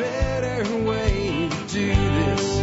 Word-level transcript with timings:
better 0.00 0.76
way 0.84 1.48
to 1.50 1.66
do 1.68 1.88
this. 1.88 2.58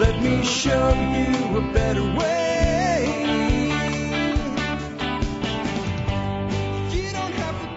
Let 0.00 0.20
me 0.20 0.44
show 0.44 0.88
you 0.88 1.58
a 1.58 1.72
better 1.72 2.02
way. 2.02 3.04
You 6.90 7.12
don't 7.12 7.34
have 7.34 7.60
to 7.62 7.68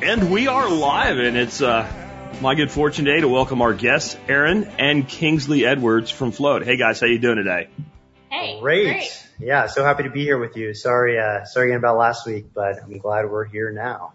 be 0.00 0.06
And 0.06 0.32
we 0.32 0.48
are 0.48 0.68
live, 0.68 1.18
and 1.18 1.36
it's 1.36 1.62
uh, 1.62 1.86
my 2.40 2.56
good 2.56 2.72
fortune 2.72 3.04
today 3.04 3.20
to 3.20 3.28
welcome 3.28 3.62
our 3.62 3.74
guests, 3.74 4.16
Erin 4.26 4.64
and 4.80 5.06
Kingsley 5.06 5.64
Edwards 5.64 6.10
from 6.10 6.32
Flote. 6.32 6.64
Hey 6.64 6.76
guys, 6.76 6.98
how 6.98 7.06
you 7.06 7.20
doing 7.20 7.36
today? 7.36 7.68
Hey, 8.28 8.58
Great. 8.60 9.18
Yeah, 9.38 9.66
so 9.68 9.84
happy 9.84 10.02
to 10.02 10.10
be 10.10 10.24
here 10.24 10.38
with 10.38 10.56
you. 10.56 10.74
Sorry, 10.74 11.18
uh, 11.18 11.44
sorry 11.44 11.68
again 11.68 11.78
about 11.78 11.96
last 11.96 12.26
week, 12.26 12.46
but 12.52 12.82
I'm 12.82 12.98
glad 12.98 13.30
we're 13.30 13.44
here 13.44 13.70
now. 13.70 14.14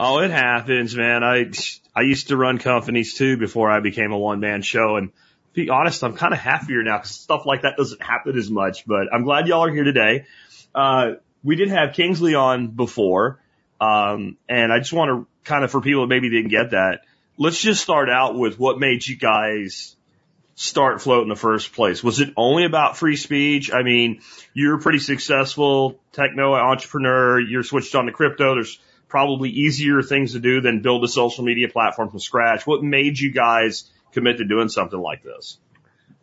Oh, 0.00 0.20
it 0.20 0.30
happens, 0.30 0.94
man. 0.94 1.24
I 1.24 1.50
I 1.94 2.02
used 2.02 2.28
to 2.28 2.36
run 2.36 2.58
companies 2.58 3.14
too 3.14 3.36
before 3.36 3.68
I 3.68 3.80
became 3.80 4.12
a 4.12 4.18
one 4.18 4.38
man 4.38 4.62
show, 4.62 4.94
and 4.96 5.08
to 5.10 5.14
be 5.54 5.70
honest, 5.70 6.04
I'm 6.04 6.14
kind 6.14 6.32
of 6.32 6.38
happier 6.38 6.84
now 6.84 6.98
because 6.98 7.10
stuff 7.10 7.44
like 7.46 7.62
that 7.62 7.76
doesn't 7.76 8.00
happen 8.00 8.38
as 8.38 8.48
much. 8.48 8.86
But 8.86 9.12
I'm 9.12 9.24
glad 9.24 9.48
y'all 9.48 9.64
are 9.64 9.72
here 9.72 9.82
today. 9.82 10.26
Uh, 10.72 11.14
we 11.42 11.56
did 11.56 11.68
have 11.70 11.94
Kingsley 11.94 12.36
on 12.36 12.68
before, 12.68 13.40
um, 13.80 14.36
and 14.48 14.72
I 14.72 14.78
just 14.78 14.92
want 14.92 15.10
to 15.10 15.26
kind 15.42 15.64
of 15.64 15.72
for 15.72 15.80
people 15.80 16.02
that 16.02 16.08
maybe 16.08 16.30
didn't 16.30 16.50
get 16.50 16.70
that, 16.70 17.00
let's 17.36 17.60
just 17.60 17.82
start 17.82 18.08
out 18.08 18.36
with 18.36 18.56
what 18.56 18.78
made 18.78 19.04
you 19.04 19.16
guys 19.16 19.96
start 20.54 21.00
Flote 21.00 21.22
in 21.22 21.28
the 21.28 21.36
first 21.36 21.72
place? 21.72 22.04
Was 22.04 22.20
it 22.20 22.32
only 22.36 22.64
about 22.64 22.96
free 22.96 23.16
speech? 23.16 23.72
I 23.72 23.82
mean, 23.82 24.20
you're 24.54 24.76
a 24.76 24.80
pretty 24.80 24.98
successful 24.98 26.00
techno 26.12 26.54
entrepreneur. 26.54 27.40
You're 27.40 27.62
switched 27.62 27.94
on 27.94 28.06
to 28.06 28.12
crypto. 28.12 28.54
There's 28.54 28.78
probably 29.08 29.50
easier 29.50 30.02
things 30.02 30.32
to 30.32 30.38
do 30.38 30.60
than 30.60 30.82
build 30.82 31.02
a 31.04 31.08
social 31.08 31.44
media 31.44 31.68
platform 31.68 32.10
from 32.10 32.18
scratch. 32.20 32.66
What 32.66 32.82
made 32.82 33.18
you 33.18 33.32
guys 33.32 33.90
commit 34.12 34.38
to 34.38 34.44
doing 34.44 34.68
something 34.68 34.98
like 34.98 35.22
this? 35.22 35.58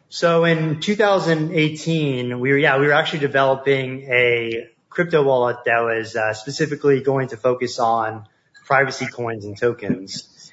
So 0.10 0.46
in 0.46 0.80
2018, 0.80 2.40
we 2.40 2.52
were, 2.52 2.58
yeah, 2.58 2.80
we 2.80 2.88
were 2.88 2.94
actually 2.94 3.20
developing 3.20 4.04
a 4.04 4.70
crypto 4.90 5.24
wallet 5.24 5.58
that 5.66 5.82
was 5.82 6.16
uh, 6.16 6.34
specifically 6.34 7.02
going 7.02 7.30
to 7.30 7.38
focus 7.38 7.80
on 7.80 8.28
privacy 8.66 9.08
coins 9.08 9.46
and 9.46 9.58
tokens. 9.58 10.52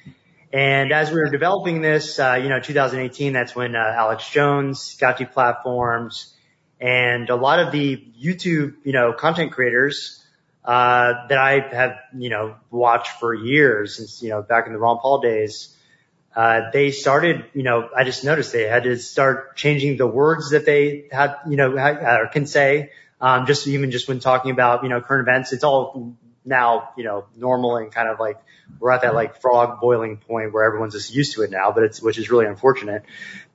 And 0.51 0.91
as 0.91 1.09
we 1.11 1.17
were 1.17 1.29
developing 1.29 1.81
this, 1.81 2.19
uh, 2.19 2.39
you 2.41 2.49
know, 2.49 2.59
2018, 2.59 3.33
that's 3.33 3.55
when 3.55 3.75
uh, 3.75 3.79
Alex 3.79 4.29
Jones 4.29 4.95
got 4.95 5.17
to 5.17 5.25
platforms 5.25 6.35
and 6.79 7.29
a 7.29 7.35
lot 7.35 7.59
of 7.59 7.71
the 7.71 7.95
YouTube, 8.21 8.75
you 8.83 8.91
know, 8.91 9.13
content 9.13 9.51
creators 9.51 10.22
uh, 10.65 11.27
that 11.27 11.37
I 11.37 11.59
have, 11.59 11.97
you 12.17 12.29
know, 12.29 12.55
watched 12.71 13.19
for 13.19 13.33
years 13.33 13.97
since, 13.97 14.21
you 14.23 14.29
know, 14.29 14.41
back 14.41 14.67
in 14.67 14.73
the 14.73 14.79
Ron 14.79 14.97
Paul 14.99 15.19
days, 15.19 15.75
uh, 16.35 16.71
they 16.71 16.91
started, 16.91 17.45
you 17.53 17.63
know, 17.63 17.89
I 17.95 18.03
just 18.03 18.23
noticed 18.23 18.53
they 18.53 18.63
had 18.63 18.83
to 18.83 18.97
start 18.97 19.55
changing 19.55 19.97
the 19.97 20.07
words 20.07 20.51
that 20.51 20.65
they 20.65 21.07
had, 21.11 21.35
you 21.47 21.57
know, 21.57 21.75
had, 21.75 22.27
can 22.31 22.47
say, 22.47 22.91
um, 23.21 23.45
just 23.45 23.67
even 23.67 23.91
just 23.91 24.07
when 24.07 24.19
talking 24.19 24.51
about, 24.51 24.83
you 24.83 24.89
know, 24.89 24.99
current 24.99 25.27
events, 25.27 25.53
it's 25.53 25.63
all 25.63 26.15
now, 26.45 26.89
you 26.97 27.03
know, 27.03 27.25
normal 27.35 27.77
and 27.77 27.91
kind 27.91 28.09
of 28.09 28.19
like 28.19 28.37
we're 28.79 28.91
at 28.91 29.01
that 29.03 29.13
like 29.13 29.41
frog 29.41 29.79
boiling 29.79 30.17
point 30.17 30.53
where 30.53 30.63
everyone's 30.63 30.93
just 30.93 31.13
used 31.13 31.33
to 31.33 31.43
it 31.43 31.51
now, 31.51 31.71
but 31.71 31.83
it's, 31.83 32.01
which 32.01 32.17
is 32.17 32.29
really 32.29 32.45
unfortunate. 32.45 33.03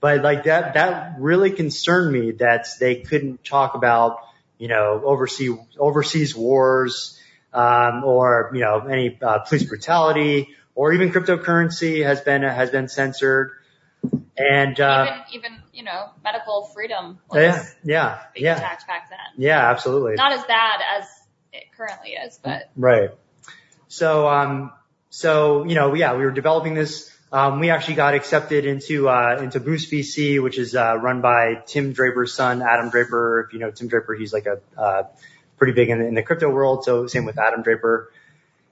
But 0.00 0.22
like 0.22 0.44
that, 0.44 0.74
that 0.74 1.16
really 1.18 1.50
concerned 1.50 2.12
me 2.12 2.32
that 2.32 2.66
they 2.80 2.96
couldn't 2.96 3.44
talk 3.44 3.74
about, 3.74 4.20
you 4.58 4.68
know, 4.68 5.00
overseas, 5.04 5.56
overseas 5.78 6.36
wars, 6.36 7.18
um, 7.52 8.04
or, 8.04 8.50
you 8.54 8.60
know, 8.60 8.80
any, 8.80 9.18
uh, 9.22 9.38
police 9.40 9.64
brutality 9.64 10.48
or 10.74 10.92
even 10.92 11.10
cryptocurrency 11.10 12.04
has 12.04 12.20
been, 12.20 12.42
has 12.42 12.70
been 12.70 12.88
censored. 12.88 13.52
And, 14.36 14.78
uh, 14.80 15.22
even 15.32 15.50
even 15.50 15.62
you 15.72 15.82
know 15.82 16.10
medical 16.22 16.66
freedom 16.72 17.18
was 17.28 17.40
yeah, 17.42 17.64
yeah, 17.82 18.22
being 18.32 18.44
yeah, 18.44 18.56
attacked 18.56 18.86
back 18.86 19.10
then. 19.10 19.18
yeah, 19.36 19.70
absolutely. 19.70 20.14
Not 20.14 20.32
as 20.32 20.44
bad 20.44 20.80
as 20.98 21.08
it 21.52 21.64
currently 21.76 22.10
is, 22.10 22.38
but 22.42 22.70
Right. 22.76 23.10
So, 23.88 24.28
um, 24.28 24.72
so, 25.10 25.64
you 25.64 25.74
know, 25.74 25.94
yeah, 25.94 26.14
we 26.14 26.24
were 26.24 26.30
developing 26.30 26.74
this. 26.74 27.12
Um, 27.30 27.60
we 27.60 27.68
actually 27.70 27.94
got 27.96 28.14
accepted 28.14 28.64
into, 28.64 29.08
uh, 29.08 29.38
into 29.42 29.60
Boost 29.60 29.90
VC, 29.90 30.42
which 30.42 30.58
is, 30.58 30.74
uh, 30.74 30.96
run 30.96 31.20
by 31.20 31.62
Tim 31.66 31.92
Draper's 31.92 32.32
son, 32.32 32.62
Adam 32.62 32.88
Draper. 32.88 33.40
If 33.46 33.52
you 33.52 33.58
know 33.58 33.70
Tim 33.70 33.88
Draper, 33.88 34.14
he's 34.14 34.32
like 34.32 34.46
a, 34.46 34.60
uh, 34.80 35.02
pretty 35.58 35.74
big 35.74 35.90
in 35.90 35.98
the, 35.98 36.06
in 36.06 36.14
the 36.14 36.22
crypto 36.22 36.48
world. 36.48 36.84
So 36.84 37.06
same 37.06 37.26
with 37.26 37.38
Adam 37.38 37.62
Draper. 37.62 38.10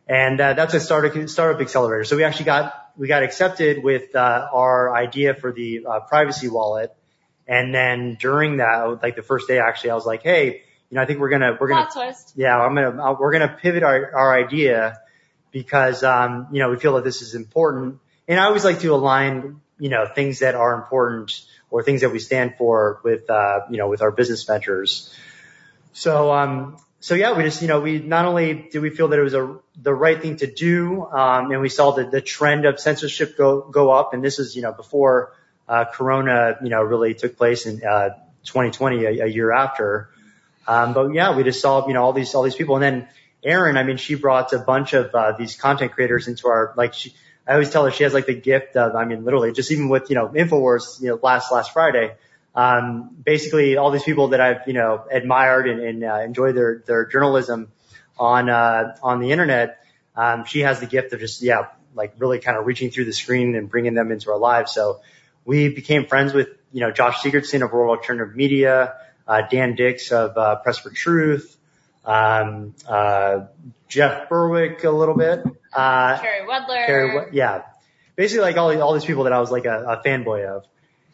And, 0.08 0.40
uh, 0.40 0.54
that's 0.54 0.72
a 0.72 0.80
startup, 0.80 1.28
startup 1.28 1.60
accelerator. 1.60 2.04
So 2.04 2.16
we 2.16 2.24
actually 2.24 2.46
got, 2.46 2.92
we 2.96 3.08
got 3.08 3.22
accepted 3.24 3.82
with, 3.82 4.14
uh, 4.14 4.48
our 4.52 4.94
idea 4.94 5.34
for 5.34 5.52
the, 5.52 5.84
uh, 5.86 6.00
privacy 6.00 6.48
wallet. 6.48 6.94
And 7.46 7.74
then 7.74 8.16
during 8.18 8.58
that, 8.58 9.02
like 9.02 9.16
the 9.16 9.22
first 9.22 9.48
day, 9.48 9.58
actually, 9.58 9.90
I 9.90 9.94
was 9.96 10.06
like, 10.06 10.22
Hey, 10.22 10.62
you 10.88 10.94
know, 10.94 11.02
I 11.02 11.06
think 11.06 11.18
we're 11.18 11.28
gonna, 11.28 11.58
we're 11.60 11.68
gonna, 11.68 11.86
plot 11.90 12.06
twist. 12.06 12.32
yeah, 12.36 12.56
I'm 12.56 12.74
gonna, 12.74 13.16
we're 13.20 13.32
gonna 13.32 13.56
pivot 13.60 13.82
our, 13.82 14.14
our 14.14 14.38
idea 14.38 14.98
because, 15.50 16.02
um, 16.04 16.46
you 16.52 16.60
know, 16.60 16.70
we 16.70 16.76
feel 16.76 16.94
that 16.94 17.04
this 17.04 17.20
is 17.20 17.34
important. 17.34 17.98
And 18.28 18.41
I 18.41 18.44
always 18.44 18.64
like 18.64 18.81
to 18.81 18.94
align, 18.94 19.60
you 19.78 19.88
know, 19.88 20.06
things 20.06 20.41
that 20.41 20.54
are 20.54 20.75
important 20.75 21.44
or 21.70 21.82
things 21.82 22.00
that 22.00 22.10
we 22.10 22.19
stand 22.19 22.54
for 22.59 23.00
with, 23.04 23.28
uh, 23.31 23.60
you 23.70 23.78
know, 23.78 23.88
with 23.88 24.03
our 24.03 24.10
business 24.10 24.44
ventures. 24.44 25.14
So, 25.92 26.32
um, 26.32 26.76
so 27.00 27.15
yeah, 27.15 27.36
we 27.36 27.44
just, 27.44 27.62
you 27.62 27.69
know, 27.69 27.81
we 27.81 27.98
not 27.98 28.25
only 28.25 28.69
did 28.70 28.81
we 28.81 28.91
feel 28.91 29.09
that 29.09 29.19
it 29.19 29.22
was 29.22 29.34
a, 29.34 29.59
the 29.81 29.94
right 29.94 30.20
thing 30.20 30.36
to 30.38 30.47
do, 30.47 31.04
um, 31.06 31.50
and 31.53 31.60
we 31.60 31.69
saw 31.69 31.92
the, 31.92 32.04
the 32.04 32.20
trend 32.20 32.65
of 32.65 32.81
censorship 32.81 33.36
go, 33.36 33.60
go 33.60 33.91
up. 33.91 34.12
And 34.12 34.25
this 34.25 34.38
is, 34.38 34.56
you 34.56 34.62
know, 34.62 34.72
before, 34.72 35.32
uh, 35.69 35.84
Corona, 35.92 36.56
you 36.62 36.70
know, 36.70 36.82
really 36.82 37.15
took 37.15 37.36
place 37.36 37.66
in, 37.66 37.82
uh, 37.84 38.10
2020, 38.44 39.04
a, 39.04 39.25
a 39.25 39.26
year 39.26 39.53
after. 39.53 40.09
Um, 40.66 40.94
but 40.94 41.12
yeah, 41.12 41.36
we 41.36 41.44
just 41.44 41.60
saw, 41.60 41.86
you 41.86 41.94
know, 41.94 42.03
all 42.03 42.12
these, 42.12 42.34
all 42.34 42.42
these 42.42 42.54
people. 42.54 42.76
And 42.76 42.82
then 42.82 43.09
Erin, 43.44 43.76
I 43.76 43.84
mean, 43.84 43.97
she 43.97 44.15
brought 44.15 44.53
a 44.53 44.59
bunch 44.59 44.92
of, 44.94 45.15
uh, 45.15 45.32
these 45.38 45.56
content 45.56 45.92
creators 45.92 46.28
into 46.28 46.48
our, 46.48 46.72
like, 46.76 46.94
she, 46.94 47.15
I 47.46 47.52
always 47.52 47.70
tell 47.70 47.84
her 47.84 47.90
she 47.90 48.02
has 48.02 48.12
like 48.12 48.26
the 48.26 48.34
gift 48.34 48.76
of, 48.76 48.96
I 48.96 49.04
mean, 49.04 49.24
literally 49.24 49.52
just 49.52 49.70
even 49.70 49.88
with, 49.88 50.10
you 50.10 50.16
know, 50.16 50.28
InfoWars, 50.28 51.00
you 51.00 51.08
know, 51.08 51.20
last, 51.22 51.52
last 51.52 51.72
Friday, 51.72 52.14
um, 52.54 53.10
basically 53.24 53.76
all 53.76 53.90
these 53.90 54.02
people 54.02 54.28
that 54.28 54.40
I've, 54.40 54.66
you 54.66 54.72
know, 54.72 55.04
admired 55.10 55.68
and, 55.68 55.80
and, 55.80 56.04
uh, 56.04 56.20
enjoy 56.24 56.52
their, 56.52 56.82
their 56.86 57.06
journalism 57.06 57.68
on, 58.18 58.50
uh, 58.50 58.96
on 59.02 59.20
the 59.20 59.30
internet. 59.30 59.78
Um, 60.16 60.44
she 60.44 60.60
has 60.60 60.80
the 60.80 60.86
gift 60.86 61.12
of 61.12 61.20
just, 61.20 61.40
yeah, 61.42 61.66
like 61.94 62.14
really 62.18 62.40
kind 62.40 62.58
of 62.58 62.66
reaching 62.66 62.90
through 62.90 63.04
the 63.04 63.12
screen 63.12 63.54
and 63.54 63.70
bringing 63.70 63.94
them 63.94 64.10
into 64.10 64.30
our 64.30 64.38
lives. 64.38 64.72
So 64.72 65.00
we 65.44 65.68
became 65.68 66.06
friends 66.06 66.34
with, 66.34 66.48
you 66.72 66.80
know, 66.80 66.90
Josh 66.90 67.18
Sigurdson 67.18 67.62
of 67.62 67.72
World 67.72 67.96
Alternative 67.96 68.34
Media, 68.34 68.94
uh, 69.28 69.42
Dan 69.48 69.76
Dicks 69.76 70.10
of, 70.10 70.36
uh, 70.36 70.56
Press 70.56 70.78
for 70.78 70.90
Truth, 70.90 71.55
um, 72.06 72.74
uh, 72.88 73.46
Jeff 73.88 74.28
Berwick 74.28 74.84
a 74.84 74.90
little 74.90 75.16
bit, 75.16 75.44
uh, 75.72 76.18
Carrie 76.18 76.46
Wedler. 76.46 76.86
Carrie, 76.86 77.28
yeah, 77.32 77.62
basically 78.14 78.42
like 78.42 78.56
all 78.56 78.80
all 78.80 78.94
these 78.94 79.04
people 79.04 79.24
that 79.24 79.32
I 79.32 79.40
was 79.40 79.50
like 79.50 79.66
a, 79.66 79.84
a 79.84 80.02
fanboy 80.02 80.46
of, 80.46 80.64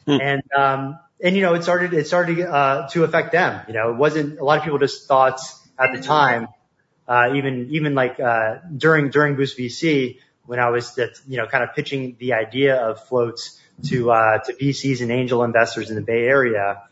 Hmm. 0.06 0.18
and 0.20 0.42
um 0.56 0.98
and 1.22 1.36
you 1.36 1.42
know 1.42 1.54
it 1.54 1.62
started 1.62 1.94
it 1.94 2.06
started 2.06 2.40
uh 2.40 2.88
to 2.88 3.04
affect 3.04 3.32
them. 3.32 3.62
You 3.68 3.74
know, 3.74 3.90
it 3.90 3.96
wasn't 3.96 4.38
a 4.38 4.44
lot 4.44 4.58
of 4.58 4.64
people 4.64 4.78
just 4.78 5.06
thought 5.08 5.40
at 5.78 5.94
the 5.94 6.02
time, 6.02 6.48
uh 7.08 7.32
even 7.34 7.68
even 7.70 7.94
like 7.94 8.18
uh 8.20 8.56
during 8.76 9.10
during 9.10 9.36
Boost 9.36 9.56
VC 9.56 10.18
when 10.44 10.58
I 10.58 10.70
was 10.70 10.96
that 10.96 11.10
you 11.28 11.36
know 11.36 11.46
kind 11.46 11.62
of 11.62 11.74
pitching 11.74 12.16
the 12.18 12.32
idea 12.34 12.76
of 12.76 13.04
floats 13.06 13.60
to 13.84 14.10
uh 14.10 14.38
to 14.38 14.52
VCs 14.54 15.00
and 15.02 15.12
angel 15.12 15.44
investors 15.44 15.88
in 15.88 15.96
the 15.96 16.02
Bay 16.02 16.24
Area. 16.26 16.82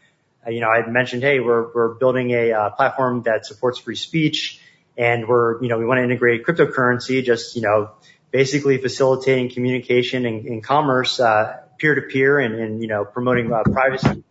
Uh, 0.46 0.50
you 0.50 0.60
know, 0.60 0.68
I 0.68 0.86
mentioned, 0.88 1.22
hey, 1.22 1.40
we're 1.40 1.72
we're 1.72 1.94
building 1.94 2.30
a 2.30 2.52
uh, 2.52 2.70
platform 2.70 3.22
that 3.24 3.46
supports 3.46 3.78
free 3.78 3.96
speech, 3.96 4.60
and 4.96 5.28
we're 5.28 5.62
you 5.62 5.68
know 5.68 5.78
we 5.78 5.84
want 5.84 5.98
to 5.98 6.04
integrate 6.04 6.44
cryptocurrency, 6.44 7.22
just 7.24 7.56
you 7.56 7.62
know 7.62 7.90
basically 8.30 8.78
facilitating 8.78 9.50
communication 9.50 10.24
and, 10.24 10.46
and 10.46 10.64
commerce 10.64 11.18
uh, 11.20 11.58
peer 11.78 11.94
to 11.94 12.02
peer, 12.02 12.38
and, 12.38 12.54
and 12.54 12.80
you 12.82 12.88
know 12.88 13.04
promoting 13.04 13.52
uh, 13.52 13.62
privacy. 13.64 14.22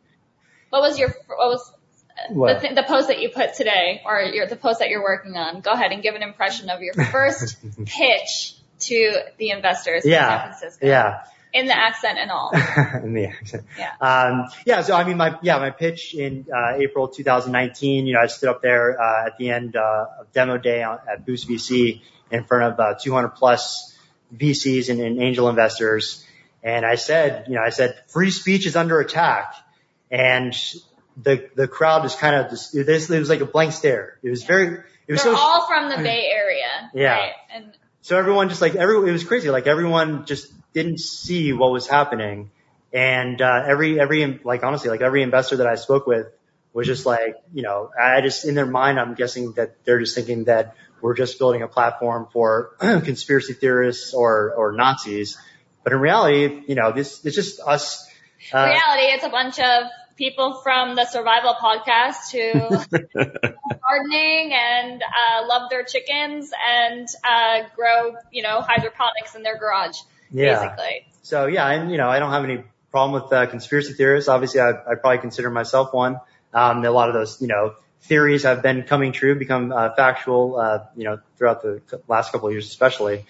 What 0.69 0.81
was 0.81 0.97
your 0.99 1.09
what 1.27 1.37
was 1.37 1.71
What? 2.29 2.55
the, 2.55 2.59
th- 2.67 2.75
the 2.75 2.83
post 2.83 3.07
that 3.09 3.19
you 3.19 3.29
put 3.29 3.53
today, 3.55 4.01
or 4.05 4.21
your, 4.21 4.47
the 4.47 4.55
post 4.55 4.79
that 4.79 4.89
you're 4.89 5.03
working 5.03 5.35
on? 5.35 5.61
Go 5.61 5.71
ahead 5.71 5.91
and 5.91 6.01
give 6.01 6.15
an 6.15 6.23
impression 6.23 6.69
of 6.69 6.81
your 6.81 6.93
first 6.93 7.57
pitch 7.85 8.55
to 8.79 9.13
the 9.37 9.49
investors 9.51 10.05
in 10.05 10.11
San 10.11 10.19
Yeah, 10.21 10.41
Francisco, 10.43 10.87
yeah, 10.87 11.23
in 11.53 11.65
the 11.65 11.77
accent 11.77 12.17
and 12.17 12.31
all. 12.31 12.51
in 13.03 13.13
the 13.13 13.25
accent. 13.25 13.65
Yeah. 13.77 13.93
Um, 14.01 14.47
yeah, 14.65 14.81
so 14.81 14.95
I 14.95 15.03
mean, 15.03 15.17
my 15.17 15.37
yeah, 15.41 15.57
my 15.59 15.71
pitch 15.71 16.13
in 16.13 16.45
uh, 16.53 16.75
April 16.77 17.07
2019. 17.07 18.07
You 18.07 18.13
know, 18.13 18.21
I 18.21 18.27
stood 18.27 18.49
up 18.49 18.61
there 18.61 18.99
uh, 19.01 19.27
at 19.27 19.37
the 19.37 19.49
end 19.49 19.75
uh, 19.75 20.05
of 20.19 20.31
demo 20.31 20.57
day 20.57 20.83
on, 20.83 20.99
at 21.11 21.25
Boost 21.25 21.47
VC 21.49 22.01
in 22.31 22.43
front 22.43 22.73
of 22.73 22.79
uh, 22.79 22.95
200 23.01 23.29
plus 23.29 23.97
VCs 24.35 24.89
and, 24.89 24.99
and 24.99 25.21
angel 25.21 25.49
investors, 25.49 26.25
and 26.63 26.85
I 26.85 26.95
said, 26.95 27.45
you 27.47 27.55
know, 27.55 27.61
I 27.61 27.69
said, 27.69 27.99
free 28.07 28.29
speech 28.31 28.67
is 28.67 28.75
under 28.75 28.99
attack, 28.99 29.55
and 30.11 30.53
the 31.21 31.49
the 31.55 31.67
crowd 31.67 32.03
just 32.03 32.19
kind 32.19 32.35
of 32.35 32.49
just 32.49 32.75
it 32.75 32.87
was, 32.87 33.09
it 33.09 33.19
was 33.19 33.29
like 33.29 33.41
a 33.41 33.45
blank 33.45 33.73
stare. 33.73 34.17
It 34.23 34.29
was 34.29 34.43
very 34.43 34.67
it 35.07 35.13
was 35.13 35.23
They're 35.23 35.33
so 35.33 35.35
all 35.35 35.67
from 35.67 35.89
the 35.89 35.97
Bay 35.97 36.29
Area, 36.31 36.91
Yeah. 36.93 37.11
right? 37.13 37.31
And 37.53 37.73
so 38.01 38.17
everyone 38.17 38.49
just 38.49 38.61
like 38.61 38.75
every 38.75 39.09
it 39.09 39.11
was 39.11 39.23
crazy. 39.23 39.49
Like 39.49 39.67
everyone 39.67 40.25
just 40.25 40.51
didn't 40.73 40.99
see 40.99 41.53
what 41.53 41.71
was 41.71 41.87
happening, 41.87 42.51
and 42.93 43.41
uh, 43.41 43.63
every 43.67 43.99
every 43.99 44.39
like 44.43 44.63
honestly 44.63 44.89
like 44.89 45.01
every 45.01 45.23
investor 45.23 45.57
that 45.57 45.67
I 45.67 45.75
spoke 45.75 46.07
with 46.07 46.27
was 46.73 46.87
just 46.87 47.05
like 47.05 47.35
you 47.53 47.63
know 47.63 47.89
I 47.99 48.21
just 48.21 48.45
in 48.45 48.55
their 48.55 48.65
mind 48.65 48.99
I'm 48.99 49.15
guessing 49.15 49.53
that 49.53 49.83
they're 49.85 49.99
just 49.99 50.15
thinking 50.15 50.45
that 50.45 50.75
we're 51.01 51.15
just 51.15 51.39
building 51.39 51.61
a 51.61 51.67
platform 51.67 52.27
for 52.31 52.75
conspiracy 52.79 53.53
theorists 53.53 54.13
or 54.13 54.53
or 54.55 54.71
Nazis, 54.71 55.37
but 55.83 55.93
in 55.93 55.99
reality 55.99 56.63
you 56.67 56.75
know 56.75 56.91
this 56.91 57.25
it's 57.25 57.35
just 57.35 57.59
us. 57.59 58.07
Uh, 58.53 58.65
reality, 58.65 59.03
it's 59.13 59.25
a 59.25 59.29
bunch 59.29 59.59
of 59.59 59.83
people 60.19 60.59
from 60.61 60.95
the 60.95 61.05
survival 61.05 61.53
podcast 61.53 62.31
who 62.31 62.51
gardening 63.89 64.53
and 64.53 65.01
uh, 65.01 65.47
love 65.47 65.69
their 65.69 65.83
chickens 65.83 66.51
and 66.67 67.07
uh, 67.23 67.61
grow, 67.75 68.13
you 68.29 68.43
know, 68.43 68.61
hydroponics 68.61 69.33
in 69.35 69.43
their 69.43 69.57
garage, 69.57 69.97
Yeah. 70.31 70.75
basically. 70.75 71.05
So 71.23 71.45
yeah, 71.45 71.67
and 71.67 71.91
you 71.91 71.97
know, 71.97 72.09
I 72.09 72.19
don't 72.19 72.31
have 72.31 72.43
any 72.43 72.63
problem 72.91 73.21
with 73.21 73.31
uh, 73.31 73.45
conspiracy 73.47 73.93
theorists. 73.93 74.29
Obviously, 74.29 74.61
I, 74.61 74.71
I 74.71 74.95
probably 74.95 75.19
consider 75.19 75.49
myself 75.49 75.93
one. 75.93 76.19
Um, 76.53 76.83
a 76.83 76.91
lot 76.91 77.09
of 77.09 77.13
those, 77.13 77.41
you 77.41 77.47
know, 77.47 77.75
theories 78.01 78.43
have 78.43 78.63
been 78.63 78.83
coming 78.83 79.11
true, 79.11 79.37
become 79.37 79.71
uh, 79.71 79.93
factual, 79.95 80.57
uh, 80.57 80.85
you 80.95 81.03
know, 81.03 81.19
throughout 81.37 81.61
the 81.61 81.81
last 82.07 82.31
couple 82.31 82.47
of 82.47 82.53
years, 82.53 82.67
especially. 82.67 83.25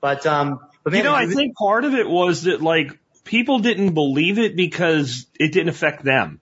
But 0.00 0.26
um, 0.26 0.60
but 0.82 0.92
You 0.92 1.02
know, 1.02 1.14
I 1.14 1.26
think 1.26 1.56
part 1.56 1.84
of 1.84 1.94
it 1.94 2.08
was 2.08 2.44
that 2.44 2.62
like 2.62 2.98
people 3.24 3.58
didn't 3.58 3.94
believe 3.94 4.38
it 4.38 4.56
because 4.56 5.26
it 5.38 5.52
didn't 5.52 5.68
affect 5.68 6.04
them. 6.04 6.40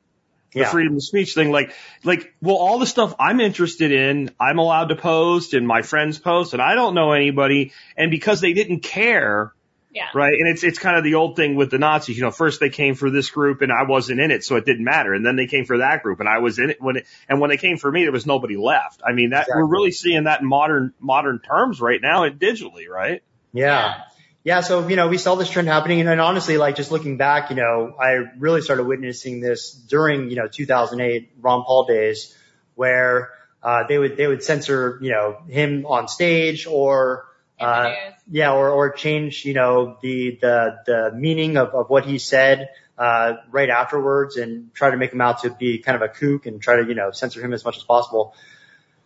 The 0.53 0.61
yeah, 0.61 0.71
freedom 0.71 0.95
of 0.95 1.03
speech 1.03 1.35
thing, 1.35 1.51
like, 1.51 1.75
like, 2.05 2.33
well, 2.41 2.55
all 2.55 2.79
the 2.79 2.87
stuff 2.87 3.17
I'm 3.19 3.41
interested 3.41 3.91
in, 3.91 4.31
I'm 4.39 4.59
allowed 4.59 4.91
to 4.91 4.97
post 4.97 5.53
and 5.53 5.67
my 5.67 5.83
friends 5.83 6.21
post 6.21 6.53
and 6.53 6.63
I 6.63 6.77
don't 6.77 6.95
know 6.95 7.11
anybody. 7.11 7.73
And 7.97 8.09
because 8.09 8.41
they 8.41 8.53
didn't 8.53 8.81
care, 8.81 9.53
Yeah. 9.95 10.09
right? 10.13 10.33
And 10.33 10.49
it's, 10.49 10.65
it's 10.65 10.81
kind 10.81 10.97
of 10.97 11.05
the 11.05 11.15
old 11.15 11.37
thing 11.37 11.55
with 11.55 11.71
the 11.71 11.79
Nazis, 11.79 12.17
you 12.17 12.25
know, 12.25 12.33
first 12.33 12.59
they 12.59 12.69
came 12.69 12.97
for 12.97 13.11
this 13.11 13.31
group 13.31 13.63
and 13.63 13.71
I 13.71 13.85
wasn't 13.85 14.19
in 14.19 14.33
it, 14.33 14.43
so 14.43 14.57
it 14.57 14.67
didn't 14.67 14.85
matter. 14.85 15.15
And 15.15 15.25
then 15.25 15.37
they 15.37 15.47
came 15.47 15.65
for 15.67 15.79
that 15.79 16.03
group 16.03 16.19
and 16.19 16.29
I 16.29 16.39
was 16.39 16.59
in 16.59 16.71
it 16.71 16.83
when 16.83 16.97
it, 16.97 17.07
and 17.29 17.41
when 17.41 17.49
they 17.49 17.57
came 17.57 17.77
for 17.79 17.93
me, 17.93 18.03
there 18.03 18.11
was 18.11 18.27
nobody 18.27 18.57
left. 18.57 19.03
I 19.07 19.13
mean, 19.13 19.31
that, 19.31 19.47
we're 19.49 19.65
really 19.65 19.93
seeing 19.93 20.25
that 20.25 20.41
in 20.41 20.49
modern, 20.49 20.95
modern 20.99 21.39
terms 21.39 21.81
right 21.81 22.01
now 22.03 22.25
and 22.25 22.41
digitally, 22.41 22.89
right? 22.89 23.23
yeah. 23.53 24.03
Yeah, 24.45 24.61
so 24.61 24.87
you 24.87 24.97
know, 24.97 25.09
we 25.09 25.17
saw 25.17 25.37
this 25.37 25.49
trend 25.49 25.69
happening, 25.69 26.01
and, 26.01 26.09
and 26.09 26.21
honestly, 26.21 26.59
like 26.59 26.77
just 26.77 26.93
looking 26.93 27.17
back, 27.17 27.49
you 27.49 27.57
know, 27.57 27.97
I 27.99 28.27
really 28.39 28.61
started 28.61 28.85
witnessing 28.85 29.41
this 29.41 29.73
during 29.73 30.29
you 30.29 30.37
know 30.37 30.49
2008 30.49 31.31
Ron 31.41 31.65
Paul 31.65 31.87
days, 31.87 32.37
where 32.75 33.31
uh, 33.63 33.87
they 33.89 33.97
would 33.97 34.19
they 34.19 34.27
would 34.27 34.43
censor 34.43 34.99
you 35.01 35.13
know 35.13 35.39
him 35.49 35.87
on 35.87 36.09
stage 36.09 36.67
or 36.67 37.25
In 37.25 37.33
the 37.33 37.34
uh, 37.61 37.95
yeah, 38.31 38.53
or 38.53 38.71
or 38.71 38.91
change 38.93 39.45
you 39.45 39.55
know 39.55 39.97
the 40.03 40.39
the 40.41 40.79
the 40.87 41.13
meaning 41.15 41.57
of 41.57 41.69
of 41.71 41.89
what 41.89 42.05
he 42.05 42.19
said 42.19 42.71
uh, 42.99 43.35
right 43.51 43.71
afterwards, 43.71 44.37
and 44.37 44.73
try 44.75 44.91
to 44.91 44.97
make 44.97 45.13
him 45.13 45.21
out 45.21 45.43
to 45.43 45.51
be 45.51 45.79
kind 45.79 45.97
of 45.97 46.03
a 46.03 46.09
kook 46.09 46.47
and 46.47 46.61
try 46.61 46.77
to 46.77 46.87
you 46.87 46.95
know 46.95 47.11
censor 47.11 47.41
him 47.41 47.53
as 47.53 47.65
much 47.65 47.77
as 47.77 47.85
possible. 47.85 48.35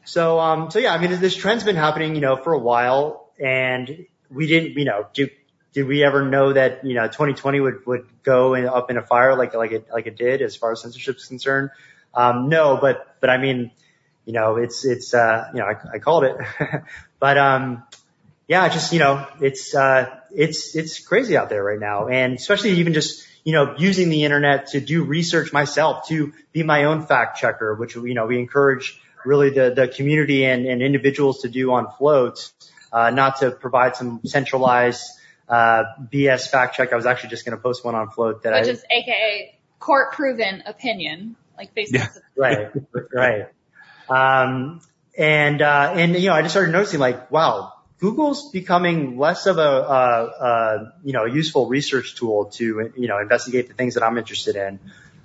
So 0.04 0.38
um 0.40 0.70
so 0.70 0.78
yeah, 0.78 0.94
I 0.94 0.98
mean 0.98 1.20
this 1.20 1.36
trend's 1.36 1.64
been 1.64 1.76
happening 1.76 2.14
you 2.14 2.20
know 2.20 2.36
for 2.36 2.52
a 2.52 2.58
while, 2.58 3.30
and 3.38 4.06
we 4.30 4.46
didn't 4.46 4.78
you 4.78 4.84
know 4.84 5.06
do 5.12 5.28
did 5.72 5.86
we 5.86 6.02
ever 6.02 6.28
know 6.28 6.52
that 6.52 6.84
you 6.84 6.94
know 6.94 7.06
2020 7.06 7.60
would 7.60 7.86
would 7.86 8.06
go 8.22 8.54
in, 8.54 8.66
up 8.66 8.90
in 8.90 8.96
a 8.96 9.02
fire 9.02 9.36
like 9.36 9.54
like 9.54 9.72
it 9.72 9.88
like 9.92 10.06
it 10.06 10.16
did 10.16 10.42
as 10.42 10.56
far 10.56 10.72
as 10.72 10.80
censorship 10.80 11.16
is 11.16 11.26
concerned? 11.26 11.70
Um, 12.14 12.48
no, 12.48 12.78
but 12.80 13.16
but 13.20 13.30
I 13.30 13.38
mean, 13.38 13.70
you 14.24 14.32
know, 14.32 14.56
it's 14.56 14.84
it's 14.84 15.14
uh, 15.14 15.48
you 15.52 15.60
know 15.60 15.66
I, 15.66 15.96
I 15.96 15.98
called 15.98 16.24
it, 16.24 16.36
but 17.20 17.38
um, 17.38 17.84
yeah, 18.48 18.68
just 18.68 18.92
you 18.94 18.98
know, 18.98 19.26
it's 19.40 19.74
uh, 19.74 20.18
it's 20.30 20.74
it's 20.74 20.98
crazy 21.00 21.36
out 21.36 21.50
there 21.50 21.62
right 21.62 21.78
now, 21.78 22.08
and 22.08 22.34
especially 22.34 22.70
even 22.72 22.94
just 22.94 23.26
you 23.44 23.52
know 23.52 23.74
using 23.76 24.08
the 24.08 24.24
internet 24.24 24.68
to 24.68 24.80
do 24.80 25.04
research 25.04 25.52
myself 25.52 26.08
to 26.08 26.32
be 26.52 26.62
my 26.62 26.84
own 26.84 27.04
fact 27.04 27.38
checker, 27.38 27.74
which 27.74 27.94
you 27.94 28.14
know 28.14 28.26
we 28.26 28.38
encourage 28.38 28.98
really 29.24 29.50
the 29.50 29.70
the 29.70 29.86
community 29.86 30.46
and, 30.46 30.66
and 30.66 30.82
individuals 30.82 31.42
to 31.42 31.48
do 31.48 31.72
on 31.72 31.92
floats, 31.98 32.54
uh, 32.90 33.10
not 33.10 33.40
to 33.40 33.50
provide 33.50 33.96
some 33.96 34.20
centralized 34.24 35.06
uh, 35.46 35.84
BS 36.10 36.48
fact 36.48 36.74
check. 36.74 36.92
I 36.92 36.96
was 36.96 37.04
actually 37.06 37.30
just 37.30 37.44
going 37.44 37.56
to 37.56 37.62
post 37.62 37.84
one 37.84 37.94
on 37.94 38.10
Flote 38.10 38.42
that 38.44 38.54
Which 38.54 38.68
I 38.68 38.70
is 38.70 38.84
AKA 38.90 39.58
court 39.78 40.12
proven 40.12 40.62
opinion, 40.64 41.36
like 41.56 41.74
Facebook. 41.74 41.92
Yeah. 41.92 42.08
right, 42.36 42.70
right. 43.12 43.46
Um, 44.08 44.80
and, 45.16 45.60
uh, 45.60 45.92
and, 45.96 46.14
you 46.16 46.28
know, 46.28 46.34
I 46.34 46.42
just 46.42 46.54
started 46.54 46.72
noticing 46.72 47.00
like, 47.00 47.30
wow, 47.30 47.74
Google's 47.98 48.50
becoming 48.50 49.18
less 49.18 49.46
of 49.46 49.58
a, 49.58 49.60
uh, 49.60 49.64
uh, 49.64 50.90
you 51.02 51.12
know, 51.12 51.24
useful 51.24 51.66
research 51.66 52.14
tool 52.14 52.46
to, 52.46 52.92
you 52.96 53.08
know, 53.08 53.18
investigate 53.18 53.68
the 53.68 53.74
things 53.74 53.94
that 53.94 54.04
I'm 54.04 54.16
interested 54.18 54.54
in. 54.54 54.78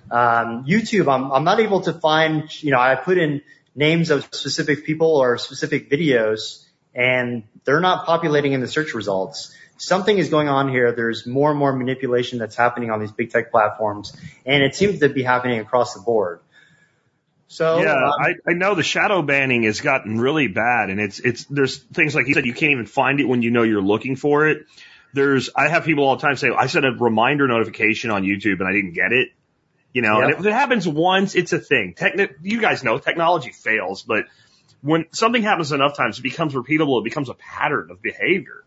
Um, 0.10 0.66
YouTube, 0.66 1.12
I'm, 1.12 1.32
I'm 1.32 1.44
not 1.44 1.60
able 1.60 1.82
to 1.82 1.94
find, 1.94 2.50
you 2.64 2.72
know, 2.72 2.80
I 2.80 2.96
put 2.96 3.18
in 3.18 3.42
names 3.76 4.10
of 4.10 4.24
specific 4.24 4.86
people 4.86 5.16
or 5.16 5.38
specific 5.38 5.90
videos 5.90 6.66
and 6.96 7.44
they're 7.64 7.80
not 7.80 8.06
populating 8.06 8.54
in 8.54 8.62
the 8.62 8.68
search 8.68 8.94
results. 8.94 9.56
Something 9.78 10.18
is 10.18 10.30
going 10.30 10.50
on 10.50 10.70
here. 10.70 10.92
There's 10.92 11.26
more 11.26 11.50
and 11.50 11.60
more 11.60 11.74
manipulation 11.74 12.40
that's 12.40 12.56
happening 12.56 12.92
on 12.92 13.00
these 13.00 13.12
big 13.12 13.32
tech 13.32 13.52
platforms 13.52 14.16
and 14.46 14.64
it 14.64 14.76
seems 14.76 15.00
to 15.00 15.10
be 15.10 15.24
happening 15.24 15.60
across 15.60 15.94
the 15.94 16.02
board. 16.02 16.40
So 17.54 17.82
yeah, 17.84 17.94
um, 17.94 18.12
I, 18.20 18.34
I 18.50 18.54
know 18.54 18.74
the 18.74 18.84
shadow 18.84 19.22
banning 19.22 19.64
has 19.64 19.80
gotten 19.80 20.20
really 20.20 20.48
bad, 20.48 20.90
and 20.90 21.00
it's 21.00 21.20
it's 21.20 21.46
there's 21.46 21.78
things 21.78 22.16
like 22.16 22.28
you 22.28 22.34
said 22.34 22.46
you 22.46 22.54
can't 22.54 22.72
even 22.72 22.88
find 22.88 23.20
it 23.20 23.28
when 23.28 23.44
you 23.44 23.52
know 23.52 23.62
you're 23.62 23.82
looking 23.82 24.16
for 24.16 24.48
it. 24.48 24.66
There's 25.14 25.52
I 25.56 25.70
have 25.70 25.86
people 25.86 26.04
all 26.04 26.16
the 26.16 26.24
time 26.24 26.36
say 26.36 26.50
I 26.50 26.66
set 26.66 26.84
a 26.84 26.92
reminder 26.92 27.48
notification 27.48 28.10
on 28.10 28.24
YouTube 28.24 28.60
and 28.60 28.68
I 28.68 28.72
didn't 28.72 28.94
get 28.94 29.12
it. 29.12 29.30
You 29.94 30.02
know, 30.02 30.22
and 30.22 30.34
if 30.34 30.44
it 30.44 30.52
happens 30.52 30.88
once, 30.88 31.36
it's 31.36 31.54
a 31.54 31.60
thing. 31.60 31.94
Techni- 31.96 32.34
you 32.42 32.60
guys 32.60 32.84
know 32.84 32.98
technology 32.98 33.52
fails, 33.52 34.02
but 34.02 34.26
when 34.82 35.06
something 35.12 35.44
happens 35.44 35.72
enough 35.72 35.96
times, 35.96 36.18
it 36.18 36.24
becomes 36.24 36.54
repeatable. 36.56 37.00
It 37.02 37.04
becomes 37.04 37.30
a 37.30 37.36
pattern 37.36 37.92
of 37.92 38.02
behavior. 38.02 38.64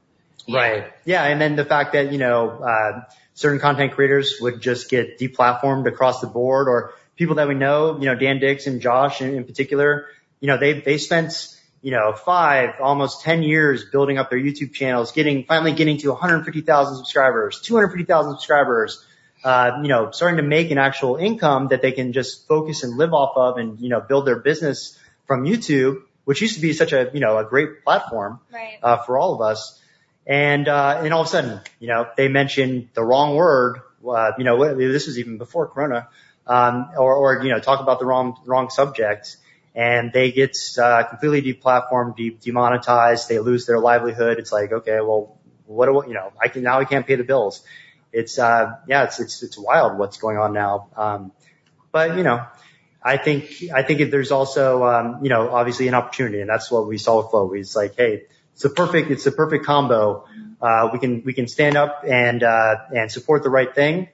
Right. 0.48 0.92
Yeah. 1.04 1.24
And 1.24 1.40
then 1.40 1.56
the 1.56 1.64
fact 1.64 1.94
that, 1.94 2.12
you 2.12 2.18
know, 2.18 2.50
uh, 2.50 3.02
certain 3.34 3.60
content 3.60 3.92
creators 3.92 4.36
would 4.40 4.60
just 4.60 4.88
get 4.88 5.18
deplatformed 5.18 5.86
across 5.88 6.20
the 6.20 6.28
board 6.28 6.68
or 6.68 6.94
people 7.16 7.36
that 7.36 7.48
we 7.48 7.54
know, 7.54 7.98
you 7.98 8.06
know, 8.06 8.14
Dan 8.14 8.38
Dicks 8.38 8.66
and 8.66 8.80
Josh 8.80 9.20
in, 9.20 9.34
in 9.34 9.44
particular, 9.44 10.06
you 10.40 10.48
know, 10.48 10.58
they, 10.58 10.80
they 10.80 10.98
spent, 10.98 11.48
you 11.82 11.90
know, 11.90 12.12
five, 12.12 12.74
almost 12.80 13.22
10 13.22 13.42
years 13.42 13.84
building 13.90 14.18
up 14.18 14.30
their 14.30 14.38
YouTube 14.38 14.72
channels, 14.72 15.12
getting, 15.12 15.44
finally 15.44 15.72
getting 15.72 15.98
to 15.98 16.08
150,000 16.10 16.96
subscribers, 16.96 17.60
250,000 17.62 18.32
subscribers, 18.32 19.04
uh, 19.44 19.78
you 19.82 19.88
know, 19.88 20.10
starting 20.10 20.36
to 20.38 20.42
make 20.42 20.70
an 20.70 20.78
actual 20.78 21.16
income 21.16 21.68
that 21.68 21.82
they 21.82 21.92
can 21.92 22.12
just 22.12 22.46
focus 22.48 22.82
and 22.82 22.96
live 22.96 23.12
off 23.12 23.36
of 23.36 23.58
and, 23.58 23.80
you 23.80 23.88
know, 23.88 24.00
build 24.00 24.26
their 24.26 24.36
business 24.40 24.98
from 25.26 25.44
YouTube, 25.44 26.02
which 26.24 26.42
used 26.42 26.56
to 26.56 26.60
be 26.60 26.72
such 26.72 26.92
a, 26.92 27.10
you 27.14 27.20
know, 27.20 27.38
a 27.38 27.44
great 27.44 27.82
platform 27.84 28.40
Right. 28.52 28.78
uh, 28.82 28.98
for 28.98 29.18
all 29.18 29.34
of 29.34 29.40
us. 29.40 29.80
And, 30.26 30.66
uh, 30.68 31.00
and 31.04 31.14
all 31.14 31.20
of 31.20 31.28
a 31.28 31.30
sudden, 31.30 31.60
you 31.78 31.86
know, 31.88 32.08
they 32.16 32.26
mentioned 32.28 32.88
the 32.94 33.04
wrong 33.04 33.36
word, 33.36 33.80
uh, 34.06 34.32
you 34.36 34.44
know, 34.44 34.74
this 34.74 35.06
was 35.06 35.18
even 35.18 35.38
before 35.38 35.68
Corona, 35.68 36.08
um, 36.46 36.90
or, 36.96 37.14
or, 37.14 37.44
you 37.44 37.50
know, 37.50 37.60
talk 37.60 37.80
about 37.80 37.98
the 37.98 38.06
wrong, 38.06 38.36
wrong 38.44 38.70
subjects. 38.70 39.36
and 39.76 40.10
they 40.10 40.32
get, 40.32 40.56
uh, 40.78 41.04
completely 41.04 41.52
deplatformed, 41.52 42.16
de- 42.16 42.30
demonetized. 42.30 43.28
They 43.28 43.38
lose 43.38 43.66
their 43.66 43.78
livelihood. 43.78 44.38
It's 44.38 44.50
like, 44.50 44.72
okay, 44.72 45.00
well, 45.02 45.38
what 45.66 45.86
do, 45.86 46.08
you 46.08 46.14
know, 46.14 46.32
I 46.40 46.48
can, 46.48 46.62
now 46.62 46.80
I 46.80 46.86
can't 46.86 47.06
pay 47.06 47.16
the 47.16 47.24
bills. 47.24 47.62
It's, 48.10 48.38
uh, 48.38 48.76
yeah, 48.88 49.04
it's, 49.04 49.20
it's, 49.20 49.42
it's 49.42 49.58
wild 49.58 49.98
what's 49.98 50.16
going 50.16 50.38
on 50.38 50.54
now. 50.54 50.88
Um, 50.96 51.32
but, 51.92 52.16
you 52.16 52.22
know, 52.22 52.46
I 53.02 53.18
think, 53.18 53.64
I 53.74 53.82
think 53.82 54.10
there's 54.10 54.32
also, 54.32 54.84
um, 54.84 55.18
you 55.22 55.28
know, 55.28 55.50
obviously 55.50 55.88
an 55.88 55.94
opportunity 55.94 56.40
and 56.40 56.48
that's 56.48 56.70
what 56.70 56.88
we 56.88 56.96
saw 56.96 57.18
with 57.18 57.30
Flow. 57.30 57.52
It's 57.52 57.76
like, 57.76 57.96
hey, 57.96 58.22
it's 58.54 58.64
a 58.64 58.70
perfect, 58.70 59.10
it's 59.10 59.26
a 59.26 59.32
perfect 59.32 59.66
combo. 59.66 60.26
Uh, 60.60 60.88
we 60.90 60.98
can, 60.98 61.22
we 61.22 61.34
can 61.34 61.46
stand 61.46 61.76
up 61.76 62.02
and, 62.08 62.42
uh, 62.42 62.76
and 62.94 63.12
support 63.12 63.42
the 63.42 63.50
right 63.50 63.74
thing. 63.74 64.08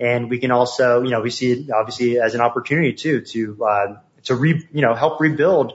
And 0.00 0.30
we 0.30 0.38
can 0.38 0.50
also, 0.50 1.02
you 1.02 1.10
know, 1.10 1.20
we 1.20 1.30
see 1.30 1.52
it 1.52 1.70
obviously 1.70 2.18
as 2.18 2.34
an 2.34 2.40
opportunity 2.40 2.94
too, 2.94 3.20
to, 3.20 3.64
uh, 3.64 3.96
to 4.24 4.34
re, 4.34 4.66
you 4.72 4.80
know, 4.80 4.94
help 4.94 5.20
rebuild, 5.20 5.74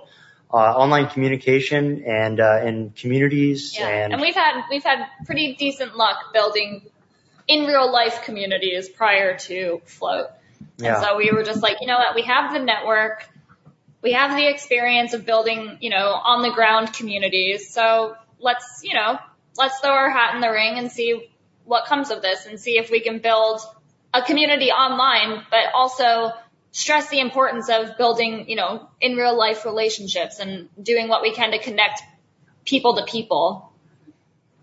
uh, 0.51 0.58
online 0.58 1.08
communication 1.10 2.03
and, 2.05 2.39
uh, 2.39 2.58
and 2.62 2.96
communities 2.96 3.77
Yeah. 3.77 3.88
and, 3.88 4.13
And 4.13 4.22
we've 4.22 4.34
had 4.36 4.63
we've 4.70 4.84
had 4.84 5.05
pretty 5.25 5.55
decent 5.55 5.96
luck 5.96 6.34
building 6.34 6.82
in 7.48 7.65
real 7.65 7.91
life 7.91 8.24
communities 8.24 8.89
prior 8.89 9.38
to 9.38 9.82
Flote. 9.86 10.29
yeah. 10.77 10.96
And 10.96 11.05
so 11.05 11.17
we 11.17 11.32
were 11.32 11.44
just 11.44 11.62
like, 11.62 11.77
you 11.82 11.88
know 11.88 11.98
what, 11.98 12.15
we 12.15 12.24
have 12.24 12.51
the 12.51 12.60
network, 12.60 13.29
we 14.01 14.13
have 14.13 14.36
the 14.36 14.48
experience 14.50 15.13
of 15.13 15.25
building, 15.25 15.77
you 15.82 15.89
know, 15.91 16.08
on 16.13 16.41
the 16.41 16.51
ground 16.51 16.94
communities. 16.94 17.70
So 17.72 18.15
let's, 18.39 18.82
you 18.84 18.94
know, 18.96 19.20
let's 19.58 19.79
throw 19.79 19.91
our 19.91 20.10
hat 20.10 20.36
in 20.36 20.41
the 20.41 20.50
ring 20.50 20.79
and 20.79 20.91
see 20.91 21.29
what 21.65 21.86
comes 21.86 22.12
of 22.12 22.22
this 22.22 22.46
and 22.46 22.60
see 22.60 22.77
if 22.77 22.89
we 22.89 23.01
can 23.01 23.20
build 23.20 23.62
a 24.15 24.22
community 24.22 24.67
online, 24.67 25.43
but 25.50 25.74
also 25.74 26.31
stress 26.72 27.10
the 27.10 27.19
importance 27.19 27.69
of 27.69 27.98
building, 27.98 28.50
you 28.50 28.55
know, 28.55 28.89
in 29.01 29.15
real 29.15 29.38
life 29.38 29.65
relationships 29.65 30.39
and 30.39 30.69
doing 30.81 31.07
what 31.07 31.22
we 31.22 31.34
can 31.34 31.51
to 31.51 31.60
connect 31.60 32.01
people 32.65 32.95
to 32.95 33.05
people. 33.05 33.72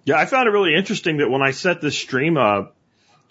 Yeah, 0.04 0.16
I 0.16 0.26
found 0.26 0.48
it 0.48 0.50
really 0.50 0.74
interesting 0.74 1.18
that 1.18 1.30
when 1.30 1.42
I 1.42 1.52
set 1.52 1.80
this 1.80 1.96
stream 1.96 2.36
up, 2.36 2.74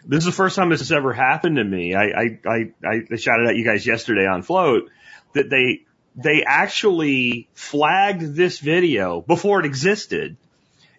this 0.05 0.19
is 0.19 0.25
the 0.25 0.31
first 0.31 0.55
time 0.55 0.69
this 0.69 0.79
has 0.79 0.91
ever 0.91 1.13
happened 1.13 1.57
to 1.57 1.63
me. 1.63 1.93
I, 1.93 2.03
I, 2.03 2.39
I, 2.47 2.71
I 3.11 3.15
shouted 3.17 3.47
at 3.49 3.55
you 3.55 3.65
guys 3.65 3.85
yesterday 3.85 4.25
on 4.25 4.41
Flote 4.41 4.89
that 5.33 5.49
they, 5.49 5.83
they 6.15 6.43
actually 6.43 7.49
flagged 7.53 8.35
this 8.35 8.59
video 8.59 9.21
before 9.21 9.59
it 9.59 9.65
existed 9.65 10.37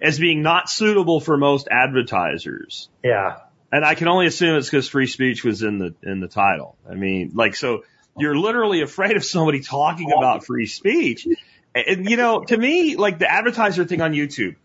as 0.01 0.19
being 0.19 0.43
not 0.43 0.69
suitable 0.69 1.21
for 1.21 1.37
most 1.37 1.69
advertisers. 1.71 2.89
Yeah. 3.03 3.39
And 3.73 3.85
I 3.85 3.95
can 3.95 4.07
only 4.07 4.27
assume 4.27 4.57
it's 4.57 4.69
because 4.69 4.87
free 4.87 5.07
speech 5.07 5.43
was 5.43 5.63
in 5.63 5.79
the, 5.79 5.95
in 6.03 6.21
the 6.21 6.29
title. 6.29 6.77
I 6.89 6.95
mean, 6.95 7.33
like, 7.35 7.57
so 7.57 7.85
you're 8.19 8.37
literally 8.37 8.83
afraid 8.83 9.17
of 9.17 9.25
somebody 9.25 9.61
talking 9.61 10.13
about 10.13 10.45
free 10.45 10.67
speech. 10.67 11.27
And, 11.75 12.09
you 12.09 12.19
know, 12.19 12.45
to 12.45 12.57
me, 12.57 12.97
like 12.97 13.19
the 13.19 13.33
advertiser 13.33 13.87
thing 13.87 14.03
on 14.03 14.13
YouTube, 14.13 14.57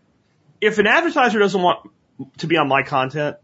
if 0.60 0.78
an 0.78 0.88
advertiser 0.88 1.40
doesn't 1.40 1.62
want 1.62 1.90
to 2.40 2.48
be 2.48 2.58
on 2.58 2.68
my 2.68 2.84
content, 2.84 3.38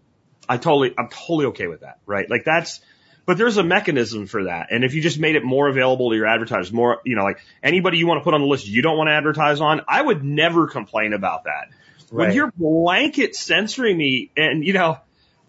I 0.50 0.58
totally, 0.58 0.93
I'm 0.98 1.08
totally 1.08 1.46
okay 1.48 1.67
with 1.67 1.79
that, 1.79 2.00
right? 2.05 2.29
Like 2.29 2.43
that's, 2.43 2.82
but 3.25 3.38
there's 3.38 3.55
a 3.55 3.63
mechanism 3.63 4.27
for 4.27 4.43
that. 4.43 4.67
And 4.72 4.84
if 4.84 4.93
you 4.93 5.01
just 5.01 5.17
made 5.17 5.38
it 5.38 5.46
more 5.46 5.70
available 5.70 6.10
to 6.10 6.17
your 6.17 6.25
advertisers, 6.25 6.74
more, 6.74 7.00
you 7.05 7.15
know, 7.15 7.24
like 7.24 7.39
anybody 7.63 7.98
you 8.00 8.05
want 8.05 8.20
to 8.20 8.24
put 8.25 8.34
on 8.34 8.41
the 8.41 8.48
list 8.48 8.67
you 8.67 8.82
don't 8.82 8.98
want 8.98 9.08
to 9.08 9.13
advertise 9.13 9.62
on, 9.62 9.79
I 9.88 10.01
would 10.01 10.25
never 10.25 10.67
complain 10.67 11.13
about 11.13 11.46
that. 11.46 11.70
When 12.10 12.34
you're 12.34 12.51
blanket 12.51 13.34
censoring 13.34 13.98
me 13.98 14.29
and, 14.36 14.65
you 14.65 14.74
know, 14.74 14.98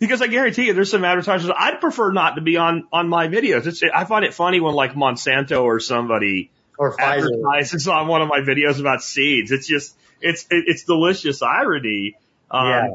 because 0.05 0.23
I 0.23 0.27
guarantee 0.29 0.67
you 0.67 0.75
there's 0.75 0.91
some 0.91 1.05
advertisers 1.05 1.51
I'd 1.57 1.81
prefer 1.81 2.13
not 2.13 2.35
to 2.37 2.41
be 2.41 2.57
on, 2.57 2.87
on 2.93 3.09
my 3.09 3.29
videos. 3.29 3.67
It's, 3.67 3.83
I 3.83 4.05
find 4.05 4.25
it 4.25 4.35
funny 4.35 4.61
when 4.61 4.75
like 4.75 4.93
Monsanto 4.95 5.63
or 5.63 5.81
somebody 5.81 6.51
Or 6.79 6.97
Pfizer. 6.97 7.31
advertises 7.33 7.89
on 7.89 8.07
one 8.09 8.23
of 8.23 8.29
my 8.29 8.41
videos 8.41 8.81
about 8.81 9.03
seeds. 9.03 9.51
It's 9.51 9.67
just, 9.67 9.97
it's, 10.21 10.47
it's 10.51 10.85
delicious 10.85 11.43
irony. 11.43 12.17
Um, 12.51 12.67
Yeah. 12.69 12.89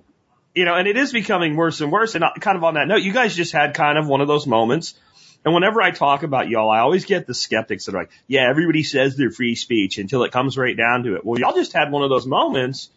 you 0.56 0.66
know, 0.66 0.76
and 0.76 0.88
it 0.88 0.98
is 0.98 1.12
becoming 1.12 1.56
worse 1.56 1.82
and 1.82 1.92
worse. 1.92 2.16
And 2.16 2.24
kind 2.40 2.58
of 2.58 2.64
on 2.64 2.74
that 2.76 2.88
note, 2.88 3.02
you 3.02 3.14
guys 3.14 3.36
just 3.36 3.52
had 3.54 3.74
kind 3.74 3.98
of 3.98 4.08
one 4.08 4.22
of 4.22 4.28
those 4.28 4.46
moments. 4.48 4.94
And 5.46 5.54
whenever 5.54 5.82
I 5.82 5.92
talk 5.92 6.24
about 6.24 6.50
y'all, 6.50 6.70
I 6.70 6.80
always 6.80 7.06
get 7.06 7.26
the 7.26 7.34
skeptics 7.34 7.86
that 7.86 7.96
are 7.96 8.00
like, 8.00 8.12
yeah, 8.28 8.50
everybody 8.50 8.84
says 8.84 9.16
they're 9.16 9.32
free 9.32 9.56
speech 9.56 9.98
until 9.98 10.24
it 10.24 10.32
comes 10.34 10.58
right 10.58 10.76
down 10.76 11.04
to 11.04 11.16
it. 11.16 11.24
Well, 11.26 11.40
y'all 11.40 11.56
just 11.56 11.72
had 11.74 11.92
one 11.92 12.04
of 12.04 12.10
those 12.10 12.26
moments 12.28 12.90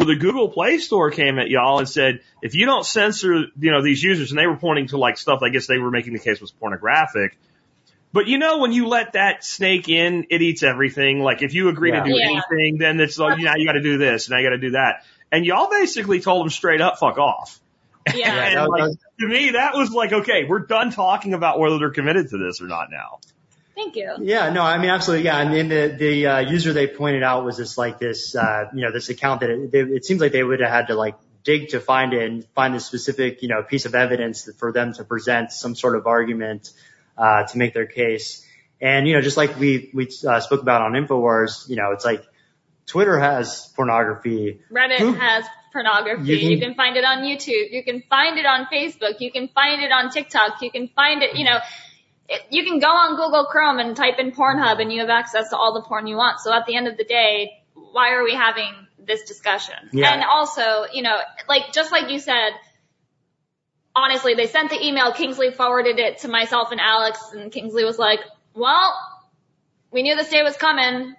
where 0.00 0.06
the 0.06 0.16
Google 0.16 0.48
Play 0.48 0.78
Store 0.78 1.10
came 1.10 1.38
at 1.38 1.50
y'all 1.50 1.78
and 1.78 1.86
said, 1.86 2.20
if 2.40 2.54
you 2.54 2.64
don't 2.64 2.86
censor, 2.86 3.34
you 3.60 3.70
know, 3.70 3.82
these 3.82 4.02
users, 4.02 4.30
and 4.30 4.40
they 4.40 4.46
were 4.46 4.56
pointing 4.56 4.86
to 4.88 4.96
like 4.96 5.18
stuff, 5.18 5.40
I 5.42 5.50
guess 5.50 5.66
they 5.66 5.76
were 5.76 5.90
making 5.90 6.14
the 6.14 6.18
case 6.18 6.40
was 6.40 6.50
pornographic. 6.50 7.36
But 8.10 8.26
you 8.26 8.38
know, 8.38 8.60
when 8.60 8.72
you 8.72 8.88
let 8.88 9.12
that 9.12 9.44
snake 9.44 9.90
in, 9.90 10.24
it 10.30 10.40
eats 10.40 10.62
everything. 10.62 11.20
Like 11.20 11.42
if 11.42 11.52
you 11.52 11.68
agree 11.68 11.90
Yeah. 11.90 12.02
to 12.02 12.08
do 12.08 12.16
Yeah. 12.16 12.40
anything, 12.50 12.78
then 12.78 12.98
it's 12.98 13.18
like, 13.18 13.38
now 13.40 13.56
you 13.56 13.66
got 13.66 13.72
to 13.74 13.82
do 13.82 13.98
this, 13.98 14.26
and 14.26 14.32
now 14.32 14.38
you 14.38 14.46
got 14.46 14.56
to 14.56 14.58
do 14.58 14.70
that. 14.70 15.04
And 15.30 15.44
y'all 15.44 15.68
basically 15.68 16.20
told 16.20 16.44
them 16.46 16.50
straight 16.50 16.80
up, 16.80 16.98
fuck 16.98 17.18
off. 17.18 17.60
Yeah. 18.14 18.32
And 18.62 18.68
like, 18.70 18.92
to 19.20 19.28
me, 19.28 19.50
that 19.50 19.74
was 19.74 19.90
like, 19.90 20.14
okay, 20.14 20.44
we're 20.48 20.60
done 20.60 20.90
talking 20.92 21.34
about 21.34 21.58
whether 21.58 21.78
they're 21.78 21.90
committed 21.90 22.30
to 22.30 22.38
this 22.38 22.62
or 22.62 22.68
not 22.68 22.88
now. 22.90 23.18
Thank 23.82 23.96
you. 23.96 24.14
Yeah, 24.20 24.50
no, 24.50 24.62
I 24.62 24.76
mean, 24.78 24.90
absolutely. 24.90 25.24
Yeah. 25.24 25.38
I 25.38 25.48
mean, 25.48 25.68
the, 25.68 25.94
the, 25.98 26.26
uh, 26.26 26.38
user 26.40 26.72
they 26.74 26.86
pointed 26.86 27.22
out 27.22 27.44
was 27.44 27.56
just 27.56 27.78
like 27.78 27.98
this, 27.98 28.36
uh, 28.36 28.66
you 28.74 28.82
know, 28.82 28.92
this 28.92 29.08
account 29.08 29.40
that 29.40 29.48
it, 29.50 29.72
they, 29.72 29.80
it 29.80 30.04
seems 30.04 30.20
like 30.20 30.32
they 30.32 30.42
would 30.42 30.60
have 30.60 30.70
had 30.70 30.86
to 30.88 30.94
like 30.94 31.14
dig 31.44 31.70
to 31.70 31.80
find 31.80 32.12
it 32.12 32.22
and 32.30 32.44
find 32.54 32.74
the 32.74 32.80
specific, 32.80 33.40
you 33.42 33.48
know, 33.48 33.62
piece 33.62 33.86
of 33.86 33.94
evidence 33.94 34.48
for 34.58 34.70
them 34.72 34.92
to 34.94 35.04
present 35.04 35.50
some 35.50 35.74
sort 35.74 35.96
of 35.96 36.06
argument, 36.06 36.70
uh, 37.16 37.44
to 37.44 37.56
make 37.56 37.72
their 37.72 37.86
case. 37.86 38.46
And, 38.82 39.08
you 39.08 39.14
know, 39.14 39.22
just 39.22 39.38
like 39.38 39.58
we, 39.58 39.90
we, 39.94 40.08
uh, 40.28 40.40
spoke 40.40 40.60
about 40.60 40.82
on 40.82 40.92
InfoWars, 40.92 41.68
you 41.70 41.76
know, 41.76 41.92
it's 41.92 42.04
like 42.04 42.22
Twitter 42.86 43.18
has 43.18 43.72
pornography. 43.76 44.60
Reddit 44.70 44.98
Who- 44.98 45.12
has 45.14 45.44
pornography. 45.72 46.24
You 46.24 46.36
You 46.36 46.58
can- 46.58 46.68
can, 46.68 46.74
find 46.74 46.96
it 46.96 47.04
on 47.04 47.18
YouTube. 47.22 47.70
You 47.70 47.82
can 47.82 48.02
find 48.10 48.38
it 48.38 48.44
on 48.44 48.66
Facebook. 48.66 49.20
You 49.20 49.32
can 49.32 49.48
find 49.48 49.82
it 49.82 49.90
on 49.92 50.10
TikTok. 50.10 50.60
You 50.60 50.70
can 50.70 50.88
find 50.88 51.22
it, 51.22 51.36
you 51.36 51.44
know, 51.44 51.60
it, 52.30 52.42
you 52.50 52.64
can 52.64 52.78
go 52.78 52.86
on 52.86 53.16
Google 53.16 53.46
Chrome 53.46 53.80
and 53.80 53.96
type 53.96 54.18
in 54.18 54.30
Pornhub 54.30 54.80
and 54.80 54.92
you 54.92 55.00
have 55.00 55.10
access 55.10 55.50
to 55.50 55.56
all 55.56 55.74
the 55.74 55.82
porn 55.82 56.06
you 56.06 56.16
want. 56.16 56.40
So 56.40 56.54
at 56.54 56.64
the 56.66 56.76
end 56.76 56.86
of 56.86 56.96
the 56.96 57.04
day, 57.04 57.50
why 57.74 58.12
are 58.12 58.22
we 58.22 58.34
having 58.34 58.72
this 58.98 59.24
discussion? 59.24 59.74
Yeah. 59.92 60.14
And 60.14 60.22
also, 60.22 60.84
you 60.92 61.02
know, 61.02 61.18
like, 61.48 61.72
just 61.72 61.90
like 61.90 62.08
you 62.08 62.20
said, 62.20 62.50
honestly, 63.96 64.34
they 64.34 64.46
sent 64.46 64.70
the 64.70 64.80
email, 64.80 65.12
Kingsley 65.12 65.50
forwarded 65.50 65.98
it 65.98 66.18
to 66.18 66.28
myself 66.28 66.70
and 66.70 66.80
Alex 66.80 67.32
and 67.32 67.50
Kingsley 67.50 67.84
was 67.84 67.98
like, 67.98 68.20
well, 68.54 68.94
we 69.90 70.02
knew 70.02 70.14
this 70.14 70.30
day 70.30 70.42
was 70.42 70.56
coming. 70.56 71.16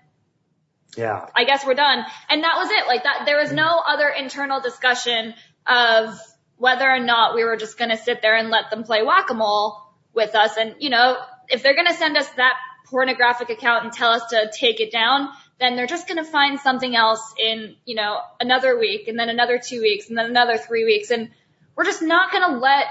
Yeah. 0.95 1.27
I 1.35 1.43
guess 1.43 1.65
we're 1.65 1.73
done. 1.73 2.05
And 2.29 2.43
that 2.43 2.55
was 2.55 2.69
it. 2.71 2.87
Like 2.87 3.03
that, 3.03 3.23
there 3.25 3.37
was 3.37 3.51
no 3.51 3.81
other 3.85 4.07
internal 4.07 4.61
discussion 4.61 5.33
of 5.67 6.17
whether 6.55 6.89
or 6.89 6.99
not 6.99 7.35
we 7.35 7.43
were 7.43 7.57
just 7.57 7.77
going 7.77 7.89
to 7.89 7.97
sit 7.97 8.21
there 8.21 8.37
and 8.37 8.49
let 8.49 8.69
them 8.69 8.83
play 8.83 9.03
whack-a-mole 9.03 9.80
with 10.13 10.35
us. 10.35 10.57
And, 10.57 10.75
you 10.79 10.89
know, 10.89 11.17
if 11.49 11.63
they're 11.63 11.75
going 11.75 11.87
to 11.87 11.93
send 11.93 12.17
us 12.17 12.27
that 12.37 12.55
pornographic 12.87 13.49
account 13.49 13.85
and 13.85 13.93
tell 13.93 14.11
us 14.11 14.23
to 14.29 14.51
take 14.53 14.79
it 14.79 14.91
down, 14.91 15.29
then 15.59 15.75
they're 15.75 15.87
just 15.87 16.07
going 16.07 16.17
to 16.17 16.29
find 16.29 16.59
something 16.59 16.95
else 16.95 17.33
in, 17.37 17.75
you 17.85 17.95
know, 17.95 18.19
another 18.39 18.77
week 18.77 19.07
and 19.07 19.17
then 19.17 19.29
another 19.29 19.59
two 19.63 19.81
weeks 19.81 20.09
and 20.09 20.17
then 20.17 20.25
another 20.25 20.57
three 20.57 20.85
weeks. 20.85 21.11
And 21.11 21.29
we're 21.75 21.85
just 21.85 22.01
not 22.01 22.31
going 22.31 22.51
to 22.51 22.57
let 22.57 22.85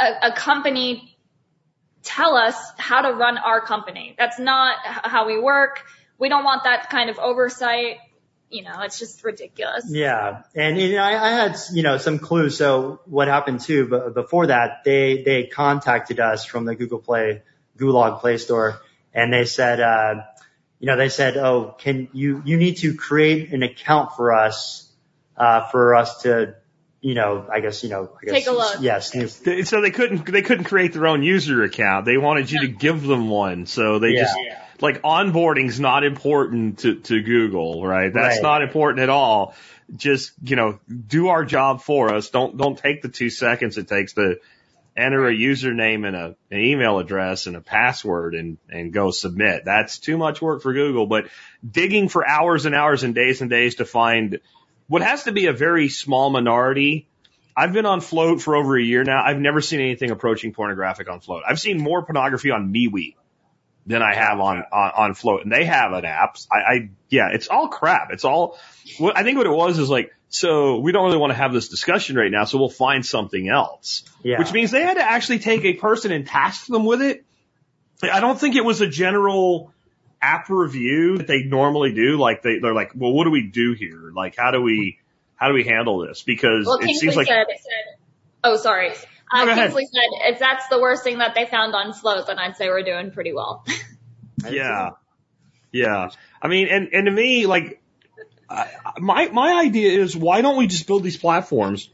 a, 0.00 0.28
a 0.28 0.32
company 0.32 1.16
tell 2.02 2.36
us 2.36 2.56
how 2.78 3.02
to 3.02 3.12
run 3.12 3.36
our 3.38 3.60
company. 3.60 4.14
That's 4.16 4.38
not 4.38 4.76
how 4.84 5.26
we 5.26 5.38
work. 5.38 5.82
We 6.18 6.28
don't 6.28 6.44
want 6.44 6.64
that 6.64 6.90
kind 6.90 7.10
of 7.10 7.18
oversight. 7.18 7.98
You 8.50 8.64
know, 8.64 8.80
it's 8.80 8.98
just 8.98 9.22
ridiculous. 9.22 9.84
Yeah, 9.88 10.42
and 10.56 10.76
you 10.76 10.92
know, 10.96 11.02
I, 11.02 11.24
I 11.24 11.30
had 11.30 11.56
you 11.72 11.84
know 11.84 11.98
some 11.98 12.18
clues. 12.18 12.58
So 12.58 13.00
what 13.06 13.28
happened 13.28 13.60
too? 13.60 13.86
But 13.86 14.12
before 14.12 14.48
that, 14.48 14.82
they 14.84 15.22
they 15.22 15.44
contacted 15.44 16.18
us 16.18 16.44
from 16.44 16.64
the 16.64 16.74
Google 16.74 16.98
Play 16.98 17.42
Gulag 17.78 18.20
Play 18.20 18.38
Store, 18.38 18.80
and 19.14 19.32
they 19.32 19.44
said, 19.44 19.78
uh, 19.80 20.22
you 20.80 20.86
know, 20.88 20.96
they 20.96 21.10
said, 21.10 21.36
oh, 21.36 21.76
can 21.78 22.08
you 22.12 22.42
you 22.44 22.56
need 22.56 22.78
to 22.78 22.96
create 22.96 23.52
an 23.52 23.62
account 23.62 24.16
for 24.16 24.34
us, 24.34 24.90
uh, 25.36 25.68
for 25.68 25.94
us 25.94 26.22
to, 26.22 26.56
you 27.00 27.14
know, 27.14 27.46
I 27.52 27.60
guess 27.60 27.84
you 27.84 27.90
know, 27.90 28.10
I 28.20 28.24
guess, 28.24 28.34
Take 28.34 28.46
a 28.48 28.52
look. 28.52 28.78
Yes, 28.80 29.12
So 29.68 29.80
they 29.80 29.92
couldn't 29.92 30.26
they 30.26 30.42
couldn't 30.42 30.64
create 30.64 30.92
their 30.92 31.06
own 31.06 31.22
user 31.22 31.62
account. 31.62 32.04
They 32.04 32.16
wanted 32.16 32.50
you 32.50 32.62
to 32.62 32.68
give 32.68 33.02
them 33.02 33.28
one. 33.28 33.66
So 33.66 34.00
they 34.00 34.10
Yeah. 34.10 34.22
just 34.22 34.36
like 34.82 35.02
onboarding's 35.02 35.78
not 35.80 36.04
important 36.04 36.80
to, 36.80 36.96
to 37.00 37.22
Google, 37.22 37.84
right? 37.86 38.12
That's 38.12 38.36
Right. 38.36 38.42
not 38.42 38.62
important 38.62 39.02
at 39.02 39.10
all. 39.10 39.54
Just, 39.96 40.32
you 40.42 40.56
know, 40.56 40.78
do 41.06 41.28
our 41.28 41.44
job 41.44 41.82
for 41.82 42.14
us. 42.14 42.30
Don't 42.30 42.56
don't 42.56 42.78
take 42.78 43.02
the 43.02 43.08
two 43.08 43.28
seconds 43.30 43.76
it 43.76 43.88
takes 43.88 44.12
to 44.14 44.36
enter 44.96 45.26
a 45.26 45.32
username 45.32 46.06
and 46.06 46.16
a, 46.16 46.36
an 46.50 46.60
email 46.60 46.98
address 46.98 47.46
and 47.46 47.56
a 47.56 47.60
password 47.60 48.34
and, 48.34 48.58
and 48.68 48.92
go 48.92 49.10
submit. 49.10 49.64
That's 49.64 49.98
too 49.98 50.18
much 50.18 50.42
work 50.42 50.62
for 50.62 50.72
Google, 50.72 51.06
but 51.06 51.26
digging 51.68 52.08
for 52.08 52.26
hours 52.28 52.66
and 52.66 52.74
hours 52.74 53.02
and 53.02 53.14
days 53.14 53.40
and 53.40 53.48
days 53.50 53.76
to 53.76 53.84
find 53.84 54.40
what 54.88 55.02
has 55.02 55.24
to 55.24 55.32
be 55.32 55.46
a 55.46 55.52
very 55.52 55.88
small 55.88 56.30
minority 56.30 57.06
I've 57.56 57.72
been 57.72 57.84
on 57.86 58.00
Flote 58.00 58.40
for 58.40 58.54
over 58.56 58.78
a 58.78 58.82
year 58.82 59.02
now. 59.04 59.22
I've 59.24 59.40
never 59.40 59.60
seen 59.60 59.80
anything 59.80 60.10
approaching 60.12 60.52
pornographic 60.52 61.10
on 61.10 61.20
Flote. 61.20 61.42
I've 61.46 61.60
seen 61.60 61.78
more 61.78 62.02
pornography 62.04 62.50
on 62.52 62.72
MeWe 62.72 63.14
than 63.90 64.02
I 64.02 64.14
have 64.14 64.40
on, 64.40 64.64
on, 64.72 64.92
on 64.96 65.14
Flote. 65.14 65.42
And 65.42 65.52
they 65.52 65.64
have 65.64 65.92
an 65.92 66.04
app. 66.04 66.36
I, 66.50 66.56
I, 66.56 66.90
yeah, 67.08 67.30
it's 67.32 67.48
all 67.48 67.68
crap. 67.68 68.10
It's 68.12 68.24
all, 68.24 68.58
what 68.98 69.16
I 69.16 69.22
think 69.22 69.36
what 69.36 69.46
it 69.46 69.52
was 69.52 69.78
is 69.78 69.90
like, 69.90 70.12
so 70.28 70.78
we 70.78 70.92
don't 70.92 71.06
really 71.06 71.18
want 71.18 71.32
to 71.32 71.36
have 71.36 71.52
this 71.52 71.68
discussion 71.68 72.16
right 72.16 72.30
now, 72.30 72.44
so 72.44 72.58
we'll 72.58 72.68
find 72.68 73.04
something 73.04 73.48
else. 73.48 74.04
Yeah. 74.22 74.38
Which 74.38 74.52
means 74.52 74.70
they 74.70 74.82
had 74.82 74.94
to 74.94 75.02
actually 75.02 75.40
take 75.40 75.64
a 75.64 75.74
person 75.74 76.12
and 76.12 76.26
task 76.26 76.66
them 76.66 76.84
with 76.84 77.02
it. 77.02 77.24
I 78.02 78.20
don't 78.20 78.38
think 78.38 78.56
it 78.56 78.64
was 78.64 78.80
a 78.80 78.86
general 78.86 79.72
app 80.22 80.48
review 80.48 81.18
that 81.18 81.26
they 81.26 81.42
normally 81.42 81.92
do. 81.92 82.16
Like 82.16 82.42
they, 82.42 82.58
they're 82.60 82.74
like, 82.74 82.92
well, 82.94 83.12
what 83.12 83.24
do 83.24 83.30
we 83.30 83.48
do 83.48 83.72
here? 83.72 84.12
Like, 84.14 84.36
how 84.36 84.52
do 84.52 84.62
we, 84.62 84.98
how 85.34 85.48
do 85.48 85.54
we 85.54 85.64
handle 85.64 86.06
this? 86.06 86.22
Because 86.22 86.64
Well, 86.64 86.78
it 86.78 86.86
Kingsley 86.86 87.08
seems 87.08 87.16
like, 87.16 87.26
said, 87.26 87.46
oh, 88.44 88.56
sorry. 88.56 88.92
No, 89.32 89.44
go 89.44 89.52
ahead. 89.52 89.70
Kingsley 89.72 89.86
said, 89.86 90.32
if 90.32 90.38
that's 90.38 90.66
the 90.68 90.80
worst 90.80 91.04
thing 91.04 91.18
that 91.18 91.34
they 91.34 91.46
found 91.46 91.74
on 91.74 91.92
Flote, 91.92 92.26
then 92.26 92.38
I'd 92.38 92.56
say 92.56 92.68
we're 92.68 92.82
doing 92.82 93.10
pretty 93.10 93.32
well. 93.32 93.64
Yeah. 94.50 94.92
Yeah. 95.70 96.08
I 96.40 96.48
mean, 96.48 96.68
and, 96.68 96.88
and 96.94 97.04
to 97.04 97.12
me, 97.12 97.44
like, 97.44 97.82
I, 98.48 98.68
my, 98.98 99.28
my 99.28 99.60
idea 99.60 100.00
is 100.00 100.16
why 100.16 100.40
don't 100.40 100.56
we 100.56 100.66
just 100.66 100.86
build 100.86 101.02
these 101.02 101.18
platforms 101.18 101.90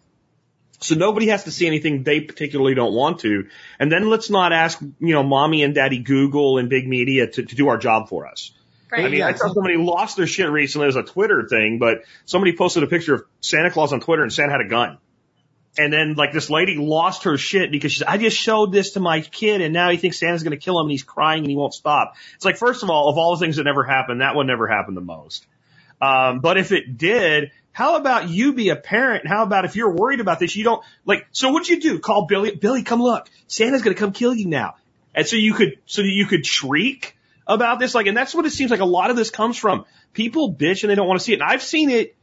so 0.80 0.94
nobody 0.94 1.28
has 1.28 1.44
to 1.44 1.50
see 1.50 1.66
anything 1.66 2.02
they 2.02 2.20
particularly 2.20 2.74
don't 2.74 2.92
want 2.94 3.20
to. 3.20 3.48
And 3.78 3.90
then 3.90 4.08
let's 4.08 4.30
not 4.30 4.52
ask, 4.52 4.80
you 4.80 5.14
know, 5.14 5.22
mommy 5.22 5.62
and 5.62 5.74
daddy 5.74 5.98
Google 5.98 6.58
and 6.58 6.68
big 6.68 6.86
media 6.86 7.26
to, 7.26 7.42
to 7.42 7.56
do 7.56 7.68
our 7.68 7.78
job 7.78 8.08
for 8.08 8.26
us. 8.26 8.52
Right? 8.92 9.04
I 9.06 9.08
mean, 9.08 9.20
Yeah. 9.20 9.28
I 9.28 9.32
saw 9.32 9.52
somebody 9.52 9.76
lost 9.76 10.16
their 10.16 10.26
shit 10.26 10.48
recently. 10.48 10.84
It 10.84 10.94
was 10.94 10.96
a 10.96 11.02
Twitter 11.02 11.46
thing, 11.48 11.78
but 11.78 12.02
somebody 12.26 12.56
posted 12.56 12.82
a 12.82 12.86
picture 12.86 13.14
of 13.14 13.24
Santa 13.40 13.70
Claus 13.70 13.92
on 13.92 14.00
Twitter 14.00 14.22
and 14.22 14.32
Santa 14.32 14.52
had 14.52 14.60
a 14.60 14.68
gun. 14.68 14.98
And 15.78 15.92
then 15.92 16.14
like 16.14 16.32
this 16.32 16.48
lady 16.48 16.76
lost 16.76 17.24
her 17.24 17.36
shit 17.36 17.70
because 17.70 17.92
she 17.92 17.98
said, 17.98 18.08
I 18.08 18.16
just 18.16 18.36
showed 18.36 18.72
this 18.72 18.92
to 18.92 19.00
my 19.00 19.20
kid 19.20 19.60
and 19.60 19.74
now 19.74 19.90
he 19.90 19.98
thinks 19.98 20.18
Santa's 20.18 20.42
going 20.42 20.58
to 20.58 20.64
kill 20.64 20.78
him 20.80 20.86
and 20.86 20.90
he's 20.90 21.02
crying 21.02 21.40
and 21.40 21.50
he 21.50 21.56
won't 21.56 21.74
stop. 21.74 22.14
It's 22.34 22.44
like, 22.44 22.56
first 22.56 22.82
of 22.82 22.90
all, 22.90 23.10
of 23.10 23.18
all 23.18 23.36
the 23.36 23.44
things 23.44 23.56
that 23.56 23.64
never 23.64 23.84
happened, 23.84 24.22
that 24.22 24.34
one 24.34 24.46
never 24.46 24.66
happened 24.66 24.96
the 24.96 25.02
most. 25.02 25.46
Um, 26.00 26.40
but 26.40 26.56
if 26.56 26.72
it 26.72 26.96
did, 26.96 27.50
how 27.72 27.96
about 27.96 28.30
you 28.30 28.54
be 28.54 28.70
a 28.70 28.76
parent? 28.76 29.26
How 29.26 29.42
about 29.42 29.66
if 29.66 29.76
you're 29.76 29.92
worried 29.92 30.20
about 30.20 30.38
this, 30.38 30.56
you 30.56 30.64
don't 30.64 30.82
like, 31.04 31.26
so 31.32 31.50
what'd 31.50 31.68
you 31.68 31.80
do? 31.80 31.98
Call 31.98 32.26
Billy, 32.26 32.54
Billy, 32.54 32.82
come 32.82 33.02
look. 33.02 33.28
Santa's 33.46 33.82
going 33.82 33.94
to 33.94 34.00
come 34.00 34.12
kill 34.12 34.34
you 34.34 34.46
now. 34.46 34.76
And 35.14 35.26
so 35.26 35.36
you 35.36 35.52
could, 35.52 35.78
so 35.84 36.02
that 36.02 36.08
you 36.08 36.26
could 36.26 36.46
shriek 36.46 37.16
about 37.46 37.78
this. 37.78 37.94
Like, 37.94 38.06
and 38.06 38.16
that's 38.16 38.34
what 38.34 38.46
it 38.46 38.50
seems 38.50 38.70
like 38.70 38.80
a 38.80 38.86
lot 38.86 39.10
of 39.10 39.16
this 39.16 39.30
comes 39.30 39.56
from. 39.56 39.84
People 40.12 40.54
bitch 40.54 40.82
and 40.82 40.90
they 40.90 40.94
don't 40.94 41.06
want 41.06 41.20
to 41.20 41.24
see 41.24 41.32
it. 41.32 41.40
And 41.40 41.50
I've 41.50 41.62
seen 41.62 41.90
it 41.90 42.16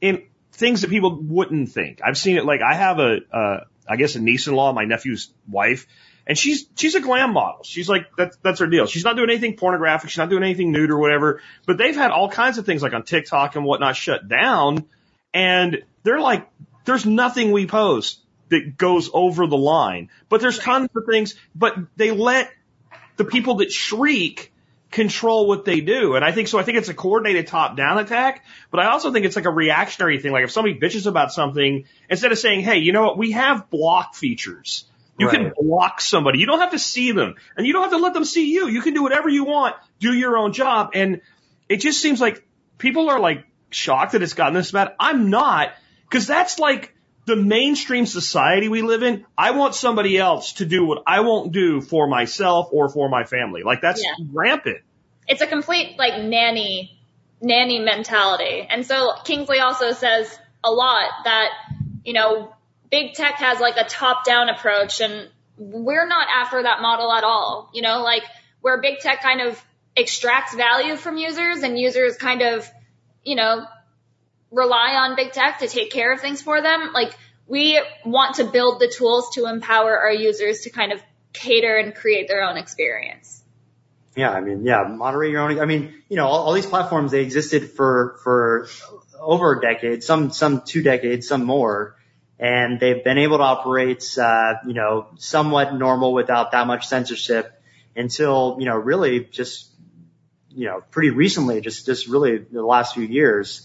in 0.00 0.24
things 0.58 0.82
that 0.82 0.90
people 0.90 1.16
wouldn't 1.20 1.70
think. 1.70 2.00
I've 2.04 2.18
seen 2.18 2.36
it 2.36 2.44
like 2.44 2.60
I 2.60 2.74
have 2.74 2.98
a, 2.98 3.18
uh, 3.32 3.60
I 3.88 3.96
guess 3.96 4.16
a 4.16 4.20
niece-in-law, 4.20 4.72
my 4.72 4.84
nephew's 4.84 5.32
wife, 5.48 5.86
and 6.26 6.36
she's 6.36 6.66
she's 6.76 6.94
a 6.94 7.00
glam 7.00 7.32
model. 7.32 7.62
She's 7.62 7.88
like 7.88 8.08
that's 8.16 8.36
that's 8.42 8.60
her 8.60 8.66
deal. 8.66 8.86
She's 8.86 9.04
not 9.04 9.16
doing 9.16 9.30
anything 9.30 9.56
pornographic. 9.56 10.10
She's 10.10 10.18
not 10.18 10.28
doing 10.28 10.42
anything 10.42 10.72
nude 10.72 10.90
or 10.90 10.98
whatever. 10.98 11.40
But 11.64 11.78
they've 11.78 11.94
had 11.94 12.10
all 12.10 12.28
kinds 12.28 12.58
of 12.58 12.66
things 12.66 12.82
like 12.82 12.92
on 12.92 13.04
TikTok 13.04 13.56
and 13.56 13.64
whatnot 13.64 13.96
shut 13.96 14.28
down, 14.28 14.84
and 15.32 15.82
they're 16.02 16.20
like, 16.20 16.48
there's 16.84 17.06
nothing 17.06 17.52
we 17.52 17.66
post 17.66 18.20
that 18.50 18.76
goes 18.76 19.10
over 19.14 19.46
the 19.46 19.56
line. 19.56 20.10
But 20.28 20.40
there's 20.40 20.58
tons 20.58 20.88
of 20.94 21.04
things. 21.08 21.34
But 21.54 21.76
they 21.96 22.10
let 22.10 22.50
the 23.16 23.24
people 23.24 23.56
that 23.56 23.70
shriek 23.70 24.52
control 24.90 25.46
what 25.46 25.64
they 25.64 25.80
do. 25.80 26.14
And 26.14 26.24
I 26.24 26.32
think 26.32 26.48
so. 26.48 26.58
I 26.58 26.62
think 26.62 26.78
it's 26.78 26.88
a 26.88 26.94
coordinated 26.94 27.46
top 27.46 27.76
down 27.76 27.98
attack, 27.98 28.44
but 28.70 28.80
I 28.80 28.86
also 28.86 29.12
think 29.12 29.26
it's 29.26 29.36
like 29.36 29.44
a 29.44 29.50
reactionary 29.50 30.18
thing. 30.18 30.32
Like 30.32 30.44
if 30.44 30.50
somebody 30.50 30.78
bitches 30.78 31.06
about 31.06 31.32
something, 31.32 31.84
instead 32.08 32.32
of 32.32 32.38
saying, 32.38 32.62
Hey, 32.62 32.78
you 32.78 32.92
know 32.92 33.02
what? 33.02 33.18
We 33.18 33.32
have 33.32 33.68
block 33.70 34.14
features. 34.14 34.84
You 35.18 35.26
Right. 35.26 35.36
can 35.36 35.52
block 35.60 36.00
somebody. 36.00 36.38
You 36.38 36.46
don't 36.46 36.60
have 36.60 36.70
to 36.70 36.78
see 36.78 37.12
them 37.12 37.34
and 37.56 37.66
you 37.66 37.72
don't 37.72 37.82
have 37.82 37.90
to 37.92 37.98
let 37.98 38.14
them 38.14 38.24
see 38.24 38.52
you. 38.52 38.68
You 38.68 38.80
can 38.80 38.94
do 38.94 39.02
whatever 39.02 39.28
you 39.28 39.44
want. 39.44 39.74
Do 39.98 40.12
your 40.12 40.38
own 40.38 40.52
job. 40.52 40.90
And 40.94 41.20
it 41.68 41.78
just 41.78 42.00
seems 42.00 42.20
like 42.20 42.46
people 42.78 43.10
are 43.10 43.18
like 43.20 43.44
shocked 43.70 44.12
that 44.12 44.22
it's 44.22 44.34
gotten 44.34 44.54
this 44.54 44.70
bad. 44.70 44.94
I'm 44.98 45.28
not 45.28 45.72
because 46.08 46.26
that's 46.26 46.58
like 46.58 46.94
the 47.28 47.36
mainstream 47.36 48.04
society 48.06 48.68
we 48.68 48.82
live 48.82 49.02
in. 49.04 49.24
I 49.36 49.52
want 49.52 49.74
somebody 49.76 50.18
else 50.18 50.54
to 50.54 50.66
do 50.66 50.84
what 50.84 51.04
I 51.06 51.20
won't 51.20 51.52
do 51.52 51.80
for 51.80 52.08
myself 52.08 52.70
or 52.72 52.88
for 52.88 53.08
my 53.08 53.22
family. 53.24 53.62
Like 53.62 53.80
that's 53.80 54.02
Yeah. 54.02 54.26
rampant. 54.32 54.78
it's 55.28 55.42
a 55.42 55.46
complete 55.46 55.96
like 55.98 56.20
nanny 56.22 56.98
nanny 57.40 57.78
mentality. 57.78 58.66
And 58.68 58.84
so 58.84 59.12
Kingsley 59.24 59.60
also 59.60 59.92
says 59.92 60.36
a 60.64 60.70
lot 60.70 61.10
that, 61.24 61.50
you 62.04 62.14
know, 62.14 62.52
big 62.90 63.12
tech 63.14 63.34
has 63.34 63.60
like 63.60 63.76
a 63.76 63.84
top 63.84 64.24
down 64.24 64.48
approach 64.48 65.00
and 65.00 65.28
we're 65.58 66.06
not 66.08 66.26
after 66.34 66.62
that 66.62 66.80
model 66.80 67.12
at 67.12 67.24
all. 67.24 67.70
You 67.74 67.82
know, 67.82 68.02
like 68.02 68.22
where 68.62 68.80
big 68.80 68.98
tech 69.00 69.22
kind 69.22 69.40
of 69.42 69.62
extracts 69.96 70.54
value 70.54 70.96
from 70.96 71.16
users 71.18 71.62
and 71.62 71.78
users 71.78 72.16
kind 72.16 72.40
of, 72.42 72.68
you 73.22 73.36
know, 73.36 73.66
rely 74.50 74.94
on 74.94 75.16
big 75.16 75.32
tech 75.32 75.60
to 75.60 75.68
take 75.68 75.90
care 75.90 76.12
of 76.12 76.20
things 76.20 76.42
for 76.42 76.60
them. 76.60 76.92
Like 76.92 77.12
we 77.46 77.80
want 78.04 78.36
to 78.36 78.44
build 78.44 78.80
the 78.80 78.88
tools 78.88 79.30
to 79.34 79.46
empower 79.46 79.98
our 79.98 80.12
users 80.12 80.60
to 80.60 80.70
kind 80.70 80.92
of 80.92 81.02
cater 81.32 81.76
and 81.76 81.94
create 81.94 82.28
their 82.28 82.42
own 82.42 82.56
experience. 82.56 83.42
Yeah, 84.16 84.30
I 84.30 84.40
mean, 84.40 84.64
yeah, 84.64 84.82
moderate 84.82 85.30
your 85.30 85.42
own. 85.42 85.60
I 85.60 85.64
mean, 85.64 85.94
you 86.08 86.16
know, 86.16 86.26
all, 86.26 86.46
all 86.46 86.52
these 86.52 86.66
platforms 86.66 87.12
they 87.12 87.22
existed 87.22 87.70
for 87.70 88.18
for 88.24 88.68
over 89.20 89.58
a 89.58 89.60
decade, 89.60 90.02
some 90.02 90.30
some 90.30 90.62
two 90.62 90.82
decades, 90.82 91.28
some 91.28 91.44
more, 91.44 91.96
and 92.38 92.80
they've 92.80 93.04
been 93.04 93.18
able 93.18 93.38
to 93.38 93.44
operate, 93.44 94.04
uh, 94.18 94.54
you 94.66 94.74
know, 94.74 95.06
somewhat 95.18 95.74
normal 95.74 96.12
without 96.12 96.50
that 96.52 96.66
much 96.66 96.88
censorship 96.88 97.62
until 97.94 98.56
you 98.58 98.66
know, 98.66 98.76
really 98.76 99.20
just 99.24 99.70
you 100.50 100.66
know, 100.66 100.82
pretty 100.90 101.10
recently, 101.10 101.60
just 101.60 101.86
just 101.86 102.08
really 102.08 102.38
the 102.38 102.62
last 102.64 102.94
few 102.94 103.04
years. 103.04 103.64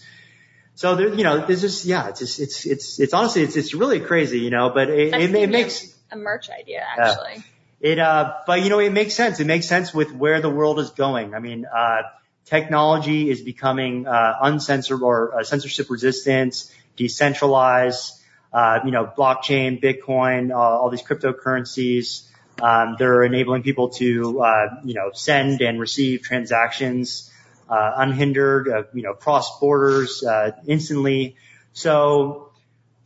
So 0.76 0.96
there, 0.96 1.14
you 1.14 1.22
know, 1.22 1.46
there's 1.46 1.60
just 1.60 1.84
yeah, 1.84 2.08
it's 2.08 2.18
just 2.18 2.40
it's 2.40 2.66
it's 2.66 3.00
it's 3.00 3.14
honestly 3.14 3.42
it's 3.42 3.56
it's 3.56 3.74
really 3.74 4.00
crazy, 4.00 4.40
you 4.40 4.50
know, 4.50 4.70
but 4.70 4.90
it, 4.90 5.14
it, 5.14 5.34
it 5.34 5.50
makes 5.50 5.94
a 6.10 6.16
merch 6.16 6.50
idea 6.50 6.84
actually. 6.84 7.44
it, 7.80 7.98
uh, 7.98 8.34
but 8.46 8.62
you 8.62 8.70
know, 8.70 8.80
it 8.80 8.92
makes 8.92 9.14
sense. 9.14 9.38
It 9.38 9.46
makes 9.46 9.66
sense 9.66 9.94
with 9.94 10.12
where 10.12 10.40
the 10.40 10.50
world 10.50 10.80
is 10.80 10.90
going. 10.90 11.34
I 11.34 11.38
mean, 11.38 11.64
uh, 11.64 12.02
technology 12.44 13.30
is 13.30 13.40
becoming, 13.40 14.06
uh, 14.06 14.38
uncensored 14.42 15.02
or 15.02 15.38
uh, 15.38 15.44
censorship 15.44 15.90
resistant, 15.90 16.70
decentralized, 16.96 18.20
uh, 18.52 18.80
you 18.84 18.90
know, 18.90 19.06
blockchain, 19.06 19.82
Bitcoin, 19.82 20.50
uh, 20.50 20.56
all 20.56 20.90
these 20.90 21.02
cryptocurrencies. 21.02 22.28
Um, 22.62 22.94
they're 22.98 23.24
enabling 23.24 23.64
people 23.64 23.88
to, 23.90 24.40
uh, 24.42 24.66
you 24.84 24.94
know, 24.94 25.10
send 25.12 25.60
and 25.60 25.80
receive 25.80 26.22
transactions, 26.22 27.30
unhindered, 27.68 28.68
uh, 28.68 28.82
you 28.92 29.02
know, 29.02 29.14
cross 29.14 29.58
borders, 29.58 30.22
uh, 30.22 30.52
instantly. 30.66 31.36
So 31.72 32.50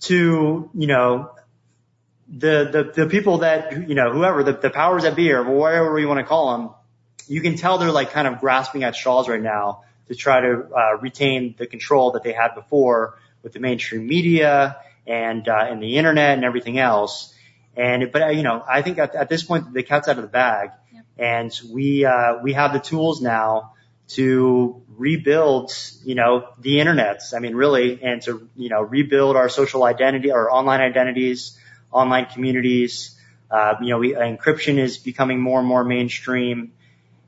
to, 0.01 0.71
you 0.75 0.87
know, 0.87 1.31
the, 2.29 2.92
the, 2.94 3.03
the 3.05 3.09
people 3.09 3.38
that, 3.38 3.88
you 3.88 3.94
know, 3.94 4.12
whoever, 4.12 4.42
the, 4.42 4.53
the 4.53 4.71
powers 4.71 5.05
that 5.05 5.16
be 5.16 5.33
or 5.33 5.42
whatever 5.42 5.99
you 5.99 6.09
want 6.09 6.21
to 6.21 6.27
call 6.27 6.59
them, 6.59 6.71
you 7.27 7.40
can 7.40 7.57
tell 7.57 7.79
they're 7.79 7.90
like 7.90 8.11
kind 8.11 8.27
of 8.27 8.40
grasping 8.40 8.85
at 8.85 8.94
straws 8.94 9.29
right 9.29 9.40
now 9.40 9.85
to 10.09 10.14
try 10.14 10.40
to 10.40 10.68
uh, 10.75 10.97
retain 11.01 11.55
the 11.59 11.66
control 11.66 12.12
that 12.12 12.23
they 12.23 12.33
had 12.33 12.55
before 12.55 13.18
with 13.42 13.53
the 13.53 13.61
mainstream 13.61 14.07
media 14.07 14.77
and, 15.07 15.49
uh, 15.49 15.66
and 15.68 15.83
the 15.83 15.97
internet 15.97 16.37
and 16.37 16.44
everything 16.44 16.79
else. 16.79 17.35
And, 17.77 18.11
but, 18.12 18.23
uh, 18.23 18.29
you 18.29 18.42
know, 18.42 18.62
I 18.68 18.83
think 18.83 18.99
at, 18.99 19.14
at 19.14 19.29
this 19.29 19.42
point, 19.42 19.73
the 19.73 19.83
cat's 19.83 20.09
out 20.09 20.16
of 20.16 20.23
the 20.23 20.29
bag 20.29 20.71
and 21.16 21.53
we, 21.71 22.05
uh, 22.05 22.38
we 22.42 22.53
have 22.53 22.73
the 22.73 22.81
tools 22.81 23.21
now 23.21 23.73
to 24.09 24.83
rebuild, 24.97 25.73
you 26.05 26.14
know, 26.14 26.49
the 26.61 26.81
internet. 26.81 27.23
I 27.35 27.38
mean, 27.38 27.55
really, 27.55 28.03
and 28.03 28.21
to, 28.23 28.49
you 28.57 28.68
know, 28.68 28.81
rebuild 28.81 29.37
our 29.37 29.49
social 29.49 29.85
identity, 29.85 30.31
our 30.31 30.51
online 30.51 30.81
identities, 30.81 31.59
online 31.92 32.27
communities. 32.27 33.14
Uh, 33.51 33.75
you 33.81 33.90
know, 33.90 33.99
we, 33.99 34.14
encryption 34.14 34.79
is 34.79 34.99
becoming 34.99 35.40
more 35.40 35.59
and 35.59 35.68
more 35.68 35.85
mainstream. 35.85 36.73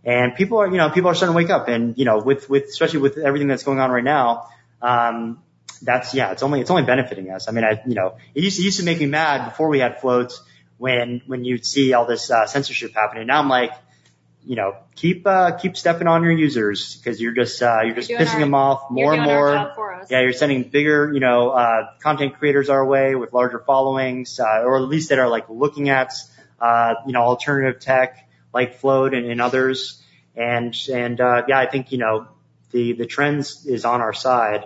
And 0.05 0.35
people 0.35 0.59
are, 0.59 0.67
you 0.67 0.79
know, 0.79 0.91
people 0.91 1.11
are 1.11 1.15
starting 1.15 1.35
to 1.35 1.37
wake 1.37 1.51
up 1.51 1.69
and, 1.69 1.97
you 1.99 2.05
know, 2.05 2.19
with, 2.19 2.49
with, 2.49 2.65
especially 2.65 3.01
with 3.01 3.19
everything 3.19 3.49
that's 3.49 3.63
going 3.63 3.79
on 3.79 3.91
right 3.91 4.05
now, 4.05 4.49
um, 4.81 5.43
that's, 5.83 6.15
yeah, 6.15 6.33
it's 6.33 6.43
only, 6.43 6.61
it's 6.61 6.71
only 6.71 6.85
benefiting 6.85 7.31
us. 7.31 7.49
I 7.49 7.53
mean, 7.53 7.65
I, 7.65 7.83
you 7.87 7.95
know, 7.95 8.17
it 8.35 8.43
used 8.43 8.57
to, 8.57 8.63
used 8.63 8.81
to 8.81 8.85
make 8.85 8.99
me 8.99 9.07
mad 9.07 9.45
before 9.45 9.69
we 9.69 9.79
had 9.79 10.01
floats 10.01 10.43
when, 10.79 11.21
when 11.27 11.45
you'd 11.45 11.67
see 11.67 11.93
all 11.93 12.07
this, 12.07 12.31
uh, 12.31 12.47
censorship 12.47 12.95
happening. 12.95 13.27
Now 13.27 13.41
I'm 13.41 13.49
like, 13.49 13.73
you 14.45 14.57
know, 14.57 14.77
keep, 14.95 15.27
uh, 15.27 15.53
keep 15.53 15.77
stepping 15.77 16.07
on 16.07 16.23
your 16.23 16.33
users 16.33 16.97
because 16.97 17.21
you're 17.21 17.35
just, 17.35 17.63
uh, 17.63 17.81
you're 17.85 17.95
just 17.95 18.11
pissing 18.11 18.35
our- 18.35 18.41
them 18.41 18.55
off 18.55 18.91
more 18.91 19.13
and 19.13 19.23
more. 19.23 19.53
job 19.55 19.75
for 19.75 19.95
us. 19.95 20.11
Yeah, 20.11 20.21
you're 20.21 20.33
sending 20.33 20.65
bigger, 20.65 21.13
you 21.13 21.21
know, 21.21 21.51
uh, 21.51 21.89
content 22.01 22.39
creators 22.39 22.71
our 22.71 22.85
way 22.85 23.15
with 23.15 23.33
larger 23.33 23.59
followings, 23.59 24.41
uh, 24.41 24.63
or 24.65 24.79
at 24.79 24.83
least 24.85 25.11
that 25.11 25.19
are 25.19 25.29
like 25.29 25.49
looking 25.49 25.89
at, 25.91 26.13
uh, 26.61 26.95
you 27.07 27.13
know, 27.13 27.23
alternative 27.23 27.81
tech 27.81 28.29
like 28.53 28.81
Flote 28.81 29.15
and, 29.15 29.27
and 29.27 29.41
others. 29.41 30.03
And, 30.37 30.75
and, 30.93 31.21
uh, 31.21 31.43
yeah, 31.49 31.59
I 31.59 31.67
think, 31.67 31.93
you 31.93 31.99
know, 31.99 32.27
the, 32.71 32.93
the 32.95 33.07
trends 33.07 33.67
is 33.67 33.85
on 33.85 34.01
our 34.01 34.13
side 34.15 34.65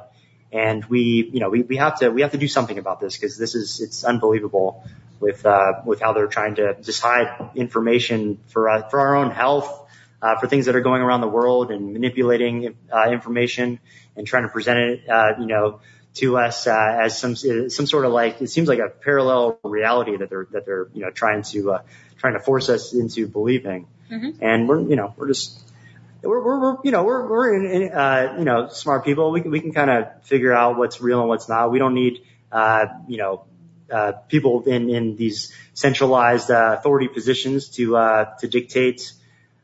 and 0.53 0.85
we, 0.85 1.29
you 1.33 1.41
know, 1.41 1.51
we, 1.51 1.63
we 1.63 1.77
have 1.79 1.99
to, 1.99 2.11
we 2.11 2.23
have 2.23 2.31
to 2.33 2.39
do 2.39 2.49
something 2.49 2.79
about 2.79 3.01
this 3.01 3.17
because 3.17 3.37
this 3.37 3.55
is, 3.55 3.81
it's 3.81 4.05
unbelievable 4.05 4.85
with, 5.21 5.45
uh, 5.47 5.83
with 5.85 6.01
how 6.01 6.13
they're 6.13 6.27
trying 6.27 6.57
to 6.57 6.77
just 6.83 7.01
hide 7.01 7.51
information 7.55 8.39
for, 8.49 8.69
uh, 8.69 8.89
for 8.89 9.01
our 9.01 9.17
own 9.17 9.31
health, 9.31 9.89
uh, 10.21 10.39
for 10.39 10.47
things 10.47 10.67
that 10.67 10.77
are 10.77 10.81
going 10.81 11.03
around 11.03 11.21
the 11.21 11.29
world 11.29 11.71
and 11.71 11.93
manipulating, 11.93 12.77
uh, 12.93 13.11
information 13.11 13.79
and 14.17 14.27
trying 14.27 14.45
to 14.45 14.49
present 14.49 14.79
it, 14.79 15.09
uh, 15.09 15.33
you 15.39 15.47
know, 15.47 15.81
to 16.15 16.39
us, 16.39 16.67
uh, 16.67 16.99
as 17.03 17.19
some, 17.19 17.35
some 17.35 17.87
sort 17.87 18.05
of 18.05 18.13
like, 18.13 18.41
it 18.41 18.49
seems 18.49 18.69
like 18.69 18.79
a 18.79 18.89
parallel 18.89 19.59
reality 19.65 20.17
that 20.17 20.31
they're, 20.31 20.47
that 20.53 20.65
they're, 20.65 20.89
you 20.95 21.03
know, 21.03 21.11
trying 21.11 21.43
to, 21.43 21.73
uh, 21.73 21.83
trying 22.19 22.35
to 22.35 22.41
force 22.41 22.69
us 22.69 22.95
into 22.95 23.27
believing. 23.27 23.87
Mhm. 24.11 24.39
And 24.41 24.69
we're, 24.69 24.81
you 24.81 24.97
know, 24.97 25.13
we're 25.17 25.29
just, 25.29 25.61
we're, 26.23 26.43
we're, 26.43 26.61
we're 26.61 26.77
you 26.85 26.91
know, 26.91 27.03
we're, 27.05 27.29
we're 27.29 27.55
in, 27.55 27.83
in, 27.83 27.93
uh, 27.93 28.37
you 28.39 28.45
know, 28.45 28.69
smart 28.69 29.05
people. 29.05 29.33
We 29.33 29.41
can, 29.41 29.51
we 29.51 29.61
can 29.61 29.73
kind 29.73 29.91
of 29.91 30.23
figure 30.23 30.55
out 30.55 30.79
what's 30.79 31.01
real 31.01 31.21
and 31.21 31.29
what's 31.29 31.49
not. 31.49 31.71
We 31.71 31.79
don't 31.79 31.95
need, 31.95 32.23
uh, 32.53 32.87
you 33.09 33.19
know, 33.19 33.45
people 34.29 34.63
in, 34.65 35.17
these 35.17 35.53
centralized, 35.75 36.51
uh, 36.51 36.77
authority 36.79 37.09
positions 37.09 37.69
to, 37.71 37.97
uh, 37.97 38.37
to 38.39 38.49
dictate, 38.49 39.13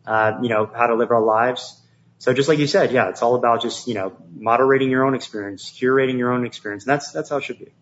uh, 0.07 0.33
you 0.43 0.49
know, 0.49 0.71
how 0.75 0.87
to 0.87 0.95
live 0.95 1.11
our 1.11 1.23
lives. 1.23 1.81
So 2.19 2.35
just 2.35 2.49
like 2.49 2.59
you 2.59 2.67
said, 2.67 2.93
yeah, 2.93 3.09
it's 3.09 3.23
all 3.23 3.35
about 3.35 3.63
just, 3.63 3.89
you 3.89 3.95
know, 3.95 4.13
moderating 4.35 4.91
your 4.91 5.07
own 5.07 5.15
experience, 5.15 5.71
curating 5.71 6.19
your 6.19 6.33
own 6.33 6.45
experience. 6.45 6.85
And 6.85 6.91
that's, 6.91 7.13
that's 7.13 7.31
how 7.31 7.39
it 7.39 7.45
should 7.45 7.59
be. 7.59 7.73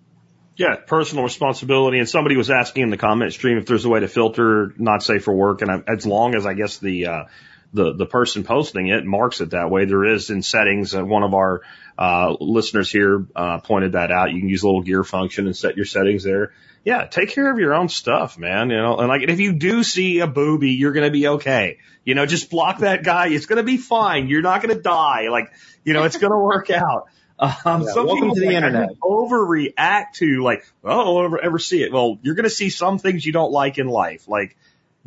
Yeah, 0.56 0.76
personal 0.76 1.24
responsibility. 1.24 1.98
And 1.98 2.08
somebody 2.08 2.36
was 2.36 2.50
asking 2.50 2.84
in 2.84 2.90
the 2.90 2.96
comment 2.96 3.32
stream 3.32 3.58
if 3.58 3.66
there's 3.66 3.84
a 3.84 3.88
way 3.88 4.00
to 4.00 4.08
filter 4.08 4.74
not 4.76 5.02
safe 5.02 5.24
for 5.24 5.34
work. 5.34 5.62
And 5.62 5.70
I, 5.70 5.82
as 5.86 6.06
long 6.06 6.34
as 6.34 6.46
I 6.46 6.54
guess 6.54 6.78
the, 6.78 7.06
uh, 7.06 7.24
the, 7.72 7.92
the 7.94 8.06
person 8.06 8.44
posting 8.44 8.88
it 8.88 9.04
marks 9.04 9.40
it 9.40 9.50
that 9.50 9.70
way, 9.70 9.84
there 9.84 10.04
is 10.04 10.30
in 10.30 10.42
settings. 10.42 10.94
Uh, 10.94 11.04
one 11.04 11.22
of 11.22 11.34
our, 11.34 11.62
uh, 11.98 12.34
listeners 12.40 12.90
here, 12.90 13.26
uh, 13.34 13.58
pointed 13.58 13.92
that 13.92 14.10
out. 14.10 14.32
You 14.32 14.40
can 14.40 14.48
use 14.48 14.62
a 14.62 14.66
little 14.66 14.82
gear 14.82 15.04
function 15.04 15.46
and 15.46 15.56
set 15.56 15.76
your 15.76 15.84
settings 15.84 16.24
there. 16.24 16.52
Yeah, 16.84 17.04
take 17.06 17.30
care 17.30 17.50
of 17.50 17.58
your 17.58 17.74
own 17.74 17.88
stuff, 17.88 18.38
man. 18.38 18.70
You 18.70 18.76
know, 18.76 18.96
and 18.98 19.08
like 19.08 19.22
if 19.22 19.40
you 19.40 19.52
do 19.54 19.82
see 19.82 20.20
a 20.20 20.26
booby, 20.26 20.70
you're 20.70 20.92
going 20.92 21.06
to 21.06 21.10
be 21.10 21.26
okay. 21.28 21.78
You 22.04 22.14
know, 22.14 22.24
just 22.24 22.50
block 22.50 22.78
that 22.78 23.02
guy. 23.02 23.28
It's 23.28 23.46
going 23.46 23.58
to 23.58 23.62
be 23.64 23.76
fine. 23.76 24.28
You're 24.28 24.42
not 24.42 24.62
going 24.62 24.74
to 24.74 24.80
die. 24.80 25.28
Like, 25.28 25.52
you 25.84 25.92
know, 25.92 26.04
it's 26.04 26.16
going 26.16 26.32
to 26.38 26.38
work 26.38 26.70
out. 26.70 27.08
Um, 27.38 27.82
Yeah, 27.82 27.92
some 27.92 28.06
welcome 28.06 28.30
people 28.30 28.34
to 28.36 28.40
the 28.40 28.46
like, 28.46 28.56
internet. 28.56 28.88
overreact 29.02 30.12
to 30.14 30.42
like, 30.42 30.64
oh, 30.84 31.16
I'll 31.16 31.22
never 31.22 31.40
ever 31.40 31.58
see 31.58 31.82
it. 31.82 31.92
Well, 31.92 32.18
you're 32.22 32.34
going 32.34 32.44
to 32.44 32.50
see 32.50 32.70
some 32.70 32.98
things 32.98 33.26
you 33.26 33.32
don't 33.32 33.52
like 33.52 33.78
in 33.78 33.88
life. 33.88 34.28
Like, 34.28 34.56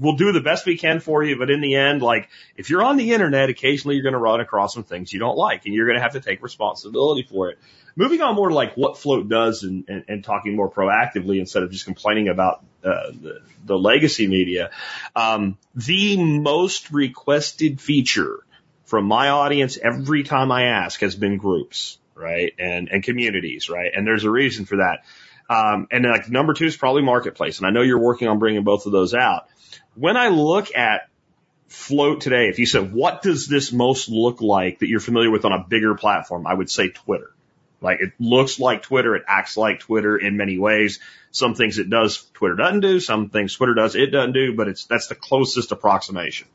we'll 0.02 0.16
do 0.16 0.32
the 0.32 0.42
best 0.42 0.66
we 0.66 0.78
can 0.78 1.00
for 1.00 1.24
you, 1.24 1.38
but 1.38 1.52
in 1.52 1.62
the 1.62 1.76
end, 1.76 2.02
like, 2.02 2.28
if 2.58 2.72
you're 2.72 2.84
on 2.84 2.98
the 2.98 3.12
internet, 3.12 3.50
occasionally 3.50 3.96
you're 3.96 4.04
going 4.04 4.14
to 4.14 4.20
run 4.20 4.42
across 4.42 4.74
some 4.74 4.84
things 4.84 5.14
you 5.14 5.20
don't 5.20 5.38
like, 5.38 5.66
and 5.66 5.76
you're 5.76 5.86
going 5.86 5.98
to 5.98 6.02
have 6.02 6.14
to 6.14 6.20
take 6.20 6.42
responsibility 6.42 7.26
for 7.30 7.52
it. 7.52 7.60
Moving 7.96 8.22
on 8.22 8.36
more 8.36 8.50
to 8.50 8.56
like 8.56 8.76
what 8.76 8.98
Float 8.98 9.30
does 9.30 9.64
and, 9.64 9.86
and, 9.88 10.06
and 10.08 10.24
talking 10.24 10.56
more 10.56 10.72
proactively 10.72 11.40
instead 11.40 11.62
of 11.62 11.72
just 11.72 11.86
complaining 11.86 12.30
about 12.30 12.64
uh, 12.84 13.12
the, 13.12 13.42
the 13.64 13.78
legacy 13.78 14.28
media. 14.28 14.72
Um, 15.16 15.58
the 15.76 16.18
most 16.18 16.92
requested 16.92 17.80
feature 17.80 18.40
from 18.86 19.06
my 19.06 19.30
audience 19.30 19.78
every 19.78 20.24
time 20.24 20.52
I 20.52 20.64
ask 20.64 21.00
has 21.02 21.16
been 21.16 21.38
groups, 21.38 22.00
right? 22.16 22.54
And, 22.58 22.90
and 22.90 23.04
communities, 23.04 23.70
right? 23.70 23.92
And 23.94 24.08
there's 24.08 24.24
a 24.24 24.32
reason 24.32 24.66
for 24.66 24.78
that. 24.78 25.04
Um, 25.50 25.88
and 25.92 26.06
like 26.06 26.30
number 26.30 26.54
two 26.54 26.66
is 26.66 26.78
probably 26.78 27.04
marketplace. 27.04 27.60
And 27.60 27.68
I 27.68 27.72
know 27.72 27.82
you're 27.82 28.00
working 28.00 28.30
on 28.30 28.40
bringing 28.40 28.64
both 28.64 28.86
of 28.86 28.94
those 28.94 29.14
out. 29.14 29.48
When 29.96 30.18
I 30.18 30.30
look 30.30 30.76
at 30.76 31.10
Flote 31.70 32.22
today, 32.22 32.50
if 32.50 32.60
you 32.60 32.66
said, 32.66 32.94
what 32.94 33.22
does 33.22 33.48
this 33.48 33.72
most 33.72 34.10
look 34.10 34.42
like 34.42 34.80
that 34.80 34.88
you're 34.88 35.00
familiar 35.00 35.32
with 35.32 35.46
on 35.46 35.54
a 35.54 35.66
bigger 35.68 35.96
platform? 35.96 36.46
I 36.46 36.54
would 36.54 36.70
say 36.70 36.90
Twitter. 36.90 37.32
Like 37.82 38.00
it 38.02 38.12
looks 38.20 38.60
like 38.60 38.84
Twitter. 38.84 39.16
It 39.16 39.24
acts 39.28 39.58
like 39.58 39.80
Twitter 39.80 40.18
in 40.18 40.38
many 40.38 40.60
ways. 40.60 41.00
Some 41.32 41.56
things 41.56 41.80
it 41.80 41.90
does, 41.90 42.26
Twitter 42.34 42.56
doesn't 42.56 42.82
do. 42.82 43.00
Some 43.00 43.30
things 43.30 43.56
Twitter 43.56 43.74
does, 43.74 43.96
it 43.96 44.08
doesn't 44.08 44.34
do, 44.34 44.56
but 44.56 44.68
it's, 44.68 44.86
that's 44.86 45.08
the 45.08 45.16
closest 45.16 45.72
approximation 45.72 46.48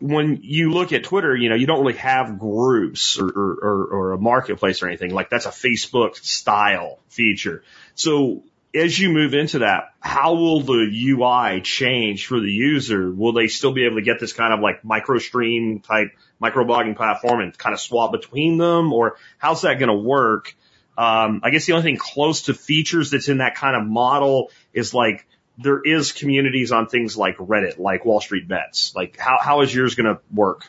when 0.00 0.40
you 0.42 0.70
look 0.70 0.92
at 0.92 1.04
Twitter, 1.04 1.34
you 1.34 1.48
know, 1.48 1.54
you 1.54 1.66
don't 1.66 1.80
really 1.80 1.98
have 1.98 2.38
groups 2.38 3.18
or, 3.18 3.26
or, 3.26 3.86
or, 3.86 4.12
a 4.12 4.18
marketplace 4.18 4.82
or 4.82 4.88
anything 4.88 5.14
like 5.14 5.30
that's 5.30 5.46
a 5.46 5.50
Facebook 5.50 6.16
style 6.16 6.98
feature. 7.08 7.62
So 7.94 8.42
as 8.74 8.98
you 8.98 9.10
move 9.10 9.34
into 9.34 9.60
that, 9.60 9.94
how 10.00 10.34
will 10.34 10.60
the 10.60 10.90
UI 10.92 11.60
change 11.60 12.26
for 12.26 12.40
the 12.40 12.50
user? 12.50 13.10
Will 13.10 13.32
they 13.32 13.46
still 13.46 13.72
be 13.72 13.86
able 13.86 13.96
to 13.96 14.02
get 14.02 14.18
this 14.18 14.32
kind 14.32 14.52
of 14.52 14.60
like 14.60 14.84
micro 14.84 15.18
stream 15.18 15.80
type 15.80 16.08
microblogging 16.42 16.96
platform 16.96 17.40
and 17.40 17.56
kind 17.56 17.72
of 17.72 17.80
swap 17.80 18.10
between 18.10 18.58
them 18.58 18.92
or 18.92 19.16
how's 19.38 19.62
that 19.62 19.78
going 19.78 19.90
to 19.90 19.94
work? 19.94 20.56
Um, 20.98 21.40
I 21.44 21.50
guess 21.50 21.66
the 21.66 21.72
only 21.72 21.84
thing 21.84 21.96
close 21.98 22.42
to 22.42 22.54
features 22.54 23.10
that's 23.10 23.28
in 23.28 23.38
that 23.38 23.54
kind 23.54 23.76
of 23.76 23.86
model 23.86 24.50
is 24.72 24.92
like 24.92 25.26
there 25.56 25.80
is 25.80 26.10
communities 26.10 26.72
on 26.72 26.88
things 26.88 27.16
like 27.16 27.36
Reddit, 27.36 27.78
like 27.78 28.04
Wall 28.04 28.20
Street 28.20 28.48
Bets. 28.48 28.92
Like 28.96 29.16
how, 29.16 29.38
how 29.40 29.60
is 29.60 29.72
yours 29.72 29.94
going 29.94 30.16
to 30.16 30.20
work? 30.32 30.68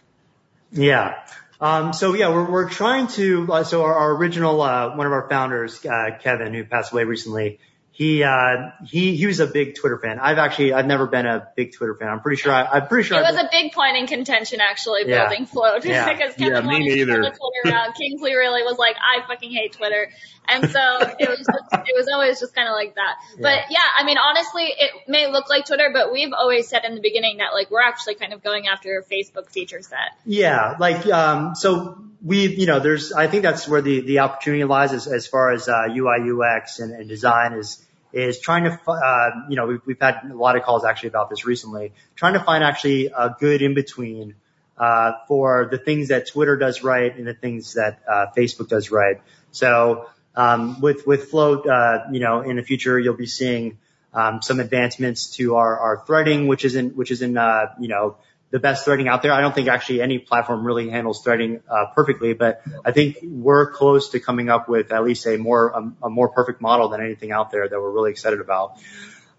Yeah. 0.72 1.24
Um, 1.60 1.94
so 1.94 2.14
yeah, 2.14 2.30
we're, 2.30 2.52
we're 2.52 2.70
trying 2.70 3.08
to, 3.08 3.52
uh, 3.52 3.64
so 3.64 3.84
our, 3.84 3.96
our 3.96 4.16
original, 4.16 4.62
uh, 4.62 4.96
one 4.96 5.08
of 5.08 5.14
our 5.14 5.28
founders, 5.28 5.84
uh, 5.86 6.18
Kevin, 6.20 6.54
who 6.54 6.66
passed 6.66 6.92
away 6.92 7.04
recently, 7.06 7.60
he, 7.98 8.24
uh, 8.24 8.72
he, 8.86 9.16
he 9.16 9.26
was 9.26 9.40
a 9.40 9.48
big 9.48 9.76
Twitter 9.76 9.98
fan. 9.98 10.20
I've 10.20 10.38
actually, 10.38 10.74
I've 10.74 10.86
never 10.86 11.08
been 11.08 11.26
a 11.26 11.48
big 11.56 11.72
Twitter 11.74 11.96
fan. 11.96 12.10
I'm 12.10 12.20
pretty 12.20 12.42
sure 12.42 12.52
I, 12.52 12.66
I'm 12.66 12.88
pretty 12.90 13.08
sure 13.08 13.18
It 13.18 13.24
I've- 13.24 13.38
was 13.38 13.46
a 13.46 13.48
big 13.50 13.72
point 13.72 13.96
in 13.96 14.06
contention 14.06 14.60
actually 14.60 15.04
Yeah. 15.08 15.30
building 15.30 15.46
Flote 15.46 15.86
Yeah. 15.86 16.12
because 16.18 16.34
Yeah, 16.38 16.60
me 16.60 16.66
wanted 16.68 16.90
to 16.90 16.96
neither. 16.98 17.22
build 17.22 17.34
Twitter 17.36 17.74
around. 17.74 17.94
Kingsley 17.98 18.34
really 18.36 18.64
was 18.64 18.78
like, 18.78 18.98
I 18.98 19.26
fucking 19.26 19.50
hate 19.50 19.72
Twitter. 19.72 20.10
And 20.48 20.70
so 20.70 20.80
it 21.18 21.30
was 21.30 21.40
just, 21.40 21.74
it 21.88 21.96
was 21.96 22.10
always 22.14 22.40
just 22.42 22.54
kind 22.54 22.68
of 22.68 22.74
like 22.74 22.96
that. 22.96 23.16
But 23.40 23.60
yeah, 23.72 23.80
I 23.98 24.04
mean, 24.04 24.18
honestly, 24.18 24.64
it 24.66 24.92
may 25.08 25.32
look 25.32 25.50
like 25.50 25.66
Twitter, 25.66 25.90
but 25.94 26.12
we've 26.12 26.34
always 26.34 26.68
said 26.68 26.84
in 26.84 26.96
the 26.96 27.02
beginning 27.02 27.38
that 27.38 27.54
like 27.54 27.72
we're 27.72 27.82
actually 27.82 28.16
kind 28.16 28.34
of 28.34 28.44
going 28.44 28.68
after 28.68 29.00
a 29.00 29.04
Facebook 29.04 29.50
feature 29.50 29.82
set. 29.82 30.12
Yeah, 30.26 30.76
like 30.80 31.08
um, 31.08 31.56
so 31.56 31.98
we, 32.22 32.48
you 32.48 32.68
know, 32.68 32.80
there's 32.80 33.12
I 33.14 33.28
think 33.28 33.44
that's 33.44 33.68
where 33.68 33.82
the 33.82 34.02
the 34.02 34.20
opportunity 34.20 34.64
lies 34.66 34.94
as 34.94 35.08
as 35.08 35.26
far 35.26 35.52
as 35.52 35.68
uh, 35.70 35.88
UI 35.90 36.30
UX 36.30 36.80
and, 36.80 36.94
and 36.94 37.08
design 37.10 37.54
is 37.54 37.84
is 38.16 38.40
trying 38.40 38.64
to 38.64 38.80
uh, 38.90 39.30
you 39.50 39.58
know 39.58 39.68
we've 39.68 39.82
we've 39.86 40.00
had 40.00 40.22
a 40.32 40.34
lot 40.34 40.56
of 40.56 40.64
calls 40.64 40.86
actually 40.86 41.10
about 41.10 41.30
this 41.30 41.46
recently, 41.46 41.92
trying 42.16 42.34
to 42.34 42.40
find 42.40 42.64
actually 42.64 43.08
a 43.08 43.36
good 43.38 43.62
in 43.62 43.76
between 43.76 44.36
uh, 44.78 45.12
for 45.28 45.68
the 45.70 45.78
things 45.78 46.08
that 46.08 46.28
Twitter 46.28 46.56
does 46.56 46.82
right 46.82 47.16
and 47.16 47.28
the 47.28 47.34
things 47.34 47.74
that 47.74 48.00
uh, 48.10 48.28
Facebook 48.36 48.70
does 48.70 48.90
right. 48.90 49.22
So 49.52 50.10
um, 50.34 50.80
with 50.80 51.06
with 51.06 51.30
Flote, 51.30 51.68
uh, 51.68 52.06
you 52.12 52.22
know, 52.22 52.42
in 52.42 52.56
the 52.56 52.64
future 52.64 52.98
you'll 52.98 53.18
be 53.18 53.26
seeing 53.26 53.80
um, 54.14 54.42
some 54.42 54.62
advancements 54.62 55.36
to 55.36 55.56
our, 55.56 55.78
our 55.78 56.04
threading, 56.06 56.48
which 56.48 56.64
isn't 56.64 56.96
which 56.96 57.12
isn't 57.12 57.38
uh, 57.38 57.68
you 57.82 57.90
know 57.90 58.16
the 58.56 58.60
best 58.60 58.86
threading 58.86 59.10
out 59.10 59.22
there. 59.22 59.34
I 59.34 59.42
don't 59.42 59.54
think 59.54 59.68
actually 59.68 60.02
any 60.02 60.18
platform 60.18 60.66
really 60.66 60.90
handles 60.90 61.22
threading 61.22 61.60
uh, 61.70 61.88
perfectly, 61.94 62.32
but 62.32 62.62
I 62.86 62.94
think 62.94 63.18
we're 63.22 63.70
close 63.72 64.12
to 64.12 64.22
coming 64.22 64.48
up 64.48 64.70
with 64.70 64.94
at 64.94 65.04
least 65.04 65.28
a 65.28 65.36
more 65.36 65.72
a, 65.72 66.06
a 66.06 66.10
more 66.10 66.30
perfect 66.30 66.62
model 66.62 66.88
than 66.88 67.02
anything 67.02 67.34
out 67.34 67.52
there 67.52 67.68
that 67.68 67.78
we're 67.78 67.92
really 67.92 68.12
excited 68.12 68.40
about. 68.40 68.78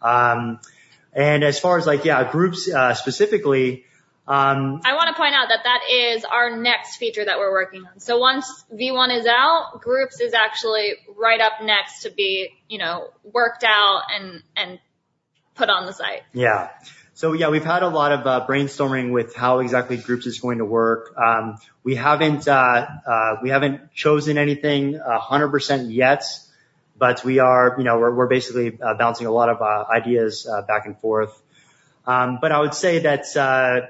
Um, 0.03 0.61
and 1.15 1.45
as 1.45 1.59
far 1.59 1.79
as 1.79 1.87
like 1.87 2.05
yeah, 2.05 2.31
groups 2.31 2.71
uh, 2.71 2.93
specifically, 2.93 3.87
um, 4.29 4.83
I 4.85 4.93
want 4.93 5.09
to 5.09 5.15
point 5.15 5.35
out 5.35 5.49
that 5.49 5.61
that 5.65 5.81
is 5.91 6.27
our 6.27 6.55
next 6.55 6.99
feature 6.99 7.25
that 7.25 7.39
we're 7.39 7.53
working 7.53 7.87
on. 7.87 7.99
So 8.01 8.19
once 8.19 8.67
V1 8.71 9.19
is 9.19 9.25
out, 9.25 9.81
groups 9.81 10.21
is 10.21 10.35
actually 10.35 10.93
right 11.17 11.41
up 11.41 11.63
next 11.63 12.03
to 12.03 12.11
be, 12.11 12.51
you 12.69 12.77
know, 12.77 13.09
worked 13.23 13.65
out 13.65 14.03
and, 14.15 14.43
and 14.55 14.79
put 15.55 15.71
on 15.71 15.87
the 15.87 15.95
site. 15.95 16.21
Yeah. 16.35 16.69
So 17.17 17.33
yeah, 17.33 17.49
we've 17.49 17.65
had 17.65 17.83
a 17.83 17.89
lot 17.89 18.13
of 18.13 18.27
uh, 18.27 18.47
brainstorming 18.47 19.11
with 19.11 19.35
how 19.35 19.61
exactly 19.61 19.97
groups 19.97 20.27
is 20.27 20.39
going 20.39 20.59
to 20.59 20.67
work. 20.67 21.17
Um, 21.17 21.57
we 21.83 21.95
haven't 21.95 22.47
uh, 22.47 22.87
uh, 23.07 23.37
we 23.43 23.49
haven't 23.49 23.95
chosen 23.95 24.37
anything 24.37 25.01
hundred 25.03 25.49
percent 25.49 25.91
yet, 25.91 26.25
but 26.99 27.25
we 27.25 27.39
are 27.39 27.77
you 27.79 27.85
know 27.85 27.99
we're, 27.99 28.15
we're 28.15 28.27
basically 28.27 28.79
uh, 28.83 28.93
bouncing 28.99 29.27
a 29.27 29.31
lot 29.31 29.49
of 29.49 29.63
uh, 29.63 29.87
ideas 29.91 30.47
uh, 30.47 30.61
back 30.61 30.85
and 30.85 30.99
forth. 30.99 31.41
Um, 32.07 32.37
but 32.39 32.53
I 32.53 32.61
would 32.61 32.75
say 32.75 32.99
that 32.99 33.35
uh, 33.35 33.87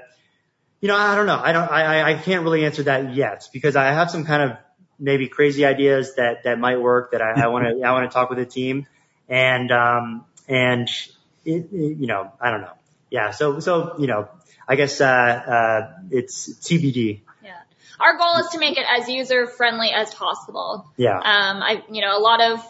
you 0.79 0.87
know 0.87 0.95
I 0.95 1.17
don't 1.17 1.25
know 1.25 1.41
I 1.43 1.51
don't 1.51 1.69
I 1.69 1.83
I- 1.83 2.11
I 2.11 2.13
can't 2.13 2.43
really 2.43 2.63
answer 2.63 2.83
that 2.83 3.13
yet 3.13 3.49
because 3.51 3.75
I 3.75 3.87
have 3.87 4.09
some 4.09 4.23
kind 4.23 4.51
of 4.51 4.57
maybe 4.99 5.27
crazy 5.27 5.65
ideas 5.65 6.15
that 6.15 6.43
that 6.45 6.59
might 6.59 6.79
work 6.79 7.11
that 7.11 7.21
I 7.21 7.47
want 7.49 7.65
to 7.65 7.85
I 7.85 7.91
want 7.97 8.09
to 8.09 8.13
talk 8.13 8.29
with 8.29 8.39
the 8.39 8.45
team 8.45 8.87
and 9.27 9.69
um, 9.69 10.23
and 10.47 10.87
it, 11.43 11.67
it, 11.73 11.97
you 11.99 12.07
know 12.07 12.31
I 12.39 12.51
don't 12.51 12.61
know 12.61 12.71
yeah, 13.09 13.31
so 13.31 13.59
so 13.59 13.95
you 13.99 14.07
know, 14.07 14.29
I 14.67 14.75
guess 14.75 14.99
uh, 15.01 15.05
uh, 15.05 15.91
it's 16.11 16.49
TBD. 16.59 17.21
Yeah. 17.43 17.51
Our 17.99 18.17
goal 18.17 18.35
is 18.39 18.49
to 18.49 18.59
make 18.59 18.77
it 18.77 18.85
as 18.87 19.07
user 19.07 19.47
friendly 19.47 19.89
as 19.91 20.13
possible. 20.13 20.87
Yeah, 20.97 21.17
Um, 21.17 21.63
I, 21.63 21.83
you 21.91 22.01
know, 22.01 22.17
a 22.17 22.19
lot 22.19 22.41
of 22.41 22.63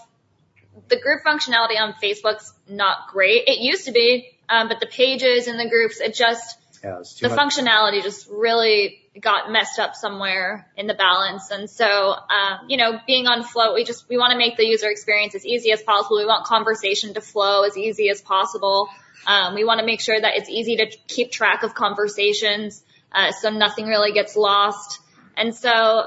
the 0.90 1.00
group 1.00 1.24
functionality 1.26 1.80
on 1.80 1.94
Facebook's 2.02 2.54
not 2.70 3.10
great. 3.12 3.48
It 3.48 3.60
used 3.60 3.86
to 3.86 3.92
be, 3.92 4.30
um, 4.48 4.68
but 4.68 4.80
the 4.80 4.86
pages 4.86 5.48
and 5.48 5.60
the 5.60 5.68
groups, 5.70 6.00
it 6.00 6.14
just, 6.14 6.58
yeah, 6.84 7.00
too 7.04 7.28
the 7.28 7.36
much. 7.36 7.40
functionality 7.56 8.04
just 8.04 8.30
really 8.30 9.00
got 9.20 9.52
messed 9.52 9.80
up 9.80 9.96
somewhere 9.96 10.68
in 10.78 10.86
the 10.86 10.94
balance. 10.94 11.50
And 11.50 11.68
so, 11.70 11.86
um, 12.14 12.60
you 12.70 12.78
know, 12.78 13.00
being 13.08 13.26
on 13.26 13.44
Flote, 13.44 13.74
we 13.74 13.84
just, 13.84 14.08
we 14.08 14.18
want 14.18 14.32
to 14.32 14.38
make 14.38 14.56
the 14.58 14.66
user 14.66 14.90
experience 14.90 15.34
as 15.34 15.46
easy 15.46 15.72
as 15.72 15.82
possible. 15.82 16.18
We 16.18 16.26
want 16.26 16.46
conversation 16.46 17.16
to 17.16 17.22
flow 17.22 17.64
as 17.64 17.76
easy 17.76 18.10
as 18.10 18.22
possible. 18.22 18.90
Um, 19.26 19.56
we 19.56 19.64
want 19.64 19.80
to 19.80 19.86
make 19.86 20.02
sure 20.02 20.20
that 20.20 20.38
it's 20.38 20.50
easy 20.50 20.78
to 20.78 20.88
keep 21.08 21.32
track 21.32 21.64
of 21.64 21.74
conversations, 21.74 22.84
uh, 23.12 23.32
so 23.32 23.50
nothing 23.50 23.88
really 23.88 24.12
gets 24.12 24.36
lost. 24.36 25.00
And 25.36 25.54
so, 25.54 26.06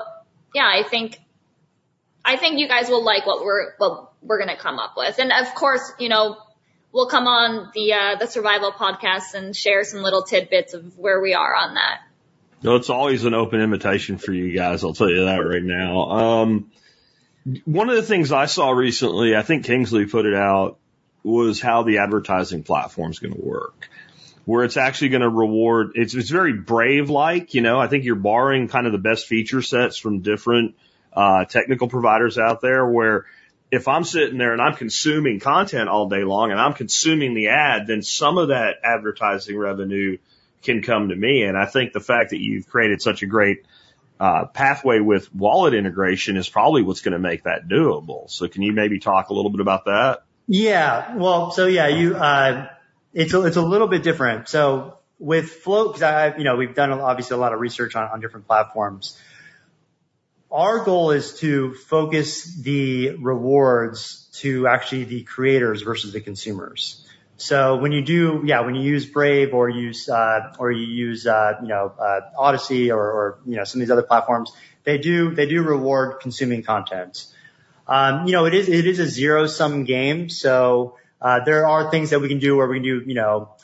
yeah, 0.54 0.66
I 0.66 0.82
think, 0.88 1.18
I 2.24 2.36
think 2.36 2.58
you 2.58 2.68
guys 2.68 2.88
will 2.88 3.04
like 3.04 3.26
what 3.26 3.44
we're, 3.44 3.74
what 3.78 4.12
we're 4.22 4.44
to 4.44 4.56
come 4.56 4.78
up 4.78 4.94
with. 4.96 5.18
And 5.18 5.32
of 5.32 5.54
course, 5.54 5.92
you 5.98 6.08
know, 6.08 6.36
we'll 6.92 7.08
come 7.08 7.26
on 7.26 7.70
the, 7.74 7.92
uh, 7.92 8.16
the 8.16 8.26
survival 8.26 8.72
podcast 8.72 9.34
and 9.34 9.54
share 9.54 9.84
some 9.84 10.02
little 10.02 10.22
tidbits 10.22 10.74
of 10.74 10.98
where 10.98 11.20
we 11.20 11.34
are 11.34 11.54
on 11.54 11.74
that. 11.74 12.00
No, 12.62 12.76
it's 12.76 12.90
always 12.90 13.24
an 13.24 13.34
open 13.34 13.60
invitation 13.60 14.18
for 14.18 14.32
you 14.32 14.54
guys. 14.54 14.84
I'll 14.84 14.92
tell 14.92 15.08
you 15.08 15.24
that 15.26 15.38
right 15.38 15.62
now. 15.62 16.10
Um, 16.10 16.70
one 17.64 17.88
of 17.88 17.96
the 17.96 18.02
things 18.02 18.32
I 18.32 18.46
saw 18.46 18.70
recently, 18.70 19.34
I 19.34 19.42
think 19.42 19.64
Kingsley 19.64 20.06
put 20.06 20.26
it 20.26 20.34
out, 20.34 20.78
was 21.22 21.60
how 21.60 21.82
the 21.82 21.98
advertising 21.98 22.62
platform 22.62 23.10
is 23.10 23.18
going 23.18 23.34
to 23.34 23.40
work. 23.40 23.88
Where 24.46 24.64
it's 24.64 24.76
actually 24.76 25.10
going 25.10 25.22
to 25.22 25.28
reward, 25.28 25.92
it's, 25.94 26.14
it's 26.14 26.30
very 26.30 26.54
brave 26.54 27.10
like, 27.10 27.54
you 27.54 27.60
know, 27.60 27.78
I 27.78 27.86
think 27.86 28.04
you're 28.04 28.16
borrowing 28.16 28.68
kind 28.68 28.86
of 28.86 28.92
the 28.92 28.98
best 28.98 29.26
feature 29.26 29.62
sets 29.62 29.96
from 29.96 30.20
different, 30.20 30.76
uh, 31.12 31.44
technical 31.44 31.88
providers 31.88 32.38
out 32.38 32.60
there 32.60 32.86
where 32.86 33.26
if 33.70 33.86
I'm 33.86 34.04
sitting 34.04 34.38
there 34.38 34.52
and 34.52 34.60
I'm 34.60 34.74
consuming 34.74 35.38
content 35.40 35.88
all 35.88 36.08
day 36.08 36.24
long 36.24 36.50
and 36.50 36.60
I'm 36.60 36.72
consuming 36.72 37.34
the 37.34 37.48
ad, 37.48 37.86
then 37.86 38.02
some 38.02 38.38
of 38.38 38.48
that 38.48 38.76
advertising 38.82 39.56
revenue 39.56 40.18
can 40.62 40.82
come 40.82 41.08
to 41.08 41.16
me. 41.16 41.42
And 41.42 41.56
I 41.56 41.66
think 41.66 41.92
the 41.92 42.00
fact 42.00 42.30
that 42.30 42.40
you've 42.40 42.66
created 42.66 43.00
such 43.00 43.22
a 43.22 43.26
great 43.26 43.64
uh, 44.18 44.46
pathway 44.46 45.00
with 45.00 45.32
wallet 45.34 45.74
integration 45.74 46.36
is 46.36 46.48
probably 46.48 46.82
what's 46.82 47.00
going 47.00 47.12
to 47.12 47.18
make 47.18 47.44
that 47.44 47.68
doable. 47.68 48.28
So 48.30 48.48
can 48.48 48.62
you 48.62 48.72
maybe 48.72 48.98
talk 48.98 49.30
a 49.30 49.34
little 49.34 49.50
bit 49.50 49.60
about 49.60 49.84
that? 49.84 50.24
Yeah, 50.52 51.14
well, 51.14 51.52
so 51.52 51.68
yeah, 51.68 51.86
you, 51.86 52.16
uh, 52.16 52.66
it's 53.14 53.32
a, 53.34 53.46
it's 53.46 53.56
a 53.56 53.62
little 53.62 53.86
bit 53.86 54.02
different. 54.02 54.48
So 54.48 54.98
with 55.20 55.48
Flote, 55.48 55.92
cause 55.92 56.02
I, 56.02 56.36
you 56.36 56.42
know, 56.42 56.56
we've 56.56 56.74
done 56.74 56.90
obviously 56.90 57.36
a 57.36 57.38
lot 57.38 57.52
of 57.52 57.60
research 57.60 57.94
on, 57.94 58.10
on 58.10 58.20
different 58.20 58.48
platforms. 58.48 59.16
our 60.50 60.84
goal 60.84 61.12
is 61.12 61.38
to 61.38 61.74
focus 61.74 62.44
the 62.56 63.10
rewards 63.16 64.28
to 64.32 64.66
actually 64.66 65.04
the 65.04 65.22
creators 65.22 65.82
versus 65.82 66.12
the 66.12 66.20
consumers. 66.20 67.06
So 67.36 67.76
when 67.76 67.92
you 67.92 68.02
do, 68.02 68.42
yeah, 68.44 68.60
when 68.62 68.74
you 68.74 68.82
use 68.82 69.06
Brave 69.06 69.54
or 69.54 69.68
use, 69.68 70.08
uh, 70.08 70.52
or 70.58 70.72
you 70.72 70.86
use, 70.86 71.26
uh, 71.26 71.54
you 71.62 71.68
know, 71.68 71.92
uh, 71.98 72.20
Odysee 72.36 72.90
or, 72.90 73.00
or, 73.00 73.38
you 73.46 73.56
know, 73.56 73.64
some 73.64 73.80
of 73.80 73.86
these 73.86 73.90
other 73.92 74.02
platforms, 74.02 74.52
they 74.84 74.98
do, 74.98 75.34
they 75.34 75.46
do 75.46 75.62
reward 75.62 76.20
consuming 76.20 76.62
content. 76.62 77.26
Um, 77.90 78.26
you 78.26 78.32
know, 78.32 78.44
it 78.44 78.54
is, 78.54 78.68
it 78.68 78.86
is 78.86 79.00
a 79.00 79.06
zero 79.08 79.48
sum 79.48 79.82
game. 79.82 80.28
So, 80.30 80.96
uh, 81.20 81.44
there 81.44 81.66
are 81.66 81.90
things 81.90 82.10
that 82.10 82.20
we 82.20 82.28
can 82.28 82.38
do 82.38 82.56
where 82.56 82.68
we 82.68 82.76
can 82.76 82.84
do, 82.84 83.02
you 83.04 83.14
know, 83.14 83.56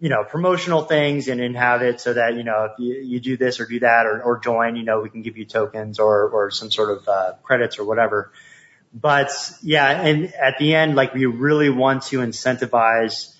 you 0.00 0.08
know, 0.08 0.24
promotional 0.24 0.82
things 0.82 1.28
and, 1.28 1.40
and 1.40 1.54
have 1.54 1.82
it 1.82 2.00
so 2.00 2.14
that, 2.14 2.34
you 2.34 2.44
know, 2.44 2.70
if 2.70 2.78
you, 2.78 2.94
you 2.94 3.20
do 3.20 3.36
this 3.36 3.60
or 3.60 3.66
do 3.66 3.80
that 3.80 4.06
or, 4.06 4.22
or 4.22 4.38
join, 4.38 4.76
you 4.76 4.84
know, 4.84 5.00
we 5.00 5.10
can 5.10 5.22
give 5.22 5.36
you 5.36 5.44
tokens 5.44 5.98
or, 5.98 6.30
or 6.30 6.50
some 6.50 6.70
sort 6.70 6.96
of, 6.96 7.08
uh, 7.08 7.32
credits 7.42 7.78
or 7.78 7.84
whatever. 7.84 8.32
But 8.94 9.30
yeah, 9.62 10.00
and 10.00 10.32
at 10.34 10.58
the 10.58 10.74
end, 10.74 10.94
like 10.94 11.12
we 11.12 11.26
really 11.26 11.68
want 11.68 12.04
to 12.04 12.20
incentivize 12.20 13.34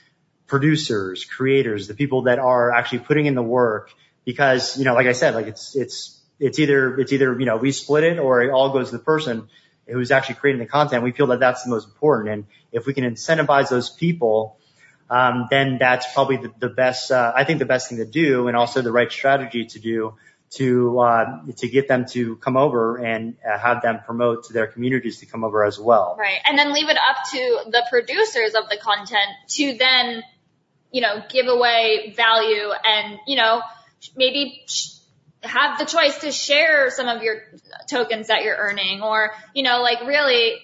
producers, 0.47 1.25
creators, 1.25 1.89
the 1.89 1.95
people 1.95 2.23
that 2.23 2.39
are 2.39 2.75
actually 2.75 3.01
putting 3.01 3.27
in 3.27 3.35
the 3.35 3.43
work 3.43 3.93
because, 4.25 4.77
you 4.77 4.85
know, 4.85 4.95
like 4.95 5.07
I 5.07 5.13
said, 5.13 5.35
like 5.35 5.47
it's, 5.47 5.75
it's, 5.75 6.21
it's 6.39 6.59
either, 6.59 6.99
it's 6.99 7.13
either, 7.13 7.39
you 7.39 7.47
know, 7.47 7.57
we 7.57 7.73
split 7.73 8.05
it 8.05 8.19
or 8.19 8.43
it 8.43 8.51
all 8.51 8.73
goes 8.73 8.91
to 8.91 8.99
the 8.99 9.03
person 9.03 9.49
who's 9.89 10.11
actually 10.11 10.37
creating 10.37 10.61
the 10.61 10.67
content. 10.67 11.03
We 11.03 11.13
feel 11.13 11.29
that 11.29 11.41
that's 11.41 11.65
the 11.65 11.71
most 11.71 11.87
important. 11.87 12.29
And 12.35 12.47
if 12.73 12.87
we 12.87 12.95
can 12.95 13.05
incentivize 13.05 13.69
those 13.69 13.91
people, 13.91 14.59
um, 15.11 15.49
then 15.51 15.79
that's 15.79 16.13
probably 16.13 16.37
the, 16.37 16.53
the 16.59 16.69
best, 16.69 17.11
uh, 17.11 17.33
I 17.35 17.45
think 17.45 17.59
the 17.59 17.65
best 17.65 17.89
thing 17.89 17.99
to 17.99 18.05
do 18.05 18.49
and 18.49 18.57
also 18.57 18.83
the 18.83 18.93
right 18.93 19.11
strategy 19.11 19.67
to 19.67 19.79
do 19.79 20.15
to, 20.51 20.99
uh, 21.01 21.43
to 21.57 21.69
get 21.69 21.89
them 21.89 22.07
to 22.07 22.37
come 22.37 22.57
over 22.57 22.97
and 22.97 23.37
uh, 23.47 23.59
have 23.59 23.83
them 23.83 24.01
promote 24.05 24.45
to 24.45 24.53
their 24.53 24.67
communities 24.67 25.19
to 25.19 25.27
come 25.27 25.45
over 25.45 25.65
as 25.65 25.79
well. 25.79 26.17
Right. 26.19 26.39
And 26.47 26.59
then 26.59 26.73
leave 26.73 26.89
it 26.89 26.97
up 26.97 27.17
to 27.33 27.71
the 27.71 27.87
producers 27.91 28.55
of 28.55 28.69
the 28.71 28.79
content 28.79 29.31
to 29.49 29.77
then, 29.79 30.23
you 30.91 31.03
know, 31.03 31.23
give 31.29 31.47
away 31.49 32.15
value 32.17 32.71
and, 32.85 33.19
you 33.27 33.37
know, 33.37 33.61
maybe 34.17 34.65
have 35.43 35.79
the 35.79 35.85
choice 35.85 36.19
to 36.19 36.33
share 36.33 36.91
some 36.91 37.09
of 37.09 37.23
your 37.23 37.43
tokens 37.89 38.29
that 38.29 38.43
you're 38.43 38.57
earning 38.57 39.03
or, 39.03 39.33
you 39.55 39.63
know, 39.63 39.83
like 39.83 40.01
really 40.01 40.59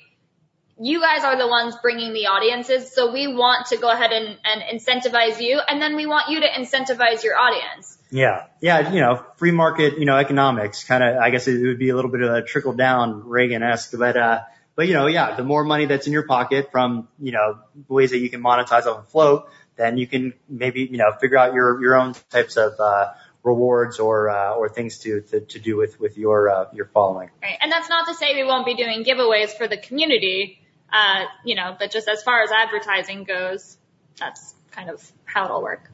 you 0.81 1.01
guys 1.01 1.23
are 1.23 1.39
the 1.39 1.47
ones 1.47 1.77
bringing 1.81 2.13
the 2.13 2.27
audiences. 2.27 2.93
So 2.93 3.13
we 3.13 3.29
want 3.29 3.67
to 3.69 3.77
go 3.77 3.91
ahead 3.91 4.11
and, 4.11 4.37
and 4.45 4.81
incentivize 4.81 5.41
you. 5.41 5.61
And 5.69 5.81
then 5.81 5.95
we 5.95 6.07
want 6.07 6.31
you 6.31 6.41
to 6.41 6.49
incentivize 6.49 7.23
your 7.23 7.37
audience. 7.37 7.97
Yeah. 8.11 8.47
Yeah. 8.61 8.93
You 8.93 9.01
know, 9.01 9.25
free 9.37 9.53
market, 9.53 9.99
you 9.99 10.05
know, 10.05 10.17
economics 10.17 10.83
kind 10.83 11.05
of, 11.05 11.19
I 11.19 11.31
guess 11.31 11.47
it 11.47 11.63
would 11.63 11.79
be 11.79 11.91
a 11.91 11.95
little 11.97 12.11
bit 12.11 12.23
of 12.23 12.35
a 12.35 12.43
trickle 12.43 12.73
down 12.73 13.29
Reagan-esque, 13.29 13.93
but, 13.97 14.17
uh, 14.17 14.41
but 14.75 14.89
you 14.89 14.95
know, 14.95 15.07
yeah, 15.07 15.37
the 15.37 15.45
more 15.45 15.63
money 15.63 15.87
that's 15.87 16.09
in 16.09 16.13
your 16.13 16.27
pocket 16.27 16.73
from, 16.73 17.07
you 17.21 17.31
know, 17.31 17.61
ways 17.87 18.11
that 18.11 18.19
you 18.19 18.29
can 18.29 18.43
monetize 18.43 18.87
a 18.87 19.03
Flote, 19.03 19.49
then 19.77 19.97
you 19.99 20.09
can 20.09 20.35
maybe, 20.49 20.83
you 20.83 20.99
know, 20.99 21.13
figure 21.21 21.39
out 21.39 21.55
your, 21.55 21.81
your 21.81 21.95
own 21.95 22.15
types 22.31 22.57
of, 22.57 22.73
uh, 22.81 23.13
rewards 23.45 24.01
or 24.01 24.31
uh, 24.31 24.55
or 24.55 24.69
things 24.69 24.99
to, 25.01 25.21
to 25.21 25.41
to 25.41 25.59
do 25.61 25.77
with 25.77 26.01
with 26.01 26.19
your 26.19 26.49
uh, 26.49 26.65
your 26.73 26.87
following. 26.87 27.31
Right, 27.43 27.59
and 27.61 27.71
that's 27.71 27.89
not 27.89 28.09
to 28.09 28.15
say 28.15 28.35
we 28.35 28.45
won't 28.45 28.67
be 28.67 28.75
doing 28.75 29.05
giveaways 29.05 29.51
for 29.57 29.69
the 29.69 29.77
community. 29.77 30.61
Uh, 30.93 31.25
you 31.45 31.55
know, 31.55 31.77
but 31.79 31.91
just 31.91 32.09
as 32.09 32.23
far 32.23 32.43
as 32.43 32.51
advertising 32.51 33.25
goes, 33.25 33.77
that's 34.19 34.55
kind 34.71 34.91
of 34.91 35.03
how 35.25 35.45
it'll 35.45 35.63
work. 35.63 35.91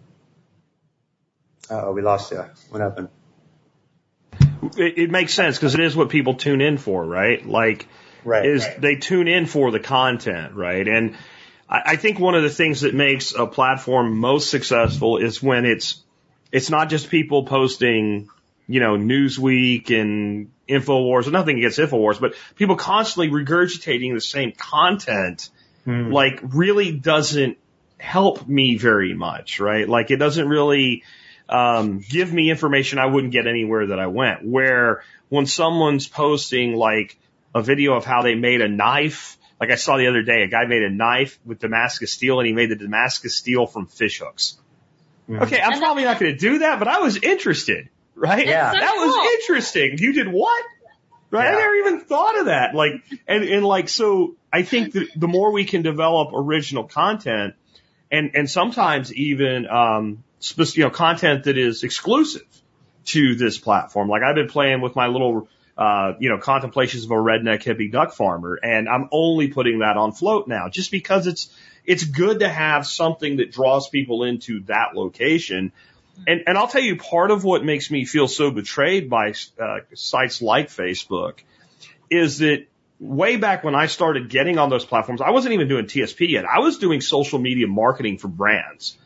Oh, 1.71 1.93
we 1.93 2.03
lost 2.03 2.33
you. 2.33 2.45
What 2.71 2.81
happened? 2.81 3.09
It, 4.77 4.99
it 4.99 5.11
makes 5.11 5.33
sense 5.33 5.57
because 5.57 5.75
it 5.75 5.81
is 5.81 5.97
what 5.97 6.11
people 6.11 6.35
tune 6.35 6.61
in 6.61 6.79
for, 6.79 7.05
right? 7.05 7.45
Like, 7.47 7.89
Right. 8.25 8.45
is 8.45 8.67
right. 8.67 8.81
they 8.81 8.97
tune 8.97 9.29
in 9.29 9.47
for 9.47 9.71
the 9.71 9.81
content, 9.81 10.55
right? 10.55 10.87
And 10.87 11.17
I, 11.69 11.83
I 11.87 11.97
think 11.97 12.19
one 12.19 12.35
of 12.35 12.43
the 12.43 12.51
things 12.51 12.83
that 12.83 12.95
makes 12.95 13.33
a 13.33 13.47
platform 13.47 14.19
most 14.19 14.51
successful 14.51 15.17
is 15.17 15.43
when 15.43 15.65
it's 15.65 16.03
it's 16.53 16.71
not 16.71 16.89
just 16.91 17.11
people 17.11 17.45
posting, 17.45 18.29
you 18.67 18.81
know, 18.81 18.97
Newsweek 18.97 19.91
and 19.91 20.51
Infowars, 20.69 21.27
or 21.27 21.31
nothing 21.31 21.59
against 21.59 21.79
Infowars, 21.79 22.21
but 22.21 22.35
people 22.57 22.77
constantly 22.77 23.29
regurgitating 23.31 24.15
the 24.15 24.21
same 24.21 24.53
content, 24.53 25.51
Hmm. 25.85 26.13
like 26.13 26.41
really 26.43 26.93
doesn't 26.93 27.57
help 27.99 28.47
me 28.47 28.77
very 28.77 29.15
much, 29.15 29.61
right? 29.61 29.89
Like 29.89 30.11
it 30.11 30.17
doesn't 30.17 30.47
really 30.47 31.05
um, 31.49 32.05
give 32.09 32.33
me 32.33 32.51
information 32.51 32.99
I 32.99 33.07
wouldn't 33.07 33.33
get 33.33 33.47
anywhere 33.47 33.89
that 33.89 33.99
I 33.99 34.07
went. 34.07 34.45
Where 34.45 35.03
when 35.31 35.47
someone's 35.47 36.07
posting 36.07 36.75
like 36.75 37.19
a 37.55 37.63
video 37.63 37.95
of 37.95 38.05
how 38.05 38.23
they 38.23 38.35
made 38.35 38.61
a 38.61 38.69
knife, 38.69 39.39
like 39.59 39.71
I 39.71 39.77
saw 39.77 39.97
the 39.97 40.07
other 40.07 40.23
day, 40.23 40.43
a 40.43 40.49
guy 40.49 40.67
made 40.67 40.83
a 40.83 40.91
knife 40.91 41.39
with 41.45 41.59
Damascus 41.61 42.13
steel 42.13 42.39
and 42.39 42.47
he 42.47 42.53
made 42.53 42.71
the 42.71 42.77
Damascus 42.77 43.35
steel 43.35 43.67
from 43.67 43.87
fish 43.87 44.21
hooks. 44.21 44.59
Mhm. 45.31 45.43
Okay, 45.43 45.61
I'm 45.61 45.79
probably 45.79 46.05
not 46.05 46.19
going 46.19 46.33
to 46.33 46.39
do 46.39 46.59
that, 46.61 46.79
but 46.79 46.89
I 46.89 46.99
was 47.01 47.17
interested, 47.17 47.89
right? 48.17 48.47
Yeah. 48.47 48.73
That 48.73 48.95
was 48.97 49.15
Cool. 49.15 49.25
interesting. 49.35 49.99
You 49.99 50.13
did 50.13 50.29
what? 50.29 50.65
Right? 51.31 51.47
I 51.47 51.53
never 51.59 51.75
even 51.77 52.01
thought 52.01 52.39
of 52.41 52.47
that. 52.47 52.75
Like, 52.75 52.93
and, 53.29 53.45
and 53.45 53.65
like, 53.65 53.89
so 53.89 54.35
I 54.53 54.63
think 54.63 54.95
that 54.95 55.09
the 55.15 55.29
more 55.29 55.53
we 55.53 55.65
can 55.65 55.83
develop 55.83 56.31
original 56.35 56.85
content 56.85 57.55
and, 58.11 58.33
and 58.35 58.51
sometimes 58.51 59.15
even, 59.15 59.69
um, 59.69 60.25
spec- 60.41 60.77
you 60.77 60.83
know, 60.83 60.91
content 60.91 61.45
that 61.45 61.57
is 61.57 61.85
exclusive 61.85 62.43
to 63.05 63.37
this 63.37 63.59
platform. 63.59 64.09
Like 64.09 64.23
I've 64.25 64.35
been 64.35 64.49
playing 64.49 64.81
with 64.81 64.97
my 64.97 65.07
little, 65.07 65.47
uh, 65.79 66.15
you 66.19 66.31
know, 66.31 66.39
contemplations 66.39 67.05
of 67.05 67.13
a 67.13 67.15
redneck 67.15 67.63
hippie 67.63 67.93
duck 67.93 68.13
farmer 68.13 68.59
and 68.61 68.89
I'm 68.89 69.09
only 69.13 69.47
putting 69.49 69.79
that 69.79 69.97
on 69.97 70.11
Flote 70.11 70.49
now 70.49 70.69
just 70.69 70.91
because 70.91 71.29
it's, 71.29 71.49
it's 71.85 72.05
good 72.05 72.41
to 72.41 72.49
have 72.49 72.87
something 72.87 73.39
that 73.39 73.53
draws 73.53 73.89
people 73.89 74.25
into 74.25 74.61
that 74.65 74.95
location. 74.95 75.73
And, 76.27 76.43
and 76.47 76.59
I'll 76.59 76.69
tell 76.69 76.83
you 76.83 76.97
part 76.97 77.31
of 77.31 77.45
what 77.45 77.65
makes 77.65 77.91
me 77.91 78.05
feel 78.05 78.29
so 78.29 78.51
betrayed 78.51 79.09
by 79.09 79.35
uh, 79.59 79.79
sites 79.95 80.43
like 80.43 80.69
Facebook 80.69 81.39
is 82.11 82.39
that 82.39 82.67
way 82.99 83.37
back 83.37 83.65
when 83.65 83.75
I 83.75 83.87
started 83.87 84.29
getting 84.29 84.59
on 84.59 84.69
those 84.69 84.85
platforms, 84.85 85.21
I 85.21 85.31
wasn't 85.31 85.55
even 85.55 85.69
doing 85.69 85.87
TSP 85.87 86.29
yet. 86.29 86.45
I 86.45 86.59
was 86.59 86.79
doing 86.79 87.01
social 87.01 87.39
media 87.39 87.67
marketing 87.67 88.19
for 88.19 88.29
brands. 88.29 88.97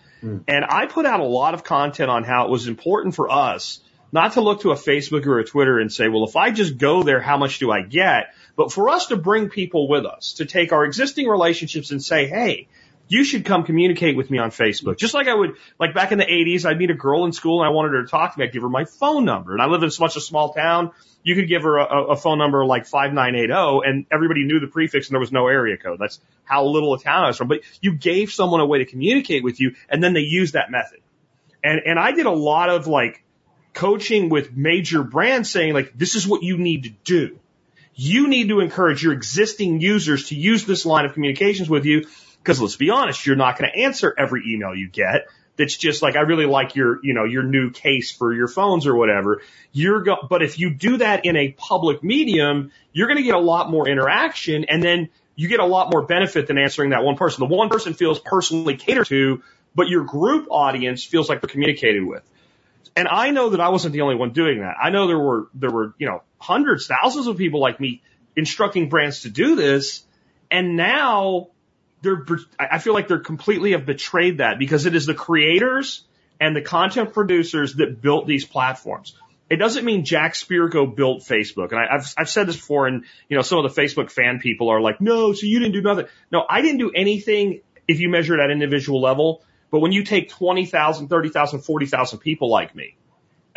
And 0.49 0.65
I 0.65 0.87
put 0.87 1.05
out 1.05 1.21
a 1.21 1.25
lot 1.25 1.53
of 1.53 1.65
content 1.65 2.11
on 2.11 2.25
how 2.25 2.47
it 2.47 2.51
was 2.51 2.67
important 2.67 3.15
for 3.15 3.31
us 3.31 3.81
not 4.11 4.35
to 4.35 4.41
look 4.41 4.61
to 4.61 4.71
a 4.71 4.77
Facebook 4.77 5.27
or 5.27 5.41
a 5.41 5.45
Twitter 5.45 5.81
and 5.81 5.93
say, 5.93 6.07
well, 6.07 6.25
if 6.25 6.37
I 6.37 6.53
just 6.53 6.79
go 6.79 7.03
there, 7.03 7.21
how 7.21 7.37
much 7.37 7.59
do 7.59 7.73
I 7.73 7.83
get? 7.83 8.33
But 8.57 8.73
for 8.73 8.89
us 8.89 9.07
to 9.07 9.17
bring 9.17 9.49
people 9.49 9.89
with 9.89 10.07
us, 10.07 10.35
to 10.35 10.47
take 10.47 10.73
our 10.73 10.85
existing 10.85 11.27
relationships 11.27 11.91
and 11.91 12.03
say, 12.03 12.27
hey, 12.27 12.69
you 13.09 13.25
should 13.25 13.45
come 13.45 13.65
communicate 13.65 14.17
with 14.17 14.31
me 14.31 14.39
on 14.39 14.51
Facebook. 14.51 14.97
Just 14.97 15.13
like 15.13 15.29
I 15.29 15.35
would, 15.35 15.57
like 15.79 15.95
back 15.95 16.13
in 16.13 16.19
the 16.19 16.25
80s, 16.25 16.65
I'd 16.65 16.79
meet 16.79 16.91
a 16.91 16.95
girl 16.95 17.25
in 17.25 17.33
school 17.33 17.61
and 17.61 17.69
I 17.69 17.71
wanted 17.71 17.93
her 17.93 18.03
to 18.03 18.09
talk 18.09 18.33
to 18.33 18.39
me. 18.39 18.47
I'd 18.47 18.53
give 18.53 18.63
her 18.63 18.69
my 18.69 18.85
phone 18.85 19.25
number. 19.25 19.53
And 19.53 19.61
I 19.61 19.67
lived 19.67 19.85
in 19.85 19.91
such 19.91 20.17
a 20.17 20.21
small 20.21 20.55
town, 20.55 20.93
you 21.23 21.35
could 21.35 21.49
give 21.49 21.63
her 21.63 21.79
a, 21.79 22.05
a 22.13 22.17
phone 22.17 22.39
number 22.39 22.65
like 22.65 22.87
5980 22.87 23.89
and 23.89 24.07
everybody 24.13 24.45
knew 24.45 24.61
the 24.61 24.67
prefix 24.69 25.09
and 25.09 25.15
there 25.15 25.21
was 25.21 25.33
no 25.33 25.49
area 25.49 25.77
code. 25.77 25.99
That's 25.99 26.21
how 26.45 26.65
little 26.67 26.95
a 26.95 27.01
town 27.01 27.25
I 27.25 27.29
was 27.29 27.37
from. 27.37 27.49
But 27.49 27.61
you 27.81 27.95
gave 27.95 28.31
someone 28.31 28.61
a 28.61 28.67
way 28.67 28.79
to 28.79 28.87
communicate 28.87 29.43
with 29.43 29.61
you 29.61 29.75
and 29.89 30.03
then 30.03 30.13
they 30.13 30.21
used 30.21 30.55
that 30.55 30.71
method. 30.71 31.01
And, 31.63 31.81
and 31.85 31.99
I 31.99 32.13
did 32.13 32.27
a 32.27 32.31
lot 32.31 32.71
of 32.71 32.87
like 32.87 33.25
coaching 33.73 34.29
with 34.29 34.55
major 34.57 35.03
brands 35.03 35.51
saying 35.51 35.75
like, 35.75 35.93
this 35.97 36.15
is 36.15 36.27
what 36.27 36.43
you 36.43 36.57
need 36.57 36.85
to 36.85 36.91
do. 36.91 37.39
You 37.95 38.29
need 38.29 38.49
to 38.49 38.61
encourage 38.61 39.03
your 39.03 39.13
existing 39.13 39.81
users 39.81 40.29
to 40.29 40.35
use 40.35 40.65
this 40.65 40.85
line 40.85 41.05
of 41.05 41.15
communications 41.15 41.69
with 41.69 41.85
you. 41.85 42.07
Cause 42.43 42.61
let's 42.61 42.77
be 42.77 42.91
honest, 42.91 43.25
you're 43.25 43.37
not 43.37 43.59
going 43.59 43.71
to 43.71 43.81
answer 43.85 44.15
every 44.17 44.43
email 44.53 44.75
you 44.75 44.89
get. 44.89 45.29
That's 45.57 45.77
just 45.77 46.03
like, 46.03 46.17
I 46.17 46.21
really 46.21 46.47
like 46.47 46.75
your, 46.75 46.99
you 47.05 47.15
know, 47.15 47.25
your 47.25 47.45
new 47.45 47.71
case 47.71 48.11
for 48.11 48.35
your 48.35 48.49
phones 48.49 48.87
or 48.87 48.97
whatever. 48.97 49.41
You're 49.73 50.03
go, 50.03 50.17
but 50.29 50.43
if 50.43 50.59
you 50.59 50.71
do 50.71 50.97
that 50.97 51.25
in 51.25 51.37
a 51.37 51.53
public 51.53 52.03
medium, 52.03 52.73
you're 52.93 53.07
going 53.07 53.19
to 53.19 53.23
get 53.23 53.37
a 53.37 53.41
lot 53.41 53.71
more 53.71 53.89
interaction 53.89 54.65
and 54.65 54.83
then 54.83 55.09
you 55.37 55.49
get 55.49 55.61
a 55.61 55.67
lot 55.67 55.91
more 55.91 56.03
benefit 56.03 56.49
than 56.49 56.59
answering 56.59 56.91
that 56.91 57.03
one 57.03 57.17
person. 57.17 57.49
The 57.49 57.55
one 57.55 57.69
person 57.69 57.95
feels 57.95 58.19
personally 58.19 58.77
catered 58.77 59.07
to, 59.07 59.43
but 59.75 59.89
your 59.89 60.05
group 60.05 60.49
audience 60.51 61.05
feels 61.05 61.29
like 61.29 61.41
they're 61.41 61.49
communicated 61.49 62.05
with. 62.05 62.23
And 62.97 63.09
I 63.09 63.31
know 63.31 63.51
that 63.51 63.61
I 63.61 63.71
wasn't 63.71 63.93
the 63.93 64.03
only 64.03 64.15
one 64.15 64.33
doing 64.33 64.61
that. 64.61 64.77
I 64.81 64.91
know 64.91 65.09
there 65.09 65.19
were, 65.19 65.49
there 65.55 65.71
were, 65.71 65.95
you 65.99 66.07
know, 66.07 66.23
hundreds, 66.39 66.87
thousands 66.87 67.27
of 67.27 67.37
people 67.37 67.61
like 67.61 67.81
me 67.81 68.03
instructing 68.37 68.89
brands 68.89 69.23
to 69.23 69.31
do 69.31 69.57
this. 69.57 70.05
And 70.51 70.77
now 70.77 71.49
they're, 72.03 72.25
I 72.59 72.79
feel 72.79 72.95
like 72.95 73.09
they're 73.09 73.19
completely 73.19 73.73
have 73.73 73.87
betrayed 73.87 74.39
that 74.39 74.59
because 74.59 74.87
it 74.87 74.95
is 74.95 75.07
the 75.07 75.15
creators 75.15 76.05
and 76.41 76.55
the 76.55 76.63
content 76.63 77.13
producers 77.13 77.75
that 77.77 78.01
built 78.01 78.27
these 78.27 78.45
platforms. 78.45 79.17
It 79.51 79.57
doesn't 79.57 79.85
mean 79.85 80.05
Jack 80.05 80.35
Spirko 80.35 80.95
built 80.95 81.23
Facebook. 81.23 81.71
And 81.71 81.81
I, 81.81 81.97
I've, 81.97 82.15
I've 82.17 82.29
said 82.29 82.47
this 82.47 82.57
before 82.57 82.87
and, 82.87 83.05
you 83.29 83.37
know, 83.37 83.43
some 83.43 83.65
of 83.65 83.75
the 83.75 83.81
Facebook 83.81 84.11
fan 84.11 84.39
people 84.39 84.69
are 84.69 84.81
like, 84.81 85.01
no, 85.01 85.33
so 85.33 85.47
you 85.47 85.59
didn't 85.59 85.73
do 85.73 85.83
nothing. 85.83 86.07
No, 86.31 86.45
I 86.49 86.63
didn't 86.63 86.79
do 86.79 86.93
anything 86.95 87.61
if 87.89 88.01
you 88.01 88.09
measure 88.09 88.39
it 88.39 88.43
at 88.43 88.51
individual 88.51 89.01
level. 89.01 89.43
But 89.75 89.81
when 89.81 89.91
you 89.91 90.05
take 90.05 90.29
20,000, 90.29 91.09
30,000, 91.09 91.63
40,000 91.63 92.19
people 92.21 92.49
like 92.49 92.77
me 92.77 92.95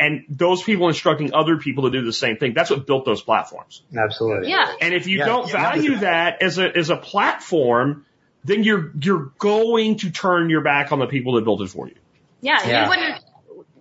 and 0.00 0.24
those 0.28 0.64
people 0.64 0.88
instructing 0.88 1.32
other 1.32 1.58
people 1.58 1.84
to 1.84 1.90
do 1.90 2.04
the 2.04 2.12
same 2.12 2.38
thing. 2.38 2.54
That's 2.54 2.70
what 2.70 2.88
built 2.88 3.04
those 3.04 3.22
platforms. 3.22 3.84
Absolutely. 3.96 4.50
Yeah. 4.50 4.74
And 4.80 4.94
if 4.94 5.06
you 5.06 5.18
Yeah, 5.18 5.26
don't 5.26 5.46
yeah. 5.46 5.52
value 5.52 5.96
that 5.98 6.42
as 6.42 6.58
a 6.58 6.76
as 6.76 6.90
a 6.90 6.96
platform, 6.96 8.04
then 8.42 8.64
you're 8.64 8.90
you're 9.00 9.30
going 9.38 9.98
to 9.98 10.10
turn 10.10 10.50
your 10.50 10.62
back 10.62 10.90
on 10.90 10.98
the 10.98 11.06
people 11.06 11.34
that 11.34 11.44
built 11.44 11.60
it 11.60 11.68
for 11.68 11.86
you. 11.86 11.94
Yeah, 12.40 12.66
Yeah. 12.66 12.82
you 12.82 12.88
wouldn't, 12.88 13.24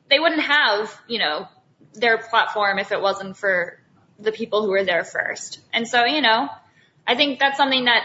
they 0.08 0.20
wouldn't 0.20 0.44
have, 0.44 0.96
you 1.08 1.18
know, 1.18 1.48
their 1.96 2.20
platform 2.20 2.78
if 2.78 2.92
it 2.92 3.02
wasn't 3.02 3.36
for 3.36 3.80
the 4.20 4.32
people 4.32 4.62
who 4.64 4.70
were 4.70 4.84
there 4.84 5.04
first. 5.04 5.60
And 5.74 5.88
so, 5.88 6.06
you 6.06 6.22
know, 6.22 6.50
I 7.08 7.16
think 7.16 7.40
that's 7.40 7.58
something 7.58 7.86
that 7.86 8.04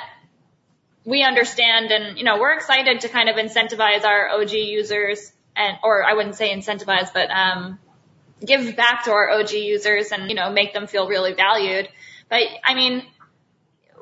we 1.04 1.22
understand 1.22 1.90
and, 1.90 2.18
you 2.18 2.24
know, 2.24 2.38
we're 2.38 2.54
excited 2.54 3.00
to 3.00 3.08
kind 3.08 3.28
of 3.28 3.36
incentivize 3.36 4.04
our 4.04 4.28
OG 4.30 4.52
users 4.52 5.32
and, 5.56 5.76
or 5.82 6.04
I 6.04 6.14
wouldn't 6.14 6.36
say 6.36 6.54
incentivize, 6.54 7.12
but, 7.12 7.30
um, 7.30 7.78
give 8.44 8.76
back 8.76 9.04
to 9.04 9.12
our 9.12 9.30
OG 9.30 9.52
users 9.52 10.12
and, 10.12 10.28
you 10.28 10.34
know, 10.34 10.50
make 10.50 10.72
them 10.72 10.86
feel 10.86 11.08
really 11.08 11.34
valued. 11.34 11.88
But 12.28 12.42
I 12.64 12.74
mean, 12.74 13.04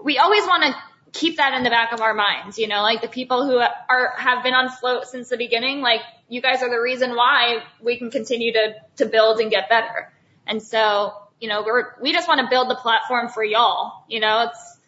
we 0.03 0.19
always 0.19 0.45
want 0.45 0.63
to 0.65 0.75
keep 1.13 1.39
that 1.39 1.55
in 1.55 1.65
the 1.65 1.71
back 1.71 1.93
of 1.93 2.01
our 2.01 2.15
minds, 2.15 2.59
you 2.59 2.69
know, 2.69 2.83
like 2.83 3.03
the 3.03 3.09
people 3.09 3.45
who 3.45 3.59
are, 3.59 4.15
have 4.17 4.43
been 4.43 4.55
on 4.55 4.69
Flote 4.69 5.07
since 5.07 5.29
the 5.29 5.37
beginning, 5.37 5.81
like 5.81 6.01
you 6.29 6.41
guys 6.41 6.63
are 6.63 6.71
the 6.71 6.81
reason 6.81 7.17
why 7.17 7.63
we 7.83 7.99
can 7.99 8.11
continue 8.11 8.53
to, 8.53 8.75
to 8.97 9.07
build 9.07 9.41
and 9.41 9.51
get 9.51 9.69
better. 9.69 10.13
And 10.47 10.63
so, 10.63 11.15
you 11.41 11.49
know, 11.49 11.63
we're, 11.63 11.95
we 12.01 12.13
just 12.13 12.29
want 12.29 12.41
to 12.41 12.47
build 12.49 12.71
the 12.71 12.77
platform 12.77 13.29
for 13.29 13.43
y'all, 13.43 14.05
you 14.09 14.21
know, 14.21 14.49
it's, 14.49 14.79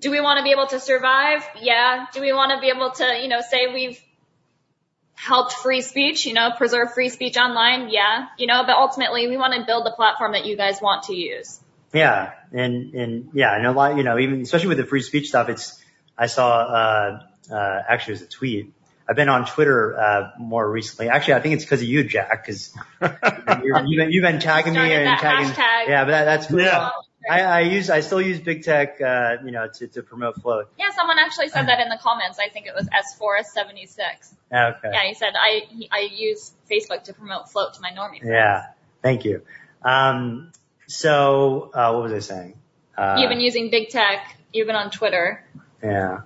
do 0.00 0.10
we 0.10 0.20
want 0.20 0.38
to 0.38 0.44
be 0.44 0.50
able 0.50 0.66
to 0.68 0.80
survive? 0.80 1.46
Yeah. 1.60 2.06
Do 2.12 2.20
we 2.20 2.32
want 2.32 2.52
to 2.52 2.60
be 2.60 2.68
able 2.74 2.90
to, 2.90 3.20
you 3.22 3.28
know, 3.28 3.40
say 3.40 3.72
we've 3.72 4.00
helped 5.14 5.52
free 5.52 5.82
speech, 5.82 6.26
you 6.26 6.32
know, 6.32 6.50
preserve 6.56 6.94
free 6.94 7.10
speech 7.10 7.36
online? 7.36 7.90
Yeah. 7.90 8.26
You 8.38 8.46
know, 8.46 8.64
but 8.64 8.76
ultimately 8.76 9.28
we 9.28 9.36
want 9.36 9.54
to 9.54 9.64
build 9.64 9.84
the 9.86 9.92
platform 9.92 10.32
that 10.32 10.46
you 10.46 10.56
guys 10.56 10.80
want 10.80 11.04
to 11.04 11.14
use. 11.14 11.60
Yeah, 11.92 12.32
and 12.52 12.94
and 12.94 13.30
yeah, 13.34 13.56
and 13.56 13.66
a 13.66 13.72
lot, 13.72 13.96
you 13.96 14.04
know, 14.04 14.16
even 14.16 14.42
especially 14.42 14.68
with 14.68 14.78
the 14.78 14.86
free 14.86 15.02
speech 15.02 15.28
stuff, 15.28 15.48
it's 15.48 15.82
I 16.16 16.26
saw 16.26 16.60
uh, 16.60 17.22
uh, 17.50 17.82
actually 17.88 18.12
it 18.12 18.20
was 18.20 18.22
a 18.22 18.28
tweet. 18.28 18.72
I've 19.08 19.16
been 19.16 19.28
on 19.28 19.44
Twitter 19.44 19.98
uh, 19.98 20.30
more 20.38 20.70
recently. 20.70 21.08
Actually, 21.08 21.34
I 21.34 21.40
think 21.40 21.54
it's 21.54 21.64
because 21.64 21.82
of 21.82 21.88
you, 21.88 22.04
Jack, 22.04 22.46
because 22.46 22.72
you've 23.02 23.96
been 23.96 24.12
you've 24.12 24.22
been 24.22 24.38
tagging 24.38 24.74
me 24.74 24.92
and 24.92 25.18
tagging. 25.18 25.50
hashtag. 25.50 25.88
Yeah, 25.88 26.04
but 26.04 26.10
that, 26.12 26.24
that's 26.26 26.46
cool. 26.46 26.60
Yeah. 26.60 26.90
I, 27.30 27.40
I 27.42 27.60
use 27.60 27.90
I 27.90 28.00
still 28.00 28.20
use 28.20 28.40
big 28.40 28.64
tech, 28.64 29.00
uh, 29.00 29.36
you 29.44 29.52
know, 29.52 29.68
to 29.74 29.86
to 29.88 30.02
promote 30.02 30.42
Flote. 30.42 30.66
Yeah, 30.78 30.90
someone 30.96 31.18
actually 31.18 31.48
said 31.48 31.68
that 31.68 31.78
in 31.78 31.88
the 31.88 31.98
comments. 32.02 32.38
I 32.40 32.48
think 32.48 32.66
it 32.66 32.74
was 32.74 32.88
S476. 32.88 34.34
Okay. 34.52 34.90
Yeah, 34.92 35.06
he 35.06 35.14
said 35.14 35.34
I 35.40 35.62
he, 35.68 35.88
I 35.92 36.08
use 36.12 36.52
Facebook 36.68 37.04
to 37.04 37.12
promote 37.12 37.48
Flote 37.50 37.74
to 37.74 37.80
my 37.80 37.90
normie. 37.90 38.18
friends." 38.18 38.24
Yeah. 38.26 38.66
Thank 39.02 39.24
you. 39.24 39.42
Um, 39.82 40.50
so 40.88 41.70
uh, 41.72 41.92
what 41.92 42.02
was 42.02 42.12
I 42.12 42.18
saying? 42.18 42.54
Uh, 42.98 43.16
You've 43.20 43.30
been 43.30 43.40
using 43.40 43.70
big 43.70 43.90
tech. 43.90 44.36
You've 44.52 44.66
been 44.66 44.76
on 44.76 44.90
Twitter. 44.90 45.44
yeah. 45.82 46.22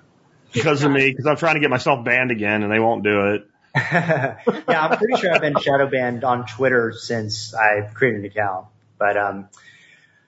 Because 0.52 0.82
of 0.84 0.90
me, 0.90 1.10
because 1.10 1.26
I'm 1.26 1.36
trying 1.36 1.54
to 1.54 1.60
get 1.60 1.68
myself 1.68 2.04
banned 2.04 2.30
again 2.30 2.62
and 2.62 2.72
they 2.72 2.78
won't 2.78 3.02
do 3.02 3.34
it. 3.34 3.48
yeah, 3.76 4.36
I'm 4.68 4.96
pretty 4.96 5.16
sure 5.16 5.32
I've 5.34 5.40
been 5.40 5.58
shadow 5.60 5.90
banned 5.90 6.22
on 6.22 6.46
Twitter 6.46 6.92
since 6.96 7.52
I 7.52 7.80
created 7.92 8.20
an 8.20 8.26
account. 8.26 8.66
But 8.96 9.16
um, 9.16 9.48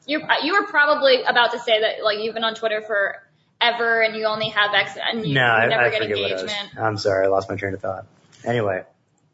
You 0.06 0.22
you 0.42 0.52
were 0.54 0.66
probably 0.66 1.22
about 1.22 1.52
to 1.52 1.58
say 1.58 1.80
that 1.80 2.02
like 2.04 2.18
you've 2.20 2.34
been 2.34 2.44
on 2.44 2.54
Twitter 2.54 2.80
forever 2.80 4.02
and 4.02 4.16
you 4.16 4.26
only 4.26 4.48
have 4.50 4.72
X 4.74 4.96
and 4.96 5.26
you, 5.26 5.34
no, 5.34 5.40
you 5.40 5.46
I, 5.46 5.66
never 5.66 5.82
I 5.84 5.90
get 5.90 6.02
forget 6.02 6.16
what 6.16 6.30
it 6.30 6.32
was. 6.34 6.42
engagement. 6.42 6.78
I'm 6.78 6.96
sorry, 6.96 7.26
I 7.26 7.28
lost 7.28 7.48
my 7.50 7.56
train 7.56 7.74
of 7.74 7.80
thought. 7.80 8.06
Anyway, 8.44 8.84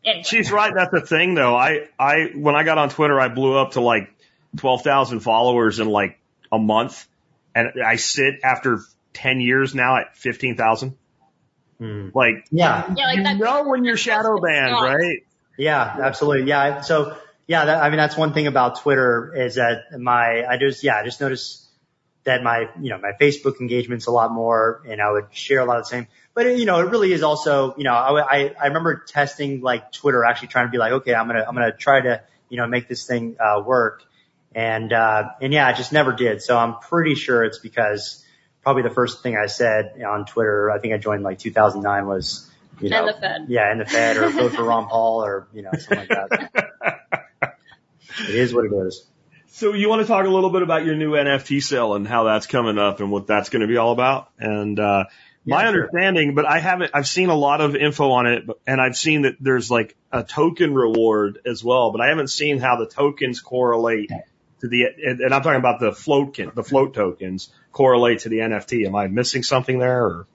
Anyway. 0.04 0.22
She's 0.24 0.50
right. 0.50 0.72
That's 0.74 0.90
the 0.90 1.00
thing 1.02 1.34
though. 1.34 1.54
I, 1.54 1.88
I, 1.98 2.30
when 2.34 2.56
I 2.56 2.64
got 2.64 2.76
on 2.78 2.88
Twitter, 2.88 3.20
I 3.20 3.28
blew 3.28 3.56
up 3.56 3.72
to 3.72 3.80
like 3.80 4.12
12,000 4.56 5.20
followers 5.20 5.78
in 5.78 5.88
like 5.88 6.18
a 6.50 6.58
month. 6.58 7.06
And 7.54 7.68
I 7.84 7.96
sit 7.96 8.36
after 8.42 8.80
10 9.12 9.40
years 9.40 9.74
now 9.76 9.98
at 9.98 10.16
15,000. 10.16 10.96
hmm. 11.78 12.08
Like, 12.14 12.46
yeah, 12.50 12.92
Yeah, 12.96 13.06
like 13.06 13.16
you 13.18 13.22
that. 13.22 13.36
know 13.38 13.64
when 13.68 13.84
you're 13.84 13.96
shadow 13.96 14.40
banned, 14.40 14.72
right? 14.72 15.22
yeah, 15.58 15.98
absolutely, 16.02 16.48
yeah. 16.48 16.80
So 16.80 17.16
yeah, 17.46 17.64
that, 17.64 17.82
I 17.82 17.88
mean 17.90 17.98
that's 17.98 18.16
one 18.16 18.32
thing 18.32 18.46
about 18.46 18.80
Twitter 18.80 19.34
is 19.34 19.56
that 19.56 19.98
my 19.98 20.44
I 20.44 20.56
just 20.58 20.84
yeah 20.84 20.96
I 20.96 21.04
just 21.04 21.20
noticed 21.20 21.62
that 22.24 22.42
my 22.42 22.68
you 22.80 22.90
know 22.90 22.98
my 22.98 23.12
Facebook 23.20 23.60
engagement's 23.60 24.06
a 24.06 24.10
lot 24.10 24.32
more, 24.32 24.82
and 24.88 25.00
I 25.00 25.10
would 25.10 25.26
share 25.32 25.60
a 25.60 25.64
lot 25.64 25.78
of 25.78 25.84
the 25.84 25.88
same. 25.88 26.06
But 26.34 26.46
it, 26.46 26.58
you 26.58 26.66
know, 26.66 26.78
it 26.80 26.90
really 26.90 27.12
is 27.12 27.22
also 27.22 27.74
you 27.76 27.84
know 27.84 27.94
I, 27.94 28.20
I 28.20 28.54
I 28.60 28.66
remember 28.68 29.04
testing 29.06 29.60
like 29.60 29.92
Twitter, 29.92 30.24
actually 30.24 30.48
trying 30.48 30.66
to 30.66 30.70
be 30.70 30.78
like, 30.78 30.92
okay, 30.92 31.14
I'm 31.14 31.26
gonna 31.26 31.44
I'm 31.46 31.54
gonna 31.54 31.72
try 31.72 32.00
to 32.00 32.22
you 32.48 32.56
know 32.58 32.66
make 32.66 32.88
this 32.88 33.06
thing 33.06 33.36
uh, 33.40 33.60
work, 33.64 34.04
and 34.54 34.92
uh, 34.92 35.30
and 35.40 35.52
yeah, 35.52 35.66
I 35.66 35.72
just 35.72 35.92
never 35.92 36.12
did. 36.12 36.42
So 36.42 36.56
I'm 36.56 36.78
pretty 36.78 37.16
sure 37.16 37.44
it's 37.44 37.58
because 37.58 38.24
probably 38.62 38.82
the 38.82 38.90
first 38.90 39.22
thing 39.22 39.36
I 39.36 39.46
said 39.46 40.00
on 40.06 40.24
Twitter, 40.24 40.70
I 40.70 40.78
think 40.78 40.94
I 40.94 40.98
joined 40.98 41.24
like 41.24 41.40
2009 41.40 42.06
was 42.06 42.48
you 42.80 42.90
know 42.90 43.00
And 43.00 43.08
the 43.08 43.20
Fed. 43.20 43.46
yeah, 43.48 43.72
in 43.72 43.78
the 43.78 43.84
Fed 43.84 44.16
or 44.16 44.28
vote 44.30 44.52
for 44.52 44.62
Ron 44.62 44.86
Paul 44.88 45.24
or 45.24 45.48
you 45.52 45.62
know 45.62 45.70
something 45.72 46.06
like 46.08 46.08
that. 46.08 46.70
It 48.20 48.34
is 48.34 48.54
what 48.54 48.66
it 48.66 48.72
is. 48.72 49.06
So 49.48 49.74
you 49.74 49.88
want 49.88 50.00
to 50.00 50.08
talk 50.08 50.24
a 50.24 50.30
little 50.30 50.50
bit 50.50 50.62
about 50.62 50.84
your 50.84 50.94
new 50.94 51.12
NFT 51.12 51.62
sale 51.62 51.94
and 51.94 52.08
how 52.08 52.24
that's 52.24 52.46
coming 52.46 52.78
up 52.78 53.00
and 53.00 53.10
what 53.10 53.26
that's 53.26 53.50
going 53.50 53.60
to 53.60 53.68
be 53.68 53.76
all 53.76 53.92
about? 53.92 54.30
And, 54.38 54.80
uh, 54.80 55.04
my 55.44 55.60
sure. 55.60 55.68
understanding, 55.68 56.34
but 56.34 56.46
I 56.46 56.60
haven't, 56.60 56.92
I've 56.94 57.08
seen 57.08 57.28
a 57.28 57.34
lot 57.34 57.60
of 57.60 57.74
info 57.74 58.12
on 58.12 58.26
it 58.26 58.44
and 58.66 58.80
I've 58.80 58.96
seen 58.96 59.22
that 59.22 59.36
there's 59.40 59.70
like 59.70 59.96
a 60.12 60.22
token 60.22 60.72
reward 60.72 61.40
as 61.44 61.64
well, 61.64 61.90
but 61.90 62.00
I 62.00 62.08
haven't 62.08 62.28
seen 62.28 62.58
how 62.58 62.76
the 62.76 62.86
tokens 62.86 63.40
correlate 63.40 64.10
to 64.60 64.68
the, 64.68 64.84
and, 65.04 65.20
and 65.20 65.34
I'm 65.34 65.42
talking 65.42 65.58
about 65.58 65.80
the 65.80 65.92
Flote, 65.92 66.54
the 66.54 66.62
Flote 66.62 66.94
tokens 66.94 67.52
correlate 67.72 68.20
to 68.20 68.28
the 68.28 68.38
NFT. 68.38 68.86
Am 68.86 68.94
I 68.94 69.08
missing 69.08 69.42
something 69.42 69.78
there 69.78 70.04
or? 70.04 70.26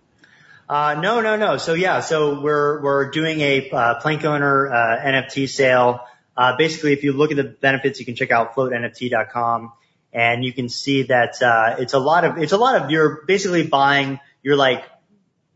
Uh, 0.70 1.00
no, 1.02 1.22
no, 1.22 1.38
no. 1.38 1.58
So 1.58 1.74
yeah, 1.74 2.02
so 2.02 2.42
we're 2.42 2.82
we're 2.82 3.10
doing 3.10 3.40
a 3.40 3.70
uh, 3.70 3.96
Plank 4.02 4.26
owner 4.26 4.68
uh, 4.68 5.00
NFT 5.00 5.48
sale. 5.48 6.02
Uh, 6.38 6.56
basically, 6.56 6.94
if 6.94 7.04
you 7.04 7.14
look 7.14 7.32
at 7.32 7.38
the 7.38 7.44
benefits, 7.44 8.00
you 8.00 8.06
can 8.06 8.16
check 8.16 8.32
out 8.32 8.54
flotenft.com, 8.56 9.74
and 10.14 10.46
you 10.46 10.54
can 10.54 10.70
see 10.70 11.04
that 11.04 11.42
uh, 11.42 11.76
it's 11.80 11.94
a 11.94 12.00
lot 12.00 12.24
of 12.24 12.38
it's 12.38 12.52
a 12.52 12.58
lot 12.58 12.82
of 12.82 12.92
you're 12.92 13.24
basically 13.26 13.66
buying 13.66 14.20
you're 14.44 14.56
like 14.56 14.86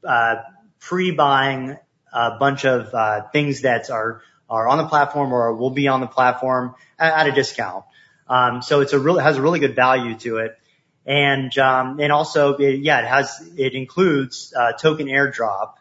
uh, 0.03 0.35
pre-buying 0.79 1.77
a 2.11 2.37
bunch 2.39 2.65
of 2.65 2.93
uh, 2.93 3.29
things 3.31 3.61
that 3.61 3.89
are 3.89 4.21
are 4.49 4.67
on 4.67 4.79
the 4.79 4.87
platform 4.87 5.33
or 5.33 5.53
will 5.55 5.69
be 5.69 5.87
on 5.87 6.01
the 6.01 6.07
platform 6.07 6.75
at, 6.97 7.13
at 7.13 7.27
a 7.27 7.31
discount. 7.31 7.85
Um, 8.27 8.61
so 8.61 8.81
it's 8.81 8.93
a 8.93 8.99
really 8.99 9.23
has 9.23 9.37
a 9.37 9.41
really 9.41 9.59
good 9.59 9.75
value 9.75 10.15
to 10.19 10.37
it 10.37 10.57
and 11.05 11.57
um, 11.57 11.99
and 11.99 12.11
also 12.11 12.55
it, 12.55 12.79
yeah, 12.79 13.01
it 13.01 13.07
has 13.07 13.51
it 13.57 13.73
includes 13.73 14.53
uh, 14.55 14.73
token 14.73 15.07
airdrop 15.07 15.73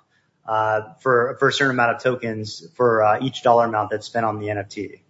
for 0.44 1.36
for 1.38 1.48
a 1.48 1.52
certain 1.52 1.72
amount 1.72 1.96
of 1.96 2.02
tokens 2.02 2.66
for 2.74 3.02
uh, 3.02 3.18
each 3.22 3.42
dollar 3.42 3.66
amount 3.66 3.90
that's 3.90 4.06
spent 4.06 4.24
on 4.24 4.38
the 4.38 4.46
NFT. 4.46 5.00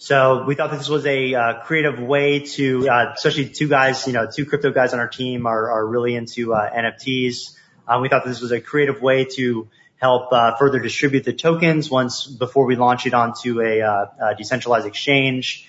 So 0.00 0.44
we 0.44 0.54
thought 0.54 0.70
this 0.70 0.88
was 0.88 1.06
a 1.06 1.34
uh, 1.34 1.54
creative 1.64 1.98
way 1.98 2.40
to, 2.40 2.88
uh, 2.88 3.12
especially 3.16 3.48
two 3.48 3.68
guys, 3.68 4.06
you 4.06 4.12
know, 4.12 4.28
two 4.32 4.46
crypto 4.46 4.70
guys 4.70 4.92
on 4.92 5.00
our 5.00 5.08
team 5.08 5.44
are 5.44 5.84
really 5.84 6.14
into 6.14 6.54
uh, 6.54 6.70
NFTs. 6.70 7.56
Uh, 7.88 7.98
we 8.00 8.08
thought 8.08 8.24
this 8.24 8.40
was 8.40 8.52
a 8.52 8.60
creative 8.60 9.00
way 9.00 9.24
to 9.24 9.68
help 9.96 10.32
uh, 10.32 10.54
further 10.56 10.78
distribute 10.78 11.24
the 11.24 11.32
tokens 11.32 11.90
once 11.90 12.26
before 12.26 12.66
we 12.66 12.76
launch 12.76 13.06
it 13.06 13.14
onto 13.14 13.60
a, 13.60 13.80
uh, 13.80 14.34
decentralized 14.34 14.86
exchange, 14.86 15.68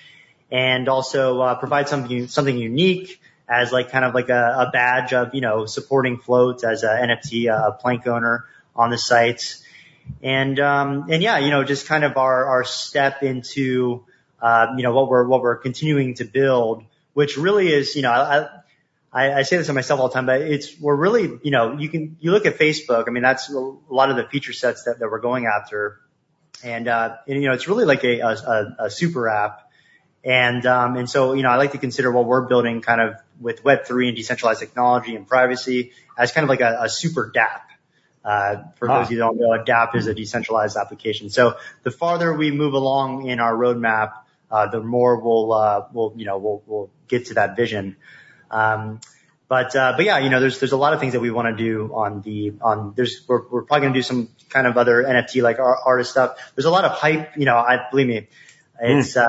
and 0.52 0.90
also 0.90 1.42
uh, 1.42 1.56
provide 1.56 1.88
something 1.88 2.28
something 2.28 2.58
unique 2.58 3.22
as 3.48 3.72
like 3.72 3.90
kind 3.90 4.06
of 4.06 4.14
like 4.14 4.30
a, 4.30 4.70
badge 4.72 5.14
of 5.14 5.34
you 5.34 5.42
know 5.42 5.66
supporting 5.66 6.18
Flote 6.18 6.64
as 6.64 6.84
a 6.84 6.88
NFT 6.88 7.50
uh, 7.50 7.72
plank 7.72 8.06
owner 8.06 8.46
on 8.76 8.90
the 8.90 8.98
sites. 8.98 9.64
and 10.24 10.60
um, 10.60 11.06
and 11.10 11.22
yeah, 11.22 11.38
you 11.40 11.52
know 11.52 11.64
just 11.64 11.88
kind 11.88 12.04
of 12.04 12.18
our 12.18 12.46
our 12.46 12.64
step 12.64 13.24
into 13.24 14.04
uh, 14.42 14.68
you 14.78 14.84
know 14.84 14.94
what 14.94 15.10
we're 15.10 15.28
what 15.28 15.42
we're 15.42 15.58
continuing 15.58 16.16
to 16.16 16.26
build, 16.26 16.84
which 17.14 17.38
really 17.38 17.72
is 17.72 17.96
you 17.96 18.02
know 18.02 18.12
I, 18.12 18.48
I, 19.12 19.34
I 19.40 19.42
say 19.44 19.58
this 19.58 19.68
to 19.68 19.74
myself 19.74 20.00
all 20.00 20.08
the 20.08 20.14
time, 20.14 20.26
but 20.26 20.42
it's 20.42 20.80
we're 20.80 20.96
really 20.96 21.40
you 21.44 21.52
know 21.52 21.78
you 21.78 21.90
can 21.90 22.18
you 22.20 22.32
look 22.32 22.46
at 22.46 22.58
Facebook, 22.58 23.08
I 23.08 23.12
mean 23.12 23.24
that's 23.24 23.50
a 23.50 23.60
lot 23.90 24.10
of 24.10 24.18
the 24.18 24.26
feature 24.26 24.54
sets 24.54 24.84
that, 24.84 25.00
that 25.00 25.10
we're 25.10 25.20
going 25.20 25.46
after, 25.46 26.00
and 26.64 26.88
uh, 26.88 27.18
and, 27.28 27.42
you 27.42 27.48
know 27.48 27.54
it's 27.54 27.68
really 27.68 27.86
like 27.86 28.04
a 28.04 28.20
a, 28.20 28.76
a 28.86 28.90
super 28.90 29.28
app. 29.30 29.66
And 30.22 30.66
um, 30.66 30.98
and 30.98 31.10
so 31.10 31.32
you 31.34 31.44
know 31.44 31.50
I 31.50 31.56
like 31.56 31.72
to 31.72 31.78
consider 31.78 32.12
what 32.12 32.26
we're 32.26 32.46
building 32.46 32.82
kind 32.82 33.00
of 33.00 33.16
with 33.40 33.64
Web 33.64 33.86
three 33.86 34.10
and 34.10 34.18
decentralized 34.18 34.60
technology 34.60 35.16
and 35.16 35.26
privacy 35.26 35.94
as 36.18 36.34
kind 36.34 36.44
of 36.44 36.50
like 36.50 36.60
a, 36.60 36.80
a 36.82 36.90
super 36.90 37.32
DApp. 37.34 37.62
Uh, 38.24 38.64
for 38.76 38.88
those 38.88 39.06
of 39.06 39.12
you 39.12 39.18
who 39.18 39.24
don't 39.24 39.40
know, 39.40 39.54
a 39.54 39.64
DApp 39.64 39.96
is 39.96 40.08
a 40.08 40.14
decentralized 40.14 40.76
application. 40.76 41.30
So 41.30 41.56
the 41.84 41.92
farther 41.92 42.34
we 42.34 42.52
move 42.52 42.74
along 42.74 43.28
in 43.28 43.40
our 43.40 43.54
roadmap, 43.54 44.14
uh, 44.52 44.68
the 44.68 44.82
more 44.82 45.20
we'll 45.20 45.54
uh, 45.54 45.86
we'll 45.94 46.14
you 46.16 46.26
know 46.26 46.38
we'll 46.38 46.62
we'll 46.66 46.90
get 47.08 47.28
to 47.28 47.36
that 47.36 47.56
vision. 47.56 47.96
Um, 48.52 49.00
but 49.50 49.76
uh, 49.76 49.94
but 49.96 50.06
yeah, 50.06 50.20
you 50.20 50.30
know, 50.30 50.40
there's 50.40 50.60
there's 50.60 50.74
a 50.74 50.78
lot 50.78 50.94
of 50.94 51.00
things 51.00 51.14
that 51.14 51.22
we 51.22 51.32
want 51.32 51.58
to 51.58 51.64
do 51.64 51.92
on 51.94 52.22
the 52.22 52.54
on 52.62 52.94
there's 52.96 53.22
we're 53.28 53.48
we're 53.50 53.64
probably 53.64 53.88
gonna 53.88 53.98
do 53.98 54.04
some 54.04 54.30
kind 54.48 54.68
of 54.68 54.78
other 54.78 55.04
NFT 55.04 55.42
like 55.42 55.58
artist 55.60 56.12
stuff. 56.12 56.38
There's 56.56 56.66
a 56.66 56.72
lot 56.72 56.86
of 56.86 56.92
hype. 56.92 57.36
You 57.36 57.46
know, 57.46 57.56
I 57.56 57.88
believe 57.90 58.08
me, 58.08 58.28
It's, 58.80 59.18
uh, 59.18 59.28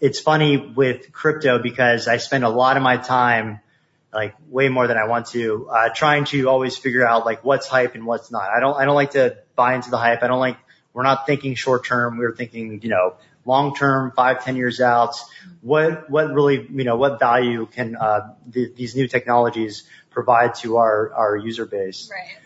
it's 0.00 0.20
funny 0.20 0.58
with 0.58 1.12
crypto 1.12 1.58
because 1.58 2.08
I 2.08 2.18
spend 2.18 2.44
a 2.44 2.50
lot 2.50 2.76
of 2.76 2.82
my 2.82 2.98
time, 2.98 3.60
like 4.14 4.34
way 4.48 4.68
more 4.68 4.86
than 4.86 4.96
I 4.96 5.06
want 5.06 5.26
to, 5.28 5.68
uh, 5.68 5.88
trying 5.94 6.24
to 6.26 6.48
always 6.48 6.76
figure 6.76 7.06
out 7.06 7.26
like 7.26 7.44
what's 7.44 7.66
hype 7.66 7.94
and 7.94 8.06
what's 8.06 8.30
not. 8.30 8.48
I 8.50 8.60
don't, 8.60 8.76
I 8.76 8.84
don't 8.84 8.94
like 8.94 9.12
to 9.12 9.38
buy 9.56 9.74
into 9.74 9.90
the 9.90 9.98
hype. 9.98 10.22
I 10.22 10.28
don't 10.28 10.40
like, 10.40 10.56
we're 10.92 11.02
not 11.02 11.26
thinking 11.26 11.56
short 11.56 11.84
term. 11.84 12.18
We're 12.18 12.34
thinking, 12.34 12.80
you 12.82 12.88
know, 12.88 13.16
long 13.44 13.74
term, 13.74 14.12
five, 14.14 14.44
ten 14.44 14.56
years 14.56 14.80
out. 14.80 15.16
What, 15.60 16.08
what 16.08 16.32
really, 16.32 16.66
you 16.70 16.84
know, 16.84 16.96
what 16.96 17.18
value 17.18 17.66
can, 17.66 17.96
uh, 17.96 18.34
th- 18.52 18.76
these 18.76 18.94
new 18.94 19.08
technologies 19.08 19.82
provide 20.10 20.54
to 20.56 20.76
our, 20.76 21.12
our 21.12 21.36
user 21.36 21.66
base? 21.66 22.08
Right. 22.12 22.36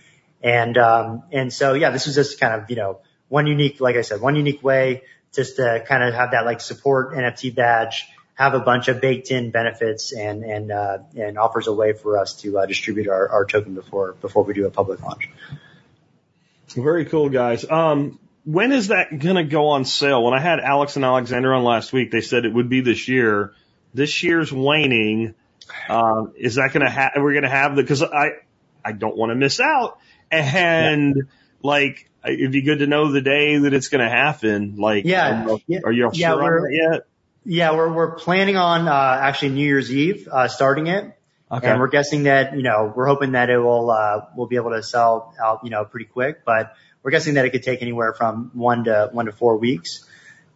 And, 0.42 0.78
um, 0.78 1.24
and 1.30 1.52
so, 1.52 1.74
yeah, 1.74 1.90
this 1.90 2.06
was 2.06 2.14
just 2.14 2.40
kind 2.40 2.54
of, 2.54 2.70
you 2.70 2.76
know, 2.76 3.00
one 3.28 3.46
unique, 3.46 3.80
like 3.80 3.96
I 3.96 4.02
said, 4.02 4.20
one 4.20 4.36
unique 4.36 4.62
way 4.62 5.02
just 5.34 5.56
to 5.56 5.84
kind 5.86 6.02
of 6.02 6.14
have 6.14 6.30
that 6.30 6.46
like 6.46 6.60
support 6.60 7.12
NFT 7.12 7.54
badge, 7.54 8.06
have 8.38 8.54
a 8.54 8.60
bunch 8.60 8.86
of 8.86 9.00
baked 9.00 9.32
in 9.32 9.50
benefits 9.50 10.12
and, 10.12 10.44
and, 10.44 10.70
uh, 10.70 10.98
and 11.16 11.36
offers 11.36 11.66
a 11.66 11.72
way 11.72 11.92
for 11.92 12.16
us 12.16 12.34
to, 12.34 12.56
uh, 12.56 12.66
distribute 12.66 13.08
our, 13.08 13.28
our 13.28 13.44
token 13.44 13.74
before, 13.74 14.12
before 14.20 14.44
we 14.44 14.54
do 14.54 14.64
a 14.64 14.70
public 14.70 15.02
launch. 15.02 15.28
Very 16.68 17.04
cool, 17.06 17.30
guys. 17.30 17.68
Um, 17.68 18.20
when 18.44 18.70
is 18.70 18.88
that 18.88 19.18
going 19.18 19.34
to 19.34 19.42
go 19.42 19.70
on 19.70 19.84
sale? 19.84 20.22
When 20.22 20.34
I 20.34 20.40
had 20.40 20.60
Alex 20.60 20.94
and 20.94 21.04
Alexander 21.04 21.52
on 21.52 21.64
last 21.64 21.92
week, 21.92 22.12
they 22.12 22.20
said 22.20 22.44
it 22.44 22.54
would 22.54 22.68
be 22.68 22.80
this 22.80 23.08
year. 23.08 23.54
This 23.92 24.22
year's 24.22 24.52
waning. 24.52 25.34
Um, 25.88 26.32
is 26.36 26.54
that 26.54 26.72
going 26.72 26.86
to 26.86 26.90
have, 26.90 27.12
we're 27.16 27.32
going 27.32 27.42
to 27.42 27.50
have 27.50 27.74
the, 27.74 27.82
cause 27.82 28.04
I, 28.04 28.28
I 28.84 28.92
don't 28.92 29.16
want 29.16 29.30
to 29.30 29.34
miss 29.34 29.58
out. 29.58 29.98
And 30.30 31.16
yeah. 31.16 31.22
like, 31.62 32.08
it'd 32.24 32.52
be 32.52 32.62
good 32.62 32.78
to 32.78 32.86
know 32.86 33.10
the 33.10 33.20
day 33.20 33.58
that 33.58 33.74
it's 33.74 33.88
going 33.88 34.04
to 34.04 34.08
happen. 34.08 34.76
Like, 34.76 35.06
yeah, 35.06 35.44
are 35.44 35.58
you, 35.66 35.80
are 35.84 35.92
you 35.92 36.10
yeah, 36.12 36.28
sure 36.34 36.56
on 36.56 36.62
that 36.62 36.90
yet? 36.92 37.06
Yeah, 37.50 37.74
we're, 37.74 37.90
we're 37.90 38.10
planning 38.10 38.58
on, 38.58 38.88
uh, 38.88 38.92
actually 38.92 39.48
New 39.52 39.66
Year's 39.66 39.90
Eve, 39.90 40.28
uh, 40.30 40.48
starting 40.48 40.86
it. 40.88 41.18
Okay. 41.50 41.66
And 41.66 41.80
we're 41.80 41.88
guessing 41.88 42.24
that, 42.24 42.54
you 42.54 42.62
know, 42.62 42.92
we're 42.94 43.06
hoping 43.06 43.32
that 43.32 43.48
it 43.48 43.56
will, 43.56 43.90
uh, 43.90 44.26
we'll 44.36 44.48
be 44.48 44.56
able 44.56 44.72
to 44.72 44.82
sell 44.82 45.34
out, 45.42 45.60
you 45.64 45.70
know, 45.70 45.86
pretty 45.86 46.04
quick, 46.04 46.44
but 46.44 46.74
we're 47.02 47.10
guessing 47.10 47.34
that 47.34 47.46
it 47.46 47.50
could 47.50 47.62
take 47.62 47.80
anywhere 47.80 48.12
from 48.12 48.50
one 48.52 48.84
to 48.84 49.08
one 49.12 49.24
to 49.24 49.32
four 49.32 49.56
weeks. 49.56 50.04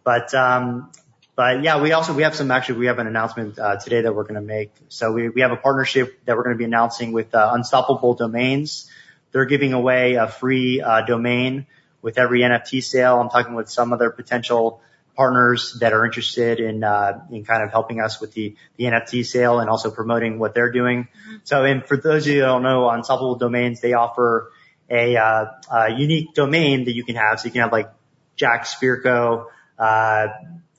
But, 0.03 0.35
um, 0.35 0.91
but 1.35 1.63
yeah, 1.63 1.81
we 1.81 1.93
also, 1.93 2.13
we 2.13 2.21
have 2.21 2.35
some, 2.35 2.51
actually, 2.51 2.77
we 2.77 2.85
have 2.85 2.99
an 2.99 3.07
announcement, 3.07 3.57
uh, 3.57 3.77
today 3.77 4.01
that 4.01 4.13
we're 4.13 4.25
going 4.25 4.35
to 4.35 4.41
make. 4.41 4.71
So 4.89 5.11
we, 5.11 5.29
we 5.29 5.41
have 5.41 5.51
a 5.51 5.57
partnership 5.57 6.23
that 6.25 6.37
we're 6.37 6.43
going 6.43 6.55
to 6.55 6.59
be 6.59 6.65
announcing 6.65 7.11
with, 7.11 7.33
uh, 7.33 7.53
Unstoppable 7.55 8.13
Domains. 8.13 8.87
They're 9.31 9.45
giving 9.45 9.73
away 9.73 10.13
a 10.13 10.27
free, 10.27 10.79
uh, 10.79 11.01
domain 11.07 11.65
with 12.03 12.19
every 12.19 12.41
NFT 12.41 12.83
sale. 12.83 13.19
I'm 13.19 13.29
talking 13.29 13.55
with 13.55 13.67
some 13.67 13.93
other 13.93 14.11
potential 14.11 14.83
partners 15.15 15.77
that 15.79 15.93
are 15.93 16.05
interested 16.05 16.59
in, 16.59 16.83
uh, 16.83 17.25
in 17.31 17.45
kind 17.45 17.63
of 17.63 17.71
helping 17.71 18.01
us 18.01 18.19
with 18.19 18.33
the, 18.33 18.55
the 18.77 18.85
NFT 18.85 19.25
sale 19.25 19.59
and 19.59 19.69
also 19.69 19.91
promoting 19.91 20.39
what 20.39 20.55
they're 20.55 20.71
doing. 20.71 21.03
Mm-hmm. 21.03 21.35
So, 21.43 21.63
and 21.65 21.85
for 21.85 21.97
those 21.97 22.25
of 22.25 22.33
you 22.33 22.39
who 22.39 22.45
don't 22.47 22.63
know, 22.63 22.85
on 22.85 22.99
Unstoppable 22.99 23.35
Domains, 23.35 23.79
they 23.79 23.93
offer 23.93 24.51
a, 24.89 25.15
uh, 25.17 25.45
a 25.71 25.91
unique 25.91 26.33
domain 26.33 26.85
that 26.85 26.95
you 26.95 27.03
can 27.03 27.15
have. 27.15 27.39
So 27.39 27.45
you 27.45 27.51
can 27.51 27.61
have 27.61 27.71
like 27.71 27.91
Jack 28.35 28.65
Spirko, 28.65 29.47
uh, 29.77 30.27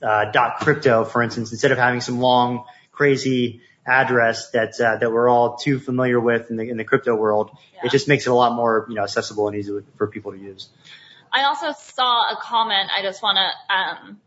uh, 0.01 0.31
dot 0.31 0.59
crypto, 0.59 1.05
for 1.05 1.23
instance, 1.23 1.51
instead 1.51 1.71
of 1.71 1.77
having 1.77 2.01
some 2.01 2.19
long, 2.19 2.65
crazy 2.91 3.61
address 3.87 4.51
that, 4.51 4.79
uh, 4.81 4.97
that 4.97 5.11
we're 5.11 5.29
all 5.29 5.57
too 5.57 5.79
familiar 5.79 6.19
with 6.19 6.49
in 6.49 6.57
the, 6.57 6.69
in 6.69 6.77
the 6.77 6.83
crypto 6.83 7.15
world. 7.15 7.51
Yeah. 7.75 7.85
It 7.85 7.91
just 7.91 8.07
makes 8.07 8.25
it 8.25 8.29
a 8.29 8.33
lot 8.33 8.53
more, 8.53 8.85
you 8.89 8.95
know, 8.95 9.03
accessible 9.03 9.47
and 9.47 9.55
easy 9.55 9.79
for 9.97 10.07
people 10.07 10.31
to 10.31 10.37
use. 10.37 10.69
I 11.31 11.43
also 11.43 11.73
saw 11.73 12.31
a 12.31 12.37
comment. 12.41 12.89
I 12.95 13.01
just 13.01 13.21
want 13.21 13.37
to, 13.37 13.73
um, 13.73 14.21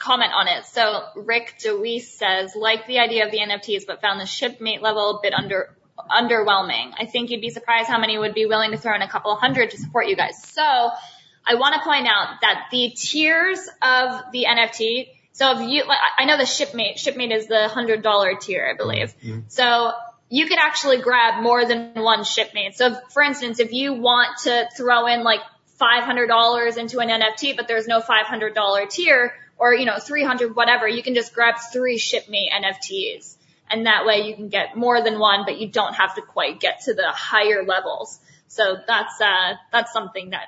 comment 0.00 0.32
on 0.34 0.48
it. 0.48 0.64
So 0.64 1.04
Rick 1.14 1.56
DeWeese 1.62 2.08
says, 2.08 2.56
like 2.56 2.86
the 2.86 2.98
idea 2.98 3.26
of 3.26 3.30
the 3.30 3.38
NFTs, 3.38 3.86
but 3.86 4.00
found 4.00 4.20
the 4.20 4.26
shipmate 4.26 4.82
level 4.82 5.18
a 5.18 5.20
bit 5.22 5.34
under, 5.34 5.76
underwhelming. 6.10 6.92
I 6.98 7.06
think 7.06 7.30
you'd 7.30 7.42
be 7.42 7.50
surprised 7.50 7.88
how 7.88 8.00
many 8.00 8.18
would 8.18 8.34
be 8.34 8.46
willing 8.46 8.72
to 8.72 8.78
throw 8.78 8.94
in 8.94 9.02
a 9.02 9.08
couple 9.08 9.34
hundred 9.36 9.70
to 9.70 9.76
support 9.76 10.08
you 10.08 10.16
guys. 10.16 10.42
So 10.42 10.62
I 10.62 11.54
want 11.54 11.74
to 11.74 11.82
point 11.82 12.06
out 12.06 12.40
that 12.40 12.68
the 12.72 12.90
tiers 12.96 13.60
of 13.82 14.22
the 14.32 14.46
NFT, 14.48 15.08
so 15.32 15.60
if 15.60 15.70
you, 15.70 15.84
I 16.18 16.24
know 16.24 16.38
the 16.38 16.46
shipmate, 16.46 16.98
shipmate 16.98 17.30
is 17.30 17.46
the 17.46 17.68
hundred 17.68 18.02
dollar 18.02 18.34
tier, 18.36 18.68
I 18.72 18.76
believe. 18.76 19.14
Mm-hmm. 19.22 19.40
So 19.48 19.92
you 20.30 20.46
could 20.46 20.58
actually 20.58 21.02
grab 21.02 21.42
more 21.42 21.64
than 21.66 21.92
one 21.94 22.24
shipmate. 22.24 22.74
So 22.74 22.86
if, 22.86 22.98
for 23.10 23.22
instance, 23.22 23.60
if 23.60 23.72
you 23.72 23.94
want 23.94 24.38
to 24.44 24.66
throw 24.76 25.06
in 25.06 25.24
like 25.24 25.40
$500 25.80 26.76
into 26.76 27.00
an 27.00 27.08
NFT, 27.08 27.56
but 27.56 27.66
there's 27.66 27.86
no 27.86 28.00
$500 28.00 28.90
tier 28.90 29.34
or, 29.60 29.74
you 29.74 29.84
know, 29.84 29.98
300, 29.98 30.56
whatever, 30.56 30.88
you 30.88 31.02
can 31.02 31.14
just 31.14 31.34
grab 31.34 31.56
three 31.70 31.98
shipmate 31.98 32.50
NFTs. 32.50 33.36
And 33.70 33.86
that 33.86 34.06
way 34.06 34.22
you 34.26 34.34
can 34.34 34.48
get 34.48 34.74
more 34.74 35.02
than 35.04 35.18
one, 35.18 35.44
but 35.44 35.60
you 35.60 35.68
don't 35.68 35.92
have 35.94 36.14
to 36.14 36.22
quite 36.22 36.58
get 36.58 36.80
to 36.86 36.94
the 36.94 37.08
higher 37.08 37.62
levels. 37.62 38.18
So 38.48 38.78
that's, 38.84 39.20
uh, 39.20 39.54
that's 39.70 39.92
something 39.92 40.30
that 40.30 40.46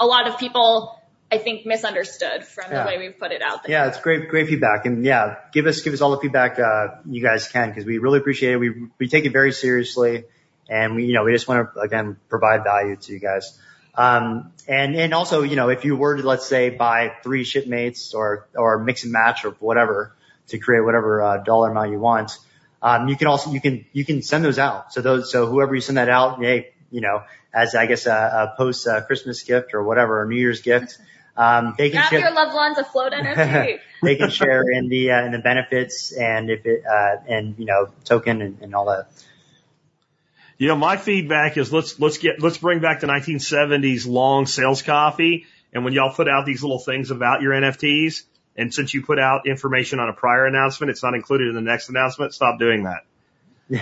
a 0.00 0.06
lot 0.06 0.26
of 0.26 0.38
people, 0.38 0.98
I 1.30 1.36
think, 1.36 1.66
misunderstood 1.66 2.44
from 2.44 2.72
yeah. 2.72 2.82
the 2.82 2.88
way 2.88 2.98
we've 2.98 3.18
put 3.18 3.32
it 3.32 3.42
out 3.42 3.64
there. 3.64 3.72
Yeah, 3.72 3.88
it's 3.88 4.00
great, 4.00 4.28
great 4.28 4.48
feedback. 4.48 4.86
And 4.86 5.04
yeah, 5.04 5.36
give 5.52 5.66
us, 5.66 5.82
give 5.82 5.92
us 5.92 6.00
all 6.00 6.12
the 6.12 6.20
feedback, 6.20 6.58
uh, 6.58 7.02
you 7.06 7.22
guys 7.22 7.46
can, 7.46 7.68
because 7.68 7.84
we 7.84 7.98
really 7.98 8.18
appreciate 8.18 8.54
it. 8.54 8.56
We, 8.56 8.88
we 8.98 9.08
take 9.08 9.26
it 9.26 9.32
very 9.32 9.52
seriously. 9.52 10.24
And 10.70 10.96
we, 10.96 11.04
you 11.04 11.12
know, 11.12 11.24
we 11.24 11.32
just 11.32 11.46
want 11.46 11.74
to, 11.74 11.80
again, 11.80 12.16
provide 12.30 12.64
value 12.64 12.96
to 12.96 13.12
you 13.12 13.20
guys. 13.20 13.60
Um, 13.96 14.52
and, 14.66 14.96
and 14.96 15.14
also, 15.14 15.42
you 15.42 15.56
know, 15.56 15.68
if 15.68 15.84
you 15.84 15.96
were 15.96 16.16
to, 16.16 16.26
let's 16.26 16.46
say, 16.46 16.70
buy 16.70 17.12
three 17.22 17.44
shipmates 17.44 18.14
or, 18.14 18.48
or 18.54 18.78
mix 18.78 19.04
and 19.04 19.12
match 19.12 19.44
or 19.44 19.50
whatever 19.52 20.14
to 20.48 20.58
create 20.58 20.80
whatever, 20.80 21.22
uh, 21.22 21.36
dollar 21.38 21.70
amount 21.70 21.90
you 21.90 21.98
want, 21.98 22.38
um, 22.82 23.08
you 23.08 23.16
can 23.16 23.26
also, 23.26 23.50
you 23.50 23.60
can, 23.60 23.84
you 23.92 24.04
can 24.04 24.22
send 24.22 24.44
those 24.44 24.58
out. 24.58 24.92
So 24.92 25.00
those, 25.00 25.30
so 25.30 25.46
whoever 25.46 25.74
you 25.74 25.80
send 25.80 25.98
that 25.98 26.08
out, 26.08 26.42
hey, 26.42 26.72
you 26.90 27.00
know, 27.00 27.22
as 27.52 27.74
I 27.74 27.86
guess 27.86 28.06
a, 28.06 28.12
a 28.12 28.54
post 28.56 28.86
uh, 28.86 29.00
Christmas 29.02 29.42
gift 29.42 29.74
or 29.74 29.82
whatever, 29.82 30.22
a 30.22 30.28
New 30.28 30.36
Year's 30.36 30.60
gift, 30.60 30.98
um, 31.36 31.74
they 31.76 31.90
can 31.90 32.00
Grab 32.00 32.10
share, 32.10 32.20
your 32.20 32.32
loved 32.32 32.54
ones 32.54 32.78
a 32.78 32.84
Flote 32.84 33.12
NFT. 33.12 33.80
they 34.02 34.16
can 34.16 34.30
share 34.30 34.62
in 34.70 34.88
the, 34.88 35.12
uh, 35.12 35.24
in 35.24 35.32
the 35.32 35.38
benefits 35.38 36.12
and 36.12 36.50
if 36.50 36.64
it, 36.66 36.84
uh, 36.84 37.16
and, 37.28 37.58
you 37.58 37.64
know, 37.64 37.88
token 38.04 38.58
and 38.60 38.74
all 38.74 38.86
that. 38.86 39.08
You 40.58 40.68
know, 40.68 40.76
my 40.76 40.96
feedback 40.96 41.56
is 41.56 41.72
let's, 41.72 41.98
let's 41.98 42.18
get, 42.18 42.40
let's 42.40 42.58
bring 42.58 42.80
back 42.80 43.00
the 43.00 43.06
1970s 43.06 44.06
long 44.06 44.46
sales 44.46 44.82
coffee. 44.82 45.46
And 45.72 45.84
when 45.84 45.92
y'all 45.92 46.14
put 46.14 46.28
out 46.28 46.46
these 46.46 46.62
little 46.62 46.78
things 46.78 47.10
about 47.10 47.42
your 47.42 47.52
NFTs, 47.52 48.22
and 48.56 48.72
since 48.72 48.94
you 48.94 49.02
put 49.02 49.18
out 49.18 49.46
information 49.46 49.98
on 49.98 50.08
a 50.08 50.12
prior 50.12 50.46
announcement, 50.46 50.90
it's 50.90 51.02
not 51.02 51.14
included 51.14 51.48
in 51.48 51.54
the 51.54 51.60
next 51.60 51.88
announcement, 51.88 52.32
stop 52.34 52.58
doing 52.58 52.84
that. 52.84 53.04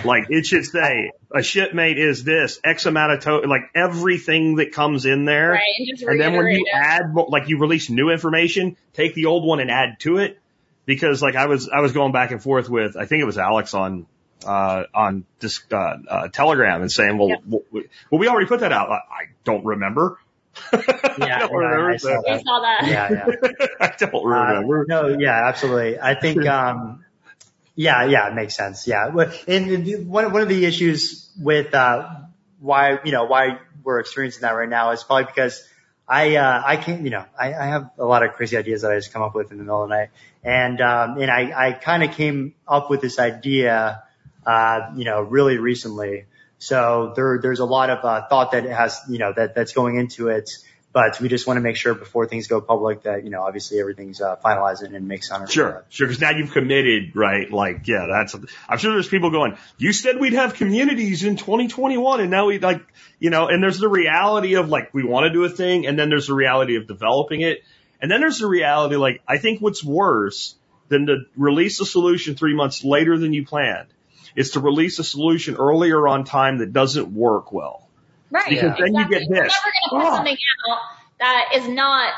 like 0.05 0.27
it 0.29 0.45
should 0.45 0.65
say 0.65 1.11
a 1.31 1.43
shipmate 1.43 1.99
is 1.99 2.23
this 2.23 2.59
X 2.63 2.85
amount 2.85 3.13
of 3.13 3.19
to 3.21 3.47
like 3.47 3.69
everything 3.75 4.55
that 4.55 4.71
comes 4.71 5.05
in 5.05 5.25
there. 5.25 5.51
Right, 5.51 5.61
and, 5.77 6.09
and 6.09 6.21
then 6.21 6.33
when 6.35 6.47
you 6.47 6.65
it. 6.65 6.73
add, 6.73 7.13
like 7.13 7.49
you 7.49 7.59
release 7.59 7.89
new 7.89 8.09
information, 8.09 8.77
take 8.93 9.13
the 9.13 9.25
old 9.25 9.45
one 9.45 9.59
and 9.59 9.69
add 9.69 9.99
to 10.01 10.17
it. 10.17 10.39
Because 10.85 11.21
like 11.21 11.35
I 11.35 11.45
was, 11.45 11.69
I 11.69 11.79
was 11.81 11.91
going 11.91 12.11
back 12.11 12.31
and 12.31 12.41
forth 12.41 12.69
with, 12.69 12.97
I 12.97 13.05
think 13.05 13.21
it 13.21 13.25
was 13.25 13.37
Alex 13.37 13.73
on 13.73 14.05
uh, 14.45 14.85
on 14.93 15.25
this 15.39 15.61
uh, 15.71 15.97
uh, 16.07 16.27
Telegram 16.29 16.81
and 16.81 16.91
saying, 16.91 17.17
"Well, 17.17 17.41
well, 17.47 17.61
well, 17.71 18.19
we 18.19 18.27
already 18.27 18.47
put 18.47 18.61
that 18.61 18.71
out." 18.71 18.89
I, 18.89 18.95
I 18.95 19.23
don't 19.43 19.65
remember. 19.65 20.19
yeah, 20.71 20.79
I 21.17 21.39
don't 21.39 21.53
remember. 21.53 21.91
I 21.91 21.97
saw, 21.97 22.21
that. 22.21 22.43
saw 22.43 22.59
that. 22.61 22.87
Yeah, 22.87 23.09
yeah. 23.11 23.65
I 23.79 23.93
don't 23.97 24.25
remember. 24.25 24.81
Uh, 24.81 24.85
no, 24.87 25.07
yeah, 25.19 25.47
absolutely. 25.47 25.99
I 25.99 26.19
think, 26.19 26.45
um, 26.47 27.03
yeah, 27.75 28.05
yeah, 28.05 28.29
it 28.29 28.35
makes 28.35 28.55
sense. 28.55 28.87
Yeah, 28.87 29.07
and 29.47 30.07
one 30.07 30.31
one 30.31 30.41
of 30.41 30.49
the 30.49 30.65
issues 30.65 31.29
with 31.39 31.73
uh, 31.73 32.09
why 32.59 32.99
you 33.03 33.11
know 33.11 33.25
why 33.25 33.59
we're 33.83 33.99
experiencing 33.99 34.41
that 34.41 34.51
right 34.51 34.69
now 34.69 34.91
is 34.91 35.03
probably 35.03 35.25
because 35.25 35.67
I 36.07 36.35
uh, 36.35 36.61
I 36.65 36.77
can't 36.77 37.03
you 37.03 37.09
know 37.09 37.25
I, 37.39 37.53
I 37.53 37.65
have 37.65 37.89
a 37.97 38.05
lot 38.05 38.23
of 38.23 38.33
crazy 38.33 38.57
ideas 38.57 38.81
that 38.81 38.91
I 38.91 38.95
just 38.95 39.11
come 39.13 39.21
up 39.21 39.35
with 39.35 39.51
in 39.51 39.57
the 39.57 39.63
middle 39.63 39.83
of 39.83 39.89
the 39.89 39.95
night, 39.95 40.09
and 40.43 40.79
um, 40.81 41.17
and 41.19 41.31
I 41.31 41.69
I 41.69 41.71
kind 41.73 42.03
of 42.03 42.11
came 42.11 42.55
up 42.67 42.89
with 42.89 43.01
this 43.01 43.19
idea 43.19 43.75
uh, 43.75 43.99
you 44.95 45.05
know, 45.05 45.21
really 45.21 45.57
recently. 45.57 46.25
So 46.59 47.11
there, 47.15 47.39
there's 47.41 47.59
a 47.59 47.65
lot 47.65 47.89
of 47.89 48.05
uh, 48.05 48.27
thought 48.27 48.51
that 48.53 48.63
has, 48.63 48.99
you 49.09 49.17
know, 49.17 49.33
that 49.35 49.53
that's 49.55 49.73
going 49.73 49.97
into 49.97 50.29
it. 50.29 50.49
But 50.93 51.19
we 51.19 51.27
just 51.27 51.47
want 51.47 51.57
to 51.57 51.61
make 51.61 51.75
sure 51.75 51.95
before 51.95 52.27
things 52.27 52.47
go 52.47 52.61
public 52.61 53.01
that, 53.03 53.23
you 53.23 53.31
know, 53.31 53.41
obviously 53.41 53.79
everything's 53.79 54.21
uh, 54.21 54.35
finalized 54.35 54.83
and 54.83 55.07
makes 55.07 55.27
sense. 55.27 55.51
Sure, 55.51 55.83
sure. 55.89 56.07
Because 56.07 56.21
now 56.21 56.29
you've 56.29 56.51
committed, 56.51 57.15
right? 57.15 57.51
Like, 57.51 57.87
yeah, 57.87 58.05
that's. 58.09 58.35
I'm 58.69 58.77
sure 58.77 58.93
there's 58.93 59.07
people 59.07 59.31
going. 59.31 59.57
You 59.79 59.91
said 59.91 60.19
we'd 60.19 60.33
have 60.33 60.53
communities 60.53 61.23
in 61.23 61.35
2021, 61.35 62.21
and 62.21 62.29
now 62.29 62.45
we 62.45 62.59
like, 62.59 62.83
you 63.19 63.31
know. 63.31 63.47
And 63.47 63.61
there's 63.61 63.79
the 63.79 63.89
reality 63.89 64.53
of 64.53 64.69
like 64.69 64.93
we 64.93 65.03
want 65.03 65.25
to 65.25 65.33
do 65.33 65.43
a 65.45 65.49
thing, 65.49 65.87
and 65.87 65.97
then 65.97 66.09
there's 66.09 66.27
the 66.27 66.35
reality 66.35 66.75
of 66.75 66.87
developing 66.87 67.41
it, 67.41 67.63
and 67.99 68.11
then 68.11 68.21
there's 68.21 68.37
the 68.37 68.47
reality 68.47 68.95
like 68.95 69.21
I 69.27 69.39
think 69.39 69.61
what's 69.61 69.83
worse 69.83 70.55
than 70.89 71.07
to 71.07 71.23
release 71.35 71.81
a 71.81 71.87
solution 71.87 72.35
three 72.35 72.55
months 72.55 72.83
later 72.83 73.17
than 73.17 73.33
you 73.33 73.47
planned 73.47 73.87
is 74.35 74.51
to 74.51 74.59
release 74.59 74.99
a 74.99 75.03
solution 75.03 75.55
earlier 75.55 76.07
on 76.07 76.23
time 76.23 76.59
that 76.59 76.73
doesn't 76.73 77.13
work 77.13 77.51
well. 77.51 77.87
Right. 78.31 78.49
Because 78.49 78.63
yeah. 78.63 78.75
then 78.79 78.95
exactly. 78.95 79.15
you 79.15 79.19
get 79.19 79.29
this. 79.29 79.29
You're 79.29 79.43
never 79.43 79.47
going 79.47 79.83
to 79.83 79.89
put 79.89 80.01
oh. 80.01 80.15
something 80.15 80.37
out 80.69 80.79
that 81.19 81.49
is 81.55 81.67
not 81.67 82.13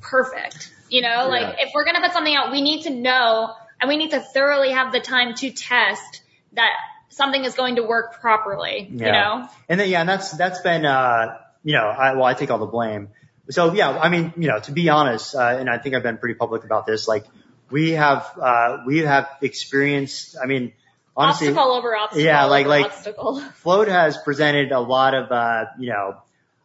perfect. 0.00 0.72
You 0.88 1.02
know, 1.02 1.28
like 1.28 1.56
if 1.58 1.72
we're 1.74 1.84
going 1.84 1.96
to 1.96 2.00
put 2.00 2.12
something 2.12 2.34
out, 2.34 2.50
we 2.50 2.62
need 2.62 2.84
to 2.84 2.90
know 2.90 3.54
and 3.80 3.88
we 3.88 3.96
need 3.96 4.10
to 4.10 4.20
thoroughly 4.20 4.72
have 4.72 4.92
the 4.92 5.00
time 5.00 5.34
to 5.34 5.50
test 5.50 6.22
that 6.54 6.70
something 7.10 7.44
is 7.44 7.54
going 7.54 7.76
to 7.76 7.82
work 7.82 8.20
properly, 8.20 8.88
you 8.90 8.98
know? 8.98 9.48
And 9.68 9.78
then 9.78 9.88
yeah, 9.88 10.00
and 10.00 10.08
that's 10.08 10.30
that's 10.32 10.60
been 10.60 10.84
uh 10.84 11.38
you 11.62 11.74
know 11.74 11.86
I 11.86 12.14
well 12.14 12.24
I 12.24 12.34
take 12.34 12.50
all 12.50 12.58
the 12.58 12.66
blame. 12.66 13.08
So 13.50 13.72
yeah, 13.74 13.90
I 13.90 14.08
mean 14.08 14.32
you 14.36 14.48
know 14.48 14.60
to 14.60 14.72
be 14.72 14.88
honest, 14.88 15.34
uh, 15.34 15.56
and 15.58 15.68
I 15.68 15.78
think 15.78 15.94
I've 15.94 16.02
been 16.02 16.18
pretty 16.18 16.34
public 16.34 16.64
about 16.64 16.86
this. 16.86 17.06
Like 17.06 17.26
we 17.70 17.92
have 17.92 18.30
uh 18.40 18.78
we 18.86 18.98
have 18.98 19.28
experienced. 19.42 20.36
I 20.42 20.46
mean 20.46 20.72
honestly, 21.18 21.48
obstacle 21.48 21.72
over 21.72 21.96
obstacle. 21.96 22.24
yeah, 22.24 22.44
like- 22.46 22.66
like- 22.66 22.86
obstacle. 22.86 23.40
Flote 23.62 23.88
has 23.88 24.16
presented 24.18 24.72
a 24.72 24.80
lot 24.80 25.14
of 25.14 25.30
uh 25.32 25.66
you 25.78 25.90
know 25.90 26.16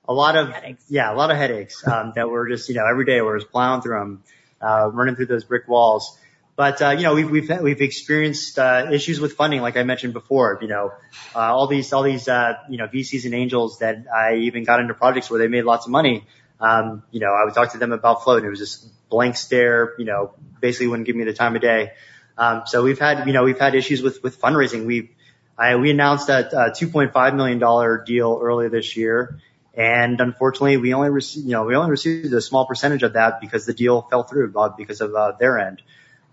a 0.07 0.13
lot 0.13 0.35
of 0.35 0.49
Headaches. 0.51 0.83
yeah 0.89 1.13
a 1.13 1.15
lot 1.15 1.31
of 1.31 1.37
headaches 1.37 1.85
um, 1.87 2.11
that 2.15 2.29
we're 2.29 2.49
just 2.49 2.67
you 2.69 2.75
know 2.75 2.85
every 2.85 3.05
day 3.05 3.21
we're 3.21 3.39
just 3.39 3.51
plowing 3.51 3.81
through 3.81 3.99
them, 3.99 4.23
uh, 4.61 4.89
running 4.91 5.15
through 5.15 5.27
those 5.27 5.43
brick 5.45 5.67
walls. 5.67 6.17
But 6.55 6.81
uh, 6.83 6.89
you 6.91 7.03
know 7.03 7.15
we've 7.15 7.31
we've 7.31 7.49
we've 7.61 7.81
experienced 7.81 8.59
uh, 8.59 8.87
issues 8.91 9.19
with 9.19 9.33
funding, 9.33 9.61
like 9.61 9.75
I 9.75 9.81
mentioned 9.83 10.13
before. 10.13 10.59
You 10.61 10.67
know, 10.67 10.91
uh, 11.33 11.39
all 11.39 11.65
these 11.67 11.91
all 11.93 12.03
these 12.03 12.27
uh, 12.27 12.53
you 12.69 12.77
know 12.77 12.85
VCs 12.87 13.25
and 13.25 13.33
angels 13.33 13.79
that 13.79 14.05
I 14.13 14.35
even 14.35 14.63
got 14.63 14.79
into 14.79 14.93
projects 14.93 15.31
where 15.31 15.39
they 15.39 15.47
made 15.47 15.63
lots 15.63 15.87
of 15.87 15.91
money. 15.91 16.25
Um, 16.59 17.01
you 17.11 17.19
know, 17.21 17.33
I 17.33 17.43
would 17.45 17.55
talk 17.55 17.71
to 17.71 17.79
them 17.79 17.91
about 17.91 18.21
Flote, 18.23 18.37
and 18.37 18.45
it 18.45 18.49
was 18.51 18.59
just 18.59 18.85
blank 19.09 19.35
stare. 19.35 19.93
You 19.97 20.05
know, 20.05 20.33
basically 20.61 20.87
wouldn't 20.87 21.07
give 21.07 21.15
me 21.15 21.23
the 21.23 21.33
time 21.33 21.55
of 21.55 21.61
day. 21.63 21.93
Um, 22.37 22.63
so 22.65 22.83
we've 22.83 22.99
had 22.99 23.27
you 23.27 23.33
know 23.33 23.43
we've 23.43 23.59
had 23.59 23.75
issues 23.75 24.01
with 24.01 24.23
with 24.23 24.39
fundraising. 24.39 24.85
We 24.85 25.11
I, 25.57 25.75
we 25.75 25.91
announced 25.91 26.29
a, 26.29 26.47
a 26.47 26.71
2.5 26.71 27.35
million 27.35 27.59
dollar 27.59 28.03
deal 28.03 28.39
earlier 28.41 28.69
this 28.69 28.97
year, 28.97 29.39
and 29.75 30.19
unfortunately 30.19 30.77
we 30.77 30.93
only 30.93 31.09
received 31.09 31.45
you 31.45 31.51
know 31.51 31.63
we 31.65 31.75
only 31.75 31.91
received 31.91 32.33
a 32.33 32.41
small 32.41 32.65
percentage 32.65 33.03
of 33.03 33.13
that 33.13 33.39
because 33.39 33.65
the 33.65 33.73
deal 33.73 34.01
fell 34.09 34.23
through 34.23 34.51
uh, 34.55 34.69
because 34.69 35.01
of 35.01 35.13
uh, 35.13 35.33
their 35.39 35.59
end. 35.59 35.81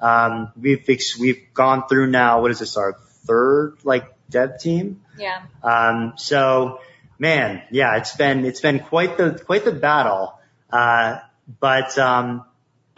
Um, 0.01 0.53
we've 0.61 0.87
we've 1.21 1.53
gone 1.53 1.87
through 1.87 2.07
now. 2.07 2.41
What 2.41 2.51
is 2.51 2.61
this? 2.61 2.77
Our 2.77 2.95
third 3.27 3.77
like 3.85 4.15
dev 4.31 4.59
team. 4.59 5.03
yeah. 5.19 5.43
Um, 5.63 6.15
so 6.17 6.81
man, 7.19 7.63
yeah, 7.71 7.99
it's 7.99 8.17
been 8.17 8.45
it's 8.45 8.61
been 8.61 8.81
quite 8.81 9.17
the 9.17 9.41
quite 9.45 9.65
the 9.65 9.73
battle. 9.73 10.39
Uh, 10.73 11.19
but 11.61 11.99
um, 11.99 12.45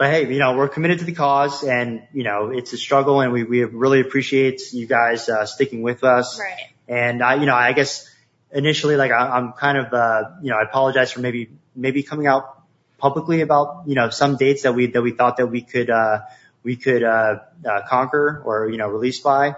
but 0.03 0.11
hey, 0.11 0.33
you 0.33 0.39
know, 0.39 0.57
we're 0.57 0.67
committed 0.67 0.99
to 0.99 1.05
the 1.05 1.13
cause, 1.13 1.63
and 1.63 2.05
you 2.11 2.25
know, 2.25 2.49
it's 2.49 2.73
a 2.73 2.77
struggle, 2.77 3.21
and 3.21 3.31
we 3.31 3.45
we 3.45 3.63
really 3.63 4.01
appreciate 4.01 4.73
you 4.73 4.85
guys 4.85 5.29
uh, 5.29 5.45
sticking 5.45 5.81
with 5.81 6.03
us. 6.03 6.37
Right. 6.37 6.73
And 6.89 7.23
I, 7.23 7.35
you 7.35 7.45
know, 7.45 7.55
I 7.55 7.71
guess 7.71 8.13
initially, 8.51 8.97
like, 8.97 9.11
I, 9.11 9.37
I'm 9.37 9.53
kind 9.53 9.77
of, 9.77 9.93
uh, 9.93 10.23
you 10.41 10.49
know, 10.49 10.57
I 10.57 10.63
apologize 10.63 11.13
for 11.13 11.21
maybe 11.21 11.51
maybe 11.73 12.03
coming 12.03 12.27
out 12.27 12.63
publicly 12.97 13.39
about 13.39 13.83
you 13.87 13.95
know 13.95 14.09
some 14.09 14.35
dates 14.35 14.63
that 14.63 14.75
we 14.75 14.87
that 14.87 15.01
we 15.01 15.11
thought 15.11 15.37
that 15.37 15.47
we 15.47 15.61
could 15.61 15.89
uh, 15.89 16.19
we 16.63 16.75
could 16.75 17.01
uh, 17.01 17.35
uh, 17.65 17.81
conquer 17.87 18.43
or 18.43 18.69
you 18.69 18.75
know 18.75 18.89
release 18.89 19.21
by. 19.21 19.55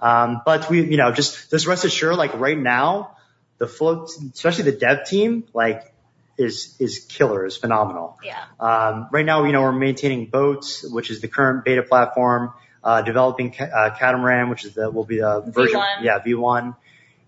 Um, 0.00 0.42
but 0.44 0.68
we, 0.68 0.90
you 0.90 0.96
know, 0.96 1.12
just 1.12 1.52
just 1.52 1.68
rest 1.68 1.84
assured, 1.84 2.16
like 2.16 2.34
right 2.34 2.58
now, 2.58 3.16
the 3.58 3.68
Flote, 3.68 4.10
especially 4.32 4.64
the 4.64 4.76
dev 4.76 5.06
team, 5.06 5.44
like 5.54 5.93
is 6.36 6.76
is 6.78 7.00
killer, 7.08 7.46
is 7.46 7.56
phenomenal. 7.56 8.18
Yeah. 8.22 8.42
Um, 8.60 9.08
right 9.12 9.24
now, 9.24 9.44
you 9.44 9.52
know, 9.52 9.62
we're 9.62 9.72
maintaining 9.72 10.26
boats, 10.26 10.84
which 10.88 11.10
is 11.10 11.20
the 11.20 11.28
current 11.28 11.64
beta 11.64 11.82
platform, 11.82 12.52
uh, 12.82 13.02
developing 13.02 13.52
ca- 13.52 13.64
uh, 13.64 13.96
Catamaran, 13.96 14.50
which 14.50 14.64
is 14.64 14.74
the 14.74 14.90
will 14.90 15.04
be 15.04 15.18
the 15.18 15.42
version, 15.46 15.80
V1. 15.80 16.02
yeah, 16.02 16.18
V1, 16.18 16.76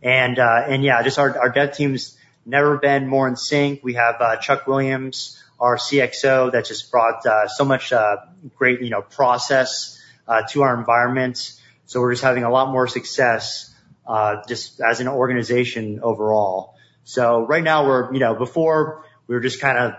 and 0.02 0.38
uh, 0.38 0.64
and 0.68 0.82
yeah, 0.82 1.02
just 1.02 1.18
our 1.18 1.38
our 1.38 1.50
dev 1.50 1.72
team's 1.76 2.16
never 2.44 2.78
been 2.78 3.08
more 3.08 3.26
in 3.28 3.36
sync. 3.36 3.82
We 3.82 3.94
have 3.94 4.16
uh, 4.20 4.36
Chuck 4.36 4.66
Williams, 4.66 5.42
our 5.58 5.76
CXO, 5.76 6.52
that 6.52 6.64
just 6.66 6.90
brought 6.90 7.26
uh, 7.26 7.48
so 7.48 7.64
much 7.64 7.92
uh, 7.92 8.18
great, 8.56 8.80
you 8.80 8.90
know, 8.90 9.02
process 9.02 10.00
uh, 10.28 10.42
to 10.50 10.62
our 10.62 10.78
environment. 10.78 11.52
So 11.86 12.00
we're 12.00 12.12
just 12.12 12.22
having 12.24 12.44
a 12.44 12.50
lot 12.50 12.70
more 12.70 12.86
success 12.86 13.72
uh, 14.06 14.42
just 14.48 14.80
as 14.80 15.00
an 15.00 15.08
organization 15.08 16.00
overall. 16.02 16.75
So 17.06 17.46
right 17.46 17.62
now 17.62 17.86
we're, 17.86 18.12
you 18.12 18.18
know, 18.18 18.34
before 18.34 19.04
we 19.28 19.36
were 19.36 19.40
just 19.40 19.60
kind 19.60 19.78
of, 19.78 19.92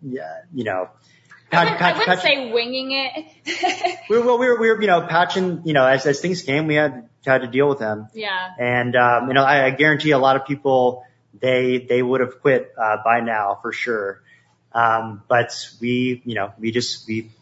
yeah, 0.00 0.42
you 0.54 0.62
know, 0.62 0.90
I 1.50 1.64
wouldn't, 1.64 1.82
I 1.82 1.98
wouldn't 1.98 2.20
say 2.20 2.52
winging 2.52 2.92
it. 2.92 3.98
we 4.08 4.18
were, 4.18 4.24
well, 4.24 4.38
we 4.38 4.46
were, 4.46 4.60
we 4.60 4.68
were, 4.70 4.80
you 4.80 4.86
know, 4.86 5.02
patching, 5.02 5.62
you 5.64 5.72
know, 5.72 5.84
as, 5.84 6.06
as 6.06 6.20
things 6.20 6.42
came, 6.42 6.68
we 6.68 6.76
had, 6.76 7.08
had 7.26 7.42
to 7.42 7.48
deal 7.48 7.68
with 7.68 7.80
them. 7.80 8.06
yeah. 8.14 8.48
And, 8.58 8.94
um, 8.94 9.26
you 9.26 9.34
know, 9.34 9.42
I, 9.42 9.66
I 9.66 9.70
guarantee 9.70 10.12
a 10.12 10.18
lot 10.18 10.36
of 10.36 10.46
people, 10.46 11.04
they, 11.40 11.78
they 11.78 12.00
would 12.00 12.20
have 12.20 12.40
quit, 12.40 12.72
uh, 12.80 12.98
by 13.04 13.20
now 13.20 13.58
for 13.60 13.72
sure. 13.72 14.22
Um, 14.72 15.24
but 15.28 15.52
we, 15.80 16.22
you 16.24 16.36
know, 16.36 16.52
we 16.60 16.70
just, 16.70 17.08
we, 17.08 17.32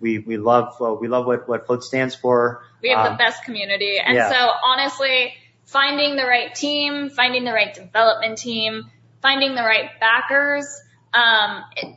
we, 0.00 0.18
we 0.18 0.38
love, 0.38 0.76
well, 0.80 0.96
we 0.96 1.08
love 1.08 1.26
what, 1.26 1.46
what 1.46 1.66
Flote 1.66 1.84
stands 1.84 2.14
for. 2.14 2.64
We 2.82 2.88
have 2.88 3.06
Um, 3.06 3.12
the 3.12 3.18
best 3.18 3.44
community. 3.44 3.98
And 4.04 4.16
yeah. 4.16 4.30
so 4.30 4.50
honestly, 4.64 5.34
finding 5.72 6.16
the 6.16 6.24
right 6.24 6.54
team, 6.54 7.08
finding 7.08 7.44
the 7.44 7.52
right 7.52 7.72
development 7.72 8.38
team, 8.38 8.90
finding 9.22 9.54
the 9.54 9.62
right 9.62 9.88
backers, 9.98 10.66
um, 11.14 11.64
it, 11.76 11.96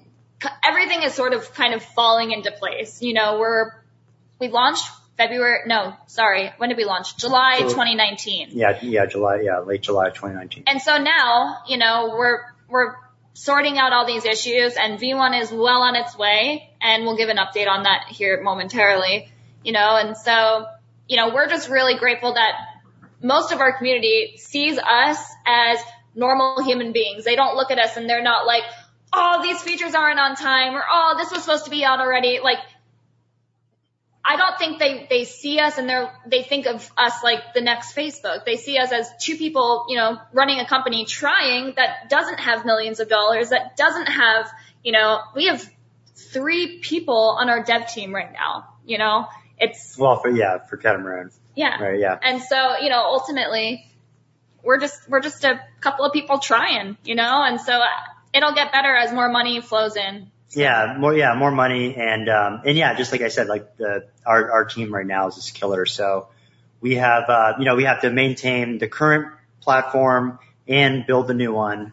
everything 0.63 1.01
is 1.03 1.13
sort 1.13 1.33
of 1.33 1.53
kind 1.53 1.73
of 1.73 1.83
falling 1.83 2.31
into 2.31 2.51
place. 2.51 3.01
You 3.01 3.13
know, 3.13 3.37
we're, 3.37 3.71
we 4.39 4.47
launched 4.47 4.85
February, 5.17 5.59
no, 5.67 5.93
sorry, 6.07 6.51
when 6.57 6.69
did 6.69 6.77
we 6.77 6.85
launch? 6.85 7.17
July 7.17 7.59
2019. 7.59 8.49
Yeah, 8.51 8.79
yeah, 8.81 9.05
July, 9.05 9.41
yeah, 9.41 9.59
late 9.59 9.81
July 9.81 10.09
2019. 10.09 10.63
And 10.67 10.81
so 10.81 10.97
now, 10.97 11.59
you 11.67 11.77
know, 11.77 12.15
we're, 12.17 12.41
we're 12.69 12.95
sorting 13.33 13.77
out 13.77 13.91
all 13.91 14.05
these 14.05 14.25
issues 14.25 14.75
and 14.75 14.99
V1 14.99 15.41
is 15.41 15.51
well 15.51 15.81
on 15.81 15.95
its 15.95 16.17
way 16.17 16.69
and 16.81 17.03
we'll 17.03 17.17
give 17.17 17.29
an 17.29 17.37
update 17.37 17.67
on 17.67 17.83
that 17.83 18.07
here 18.09 18.41
momentarily, 18.41 19.29
you 19.63 19.73
know, 19.73 19.97
and 19.97 20.15
so, 20.15 20.65
you 21.07 21.17
know, 21.17 21.33
we're 21.33 21.47
just 21.47 21.69
really 21.69 21.97
grateful 21.97 22.33
that 22.33 22.53
most 23.21 23.51
of 23.51 23.59
our 23.59 23.77
community 23.77 24.35
sees 24.37 24.77
us 24.77 25.17
as 25.45 25.79
normal 26.13 26.63
human 26.63 26.91
beings. 26.91 27.23
They 27.23 27.35
don't 27.35 27.55
look 27.55 27.71
at 27.71 27.79
us 27.79 27.97
and 27.97 28.09
they're 28.09 28.23
not 28.23 28.45
like, 28.45 28.63
oh, 29.13 29.41
these 29.41 29.61
features 29.61 29.93
aren't 29.93 30.19
on 30.19 30.35
time 30.35 30.75
or 30.75 30.83
oh, 30.89 31.15
this 31.17 31.31
was 31.31 31.43
supposed 31.43 31.65
to 31.65 31.71
be 31.71 31.83
out 31.83 31.99
already. 31.99 32.39
Like, 32.43 32.59
I 34.27 34.37
don't 34.37 34.57
think 34.57 34.79
they, 34.79 35.05
they 35.07 35.23
see 35.23 35.59
us 35.59 35.77
and 35.77 35.87
they're, 35.87 36.11
they 36.25 36.41
think 36.41 36.65
of 36.65 36.89
us 36.97 37.23
like 37.23 37.53
the 37.53 37.61
next 37.61 37.95
Facebook. 37.95 38.43
They 38.43 38.57
see 38.57 38.77
us 38.77 38.91
as 38.91 39.07
two 39.21 39.37
people, 39.37 39.85
you 39.87 39.97
know, 39.97 40.17
running 40.33 40.59
a 40.59 40.67
company 40.67 41.05
trying 41.05 41.73
that 41.75 42.09
doesn't 42.09 42.39
have 42.39 42.65
millions 42.65 42.99
of 42.99 43.07
dollars, 43.07 43.49
that 43.49 43.77
doesn't 43.77 44.07
have, 44.07 44.49
you 44.83 44.93
know, 44.93 45.19
we 45.35 45.45
have 45.45 45.63
three 46.15 46.79
people 46.79 47.37
on 47.39 47.49
our 47.49 47.63
dev 47.63 47.87
team 47.87 48.15
right 48.15 48.31
now, 48.33 48.65
you 48.83 48.97
know, 48.97 49.27
it's, 49.59 49.95
Well, 49.97 50.19
for, 50.19 50.29
yeah, 50.29 50.57
for 50.57 50.77
Catamaran. 50.77 51.29
Yeah. 51.55 51.81
Right, 51.81 51.99
yeah. 51.99 52.17
And 52.21 52.41
so, 52.41 52.77
you 52.77 52.89
know, 52.89 52.99
ultimately, 52.99 53.85
we're 54.63 54.79
just, 54.79 55.09
we're 55.09 55.21
just 55.21 55.43
a 55.43 55.59
couple 55.81 56.05
of 56.05 56.13
people 56.13 56.39
trying, 56.39 56.97
you 57.03 57.15
know, 57.15 57.43
and 57.43 57.59
so 57.61 57.73
uh, 57.73 57.87
it'll 58.33 58.53
get 58.53 58.71
better 58.71 58.95
as 58.95 59.11
more 59.13 59.29
money 59.29 59.61
flows 59.61 59.95
in. 59.95 60.31
Yeah, 60.51 60.95
more 60.97 61.13
yeah, 61.13 61.35
more 61.35 61.51
money 61.51 61.95
and 61.95 62.29
um 62.29 62.61
and 62.65 62.77
yeah, 62.77 62.93
just 62.93 63.11
like 63.11 63.21
I 63.21 63.27
said, 63.27 63.47
like 63.47 63.75
the 63.77 64.07
our 64.25 64.51
our 64.51 64.65
team 64.65 64.93
right 64.93 65.05
now 65.05 65.27
is 65.27 65.35
just 65.35 65.53
killer. 65.53 65.85
So 65.85 66.29
we 66.79 66.95
have 66.95 67.29
uh 67.29 67.53
you 67.59 67.65
know, 67.65 67.75
we 67.75 67.83
have 67.83 68.01
to 68.01 68.09
maintain 68.09 68.77
the 68.77 68.87
current 68.87 69.33
platform 69.59 70.39
and 70.67 71.05
build 71.05 71.27
the 71.27 71.33
new 71.33 71.51
one. 71.51 71.91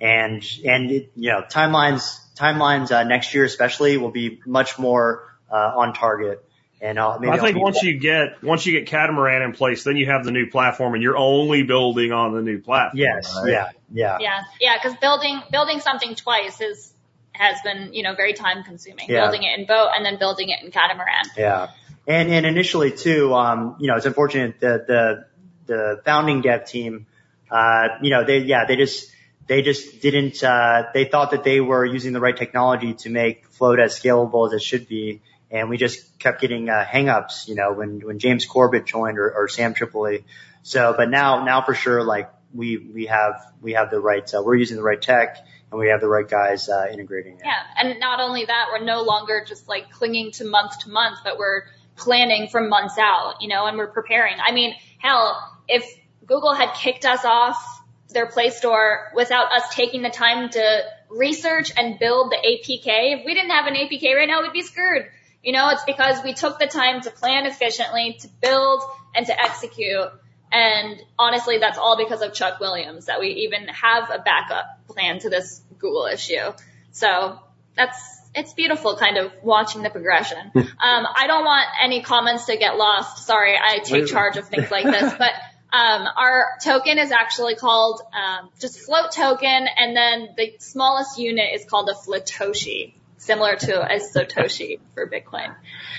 And 0.00 0.42
and 0.64 0.90
it, 0.90 1.12
you 1.14 1.30
know, 1.30 1.42
timelines 1.42 2.18
timelines 2.34 2.90
uh, 2.90 3.04
next 3.04 3.32
year 3.34 3.44
especially 3.44 3.96
will 3.96 4.10
be 4.10 4.40
much 4.44 4.78
more 4.78 5.32
uh 5.50 5.74
on 5.76 5.94
target. 5.94 6.44
And 6.82 6.98
I'll, 6.98 7.20
maybe 7.20 7.30
I 7.30 7.34
I'll 7.34 7.40
think 7.42 7.56
be- 7.56 7.60
once 7.60 7.82
you 7.82 7.98
get 7.98 8.42
once 8.42 8.64
you 8.64 8.78
get 8.78 8.88
Catamaran 8.88 9.42
in 9.42 9.52
place, 9.52 9.84
then 9.84 9.96
you 9.96 10.06
have 10.06 10.24
the 10.24 10.30
new 10.30 10.48
platform, 10.50 10.94
and 10.94 11.02
you're 11.02 11.16
only 11.16 11.62
building 11.62 12.10
on 12.10 12.34
the 12.34 12.40
new 12.40 12.58
platform. 12.58 12.98
Yes, 12.98 13.34
right? 13.36 13.50
yeah, 13.50 13.68
yeah. 13.92 14.18
Yeah. 14.20 14.42
Yeah. 14.60 14.82
Cause 14.82 14.94
building, 15.00 15.42
building 15.50 15.80
something 15.80 16.14
twice 16.14 16.60
is, 16.60 16.92
has 17.32 17.58
been, 17.62 17.92
you 17.92 18.02
know, 18.02 18.14
very 18.14 18.32
time 18.32 18.64
consuming. 18.64 19.06
Yeah. 19.08 19.22
Building 19.22 19.42
it 19.42 19.58
in 19.58 19.66
boat 19.66 19.90
and 19.94 20.04
then 20.04 20.18
building 20.18 20.48
it 20.48 20.64
in 20.64 20.70
catamaran. 20.70 21.24
Yeah. 21.36 21.68
And, 22.06 22.30
and 22.30 22.46
initially 22.46 22.92
too, 22.92 23.34
um, 23.34 23.76
you 23.78 23.88
know, 23.88 23.96
it's 23.96 24.06
unfortunate 24.06 24.60
that 24.60 24.86
the, 24.86 25.26
the 25.66 26.00
founding 26.04 26.40
dev 26.40 26.66
team, 26.66 27.06
uh, 27.50 27.88
you 28.02 28.10
know, 28.10 28.24
they, 28.24 28.38
yeah, 28.38 28.64
they 28.66 28.76
just, 28.76 29.10
they 29.46 29.62
just 29.62 30.00
didn't, 30.00 30.42
uh, 30.42 30.84
they 30.94 31.04
thought 31.04 31.32
that 31.32 31.44
they 31.44 31.60
were 31.60 31.84
using 31.84 32.12
the 32.12 32.20
right 32.20 32.36
technology 32.36 32.94
to 32.94 33.10
make 33.10 33.46
Flote 33.48 33.80
as 33.80 33.98
scalable 33.98 34.46
as 34.46 34.54
it 34.54 34.62
should 34.62 34.88
be. 34.88 35.20
And 35.50 35.68
we 35.68 35.76
just 35.76 36.18
kept 36.18 36.40
getting, 36.40 36.68
uh, 36.68 36.84
hangups, 36.84 37.48
you 37.48 37.54
know, 37.54 37.72
when, 37.72 38.00
when 38.00 38.18
James 38.18 38.46
Corbett 38.46 38.86
joined 38.86 39.18
or, 39.18 39.30
or 39.32 39.48
Sam 39.48 39.74
Tripoli. 39.74 40.24
So, 40.62 40.94
but 40.96 41.10
now, 41.10 41.44
now 41.44 41.62
for 41.62 41.74
sure, 41.74 42.04
like 42.04 42.30
we, 42.54 42.76
we 42.76 43.06
have, 43.06 43.40
we 43.60 43.72
have 43.72 43.90
the 43.90 44.00
right, 44.00 44.28
uh, 44.34 44.42
we're 44.42 44.56
using 44.56 44.76
the 44.76 44.82
right 44.82 45.00
tech 45.00 45.38
and 45.70 45.80
we 45.80 45.88
have 45.88 46.00
the 46.00 46.08
right 46.08 46.28
guys, 46.28 46.68
uh, 46.68 46.86
integrating 46.92 47.34
it. 47.34 47.42
Yeah. 47.44 47.62
And 47.76 47.98
not 47.98 48.20
only 48.20 48.44
that, 48.44 48.66
we're 48.72 48.84
no 48.84 49.02
longer 49.02 49.44
just 49.46 49.68
like 49.68 49.90
clinging 49.90 50.32
to 50.32 50.44
month 50.44 50.78
to 50.80 50.90
month, 50.90 51.18
but 51.24 51.38
we're 51.38 51.62
planning 51.96 52.48
from 52.48 52.68
months 52.68 52.96
out, 52.98 53.36
you 53.40 53.48
know, 53.48 53.66
and 53.66 53.76
we're 53.76 53.90
preparing. 53.90 54.36
I 54.44 54.52
mean, 54.52 54.74
hell, 54.98 55.58
if 55.68 55.84
Google 56.26 56.54
had 56.54 56.74
kicked 56.74 57.04
us 57.04 57.24
off 57.24 57.80
their 58.12 58.26
Play 58.26 58.50
Store 58.50 59.10
without 59.14 59.52
us 59.52 59.74
taking 59.74 60.02
the 60.02 60.10
time 60.10 60.48
to 60.50 60.82
research 61.08 61.72
and 61.76 61.98
build 61.98 62.30
the 62.30 62.36
APK. 62.36 63.18
If 63.18 63.26
we 63.26 63.34
didn't 63.34 63.50
have 63.50 63.66
an 63.66 63.74
APK 63.74 64.14
right 64.14 64.28
now, 64.28 64.42
we'd 64.42 64.52
be 64.52 64.62
screwed. 64.62 65.06
You 65.42 65.52
know, 65.52 65.70
it's 65.70 65.84
because 65.84 66.22
we 66.22 66.34
took 66.34 66.58
the 66.58 66.66
time 66.66 67.00
to 67.02 67.10
plan 67.10 67.46
efficiently, 67.46 68.18
to 68.20 68.28
build 68.40 68.82
and 69.14 69.26
to 69.26 69.40
execute. 69.40 70.08
And 70.52 71.00
honestly, 71.18 71.58
that's 71.58 71.78
all 71.78 71.96
because 71.96 72.22
of 72.22 72.34
Chuck 72.34 72.60
Williams 72.60 73.06
that 73.06 73.20
we 73.20 73.28
even 73.46 73.68
have 73.68 74.10
a 74.10 74.18
backup 74.18 74.66
plan 74.88 75.18
to 75.20 75.30
this 75.30 75.62
Google 75.78 76.06
issue. 76.06 76.52
So 76.92 77.38
that's, 77.76 77.98
it's 78.34 78.52
beautiful 78.52 78.96
kind 78.96 79.16
of 79.16 79.32
watching 79.42 79.82
the 79.82 79.90
progression. 79.90 80.50
um, 80.54 80.66
I 80.80 81.26
don't 81.26 81.44
want 81.44 81.66
any 81.82 82.02
comments 82.02 82.46
to 82.46 82.56
get 82.56 82.76
lost. 82.76 83.26
Sorry, 83.26 83.56
I 83.56 83.78
take 83.78 84.06
charge 84.06 84.36
of 84.36 84.48
things 84.48 84.70
like 84.70 84.84
this, 84.84 85.14
but 85.18 85.32
um, 85.72 86.06
our 86.16 86.58
token 86.62 86.98
is 86.98 87.12
actually 87.12 87.54
called 87.54 88.02
um, 88.12 88.50
just 88.60 88.80
Flote 88.80 89.12
token, 89.12 89.68
and 89.76 89.96
then 89.96 90.30
the 90.36 90.54
smallest 90.58 91.18
unit 91.18 91.54
is 91.54 91.64
called 91.64 91.88
a 91.88 91.94
flotoshi, 91.94 92.94
similar 93.20 93.54
to 93.54 93.80
a 93.80 94.00
satoshi 94.00 94.80
for 94.94 95.06
Bitcoin. 95.06 95.54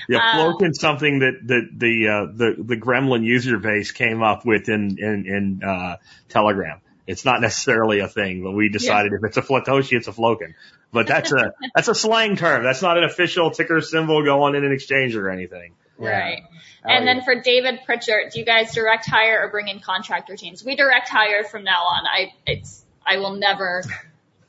Yeah, 0.08 0.18
Um, 0.18 0.56
float 0.58 0.70
is 0.70 0.80
something 0.80 1.20
that, 1.20 1.34
that 1.46 1.68
the, 1.72 2.08
uh, 2.08 2.32
the, 2.36 2.62
the 2.62 2.76
Gremlin 2.76 3.24
user 3.24 3.58
base 3.58 3.92
came 3.92 4.22
up 4.22 4.44
with 4.44 4.68
in, 4.68 4.98
in, 4.98 5.26
in, 5.26 5.60
uh, 5.66 5.96
Telegram. 6.28 6.80
It's 7.06 7.24
not 7.24 7.40
necessarily 7.40 8.00
a 8.00 8.08
thing, 8.08 8.42
but 8.42 8.52
we 8.52 8.68
decided 8.68 9.12
if 9.12 9.24
it's 9.24 9.36
a 9.36 9.42
Flatoshi, 9.42 9.96
it's 9.96 10.08
a 10.08 10.12
Floken. 10.12 10.54
But 10.92 11.06
that's 11.06 11.32
a, 11.32 11.52
that's 11.74 11.88
a 11.88 11.94
slang 11.94 12.36
term. 12.36 12.64
That's 12.64 12.82
not 12.82 12.98
an 12.98 13.04
official 13.04 13.50
ticker 13.50 13.80
symbol 13.80 14.24
going 14.24 14.54
in 14.54 14.64
an 14.64 14.72
exchange 14.72 15.16
or 15.16 15.30
anything. 15.30 15.74
Right. 15.98 16.42
Oh, 16.84 16.88
And 16.88 17.06
then 17.06 17.22
for 17.22 17.40
David 17.40 17.80
Pritchard, 17.84 18.32
do 18.32 18.40
you 18.40 18.44
guys 18.44 18.74
direct 18.74 19.08
hire 19.08 19.44
or 19.44 19.50
bring 19.50 19.68
in 19.68 19.80
contractor 19.80 20.36
teams? 20.36 20.64
We 20.64 20.74
direct 20.74 21.08
hire 21.08 21.44
from 21.44 21.62
now 21.62 21.84
on. 21.84 22.04
I 22.06 22.32
it's 22.46 22.84
I 23.06 23.18
will 23.18 23.36
never 23.36 23.84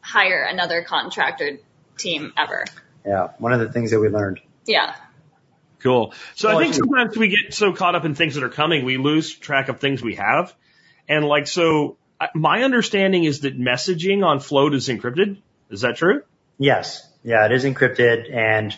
hire 0.02 0.44
another 0.44 0.84
contractor 0.84 1.60
team 1.98 2.34
ever. 2.38 2.66
Yeah, 3.06 3.30
one 3.38 3.54
of 3.54 3.60
the 3.60 3.72
things 3.72 3.92
that 3.92 4.00
we 4.00 4.10
learned. 4.10 4.40
Yeah. 4.66 4.96
Cool. 5.80 6.14
So 6.36 6.48
I 6.48 6.54
Well, 6.54 6.62
think 6.62 6.70
I 6.70 6.78
think- 6.78 6.86
sometimes 6.86 7.18
we 7.18 7.28
get 7.28 7.54
so 7.54 7.74
caught 7.74 7.96
up 7.96 8.06
in 8.06 8.16
things 8.16 8.36
that 8.36 8.44
are 8.44 8.50
coming, 8.50 8.86
we 8.86 8.98
lose 8.98 9.34
track 9.36 9.68
of 9.70 9.80
things 9.80 10.02
we 10.02 10.16
have. 10.16 10.54
And 11.10 11.26
like, 11.26 11.48
so 11.48 11.98
my 12.34 12.64
understanding 12.64 13.26
is 13.26 13.42
that 13.42 13.60
messaging 13.60 14.26
on 14.26 14.40
Flote 14.40 14.74
is 14.74 14.88
encrypted. 14.88 15.38
Is 15.70 15.82
that 15.82 15.98
true? 15.98 16.22
Yes. 16.58 17.06
Yeah, 17.24 17.46
it 17.46 17.52
is 17.52 17.66
encrypted. 17.66 18.34
And, 18.34 18.74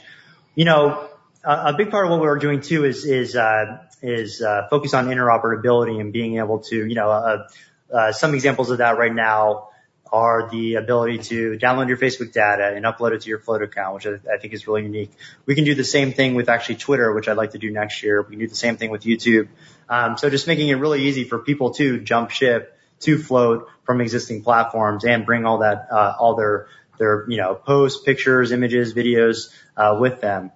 you 0.56 0.66
know, 0.66 1.08
a, 1.44 1.68
a 1.68 1.74
big 1.78 1.92
part 1.92 2.06
of 2.06 2.12
what 2.12 2.22
we're 2.22 2.40
doing 2.40 2.62
too 2.62 2.86
is, 2.86 3.06
is, 3.06 3.36
uh, 3.36 3.84
is, 4.02 4.42
uh, 4.42 4.68
focus 4.72 4.96
on 4.96 5.08
interoperability 5.08 6.00
and 6.02 6.12
being 6.12 6.40
able 6.40 6.60
to, 6.60 6.76
you 6.88 6.96
know, 6.96 7.12
uh, 7.12 7.48
uh, 7.94 8.12
some 8.12 8.34
examples 8.34 8.72
of 8.72 8.80
that 8.80 8.98
right 8.98 9.14
now 9.14 9.70
are 10.12 10.50
the 10.50 10.76
ability 10.76 11.18
to 11.18 11.58
download 11.58 11.88
your 11.88 11.98
Facebook 11.98 12.32
data 12.32 12.74
and 12.76 12.86
upload 12.86 13.14
it 13.14 13.22
to 13.22 13.30
your 13.30 13.40
Flote 13.40 13.64
account, 13.64 13.96
which 13.96 14.08
I, 14.08 14.38
think 14.38 14.54
is 14.54 14.68
really 14.68 14.84
unique. 14.84 15.12
We 15.46 15.56
can 15.56 15.64
do 15.64 15.76
the 15.76 15.84
same 15.84 16.14
thing 16.14 16.36
with 16.36 16.48
actually 16.48 16.76
Twitter, 16.76 17.12
which 17.14 17.28
I'd 17.28 17.38
like 17.38 17.52
to 17.52 17.58
do 17.58 17.72
next 17.72 18.04
year. 18.04 18.22
We 18.22 18.30
can 18.30 18.40
do 18.40 18.48
the 18.48 18.56
same 18.56 18.78
thing 18.78 18.92
with 18.92 19.04
YouTube. 19.04 19.48
Um, 19.90 20.18
so 20.18 20.30
just 20.30 20.48
making 20.48 20.70
it 20.70 20.76
really 20.76 21.04
easy 21.04 21.24
for 21.24 21.40
people 21.40 21.74
to 21.76 22.00
jump 22.00 22.30
ship 22.30 22.78
to 23.02 23.18
Flote 23.18 23.68
from 23.84 24.00
existing 24.00 24.44
platforms 24.44 25.06
and 25.06 25.26
bring 25.26 25.46
all 25.46 25.60
that, 25.60 25.88
uh, 25.92 26.16
all 26.20 26.36
their, 26.36 26.68
their, 26.98 27.30
you 27.30 27.38
know, 27.38 27.56
posts, 27.56 28.02
pictures, 28.02 28.52
images, 28.52 28.94
videos, 28.94 29.50
uh, 29.76 29.98
with 30.00 30.22
them. 30.22 30.52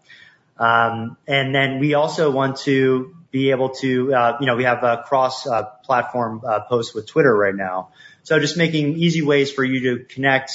Um, 0.57 1.17
and 1.27 1.55
then 1.55 1.79
we 1.79 1.93
also 1.95 2.31
want 2.31 2.57
to 2.59 3.15
be 3.31 3.51
able 3.51 3.69
to, 3.69 4.13
uh, 4.13 4.37
you 4.39 4.47
know, 4.47 4.55
we 4.55 4.63
have 4.63 4.83
a 4.83 5.03
cross 5.07 5.47
uh, 5.47 5.63
platform 5.83 6.41
uh, 6.45 6.61
posts 6.61 6.93
with 6.93 7.07
Twitter 7.07 7.35
right 7.35 7.55
now. 7.55 7.89
So 8.23 8.39
just 8.39 8.57
making 8.57 8.97
easy 8.97 9.21
ways 9.21 9.51
for 9.51 9.63
you 9.63 9.97
to 9.97 10.05
connect 10.05 10.51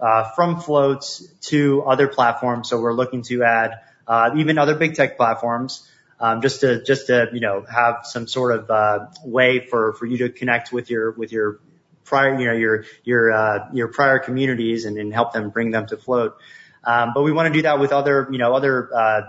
uh, 0.00 0.30
from 0.34 0.60
Flotes 0.60 1.26
to 1.42 1.82
other 1.82 2.08
platforms. 2.08 2.68
So 2.68 2.80
we're 2.80 2.94
looking 2.94 3.22
to 3.22 3.44
add 3.44 3.80
uh, 4.06 4.30
even 4.36 4.58
other 4.58 4.74
big 4.74 4.94
tech 4.94 5.16
platforms. 5.16 5.88
Um, 6.18 6.40
just 6.40 6.60
to 6.60 6.82
just 6.82 7.08
to 7.08 7.28
you 7.34 7.40
know 7.40 7.66
have 7.70 8.06
some 8.06 8.26
sort 8.26 8.58
of 8.58 8.70
uh, 8.70 9.06
way 9.22 9.60
for 9.60 9.92
for 9.92 10.06
you 10.06 10.16
to 10.18 10.30
connect 10.30 10.72
with 10.72 10.88
your 10.88 11.10
with 11.10 11.30
your 11.30 11.60
prior 12.04 12.38
you 12.38 12.46
know 12.46 12.54
your 12.54 12.84
your 13.04 13.32
uh, 13.32 13.68
your 13.74 13.88
prior 13.88 14.18
communities 14.18 14.86
and, 14.86 14.96
and 14.96 15.12
help 15.12 15.34
them 15.34 15.50
bring 15.50 15.72
them 15.72 15.86
to 15.88 15.98
Flote. 15.98 16.38
Um, 16.84 17.12
but 17.14 17.22
we 17.22 17.32
want 17.32 17.48
to 17.48 17.52
do 17.52 17.62
that 17.62 17.80
with 17.80 17.92
other 17.92 18.28
you 18.30 18.38
know 18.38 18.54
other 18.54 18.88
uh, 18.94 19.20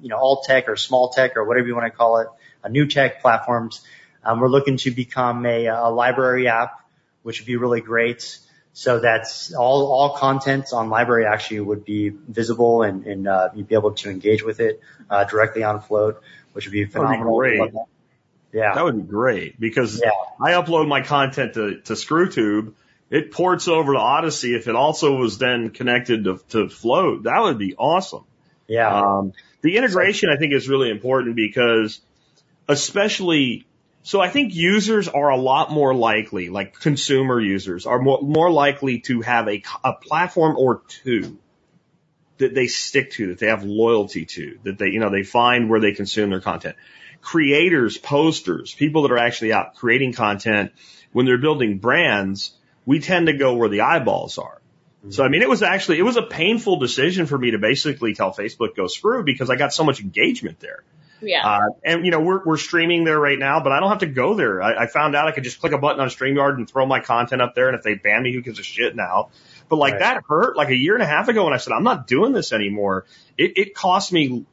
you 0.00 0.08
know 0.08 0.18
alt 0.18 0.44
tech 0.44 0.68
or 0.68 0.76
small 0.76 1.08
tech 1.08 1.36
or 1.36 1.44
whatever 1.44 1.66
you 1.66 1.74
want 1.74 1.90
to 1.90 1.96
call 1.96 2.18
it, 2.18 2.28
uh, 2.62 2.68
new 2.68 2.86
tech 2.86 3.22
platforms. 3.22 3.80
Um, 4.24 4.40
we're 4.40 4.48
looking 4.48 4.76
to 4.78 4.90
become 4.90 5.46
a, 5.46 5.66
a 5.66 5.74
LBRY 5.74 6.46
app, 6.46 6.80
which 7.26 7.40
would 7.40 7.46
be 7.46 7.56
really 7.56 7.80
great. 7.80 8.38
So 8.72 9.00
that's 9.00 9.52
all, 9.52 9.90
all 9.90 10.16
content 10.16 10.66
on 10.72 10.88
LBRY 10.90 11.28
actually 11.28 11.58
would 11.60 11.84
be 11.84 12.10
visible 12.10 12.82
and, 12.82 13.04
and 13.04 13.26
uh, 13.26 13.48
you'd 13.52 13.66
be 13.66 13.74
able 13.74 13.94
to 13.94 14.10
engage 14.10 14.44
with 14.44 14.60
it 14.60 14.80
uh, 15.10 15.24
directly 15.24 15.64
on 15.64 15.80
Flote, 15.80 16.22
which 16.52 16.66
would 16.66 16.72
be 16.72 16.84
would 16.84 16.88
be 16.88 16.92
phenomenal. 16.92 17.36
great. 17.36 17.72
Yeah. 18.52 18.74
That 18.74 18.84
would 18.84 18.96
be 18.96 19.02
great 19.02 19.58
because 19.58 20.00
Yeah. 20.00 20.10
I 20.40 20.52
upload 20.52 20.86
my 20.86 21.00
content 21.00 21.54
to, 21.54 21.80
to 21.80 21.94
ScrewTube. 21.94 22.74
It 23.10 23.32
ports 23.32 23.66
over 23.66 23.94
to 23.94 23.98
Odysee. 23.98 24.54
If 24.54 24.68
it 24.68 24.76
also 24.76 25.16
was 25.16 25.38
then 25.38 25.70
connected 25.70 26.24
to, 26.24 26.40
to 26.50 26.68
Flote, 26.68 27.24
that 27.24 27.40
would 27.40 27.58
be 27.58 27.74
awesome. 27.74 28.22
Yeah. 28.68 29.00
Um, 29.00 29.32
the 29.62 29.78
integration 29.78 30.28
I 30.30 30.36
think 30.36 30.52
is 30.52 30.68
really 30.68 30.90
important 30.90 31.34
because 31.34 32.00
especially, 32.68 33.66
so 34.06 34.20
I 34.20 34.28
think 34.28 34.54
users 34.54 35.08
are 35.08 35.30
a 35.30 35.36
lot 35.36 35.72
more 35.72 35.92
likely, 35.92 36.48
like 36.48 36.78
consumer 36.78 37.40
users 37.40 37.86
are 37.86 37.98
more, 37.98 38.22
more 38.22 38.52
likely 38.52 39.00
to 39.00 39.20
have 39.22 39.48
a, 39.48 39.64
a 39.82 39.94
platform 39.94 40.56
or 40.56 40.82
two 40.86 41.40
that 42.38 42.54
they 42.54 42.68
stick 42.68 43.10
to, 43.14 43.26
that 43.30 43.40
they 43.40 43.48
have 43.48 43.64
loyalty 43.64 44.24
to, 44.24 44.60
that 44.62 44.78
they, 44.78 44.90
you 44.90 45.00
know, 45.00 45.10
they 45.10 45.24
find 45.24 45.68
where 45.68 45.80
they 45.80 45.90
consume 45.90 46.30
their 46.30 46.40
content. 46.40 46.76
Creators, 47.20 47.98
posters, 47.98 48.72
people 48.72 49.02
that 49.02 49.10
are 49.10 49.18
actually 49.18 49.52
out 49.52 49.74
creating 49.74 50.12
content, 50.12 50.70
when 51.10 51.26
they're 51.26 51.36
building 51.36 51.78
brands, 51.78 52.56
we 52.84 53.00
tend 53.00 53.26
to 53.26 53.32
go 53.32 53.56
where 53.56 53.68
the 53.68 53.80
eyeballs 53.80 54.38
are. 54.38 54.60
So 55.08 55.24
I 55.24 55.28
mean, 55.28 55.42
it 55.42 55.48
was 55.48 55.64
actually, 55.64 55.98
it 55.98 56.04
was 56.04 56.16
a 56.16 56.22
painful 56.22 56.78
decision 56.78 57.26
for 57.26 57.36
me 57.36 57.50
to 57.50 57.58
basically 57.58 58.14
tell 58.14 58.32
Facebook 58.32 58.76
go 58.76 58.86
screw 58.86 59.24
because 59.24 59.50
I 59.50 59.56
got 59.56 59.74
so 59.74 59.82
much 59.82 60.00
engagement 60.00 60.60
there. 60.60 60.84
Yeah. 61.20 61.46
Uh, 61.46 61.60
and 61.84 62.04
you 62.04 62.10
know, 62.10 62.20
we're, 62.20 62.44
we're 62.44 62.56
streaming 62.56 63.04
there 63.04 63.18
right 63.18 63.38
now, 63.38 63.60
but 63.62 63.72
I 63.72 63.80
don't 63.80 63.88
have 63.88 64.00
to 64.00 64.06
go 64.06 64.34
there. 64.34 64.62
I, 64.62 64.84
I 64.84 64.86
found 64.86 65.16
out 65.16 65.28
I 65.28 65.32
could 65.32 65.44
just 65.44 65.60
click 65.60 65.72
a 65.72 65.78
button 65.78 66.00
on 66.00 66.08
StreamYard 66.08 66.56
and 66.56 66.68
throw 66.70 66.86
my 66.86 67.00
content 67.00 67.40
up 67.42 67.54
there. 67.54 67.68
And 67.68 67.76
if 67.76 67.82
they 67.82 67.94
ban 67.94 68.22
me, 68.22 68.32
who 68.32 68.42
gives 68.42 68.58
a 68.58 68.62
shit 68.62 68.94
now? 68.94 69.30
But 69.68 69.76
like 69.76 69.94
Right. 69.94 70.00
that 70.00 70.22
hurt 70.28 70.56
like 70.56 70.68
a 70.68 70.76
year 70.76 70.94
and 70.94 71.02
a 71.02 71.06
half 71.06 71.28
ago 71.28 71.44
when 71.44 71.54
I 71.54 71.56
said, 71.56 71.72
I'm 71.72 71.84
not 71.84 72.06
doing 72.06 72.32
this 72.32 72.52
anymore. 72.52 73.06
It, 73.38 73.56
it 73.56 73.74
cost 73.74 74.12
me, 74.12 74.44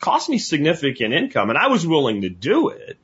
cost 0.00 0.28
me 0.28 0.38
significant 0.38 1.12
income 1.12 1.50
and 1.50 1.58
I 1.58 1.68
was 1.68 1.86
willing 1.86 2.22
to 2.22 2.28
do 2.28 2.70
it, 2.70 2.96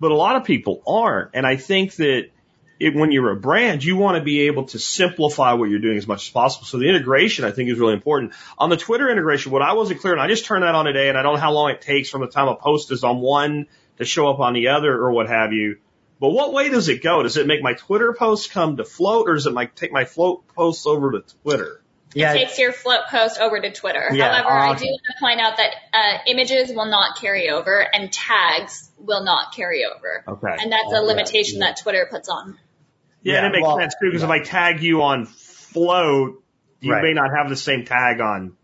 but 0.00 0.10
a 0.10 0.16
lot 0.16 0.36
of 0.36 0.44
people 0.44 0.82
aren't. 0.86 1.30
And 1.34 1.46
I 1.46 1.56
think 1.56 1.94
that 1.96 2.30
it, 2.78 2.94
when 2.94 3.10
you're 3.12 3.30
a 3.32 3.36
brand, 3.36 3.82
you 3.84 3.96
want 3.96 4.18
to 4.18 4.22
be 4.24 4.42
able 4.48 4.64
to 4.66 4.78
simplify 4.78 5.54
what 5.54 5.70
you're 5.70 5.78
doing 5.78 5.96
as 5.96 6.06
much 6.06 6.26
as 6.26 6.30
possible. 6.30 6.66
So 6.66 6.78
the 6.78 6.88
integration, 6.88 7.44
I 7.44 7.50
think, 7.50 7.70
is 7.70 7.78
really 7.78 7.94
important. 7.94 8.32
On 8.58 8.68
the 8.70 8.76
Twitter 8.76 9.08
integration, 9.10 9.52
what 9.52 9.62
I 9.62 9.72
wasn't 9.74 10.00
clear, 10.00 10.12
and 10.12 10.20
I 10.22 10.28
just 10.28 10.44
turned 10.44 10.62
that 10.62 10.74
on 10.74 10.84
today, 10.84 11.08
and 11.08 11.16
I 11.16 11.22
don't 11.22 11.34
know 11.34 11.40
how 11.40 11.52
long 11.52 11.70
it 11.70 11.80
takes 11.80 12.10
from 12.10 12.20
the 12.20 12.28
time 12.28 12.48
a 12.48 12.54
post 12.56 12.92
is 12.92 13.02
on 13.04 13.18
one 13.20 13.66
to 13.98 14.04
show 14.04 14.28
up 14.28 14.40
on 14.40 14.52
the 14.52 14.68
other 14.68 14.92
or 14.92 15.12
what 15.12 15.28
have 15.28 15.52
you. 15.52 15.78
But 16.20 16.30
what 16.30 16.52
way 16.52 16.68
does 16.70 16.88
it 16.88 17.02
go? 17.02 17.22
Does 17.22 17.36
it 17.36 17.46
make 17.46 17.62
my 17.62 17.74
Twitter 17.74 18.14
posts 18.18 18.46
come 18.46 18.76
to 18.78 18.84
Flote, 18.84 19.28
or 19.28 19.34
does 19.34 19.46
it 19.46 19.52
like 19.52 19.74
take 19.74 19.92
my 19.92 20.04
Flote 20.04 20.46
posts 20.48 20.86
over 20.86 21.12
to 21.12 21.20
Twitter? 21.42 21.82
yeah. 22.14 22.32
It 22.32 22.38
takes 22.46 22.58
your 22.58 22.72
Flote 22.72 23.08
post 23.10 23.38
over 23.38 23.60
to 23.60 23.70
Twitter. 23.72 24.08
Yeah, 24.12 24.32
However, 24.42 24.48
I 24.48 24.74
do 24.78 24.84
want 24.86 25.02
to 25.06 25.14
point 25.20 25.40
out 25.40 25.56
that 25.58 25.70
uh, 25.92 26.18
images 26.26 26.70
will 26.74 26.86
not 26.86 27.18
carry 27.20 27.50
over 27.50 27.78
and 27.92 28.10
tags 28.10 28.90
will 28.98 29.22
not 29.24 29.54
carry 29.54 29.84
over. 29.84 30.24
Okay. 30.26 30.56
And 30.62 30.72
that's 30.72 30.84
Oh, 30.86 30.92
a 30.96 31.00
yeah, 31.02 31.06
limitation 31.06 31.58
yeah. 31.60 31.66
that 31.66 31.76
Twitter 31.82 32.08
puts 32.10 32.30
on. 32.30 32.56
Yeah, 33.26 33.36
and 33.38 33.44
Yeah, 33.44 33.48
it 33.48 33.52
makes 33.52 33.66
well, 33.66 33.78
sense 33.78 33.94
too, 34.00 34.06
because 34.08 34.22
if 34.22 34.30
I 34.30 34.40
tag 34.40 34.82
you 34.82 35.02
on 35.02 35.26
Flote, 35.26 36.42
you 36.80 36.92
Right. 36.92 37.02
may 37.02 37.12
not 37.12 37.30
have 37.36 37.48
the 37.48 37.56
same 37.56 37.84
tag 37.84 38.20
on 38.20 38.56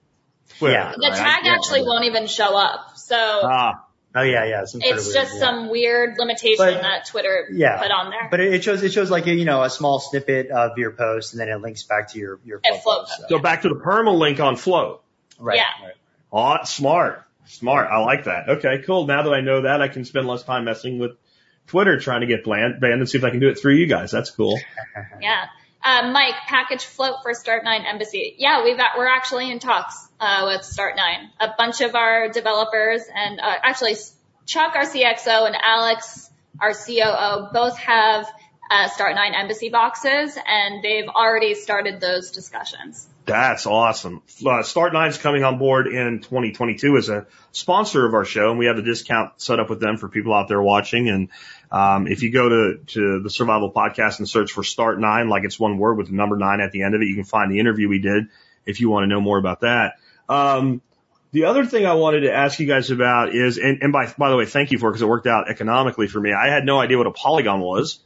Twitter. 0.58 0.74
Yeah. 0.74 0.92
The 0.96 1.08
right? 1.08 1.16
tag 1.16 1.44
Yeah. 1.44 1.54
actually 1.54 1.82
won't 1.82 2.04
even 2.04 2.26
show 2.26 2.56
up. 2.56 2.92
So 2.96 3.16
Ah, 3.16 3.84
Oh 4.14 4.20
yeah, 4.20 4.44
yeah. 4.44 4.64
Some 4.66 4.82
it's 4.84 5.08
of 5.08 5.14
just 5.14 5.34
yeah. 5.34 5.40
some 5.40 5.70
weird 5.70 6.18
limitation 6.18 6.56
But- 6.58 6.82
that 6.82 7.06
Twitter 7.06 7.48
Yeah. 7.50 7.80
put 7.80 7.90
on 7.90 8.10
there. 8.10 8.28
But 8.30 8.40
it 8.40 8.52
it 8.54 8.62
shows 8.64 8.82
it 8.82 8.92
shows 8.92 9.10
like 9.10 9.26
a, 9.26 9.32
you 9.34 9.46
know 9.46 9.62
a 9.62 9.70
small 9.70 10.00
snippet 10.00 10.50
of 10.50 10.76
your 10.76 10.90
post, 10.90 11.32
and 11.32 11.40
then 11.40 11.48
it 11.48 11.60
links 11.62 11.82
back 11.84 12.10
to 12.12 12.18
your 12.18 12.38
your 12.44 12.60
It 12.62 12.82
Flote 12.82 13.06
post. 13.06 13.22
so 13.30 13.38
back 13.38 13.62
to 13.62 13.70
the 13.70 13.74
permalink 13.76 14.38
on 14.38 14.56
Flote. 14.56 15.02
Right. 15.40 15.56
Yeah. 15.56 15.86
right. 15.86 15.94
Oh, 16.30 16.62
smart. 16.64 17.24
Smart. 17.46 17.88
I 17.90 17.98
like 18.00 18.24
that. 18.24 18.48
Okay, 18.50 18.82
cool. 18.86 19.06
Now 19.06 19.22
that 19.22 19.32
I 19.32 19.40
know 19.40 19.62
that, 19.62 19.80
I 19.82 19.88
can 19.88 20.04
spend 20.04 20.26
less 20.28 20.42
time 20.44 20.64
messing 20.64 20.98
with 20.98 21.12
Twitter 21.72 21.98
trying 21.98 22.20
to 22.20 22.26
get 22.26 22.44
bland, 22.44 22.80
banned 22.82 23.00
and 23.00 23.08
see 23.08 23.16
if 23.16 23.24
I 23.24 23.30
can 23.30 23.40
do 23.40 23.48
it 23.48 23.58
through 23.58 23.76
you 23.76 23.86
guys. 23.86 24.10
That's 24.10 24.30
cool. 24.30 24.60
Yeah. 25.20 25.46
Uh, 25.84 26.10
Mike, 26.12 26.34
package 26.46 26.84
Flote 26.84 27.22
for 27.22 27.32
Start9 27.32 27.84
Embassy. 27.86 28.36
Yeah, 28.38 28.62
we've 28.62 28.76
got, 28.76 28.98
we're 28.98 29.08
actually 29.08 29.50
in 29.50 29.58
talks, 29.58 29.96
uh, 30.20 30.44
with 30.46 30.60
Start9. 30.62 31.30
A 31.40 31.54
bunch 31.56 31.80
of 31.80 31.94
our 31.94 32.28
developers 32.28 33.02
and, 33.12 33.40
uh, 33.40 33.54
actually 33.62 33.96
Chuck, 34.46 34.76
our 34.76 34.84
CXO 34.84 35.46
and 35.46 35.56
Alex, 35.60 36.30
our 36.60 36.72
COO, 36.74 37.48
both 37.52 37.78
have, 37.78 38.26
uh, 38.70 38.88
Start 38.88 39.14
Nine 39.14 39.34
Embassy 39.34 39.70
boxes, 39.70 40.38
and 40.46 40.84
they've 40.84 41.08
already 41.08 41.54
started 41.54 42.00
those 42.00 42.30
discussions. 42.30 43.08
That's 43.24 43.66
awesome. 43.66 44.22
Uh, 44.44 44.62
Start 44.62 44.92
Nine's 44.92 45.18
coming 45.18 45.44
on 45.44 45.58
board 45.58 45.86
in 45.86 46.20
2022 46.20 46.96
as 46.96 47.08
a 47.08 47.26
sponsor 47.52 48.06
of 48.06 48.14
our 48.14 48.24
show, 48.24 48.50
and 48.50 48.58
we 48.58 48.66
have 48.66 48.78
a 48.78 48.82
discount 48.82 49.40
set 49.40 49.60
up 49.60 49.70
with 49.70 49.80
them 49.80 49.96
for 49.96 50.08
people 50.08 50.34
out 50.34 50.48
there 50.48 50.60
watching. 50.60 51.08
And 51.08 51.28
um, 51.72 52.06
if 52.06 52.22
you 52.22 52.30
go 52.30 52.48
to 52.50 52.78
to 52.88 53.22
the 53.22 53.30
Survival 53.30 53.72
Podcast 53.72 54.18
and 54.18 54.28
search 54.28 54.52
for 54.52 54.62
Start 54.62 55.00
Nine, 55.00 55.30
like 55.30 55.44
it's 55.44 55.58
one 55.58 55.78
word 55.78 55.96
with 55.96 56.08
the 56.08 56.14
number 56.14 56.36
nine 56.36 56.60
at 56.60 56.70
the 56.70 56.82
end 56.82 56.94
of 56.94 57.00
it, 57.00 57.06
you 57.06 57.14
can 57.14 57.24
find 57.24 57.50
the 57.50 57.58
interview 57.58 57.88
we 57.88 57.98
did 57.98 58.24
if 58.66 58.80
you 58.80 58.90
want 58.90 59.04
to 59.04 59.08
know 59.08 59.20
more 59.20 59.38
about 59.38 59.60
that. 59.60 59.94
Um, 60.28 60.82
the 61.32 61.46
other 61.46 61.64
thing 61.64 61.86
I 61.86 61.94
wanted 61.94 62.20
to 62.20 62.32
ask 62.32 62.60
you 62.60 62.66
guys 62.66 62.90
about 62.90 63.34
is, 63.34 63.56
and, 63.56 63.82
and 63.82 63.90
by 63.90 64.12
by 64.18 64.28
the 64.28 64.36
way, 64.36 64.44
thank 64.44 64.70
you 64.70 64.78
for 64.78 64.88
it 64.88 64.92
because 64.92 65.02
it 65.02 65.08
worked 65.08 65.26
out 65.26 65.48
economically 65.48 66.08
for 66.08 66.20
me. 66.20 66.32
I 66.34 66.48
had 66.48 66.66
no 66.66 66.78
idea 66.78 66.98
what 66.98 67.06
a 67.06 67.12
polygon 67.12 67.60
was. 67.60 68.00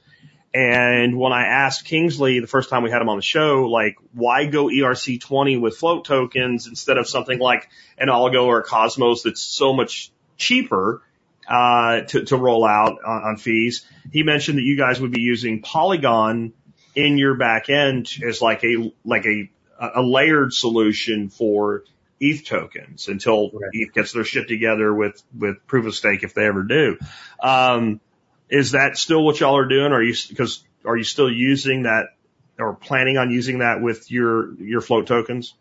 And 0.55 1.19
when 1.19 1.33
I 1.33 1.47
asked 1.49 1.85
Kingsley 1.85 2.39
the 2.39 2.47
first 2.47 2.71
time 2.71 2.83
we 2.83 2.91
had 2.91 3.03
him 3.03 3.11
on 3.11 3.17
the 3.17 3.23
show, 3.23 3.65
like, 3.65 3.97
why 4.15 4.47
go 4.47 4.69
ERC20 4.69 5.61
with 5.61 5.77
Flote 5.77 6.07
tokens 6.07 6.67
instead 6.67 6.97
of 6.97 7.07
something 7.07 7.39
like 7.39 7.69
an 7.99 8.09
Algo 8.09 8.47
or 8.47 8.61
a 8.61 8.63
Cosmos 8.63 9.23
that's 9.23 9.43
so 9.43 9.75
much 9.75 10.11
cheaper, 10.39 11.03
uh, 11.49 12.03
to, 12.03 12.25
to 12.25 12.37
roll 12.37 12.65
out 12.65 12.99
on, 13.05 13.23
on 13.23 13.37
fees? 13.37 13.87
He 14.13 14.23
mentioned 14.23 14.59
that 14.59 14.65
you 14.65 14.77
guys 14.77 15.01
would 15.01 15.13
be 15.13 15.21
using 15.21 15.63
Polygon 15.63 16.53
in 16.95 17.19
your 17.19 17.35
back 17.35 17.69
end 17.69 18.09
as 18.27 18.41
like 18.41 18.65
a, 18.65 18.93
like 19.05 19.27
a, 19.27 19.51
a 19.79 20.03
layered 20.03 20.53
solution 20.53 21.29
for 21.29 21.85
ETH 22.19 22.47
tokens 22.47 23.09
until 23.09 23.51
Right. 23.51 23.71
ETH 23.73 23.93
gets 23.93 24.13
their 24.13 24.25
shit 24.25 24.49
together 24.49 24.93
with, 24.93 25.23
with 25.39 25.67
proof 25.67 25.87
of 25.87 25.95
stake 25.95 26.23
if 26.23 26.33
they 26.35 26.47
ever 26.47 26.63
do. 26.63 26.97
Um, 27.43 28.01
is 28.49 28.73
that 28.73 28.97
still 28.97 29.25
what 29.25 29.41
y'all 29.41 29.57
are 29.57 29.69
doing? 29.69 29.93
Are 29.93 30.03
you 30.03 30.15
because 30.29 30.65
are 30.85 30.97
you 30.97 31.05
still 31.05 31.31
using 31.31 31.83
that 31.83 32.11
or 32.59 32.75
planning 32.75 33.19
on 33.19 33.31
using 33.31 33.59
that 33.59 33.83
with 33.83 34.11
your 34.11 34.55
your 34.55 34.81
Flote 34.81 35.07
tokens? 35.07 35.55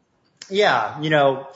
Yeah, 0.49 1.01
you 1.01 1.09
know, 1.09 1.47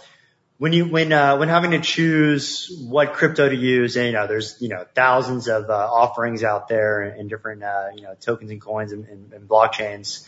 when 0.59 0.73
you 0.73 0.85
when 0.85 1.11
uh, 1.13 1.37
when 1.37 1.47
having 1.47 1.71
to 1.71 1.79
choose 1.79 2.69
what 2.85 3.13
crypto 3.13 3.47
to 3.47 3.55
use, 3.55 3.95
and 3.95 4.07
you 4.07 4.11
know, 4.11 4.27
there's 4.27 4.61
you 4.61 4.67
know 4.67 4.85
thousands 4.93 5.47
of 5.47 5.69
uh, 5.69 5.73
offerings 5.73 6.43
out 6.43 6.67
there 6.67 7.01
and, 7.01 7.29
different 7.29 7.63
uh, 7.63 7.87
you 7.95 8.03
know 8.03 8.13
tokens 8.19 8.51
and 8.51 8.61
coins 8.61 8.91
and, 8.91 9.05
and, 9.07 9.33
and 9.33 9.47
blockchains. 9.47 10.27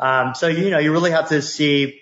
Um, 0.00 0.34
so 0.34 0.48
you 0.48 0.70
know, 0.70 0.80
you 0.80 0.90
really 0.90 1.12
have 1.12 1.28
to 1.28 1.40
see 1.40 2.00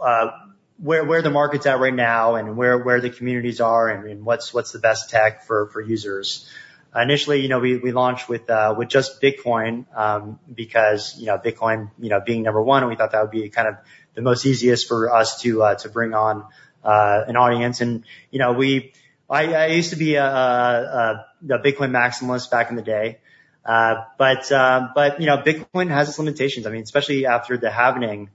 uh, 0.00 0.28
where 0.76 1.02
where 1.02 1.22
the 1.22 1.30
market's 1.30 1.64
at 1.64 1.80
right 1.80 1.94
now 1.94 2.34
and 2.34 2.58
where 2.58 2.76
where 2.76 3.00
the 3.00 3.08
communities 3.08 3.62
are 3.62 3.88
and, 3.88 4.08
and 4.10 4.26
what's 4.26 4.52
what's 4.52 4.72
the 4.72 4.78
best 4.78 5.08
tech 5.08 5.46
for 5.46 5.68
for 5.70 5.80
users. 5.80 6.46
Initially, 6.94 7.42
you 7.42 7.48
know, 7.48 7.58
we, 7.58 7.76
we 7.76 7.92
launched 7.92 8.26
with, 8.26 8.48
uh, 8.48 8.74
with 8.76 8.88
just 8.88 9.20
Bitcoin, 9.20 9.84
um, 9.94 10.38
because, 10.54 11.18
you 11.18 11.26
know, 11.26 11.36
Bitcoin, 11.36 11.90
you 11.98 12.08
know, 12.08 12.20
being 12.24 12.42
number 12.42 12.62
one, 12.62 12.88
we 12.88 12.96
thought 12.96 13.12
that 13.12 13.20
would 13.20 13.30
be 13.30 13.50
kind 13.50 13.68
of 13.68 13.74
the 14.14 14.22
most 14.22 14.46
easiest 14.46 14.88
for 14.88 15.14
us 15.14 15.42
to, 15.42 15.62
uh, 15.62 15.74
to 15.74 15.90
bring 15.90 16.14
on, 16.14 16.46
uh, 16.86 17.24
an 17.28 17.36
audience. 17.36 17.80
And, 17.82 18.04
you 18.30 18.38
know, 18.38 18.52
we, 18.52 18.92
I, 19.28 19.52
I 19.54 19.66
used 19.66 19.90
to 19.90 19.96
be 19.96 20.14
a, 20.14 20.24
a, 20.24 21.26
a 21.50 21.58
Bitcoin 21.58 21.90
maximalist 21.90 22.50
back 22.50 22.70
in 22.70 22.76
the 22.76 22.82
day. 22.82 23.18
Uh, 23.64 24.04
but, 24.16 24.50
uh, 24.52 24.88
but, 24.94 25.20
you 25.20 25.26
know, 25.26 25.38
Bitcoin 25.38 25.88
has 25.90 26.08
its 26.08 26.18
limitations. 26.18 26.66
I 26.66 26.70
mean, 26.70 26.84
especially 26.84 27.26
after 27.26 27.58
the 27.58 27.68
halvening, 27.68 28.28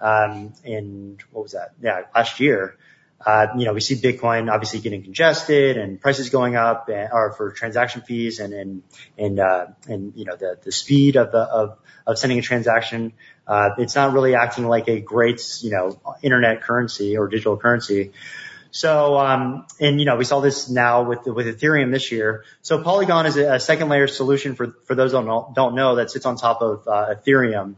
um, 0.00 0.54
in, 0.64 1.18
what 1.32 1.42
was 1.42 1.52
that? 1.52 1.74
Yeah, 1.82 2.02
last 2.14 2.40
year. 2.40 2.76
Uh, 3.20 3.48
you 3.58 3.66
know, 3.66 3.74
we 3.74 3.80
see 3.80 3.96
Bitcoin 3.96 4.50
obviously 4.50 4.80
getting 4.80 5.02
congested 5.02 5.76
and 5.76 6.00
prices 6.00 6.30
going 6.30 6.56
up 6.56 6.88
and, 6.88 7.10
or 7.12 7.34
for 7.34 7.52
transaction 7.52 8.00
fees 8.00 8.40
and, 8.40 8.54
and, 8.54 8.82
and, 9.18 9.38
uh, 9.38 9.66
and, 9.86 10.14
you 10.16 10.24
know, 10.24 10.36
the, 10.36 10.56
the 10.62 10.72
speed 10.72 11.16
of 11.16 11.30
the, 11.30 11.42
of, 11.60 11.76
of 12.06 12.18
sending 12.18 12.38
a 12.38 12.42
transaction. 12.42 13.12
Uh, 13.50 13.74
it's 13.78 13.96
not 13.96 14.12
really 14.12 14.36
acting 14.36 14.68
like 14.68 14.86
a 14.86 15.00
great, 15.00 15.42
you 15.60 15.72
know, 15.72 16.00
internet 16.22 16.62
currency 16.62 17.16
or 17.16 17.26
digital 17.26 17.56
currency. 17.56 18.12
So, 18.70 19.18
um, 19.18 19.66
and 19.80 19.98
you 19.98 20.06
know, 20.06 20.14
we 20.14 20.24
saw 20.24 20.38
this 20.38 20.70
now 20.70 21.02
with, 21.02 21.26
with 21.26 21.46
Ethereum 21.48 21.90
this 21.90 22.12
year. 22.12 22.44
So 22.62 22.80
Polygon 22.80 23.26
is 23.26 23.36
a, 23.36 23.58
second 23.58 23.88
layer 23.88 24.06
solution 24.06 24.54
for, 24.54 24.76
for 24.84 24.94
those 24.94 25.10
don't 25.10 25.26
know, 25.26 25.52
don't 25.52 25.74
know 25.74 25.96
that 25.96 26.12
sits 26.12 26.26
on 26.26 26.36
top 26.36 26.62
of, 26.62 26.86
uh, 26.86 27.12
Ethereum. 27.16 27.74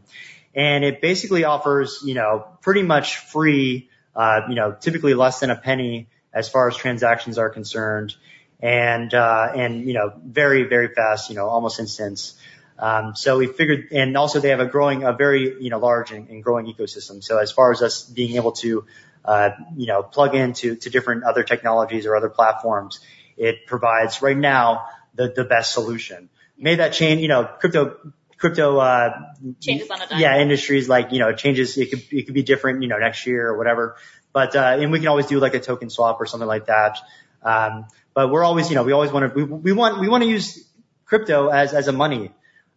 And 0.53 0.83
it 0.83 1.01
basically 1.01 1.43
offers, 1.43 2.03
you 2.05 2.13
know, 2.13 2.45
pretty 2.61 2.83
much 2.83 3.17
free, 3.17 3.89
uh, 4.15 4.41
you 4.49 4.53
know, 4.53 4.77
typically 4.79 5.15
less 5.15 5.39
than 5.39 5.49
a 5.49 5.55
penny 5.55 6.07
as 6.31 6.49
far 6.49 6.67
as 6.67 6.77
transactions 6.77 7.39
are 7.39 7.49
concerned. 7.49 8.13
And, 8.59 9.11
uh, 9.11 9.51
and, 9.55 9.87
you 9.87 9.95
know, 9.95 10.13
very, 10.23 10.65
very 10.65 10.89
fast, 10.89 11.31
you 11.31 11.35
know, 11.35 11.47
almost 11.49 11.79
instance. 11.79 12.35
Um, 12.79 13.15
so 13.15 13.37
we 13.37 13.47
figured, 13.47 13.89
and 13.91 14.17
also 14.17 14.39
they 14.39 14.49
have 14.49 14.59
a 14.59 14.65
growing, 14.65 15.03
a 15.03 15.13
very, 15.13 15.61
you 15.63 15.69
know, 15.69 15.79
large 15.79 16.11
and, 16.11 16.29
and 16.29 16.43
growing 16.43 16.65
ecosystem. 16.65 17.23
So 17.23 17.37
as 17.37 17.51
far 17.51 17.71
as 17.71 17.81
us 17.81 18.03
being 18.03 18.35
able 18.35 18.53
to, 18.53 18.85
uh, 19.23 19.51
you 19.77 19.85
know, 19.85 20.03
plug 20.03 20.35
into, 20.35 20.75
to 20.75 20.89
different 20.89 21.23
other 21.23 21.43
technologies 21.43 22.05
or 22.05 22.15
other 22.15 22.29
platforms, 22.29 22.99
it 23.37 23.65
provides 23.67 24.21
right 24.21 24.37
now 24.37 24.87
the, 25.15 25.31
the 25.35 25.43
best 25.43 25.73
solution. 25.73 26.29
May 26.57 26.75
that 26.75 26.93
change, 26.93 27.21
you 27.21 27.27
know, 27.27 27.45
crypto, 27.45 27.97
crypto, 28.37 28.77
uh, 28.79 29.21
Changes 29.59 29.89
on 29.89 30.01
a 30.01 30.07
dime. 30.07 30.19
yeah, 30.19 30.39
industries 30.39 30.89
like, 30.89 31.11
you 31.11 31.19
know, 31.19 31.29
it 31.29 31.37
changes, 31.37 31.77
it 31.77 31.89
could, 31.89 32.03
it 32.11 32.25
could 32.25 32.33
be 32.33 32.43
different, 32.43 32.81
you 32.81 32.89
know, 32.89 32.97
next 32.97 33.25
year 33.25 33.47
or 33.47 33.57
whatever. 33.57 33.95
But, 34.33 34.55
uh, 34.55 34.77
and 34.79 34.91
we 34.91 34.99
can 34.99 35.07
always 35.07 35.27
do 35.27 35.39
like 35.39 35.53
a 35.53 35.59
token 35.59 35.89
swap 35.89 36.19
or 36.19 36.25
something 36.25 36.47
like 36.47 36.65
that. 36.65 36.97
Um, 37.43 37.85
but 38.13 38.31
we're 38.31 38.43
always, 38.43 38.69
you 38.69 38.75
know, 38.75 38.83
we 38.83 38.91
always 38.91 39.11
want 39.11 39.33
to, 39.33 39.35
we, 39.35 39.43
we 39.43 39.71
want, 39.71 39.99
we 39.99 40.09
want 40.09 40.23
to 40.23 40.29
use 40.29 40.67
crypto 41.05 41.49
as, 41.49 41.73
as 41.73 41.87
a 41.87 41.91
money. 41.91 42.31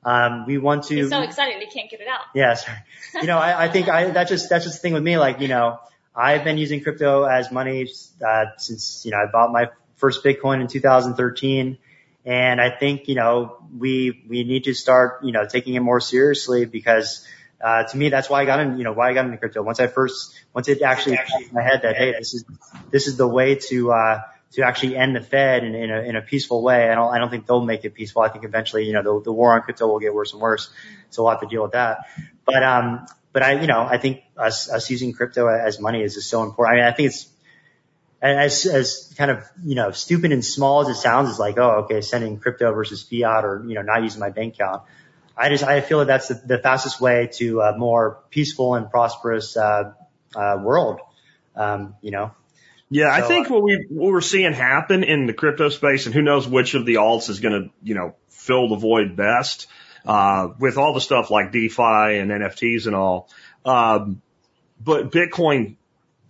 Um, 0.05 0.47
we 0.47 0.59
want 0.59 0.85
to. 0.85 0.97
He's 0.97 1.11
so 1.11 1.23
excited 1.23 1.61
he 1.61 1.67
can't 1.67 1.91
get 1.91 2.01
it 2.01 2.09
out. 2.09 2.21
Yeah, 2.35 2.55
sorry. 2.55 2.79
You 3.21 3.27
know, 3.27 3.39
I, 3.39 3.65
I 3.65 3.69
think 3.69 3.89
I, 3.89 4.11
that's 4.11 4.29
just, 4.29 4.51
that's 4.51 4.65
just 4.65 4.77
the 4.77 4.83
thing 4.83 4.93
with 4.93 5.03
me. 5.03 5.17
Like, 5.17 5.41
you 5.41 5.49
know, 5.49 5.81
I've 6.15 6.45
been 6.45 6.59
using 6.59 6.83
crypto 6.83 7.25
as 7.25 7.51
money, 7.51 7.89
uh, 8.27 8.45
since, 8.59 9.05
you 9.07 9.11
know, 9.11 9.17
I 9.17 9.27
bought 9.31 9.53
my 9.53 9.71
first 9.97 10.23
Bitcoin 10.23 10.61
in 10.61 10.67
2013. 10.67 11.79
And 12.27 12.61
I 12.61 12.71
think, 12.71 13.09
you 13.09 13.15
know, 13.15 13.57
we, 13.77 14.25
we 14.29 14.45
need 14.45 14.65
to 14.65 14.75
start, 14.75 15.25
you 15.25 15.33
know, 15.33 15.47
taking 15.47 15.75
it 15.75 15.81
more 15.81 16.01
seriously 16.01 16.67
because, 16.67 17.27
uh, 17.65 17.85
to 17.85 17.97
me, 17.97 18.11
that's 18.11 18.29
why 18.29 18.43
I 18.43 18.45
got 18.45 18.61
in, 18.61 18.79
you 18.79 18.85
know, 18.85 18.93
why 18.93 19.11
I 19.11 19.15
got 19.15 19.25
into 19.25 19.39
crypto. 19.39 19.63
Once 19.63 19.81
I 19.81 19.87
first, 19.87 20.35
once 20.53 20.69
it 20.69 20.83
actually 20.83 21.17
popped 21.17 21.49
in 21.49 21.55
my 21.55 21.63
head 21.63 21.81
that, 21.83 21.97
hey, 21.97 22.13
this 22.19 22.35
is, 22.35 22.45
this 22.91 23.07
is 23.07 23.17
the 23.17 23.27
way 23.29 23.55
to, 23.69 23.93
uh, 23.93 24.21
to 24.57 24.63
actually 24.63 24.97
end 24.97 25.15
the 25.15 25.21
Fed 25.21 25.65
in, 25.65 25.75
in 25.75 25.91
a, 25.91 26.01
in 26.01 26.17
a 26.17 26.23
peaceful 26.23 26.63
way. 26.63 26.91
I 26.91 26.95
don't, 26.95 27.15
I 27.15 27.19
don't 27.19 27.31
think 27.31 27.47
they'll 27.47 27.65
make 27.65 27.85
it 27.85 27.95
peaceful. 27.95 28.23
I 28.23 28.29
think 28.29 28.45
eventually, 28.45 28.87
you 28.87 28.93
know, 28.93 29.03
the, 29.03 29.25
the 29.25 29.33
war 29.33 29.53
on 29.53 29.63
crypto 29.63 29.87
will 29.87 30.01
get 30.01 30.15
worse 30.15 30.33
and 30.33 30.41
worse. 30.43 30.71
So 31.11 31.23
we'll 31.23 31.33
have 31.33 31.41
to 31.43 31.47
deal 31.47 31.63
with 31.63 31.73
that. 31.73 32.07
But, 32.45 32.63
um, 32.63 33.07
but 33.33 33.43
I, 33.43 33.61
you 33.61 33.67
know, 33.67 33.83
I 33.83 33.99
think 33.99 34.23
us, 34.37 34.71
us 34.71 34.91
using 34.91 35.13
crypto 35.13 35.47
as 35.47 35.79
money 35.79 36.03
is 36.03 36.15
just 36.15 36.29
so 36.29 36.43
important. 36.43 36.79
I 36.79 36.81
mean, 36.81 36.93
I 36.93 36.97
think 36.97 37.09
it's, 37.09 37.29
as, 38.23 38.65
as 38.65 39.15
kind 39.19 39.31
of, 39.31 39.45
you 39.63 39.75
know, 39.75 39.91
stupid 39.91 40.33
and 40.33 40.43
small 40.43 40.81
as 40.81 40.89
it 40.89 40.99
sounds 40.99 41.29
is 41.29 41.39
like, 41.39 41.59
oh, 41.59 41.85
okay, 41.85 42.01
sending 42.01 42.39
crypto 42.39 42.73
versus 42.73 43.03
fiat 43.03 43.45
or, 43.45 43.63
you 43.67 43.75
know, 43.75 43.83
not 43.83 44.03
using 44.03 44.21
my 44.21 44.31
bank 44.31 44.55
account. 44.55 44.83
I 45.37 45.51
just, 45.51 45.65
I 45.65 45.83
feel 45.83 45.99
that 45.99 46.07
that's 46.07 46.29
the, 46.29 46.35
the 46.35 46.59
fastest 46.59 46.99
way 46.99 47.29
to 47.35 47.61
a 47.61 47.77
more 47.77 48.23
peaceful 48.31 48.75
and 48.75 48.91
prosperous, 48.91 49.55
uh, 49.55 49.93
uh, 50.35 50.59
world. 50.63 51.01
Um, 51.55 51.95
you 52.01 52.11
know, 52.11 52.33
Yeah, 52.89 53.11
I 53.11 53.23
think 53.23 53.51
what 53.51 53.63
we 53.63 53.87
what 53.91 54.13
we're 54.13 54.21
seeing 54.21 54.53
happen 54.53 55.03
in 55.03 55.27
the 55.27 55.33
crypto 55.33 55.71
space, 55.71 56.07
and 56.07 56.15
who 56.15 56.23
knows 56.23 56.47
which 56.47 56.75
of 56.75 56.87
the 56.87 56.95
alts 56.95 57.29
is 57.29 57.41
going 57.41 57.65
to 57.65 57.71
you 57.83 57.95
know 57.95 58.15
fill 58.29 58.69
the 58.69 58.77
void 58.77 59.17
best 59.17 59.67
uh, 60.05 60.49
with 60.59 60.79
all 60.79 60.95
the 60.95 61.01
stuff 61.01 61.31
like 61.31 61.51
DeFi 61.51 62.19
and 62.19 62.31
NFTs 62.31 62.87
and 62.87 62.95
all. 62.95 63.29
Um, 63.65 64.23
but 64.81 65.11
Bitcoin 65.11 65.77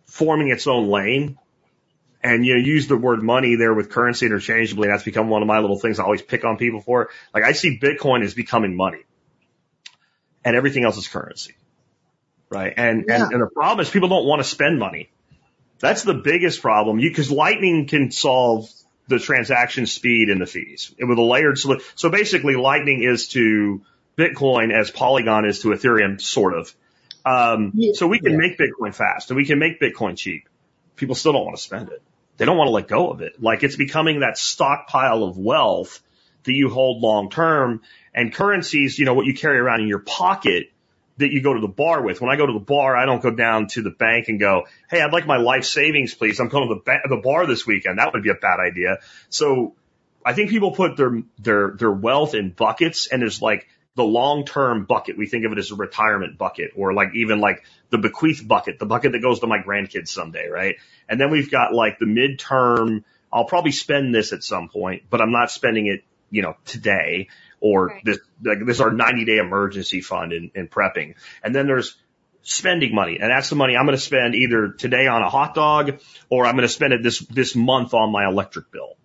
forming 0.07 0.49
its 0.49 0.67
own 0.67 0.89
lane, 0.89 1.39
and 2.23 2.47
you 2.47 2.55
know, 2.55 2.61
use 2.61 2.87
the 2.87 2.97
word 2.97 3.23
money 3.23 3.57
there 3.57 3.75
with 3.75 3.91
currency 3.91 4.25
interchangeably. 4.25 4.89
That's 4.89 5.05
become 5.05 5.29
one 5.29 5.43
of 5.43 5.49
my 5.49 5.59
little 5.59 5.79
things 5.79 5.99
I 5.99 6.05
always 6.05 6.23
pick 6.23 6.45
on 6.45 6.57
people 6.57 6.81
for. 6.81 7.11
Like 7.35 7.45
I 7.45 7.53
see 7.53 7.79
Bitcoin 7.79 8.25
as 8.25 8.33
becoming 8.33 8.75
money, 8.75 9.05
and 10.43 10.57
everything 10.57 10.85
else 10.85 10.97
is 10.97 11.07
currency, 11.07 11.55
right? 12.49 12.73
And 12.75 13.05
Yeah. 13.07 13.25
and, 13.25 13.33
and 13.35 13.43
the 13.43 13.51
problem 13.53 13.81
is 13.81 13.91
people 13.91 14.09
don't 14.09 14.27
want 14.27 14.43
to 14.43 14.49
spend 14.49 14.79
money. 14.79 15.11
That's 15.79 16.03
the 16.03 16.15
biggest 16.15 16.63
problem. 16.63 16.99
You 16.99 17.11
because 17.11 17.31
Lightning 17.31 17.87
can 17.87 18.11
solve 18.11 18.69
the 19.09 19.19
transaction 19.19 19.87
speed 19.87 20.31
and 20.31 20.41
the 20.41 20.47
fees 20.47 20.95
and 20.99 21.09
with 21.09 21.19
a 21.19 21.23
layered 21.23 21.59
solution. 21.59 21.85
So 21.95 22.09
basically, 22.11 22.57
Lightning 22.57 23.03
is 23.03 23.29
to 23.29 23.83
Bitcoin 24.17 24.73
as 24.73 24.91
Polygon 24.91 25.45
is 25.45 25.61
to 25.61 25.69
Ethereum, 25.69 26.21
sort 26.21 26.55
of. 26.55 26.75
Um, 27.25 27.73
Yeah. 27.75 27.93
so 27.95 28.07
we 28.07 28.19
can 28.19 28.33
Yeah. 28.33 28.39
make 28.39 28.59
Bitcoin 28.59 28.95
fast 28.95 29.31
and 29.31 29.37
we 29.37 29.45
can 29.45 29.59
make 29.59 29.81
Bitcoin 29.81 30.17
cheap. 30.17 30.49
People 30.97 31.15
still 31.15 31.33
don't 31.33 31.45
want 31.45 31.57
to 31.57 31.63
spend 31.63 31.89
it. 31.91 32.03
They 32.39 32.45
don't 32.45 32.57
want 32.57 32.69
to 32.69 32.73
let 32.73 32.89
go 32.89 33.11
of 33.11 33.21
it. 33.21 33.41
Like 33.43 33.63
it's 33.63 33.77
becoming 33.77 34.21
that 34.21 34.39
stockpile 34.39 35.23
of 35.25 35.37
wealth 35.37 36.01
that 36.45 36.53
you 36.53 36.71
hold 36.71 37.03
long 37.03 37.29
term 37.31 37.83
and 38.15 38.33
currencies, 38.33 38.99
you 38.99 39.05
know, 39.05 39.15
what 39.15 39.27
you 39.27 39.35
carry 39.35 39.59
around 39.59 39.81
in 39.83 39.89
your 39.89 39.99
pocket 39.99 40.71
that 41.19 41.33
you 41.33 41.43
go 41.43 41.55
to 41.55 41.61
the 41.61 41.69
bar 41.69 42.03
with. 42.03 42.21
When 42.21 42.31
I 42.31 42.37
go 42.37 42.47
to 42.47 42.53
the 42.53 42.59
bar, 42.59 42.97
I 42.97 43.07
don't 43.07 43.23
go 43.23 43.31
down 43.31 43.69
to 43.69 43.83
the 43.83 43.91
bank 43.91 44.29
and 44.29 44.39
go, 44.39 44.67
Hey, 44.91 45.01
I'd 45.01 45.13
like 45.13 45.27
my 45.27 45.39
life 45.39 45.65
savings, 45.65 46.15
please. 46.15 46.41
I'm 46.41 46.49
going 46.49 46.69
to 46.69 46.75
the, 46.75 46.81
ba- 46.81 47.09
the 47.09 47.17
bar 47.17 47.47
this 47.47 47.67
weekend. 47.67 47.99
That 47.99 48.13
would 48.13 48.23
be 48.23 48.31
a 48.31 48.35
bad 48.35 48.61
idea. 48.61 48.99
So 49.29 49.75
I 50.25 50.35
think 50.35 50.51
people 50.51 50.73
put 50.73 50.97
their, 50.97 51.23
their, 51.39 51.71
their 51.71 51.93
wealth 51.93 52.35
in 52.35 52.51
buckets 52.51 53.07
and 53.07 53.23
there's 53.23 53.41
like 53.41 53.67
the 53.95 54.05
long-term 54.05 54.85
bucket. 54.85 55.17
We 55.17 55.27
think 55.27 55.47
of 55.47 55.53
it 55.53 55.59
as 55.59 55.71
a 55.71 55.75
retirement 55.75 56.37
bucket 56.37 56.73
or 56.77 56.93
like 56.93 57.15
even 57.15 57.41
like 57.41 57.65
the 57.91 57.99
bequeath 57.99 58.47
bucket, 58.47 58.79
the 58.79 58.87
bucket 58.87 59.13
that 59.13 59.23
goes 59.23 59.41
to 59.41 59.47
my 59.47 59.59
grandkids 59.59 60.09
someday, 60.09 60.49
right? 60.49 60.77
And 61.09 61.19
then 61.19 61.31
we've 61.31 61.51
got 61.51 61.73
like 61.73 61.99
the 61.99 62.05
midterm, 62.05 63.05
I'll 63.33 63.47
probably 63.47 63.73
spend 63.73 64.15
this 64.15 64.33
at 64.35 64.45
some 64.45 64.69
point, 64.69 65.05
but 65.09 65.23
I'm 65.23 65.33
not 65.33 65.51
spending 65.51 65.87
it, 65.87 66.05
you 66.31 66.43
know, 66.43 66.57
today 66.67 67.29
or 67.61 67.87
Right. 67.87 68.05
this, 68.05 68.19
like 68.43 68.59
this 68.65 68.77
is 68.77 68.81
our 68.81 68.93
90 68.93 69.25
day 69.25 69.39
emergency 69.39 70.01
fund 70.01 70.33
in, 70.33 70.51
in 70.55 70.69
prepping. 70.69 71.15
And 71.43 71.55
then 71.55 71.67
there's 71.67 71.97
spending 72.43 72.95
money. 72.95 73.19
And 73.21 73.31
that's 73.31 73.49
the 73.49 73.57
money 73.57 73.77
I'm 73.77 73.87
going 73.87 73.97
to 73.97 74.03
spend 74.03 74.35
either 74.35 74.69
today 74.69 75.07
on 75.09 75.23
a 75.23 75.29
hot 75.29 75.55
dog 75.55 76.01
or 76.31 76.47
I'm 76.47 76.55
going 76.55 76.63
to 76.63 76.73
spend 76.73 76.93
it 76.93 77.03
this, 77.03 77.19
this 77.19 77.57
month 77.57 77.93
on 77.93 78.13
my 78.13 78.27
electric 78.27 78.71
bill. 78.71 78.97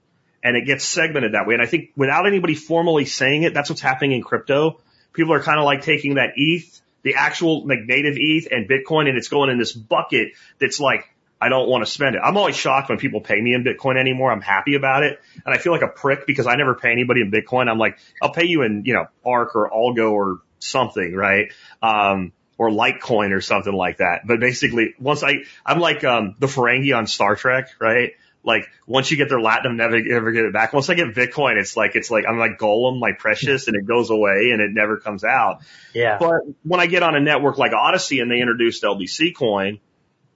And 0.43 0.55
it 0.55 0.65
gets 0.65 0.85
segmented 0.85 1.33
that 1.33 1.47
way. 1.47 1.55
And 1.55 1.63
I 1.63 1.65
think 1.65 1.91
without 1.95 2.27
anybody 2.27 2.55
formally 2.55 3.05
saying 3.05 3.43
it, 3.43 3.53
that's 3.53 3.69
what's 3.69 3.81
happening 3.81 4.13
in 4.13 4.21
crypto. 4.23 4.81
People 5.13 5.33
are 5.33 5.41
kind 5.41 5.59
of 5.59 5.65
like 5.65 5.81
taking 5.81 6.15
that 6.15 6.33
ETH, 6.35 6.81
the 7.03 7.15
actual 7.15 7.65
like 7.67 7.79
native 7.85 8.15
ETH 8.17 8.47
and 8.51 8.69
Bitcoin 8.69 9.07
and 9.09 9.17
it's 9.17 9.27
going 9.27 9.49
in 9.49 9.57
this 9.57 9.71
bucket 9.71 10.33
that's 10.59 10.79
like, 10.79 11.05
I 11.41 11.49
don't 11.49 11.67
want 11.67 11.83
to 11.83 11.91
spend 11.91 12.15
it. 12.15 12.21
I'm 12.23 12.37
always 12.37 12.55
shocked 12.55 12.89
when 12.89 12.99
people 12.99 13.19
pay 13.19 13.41
me 13.41 13.55
in 13.55 13.63
Bitcoin 13.63 13.97
anymore. 13.99 14.31
I'm 14.31 14.41
happy 14.41 14.75
about 14.75 15.01
it. 15.01 15.19
And 15.43 15.55
I 15.55 15.57
feel 15.57 15.73
like 15.73 15.81
a 15.81 15.87
prick 15.87 16.27
because 16.27 16.45
I 16.45 16.55
never 16.55 16.75
pay 16.75 16.91
anybody 16.91 17.21
in 17.21 17.31
Bitcoin. 17.31 17.67
I'm 17.67 17.79
like, 17.79 17.97
I'll 18.21 18.31
pay 18.31 18.45
you 18.45 18.61
in, 18.61 18.83
you 18.85 18.93
know, 18.93 19.07
ARC 19.25 19.55
or 19.55 19.71
Algo 19.71 20.11
or 20.11 20.41
something, 20.59 21.15
right? 21.15 21.51
Um, 21.81 22.31
or 22.59 22.69
Litecoin 22.69 23.35
or 23.35 23.41
something 23.41 23.73
like 23.73 23.97
that. 23.97 24.27
But 24.27 24.39
basically, 24.39 24.93
once 24.99 25.23
I, 25.23 25.45
I'm 25.65 25.79
like, 25.79 26.03
um, 26.03 26.35
the 26.37 26.45
Ferengi 26.45 26.95
on 26.95 27.07
Star 27.07 27.35
Trek, 27.35 27.69
right? 27.79 28.11
Like, 28.43 28.67
once 28.85 29.09
you 29.09 29.17
get 29.17 29.29
their 29.29 29.39
Latinum, 29.39 29.77
never, 29.77 29.99
never 29.99 30.31
get 30.31 30.45
it 30.45 30.53
back. 30.53 30.73
Once 30.73 30.89
I 30.89 30.93
get 30.93 31.13
Bitcoin, 31.15 31.59
it's 31.59 31.75
like, 31.75 31.95
it's 31.95 32.11
like, 32.11 32.25
I'm 32.29 32.37
like 32.37 32.59
Gollum, 32.59 32.99
my 32.99 33.13
precious, 33.13 33.67
and 33.67 33.75
it 33.75 33.87
goes 33.87 34.11
away 34.11 34.51
and 34.51 34.61
it 34.61 34.71
never 34.71 34.97
comes 34.97 35.23
out. 35.23 35.61
Yeah. 35.93 36.17
But 36.19 36.41
when 36.63 36.79
I 36.79 36.85
get 36.85 37.01
on 37.01 37.15
a 37.15 37.19
network 37.19 37.57
like 37.57 37.71
Odysee 37.73 38.19
and 38.19 38.29
they 38.29 38.39
introduced 38.39 38.83
LBC 38.83 39.35
coin, 39.35 39.79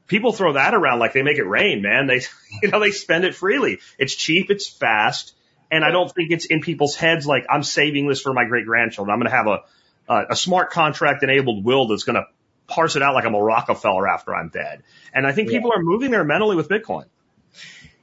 people 0.07 0.33
throw 0.33 0.53
that 0.53 0.73
around 0.73 0.99
like 0.99 1.13
they 1.13 1.23
make 1.23 1.37
it 1.37 1.45
rain, 1.45 1.81
man. 1.81 2.07
They, 2.07 2.21
you 2.61 2.69
know, 2.69 2.79
they 2.79 2.91
spend 2.91 3.25
it 3.25 3.35
freely. 3.35 3.79
It's 3.97 4.15
cheap. 4.15 4.49
It's 4.49 4.67
fast. 4.67 5.33
And 5.71 5.83
I 5.83 5.91
don't 5.91 6.13
think 6.13 6.31
it's 6.31 6.45
in 6.45 6.61
people's 6.61 6.95
heads 6.95 7.25
like 7.25 7.45
I'm 7.49 7.63
saving 7.63 8.07
this 8.07 8.21
for 8.21 8.33
my 8.33 8.45
great 8.45 8.65
grandchildren. 8.65 9.13
I'm 9.13 9.19
going 9.19 9.31
to 9.31 9.35
have 9.35 9.47
a, 9.47 9.63
a, 10.07 10.33
a 10.33 10.35
smart 10.35 10.71
contract 10.71 11.23
enabled 11.23 11.65
will 11.65 11.87
that's 11.87 12.03
going 12.03 12.15
to 12.15 12.25
parse 12.67 12.95
it 12.95 13.01
out 13.01 13.13
like 13.13 13.25
I'm 13.25 13.33
a 13.33 13.41
Rockefeller 13.41 14.07
after 14.07 14.35
I'm 14.35 14.49
dead. 14.49 14.83
And 15.13 15.25
I 15.25 15.31
think 15.31 15.49
people 15.49 15.71
are 15.73 15.81
moving 15.81 16.11
there 16.11 16.23
mentally 16.23 16.55
with 16.55 16.69
Bitcoin. 16.69 17.05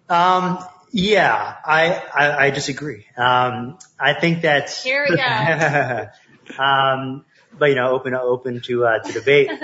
Um, 0.09 0.59
yeah, 0.91 1.57
I, 1.65 1.95
I, 2.15 2.47
I 2.47 2.51
disagree. 2.51 3.07
Um, 3.17 3.79
I 3.99 4.15
think 4.15 4.43
that, 4.43 4.71
Here 4.71 5.07
we 5.09 5.17
go. 5.17 6.63
um, 6.63 7.25
but 7.59 7.67
you 7.67 7.75
know, 7.75 7.91
open, 7.91 8.15
open 8.15 8.61
to, 8.63 8.87
uh, 8.87 8.99
to 9.01 9.13
debate. 9.13 9.51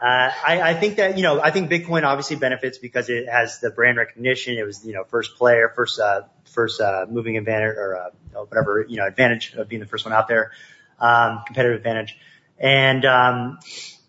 Uh, 0.00 0.32
I, 0.46 0.60
I 0.62 0.74
think 0.74 0.96
that, 0.96 1.18
you 1.18 1.22
know, 1.22 1.42
I 1.42 1.50
think 1.50 1.70
Bitcoin 1.70 2.04
obviously 2.04 2.36
benefits 2.36 2.78
because 2.78 3.10
it 3.10 3.28
has 3.28 3.60
the 3.60 3.68
brand 3.68 3.98
recognition. 3.98 4.56
It 4.56 4.64
was, 4.64 4.82
you 4.82 4.94
know, 4.94 5.04
first 5.04 5.36
player, 5.36 5.70
first, 5.76 6.00
uh, 6.00 6.22
first, 6.46 6.80
uh, 6.80 7.04
moving 7.10 7.36
advantage 7.36 7.76
or, 7.76 7.96
uh, 7.98 8.40
whatever, 8.44 8.86
you 8.88 8.96
know, 8.96 9.06
advantage 9.06 9.52
of 9.52 9.68
being 9.68 9.80
the 9.80 9.86
first 9.86 10.06
one 10.06 10.14
out 10.14 10.26
there, 10.26 10.52
um, 11.00 11.42
competitive 11.46 11.76
advantage. 11.76 12.16
And, 12.58 13.04
um, 13.04 13.58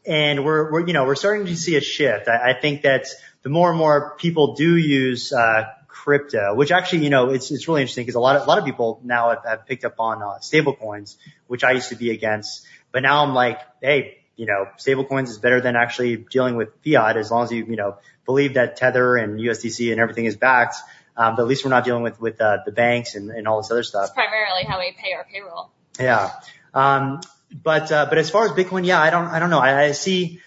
and 0.05 0.45
we're, 0.45 0.71
we're, 0.71 0.87
you 0.87 0.93
know, 0.93 1.03
we're 1.03 1.15
starting 1.15 1.45
to 1.47 1.57
see 1.57 1.75
a 1.75 1.81
shift. 1.81 2.29
I, 2.29 2.51
I 2.51 2.53
think 2.53 2.83
that 2.83 3.07
the 3.41 3.49
more 3.49 3.67
and 3.67 3.77
more 3.77 4.15
people 4.17 4.55
do 4.55 4.77
use, 4.77 5.33
uh, 5.33 5.65
crypto, 5.89 6.55
which 6.55 6.71
actually, 6.71 7.03
you 7.03 7.09
know, 7.09 7.31
it's, 7.31 7.51
it's 7.51 7.67
really 7.67 7.81
interesting 7.81 8.03
because 8.03 8.15
a 8.15 8.19
lot 8.21 8.37
of, 8.37 8.43
a 8.43 8.45
lot 8.45 8.57
of 8.57 8.63
people 8.63 9.01
now 9.03 9.31
have, 9.31 9.43
have 9.45 9.67
picked 9.67 9.83
up 9.83 9.95
on, 9.99 10.23
uh, 10.23 10.39
stable 10.39 10.73
coins, 10.73 11.17
which 11.47 11.65
I 11.65 11.73
used 11.73 11.89
to 11.89 11.95
be 11.95 12.11
against. 12.11 12.65
But 12.91 13.03
now 13.03 13.23
I'm 13.23 13.33
like, 13.33 13.59
hey, 13.81 14.17
you 14.35 14.45
know, 14.45 14.67
stablecoins 14.77 15.29
is 15.29 15.37
better 15.37 15.61
than 15.61 15.75
actually 15.75 16.17
dealing 16.17 16.55
with 16.55 16.69
fiat 16.83 17.17
as 17.17 17.29
long 17.31 17.43
as 17.43 17.51
you, 17.51 17.65
you 17.65 17.75
know, 17.75 17.97
believe 18.25 18.55
that 18.55 18.75
Tether 18.77 19.17
and 19.17 19.39
USDC 19.39 19.91
and 19.91 19.99
everything 19.99 20.25
is 20.25 20.35
backed. 20.35 20.77
Um, 21.15 21.35
but 21.35 21.43
at 21.43 21.47
least 21.47 21.63
we're 21.65 21.71
not 21.71 21.83
dealing 21.83 22.03
with, 22.03 22.19
with, 22.19 22.39
uh, 22.39 22.59
the 22.65 22.71
banks 22.71 23.15
and, 23.15 23.29
and 23.29 23.47
all 23.47 23.61
this 23.61 23.69
other 23.69 23.83
stuff. 23.83 24.03
That's 24.03 24.13
primarily 24.13 24.63
how 24.63 24.79
we 24.79 24.93
pay 24.97 25.13
our 25.13 25.25
payroll. 25.25 25.69
Yeah. 25.99 26.31
Um, 26.73 27.21
but, 27.51 27.91
uh, 27.91 28.05
but 28.07 28.17
as 28.17 28.29
far 28.29 28.45
as 28.45 28.51
Bitcoin, 28.51 28.85
yeah, 28.85 29.01
I 29.01 29.09
don't, 29.09 29.27
I 29.27 29.39
don't 29.39 29.49
know. 29.49 29.59
I, 29.59 29.83
I 29.83 29.91
see, 29.91 30.39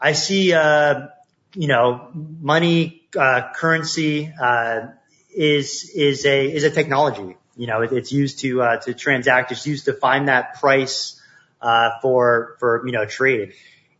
I 0.00 0.12
see, 0.12 0.52
uh, 0.54 1.08
you 1.54 1.68
know, 1.68 2.08
money, 2.14 3.02
uh, 3.16 3.52
currency, 3.54 4.32
uh, 4.40 4.88
is, 5.34 5.90
is 5.94 6.24
a, 6.24 6.52
is 6.52 6.64
a 6.64 6.70
technology. 6.70 7.36
You 7.56 7.66
know, 7.66 7.82
it, 7.82 7.92
it's 7.92 8.10
used 8.10 8.40
to, 8.40 8.62
uh, 8.62 8.76
to 8.78 8.94
transact. 8.94 9.52
It's 9.52 9.66
used 9.66 9.84
to 9.84 9.92
find 9.92 10.28
that 10.28 10.58
price, 10.58 11.17
uh, 11.60 11.90
for, 12.02 12.56
for, 12.58 12.86
you 12.86 12.92
know, 12.92 13.04
trade. 13.06 13.52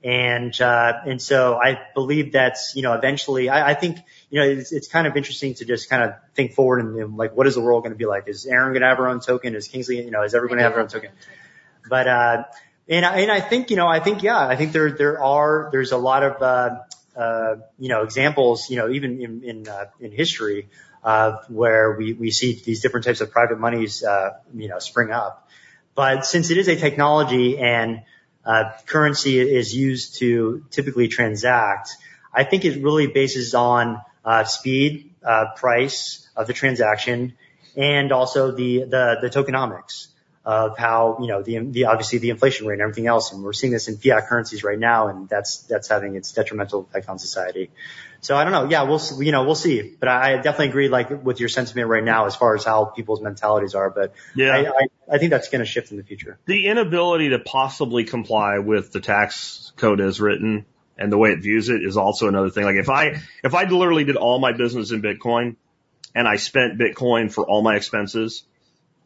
And, 0.05 0.59
uh, 0.61 1.01
and 1.07 1.21
so 1.21 1.57
I 1.57 1.81
believe 1.93 2.33
that's, 2.33 2.75
you 2.77 2.83
know, 2.83 2.93
eventually 2.95 3.49
I, 3.49 3.71
I 3.71 3.75
think, 3.75 3.99
you 4.31 4.41
know, 4.41 4.47
it's, 4.47 4.71
it's 4.71 4.87
kind 4.87 5.09
of 5.09 5.17
interesting 5.17 5.55
to 5.55 5.65
just 5.65 5.91
kind 5.91 6.05
of 6.05 6.15
think 6.35 6.53
forward 6.55 6.81
and, 6.81 6.97
and 6.97 7.17
like, 7.17 7.37
what 7.37 7.49
is 7.49 7.57
the 7.57 7.61
world 7.61 7.83
going 7.83 7.93
to 7.93 7.99
be 7.99 8.07
like? 8.07 8.29
Is 8.29 8.47
Erin 8.47 8.73
going 8.73 8.83
to 8.83 8.89
have 8.89 8.99
her 8.99 9.09
own 9.09 9.21
token? 9.21 9.57
Is 9.57 9.67
Kingsley, 9.67 10.05
you 10.05 10.13
know, 10.13 10.23
is 10.23 10.35
everyone 10.35 10.59
going 10.59 10.59
to 10.59 10.65
have 10.65 10.75
their 10.75 10.83
own 10.83 10.89
token? 10.89 11.11
But, 11.89 12.07
uh, 12.07 12.45
and 12.89 13.05
I, 13.05 13.21
and 13.21 13.31
I 13.33 13.41
think, 13.41 13.71
you 13.71 13.77
know, 13.77 13.89
I 13.89 13.99
think, 13.99 14.23
yeah, 14.23 14.39
I 14.39 14.55
think 14.55 14.73
there, 14.73 14.93
there 14.93 15.23
are, 15.23 15.69
there's 15.73 15.91
a 15.91 15.99
lot 15.99 16.23
of, 16.23 16.43
uh, 16.43 16.79
uh, 17.17 17.57
you 17.79 17.89
know, 17.89 18.03
examples, 18.03 18.71
you 18.71 18.77
know, 18.77 18.89
even 18.91 19.21
in, 19.21 19.43
in, 19.43 19.69
uh, 19.69 19.87
in 19.99 20.13
history, 20.13 20.69
uh, 21.03 21.39
where 21.49 21.97
we, 21.99 22.13
we 22.13 22.31
see 22.31 22.61
these 22.65 22.81
different 22.81 23.05
types 23.05 23.21
of 23.21 23.33
private 23.33 23.59
monies, 23.59 24.05
uh, 24.05 24.39
you 24.55 24.69
know, 24.69 24.79
spring 24.79 25.11
up. 25.11 25.48
But 25.99 26.25
since 26.25 26.53
it 26.53 26.59
is 26.59 26.69
a 26.69 26.77
technology 26.77 27.59
and, 27.59 28.03
uh, 28.45 28.71
currency 28.87 29.41
is 29.41 29.75
used 29.75 30.19
to 30.21 30.65
typically 30.71 31.09
transact, 31.09 31.91
I 32.33 32.45
think 32.45 32.65
it 32.65 32.85
really 32.85 33.09
bases 33.09 33.53
on, 33.53 34.01
uh, 34.25 34.45
speed, 34.45 35.11
uh, 35.25 35.47
price 35.57 36.29
of 36.37 36.47
the 36.47 36.53
transaction 36.53 37.35
and 37.77 38.13
also 38.13 38.53
the, 38.53 38.85
the, 38.85 39.19
the 39.23 39.29
tokenomics 39.29 40.07
of 40.45 40.79
how, 40.79 41.19
you 41.21 41.27
know, 41.27 41.43
the, 41.43 41.59
the, 41.59 41.87
obviously 41.87 42.21
the 42.21 42.31
inflation 42.31 42.69
rate 42.69 42.75
and 42.75 42.83
everything 42.83 43.09
else. 43.09 43.33
And 43.33 43.43
we're 43.43 43.53
seeing 43.53 43.73
this 43.73 43.89
in 43.89 43.97
fiat 43.97 44.29
currencies 44.29 44.63
right 44.63 44.79
now. 44.79 45.09
And 45.09 45.29
that's, 45.29 45.63
that's 45.63 45.89
having 45.89 46.15
its 46.15 46.31
detrimental 46.31 46.83
effect 46.83 47.09
on 47.09 47.19
society. 47.19 47.71
So 48.21 48.37
I 48.37 48.43
don't 48.45 48.53
know. 48.53 48.69
Yeah, 48.69 48.83
we'll, 48.83 49.01
you 49.23 49.31
know, 49.31 49.45
we'll 49.45 49.55
see. 49.55 49.95
But 49.99 50.09
I 50.09 50.37
definitely 50.37 50.69
agree, 50.71 50.89
like, 50.89 51.25
with 51.25 51.39
your 51.39 51.49
sentiment 51.49 51.89
right 51.89 52.03
now 52.03 52.27
as 52.27 52.35
far 52.35 52.55
as 52.57 52.64
how 52.64 52.87
people's 52.87 53.21
mentalities 53.23 53.75
are. 53.75 53.91
But 53.91 54.12
Yeah. 54.35 54.51
I, 54.51 54.66
I, 54.66 55.14
I 55.14 55.19
think 55.19 55.31
that's 55.31 55.49
going 55.49 55.61
to 55.61 55.64
shift 55.66 55.91
in 55.93 55.97
the 55.97 56.03
future. 56.03 56.39
the 56.47 56.66
inability 56.66 57.29
to 57.31 57.39
possibly 57.39 58.05
comply 58.05 58.59
with 58.59 58.91
the 58.93 59.01
tax 59.01 59.73
code 59.77 60.01
as 60.01 60.21
written 60.21 60.66
and 60.99 61.12
the 61.12 61.19
way 61.19 61.31
it 61.31 61.41
views 61.41 61.69
it 61.69 61.83
is 61.85 61.97
also 61.97 62.27
another 62.27 62.51
thing. 62.51 62.64
Like 62.64 62.75
if 62.75 62.89
I, 62.89 63.21
if 63.45 63.55
I 63.55 63.64
literally 63.64 64.05
did 64.05 64.16
all 64.16 64.41
my 64.41 64.53
business 64.53 64.91
in 64.91 65.01
Bitcoin 65.01 65.55
and 66.12 66.27
I 66.27 66.37
spent 66.37 66.79
Bitcoin 66.79 67.33
for 67.33 67.47
all 67.49 67.62
my 67.62 67.77
expenses, 67.77 68.43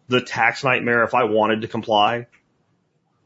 the 0.08 0.22
tax 0.22 0.64
nightmare, 0.64 1.04
if 1.04 1.14
I 1.14 1.24
wanted 1.24 1.60
to 1.60 1.68
comply 1.68 2.28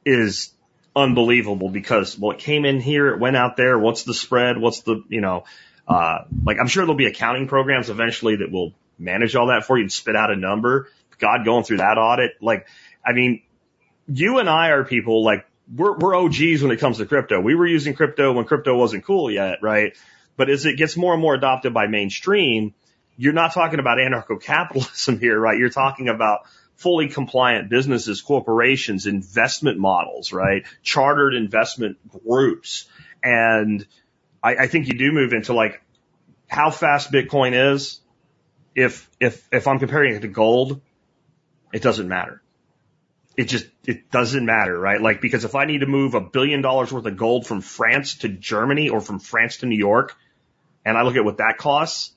is 0.05 0.53
unbelievable 0.97 1.69
because, 1.69 2.19
well, 2.19 2.33
it 2.33 2.39
came 2.39 2.65
in 2.65 2.81
here, 2.81 3.09
it 3.09 3.21
went 3.21 3.37
out 3.37 3.57
there. 3.57 3.79
What's 3.79 4.03
the 4.03 4.15
spread? 4.15 4.59
What's 4.59 4.81
the, 4.81 5.05
you 5.09 5.21
know, 5.21 5.45
uh, 5.87 6.25
like 6.45 6.59
I'm 6.59 6.67
sure 6.67 6.85
there'll 6.85 6.97
be 6.97 7.07
accounting 7.07 7.49
programs 7.49 7.91
eventually 7.91 8.37
that 8.37 8.51
will 8.51 8.73
manage 8.99 9.37
all 9.37 9.49
that 9.49 9.65
for 9.65 9.77
you 9.77 9.85
and 9.85 9.93
spit 9.93 10.17
out 10.17 10.31
a 10.31 10.37
number. 10.37 10.89
God 11.19 11.45
going 11.45 11.65
through 11.65 11.79
that 11.79 11.97
audit. 11.97 12.33
Like, 12.43 12.67
I 13.05 13.13
mean, 13.13 13.43
you 14.07 14.39
and 14.39 14.49
I 14.49 14.69
are 14.71 14.85
people 14.85 15.25
like 15.25 15.47
we're 15.75 15.97
we're 15.97 16.15
OGs 16.15 16.63
when 16.63 16.71
it 16.71 16.79
comes 16.79 16.99
to 16.99 17.07
crypto. 17.07 17.41
We 17.41 17.55
were 17.55 17.67
using 17.67 17.95
crypto 17.95 18.33
when 18.33 18.45
crypto 18.45 18.77
wasn't 18.77 19.05
cool 19.05 19.31
yet, 19.31 19.59
right? 19.63 19.97
But 20.37 20.51
as 20.51 20.67
it 20.67 20.77
gets 20.77 20.97
more 20.97 21.13
and 21.13 21.23
more 21.23 21.35
adopted 21.35 21.73
by 21.73 21.87
mainstream, 21.87 22.75
you're 23.17 23.33
not 23.33 23.55
talking 23.55 23.79
about 23.79 23.99
anarcho-capitalism 23.99 25.19
here, 25.21 25.39
right? 25.39 25.59
You're 25.59 25.71
talking 25.71 26.09
about 26.09 26.41
fully 26.77 27.09
compliant 27.09 27.71
businesses, 27.71 28.21
corporations, 28.21 29.07
investment 29.07 29.79
models, 29.79 30.33
right? 30.33 30.65
Chartered 30.83 31.35
investment 31.35 31.97
groups. 32.09 32.87
And 33.23 33.87
I, 34.47 34.65
I 34.65 34.67
think 34.67 34.89
you 34.89 34.99
do 34.99 35.13
move 35.13 35.33
into 35.33 35.53
like 35.53 35.83
how 36.49 36.71
fast 36.71 37.13
Bitcoin 37.13 37.75
is. 37.75 38.01
If, 38.75 39.09
if, 39.19 39.49
if 39.51 39.67
I'm 39.67 39.79
comparing 39.79 40.15
it 40.17 40.21
to 40.21 40.29
gold, 40.29 40.83
it 41.73 41.83
doesn't 41.83 42.09
matter 42.09 42.43
it 43.37 43.49
just 43.49 43.67
it 43.85 44.11
doesn't 44.11 44.45
matter, 44.45 44.79
right? 44.79 45.01
Like 45.01 45.21
because 45.21 45.45
if 45.45 45.55
I 45.55 45.67
need 45.67 45.81
to 45.81 45.87
move 45.87 46.15
a 46.15 46.21
billion 46.21 46.63
dollars 46.63 46.93
worth 46.93 47.05
of 47.05 47.17
gold 47.17 47.47
from 47.47 47.61
France 47.61 48.17
to 48.19 48.29
Germany 48.29 48.89
or 48.89 49.01
from 49.01 49.19
France 49.19 49.59
to 49.59 49.67
New 49.67 49.77
York, 49.77 50.17
and 50.85 50.97
I 50.97 51.03
look 51.03 51.17
at 51.17 51.25
what 51.25 51.39
that 51.39 51.59
costs 51.59 52.13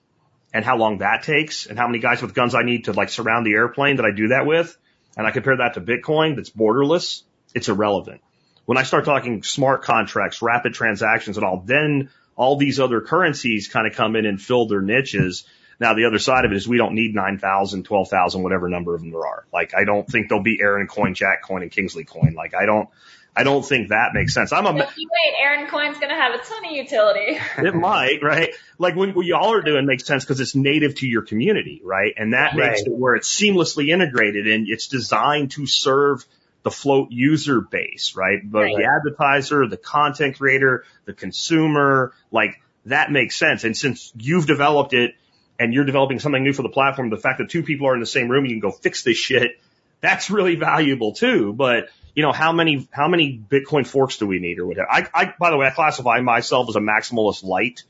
and 0.53 0.63
how 0.63 0.77
long 0.77 0.99
that 0.99 1.23
takes 1.23 1.65
and 1.65 1.77
how 1.77 1.87
many 1.87 1.99
guys 1.99 2.21
with 2.21 2.33
guns 2.33 2.55
I 2.55 2.63
need 2.63 2.85
to 2.85 2.93
like 2.93 3.09
surround 3.09 3.45
the 3.45 3.53
airplane 3.53 3.97
that 3.97 4.05
I 4.05 4.11
do 4.11 4.29
that 4.29 4.45
with, 4.45 4.77
and 5.17 5.27
I 5.27 5.31
compare 5.31 5.57
that 5.57 5.73
to 5.73 5.81
Bitcoin 5.81 6.35
that's 6.35 6.49
borderless, 6.49 7.23
it's 7.53 7.67
irrelevant. 7.67 8.21
When 8.65 8.77
I 8.77 8.83
start 8.83 9.03
talking 9.03 9.43
smart 9.43 9.83
contracts, 9.83 10.41
rapid 10.41 10.73
transactions 10.73 11.37
and 11.37 11.45
all, 11.45 11.63
then 11.65 12.11
all 12.39 12.55
these 12.55 12.79
other 12.79 13.01
currencies 13.01 13.67
kind 13.67 13.85
of 13.85 13.93
come 13.93 14.15
in 14.15 14.25
and 14.25 14.41
fill 14.41 14.65
their 14.65 14.81
niches. 14.81 15.43
Now 15.77 15.93
the 15.93 16.05
other 16.05 16.19
side 16.19 16.45
of 16.45 16.51
it 16.51 16.55
is 16.55 16.65
we 16.69 16.77
don't 16.77 16.95
need 16.95 17.13
9,000, 17.13 17.83
12,000, 17.83 18.41
whatever 18.41 18.69
number 18.69 18.95
of 18.95 19.01
them 19.01 19.11
there 19.11 19.27
are. 19.27 19.45
Like 19.51 19.75
I 19.75 19.83
don't 19.83 20.07
think 20.07 20.29
there'll 20.29 20.43
be 20.43 20.57
Erin 20.61 20.87
coin, 20.87 21.13
Jack 21.13 21.43
coin, 21.43 21.63
and 21.63 21.71
Kingsley 21.71 22.05
coin. 22.05 22.35
Like 22.35 22.55
I 22.55 22.65
don't, 22.65 22.87
I 23.35 23.43
don't 23.43 23.63
think 23.63 23.89
that 23.89 24.11
makes 24.13 24.33
sense. 24.33 24.53
I'm 24.53 24.65
a, 24.65 24.71
you 24.73 24.79
wait, 24.79 25.33
Erin 25.41 25.67
Coin's 25.67 25.99
gonna 25.99 26.15
have 26.15 26.33
a 26.33 26.37
ton 26.37 26.65
of 26.65 26.71
utility. 26.71 27.39
it 27.57 27.75
might, 27.75 28.23
right? 28.23 28.51
Like 28.77 28.95
when 28.95 29.13
what 29.13 29.25
y'all 29.25 29.51
are 29.51 29.61
doing 29.61 29.85
makes 29.85 30.05
sense 30.05 30.23
because 30.23 30.39
it's 30.39 30.55
native 30.55 30.95
to 30.95 31.07
your 31.07 31.23
community, 31.23 31.81
right? 31.83 32.13
And 32.15 32.33
that 32.33 32.55
makes 32.55 32.81
it 32.83 32.91
where 32.91 33.15
it's 33.15 33.29
seamlessly 33.29 33.89
integrated 33.89 34.47
and 34.47 34.65
it's 34.69 34.87
designed 34.87 35.51
to 35.51 35.65
serve 35.65 36.25
the 36.63 36.71
Flote 36.71 37.11
user 37.11 37.61
base, 37.61 38.15
right? 38.15 38.39
But 38.43 38.67
the 38.75 38.85
advertiser, 38.85 39.67
the 39.67 39.77
content 39.77 40.37
creator, 40.37 40.83
the 41.05 41.13
consumer, 41.13 42.13
like 42.31 42.61
that 42.85 43.11
makes 43.11 43.37
sense. 43.37 43.63
And 43.63 43.75
since 43.75 44.11
you've 44.17 44.47
developed 44.47 44.93
it 44.93 45.15
and 45.57 45.73
you're 45.73 45.85
developing 45.85 46.19
something 46.19 46.43
new 46.43 46.53
for 46.53 46.63
the 46.63 46.69
platform, 46.69 47.09
the 47.09 47.17
fact 47.17 47.39
that 47.39 47.49
two 47.49 47.63
people 47.63 47.87
are 47.87 47.93
in 47.93 47.99
the 47.99 48.05
same 48.05 48.29
room, 48.29 48.45
you 48.45 48.51
can 48.51 48.59
go 48.59 48.71
fix 48.71 49.03
this 49.03 49.17
shit. 49.17 49.59
That's 50.01 50.29
really 50.29 50.55
valuable 50.55 51.13
too. 51.13 51.53
But 51.53 51.89
you 52.15 52.23
know, 52.23 52.31
how 52.31 52.51
many, 52.51 52.87
how 52.91 53.07
many 53.07 53.39
Bitcoin 53.39 53.87
forks 53.87 54.17
do 54.17 54.27
we 54.27 54.39
need 54.39 54.59
or 54.59 54.65
whatever? 54.65 54.91
I, 54.91 55.07
I, 55.13 55.33
by 55.39 55.51
the 55.51 55.57
way, 55.57 55.67
I 55.67 55.69
classify 55.69 56.19
myself 56.19 56.67
as 56.67 56.75
a 56.75 56.81
maximalist 56.81 57.43
light, 57.43 57.83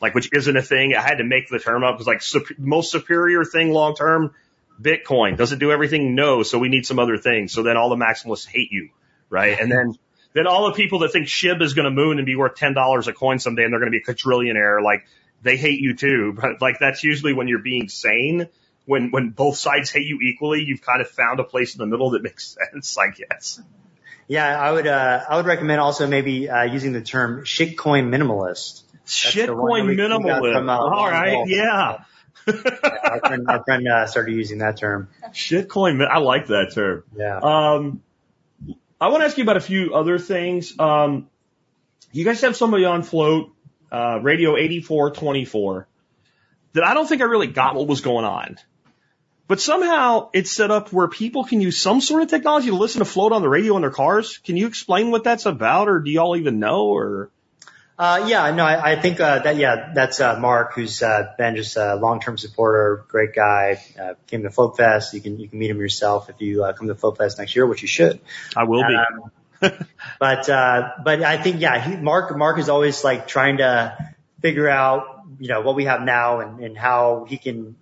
like, 0.00 0.14
which 0.14 0.32
isn't 0.32 0.56
a 0.56 0.62
thing. 0.62 0.94
I 0.94 1.00
had 1.00 1.18
to 1.18 1.24
make 1.24 1.48
the 1.48 1.58
term 1.58 1.82
up 1.82 1.96
because 1.96 2.06
like 2.06 2.22
sup- 2.22 2.58
most 2.58 2.92
superior 2.92 3.44
thing 3.44 3.70
long 3.70 3.96
term, 3.96 4.34
Bitcoin. 4.80 5.36
Does 5.36 5.52
it 5.52 5.58
do 5.58 5.70
everything? 5.72 6.14
No. 6.14 6.42
So 6.42 6.58
we 6.58 6.68
need 6.68 6.86
some 6.86 6.98
other 6.98 7.16
things. 7.16 7.52
So 7.52 7.62
then 7.62 7.76
all 7.76 7.90
the 7.90 7.96
maximalists 7.96 8.46
hate 8.46 8.70
you, 8.72 8.90
right? 9.30 9.58
And 9.60 9.70
then, 9.70 9.94
then 10.32 10.46
all 10.46 10.66
the 10.66 10.72
people 10.72 11.00
that 11.00 11.12
think 11.12 11.26
SHIB 11.28 11.62
is 11.62 11.74
going 11.74 11.84
to 11.84 11.90
moon 11.90 12.18
and 12.18 12.26
be 12.26 12.36
worth 12.36 12.56
$10 12.56 13.06
a 13.06 13.12
coin 13.12 13.38
someday 13.38 13.64
and 13.64 13.72
they're 13.72 13.80
going 13.80 13.92
to 13.92 13.98
be 13.98 14.02
a 14.02 14.14
quadrillionaire, 14.14 14.82
like 14.82 15.06
they 15.42 15.56
hate 15.56 15.80
you 15.80 15.94
too. 15.94 16.36
But 16.40 16.60
like 16.60 16.78
that's 16.80 17.04
usually 17.04 17.32
when 17.34 17.48
you're 17.48 17.62
being 17.62 17.88
sane. 17.88 18.48
When, 18.86 19.10
when 19.12 19.30
both 19.30 19.56
sides 19.56 19.90
hate 19.90 20.06
you 20.06 20.18
equally, 20.20 20.62
you've 20.62 20.82
kind 20.82 21.00
of 21.00 21.08
found 21.08 21.40
a 21.40 21.44
place 21.44 21.74
in 21.74 21.78
the 21.78 21.86
middle 21.86 22.10
that 22.10 22.22
makes 22.22 22.54
sense, 22.72 22.98
I 22.98 23.08
guess. 23.10 23.60
Yeah, 24.28 24.58
I 24.60 24.72
would 24.72 24.86
uh, 24.86 25.24
I 25.28 25.36
would 25.36 25.44
recommend 25.46 25.80
also 25.80 26.06
maybe 26.06 26.48
uh, 26.50 26.64
using 26.64 26.92
the 26.92 27.00
term 27.02 27.44
shitcoin 27.44 28.08
minimalist. 28.08 28.82
Shitcoin 29.06 29.46
that 29.46 29.54
we- 29.56 29.82
we 29.82 29.96
got 29.96 30.10
minimalist. 30.42 30.52
from, 30.54 30.68
uh, 30.70 30.78
All 30.78 31.08
right. 31.10 31.46
Yeah. 31.46 32.04
Our 32.46 33.20
friend, 33.20 33.46
our 33.48 33.64
friend 33.64 33.88
uh, 33.88 34.06
started 34.06 34.32
using 34.32 34.58
that 34.58 34.76
term. 34.76 35.08
Shitcoin. 35.32 36.06
I 36.06 36.18
like 36.18 36.48
that 36.48 36.72
term. 36.74 37.04
Yeah. 37.16 37.38
Um, 37.38 38.02
I 39.00 39.08
want 39.08 39.22
to 39.22 39.26
ask 39.26 39.36
you 39.36 39.44
about 39.44 39.56
a 39.56 39.60
few 39.60 39.94
other 39.94 40.18
things. 40.18 40.78
Um, 40.78 41.28
you 42.12 42.24
guys 42.24 42.40
have 42.42 42.56
somebody 42.56 42.84
on 42.84 43.02
Flote, 43.02 43.50
uh, 43.90 44.20
radio 44.22 44.56
8424 44.56 45.88
that 46.74 46.84
I 46.84 46.94
don't 46.94 47.08
think 47.08 47.22
I 47.22 47.26
really 47.26 47.46
got 47.46 47.74
what 47.74 47.86
was 47.86 48.00
going 48.00 48.24
on. 48.24 48.56
But 49.46 49.60
somehow 49.60 50.30
it's 50.32 50.50
set 50.50 50.70
up 50.70 50.92
where 50.92 51.08
people 51.08 51.44
can 51.44 51.60
use 51.60 51.78
some 51.80 52.00
sort 52.00 52.22
of 52.22 52.28
technology 52.28 52.68
to 52.68 52.76
listen 52.76 53.00
to 53.00 53.04
Flote 53.04 53.32
on 53.32 53.42
the 53.42 53.48
radio 53.48 53.76
in 53.76 53.82
their 53.82 53.90
cars. 53.90 54.38
Can 54.38 54.56
you 54.56 54.66
explain 54.66 55.10
what 55.10 55.24
that's 55.24 55.44
about 55.46 55.88
or 55.88 56.00
do 56.00 56.10
y'all 56.10 56.36
even 56.36 56.58
know 56.58 56.86
or? 56.86 57.30
Uh, 57.96 58.26
yeah, 58.26 58.50
no, 58.50 58.64
I, 58.64 58.92
I 58.92 59.00
think 59.00 59.20
uh, 59.20 59.38
that 59.40 59.56
yeah, 59.56 59.92
that's 59.94 60.20
uh, 60.20 60.38
Mark, 60.40 60.74
who's 60.74 61.00
uh, 61.00 61.32
been 61.38 61.54
just 61.54 61.76
a 61.76 61.94
long-term 61.94 62.38
supporter, 62.38 63.04
great 63.06 63.34
guy. 63.34 63.80
Uh, 64.00 64.14
came 64.26 64.42
to 64.42 64.50
Flote 64.50 64.76
Fest. 64.76 65.14
You 65.14 65.20
can 65.20 65.38
you 65.38 65.48
can 65.48 65.60
meet 65.60 65.70
him 65.70 65.78
yourself 65.78 66.28
if 66.28 66.40
you 66.40 66.64
uh, 66.64 66.72
come 66.72 66.88
to 66.88 66.96
Flote 66.96 67.18
Fest 67.18 67.38
next 67.38 67.54
year, 67.54 67.66
which 67.66 67.82
you 67.82 67.88
should. 67.88 68.20
I 68.56 68.64
will 68.64 68.82
be. 68.82 68.96
Um, 68.96 69.30
but 70.18 70.48
uh, 70.48 70.90
but 71.04 71.22
I 71.22 71.40
think 71.40 71.60
yeah, 71.60 71.80
he, 71.80 71.96
Mark 71.96 72.36
Mark 72.36 72.58
is 72.58 72.68
always 72.68 73.04
like 73.04 73.28
trying 73.28 73.58
to 73.58 73.96
figure 74.42 74.68
out 74.68 75.22
you 75.38 75.48
know 75.48 75.60
what 75.60 75.76
we 75.76 75.84
have 75.84 76.02
now 76.02 76.40
and, 76.40 76.58
and 76.60 76.76
how 76.76 77.26
he 77.28 77.38
can 77.38 77.76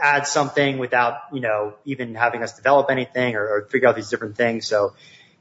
add 0.00 0.26
something 0.26 0.76
without 0.76 1.20
you 1.32 1.40
know 1.40 1.72
even 1.86 2.14
having 2.14 2.42
us 2.42 2.54
develop 2.54 2.90
anything 2.90 3.34
or, 3.34 3.48
or 3.48 3.66
figure 3.70 3.88
out 3.88 3.96
these 3.96 4.10
different 4.10 4.36
things. 4.36 4.66
So 4.66 4.92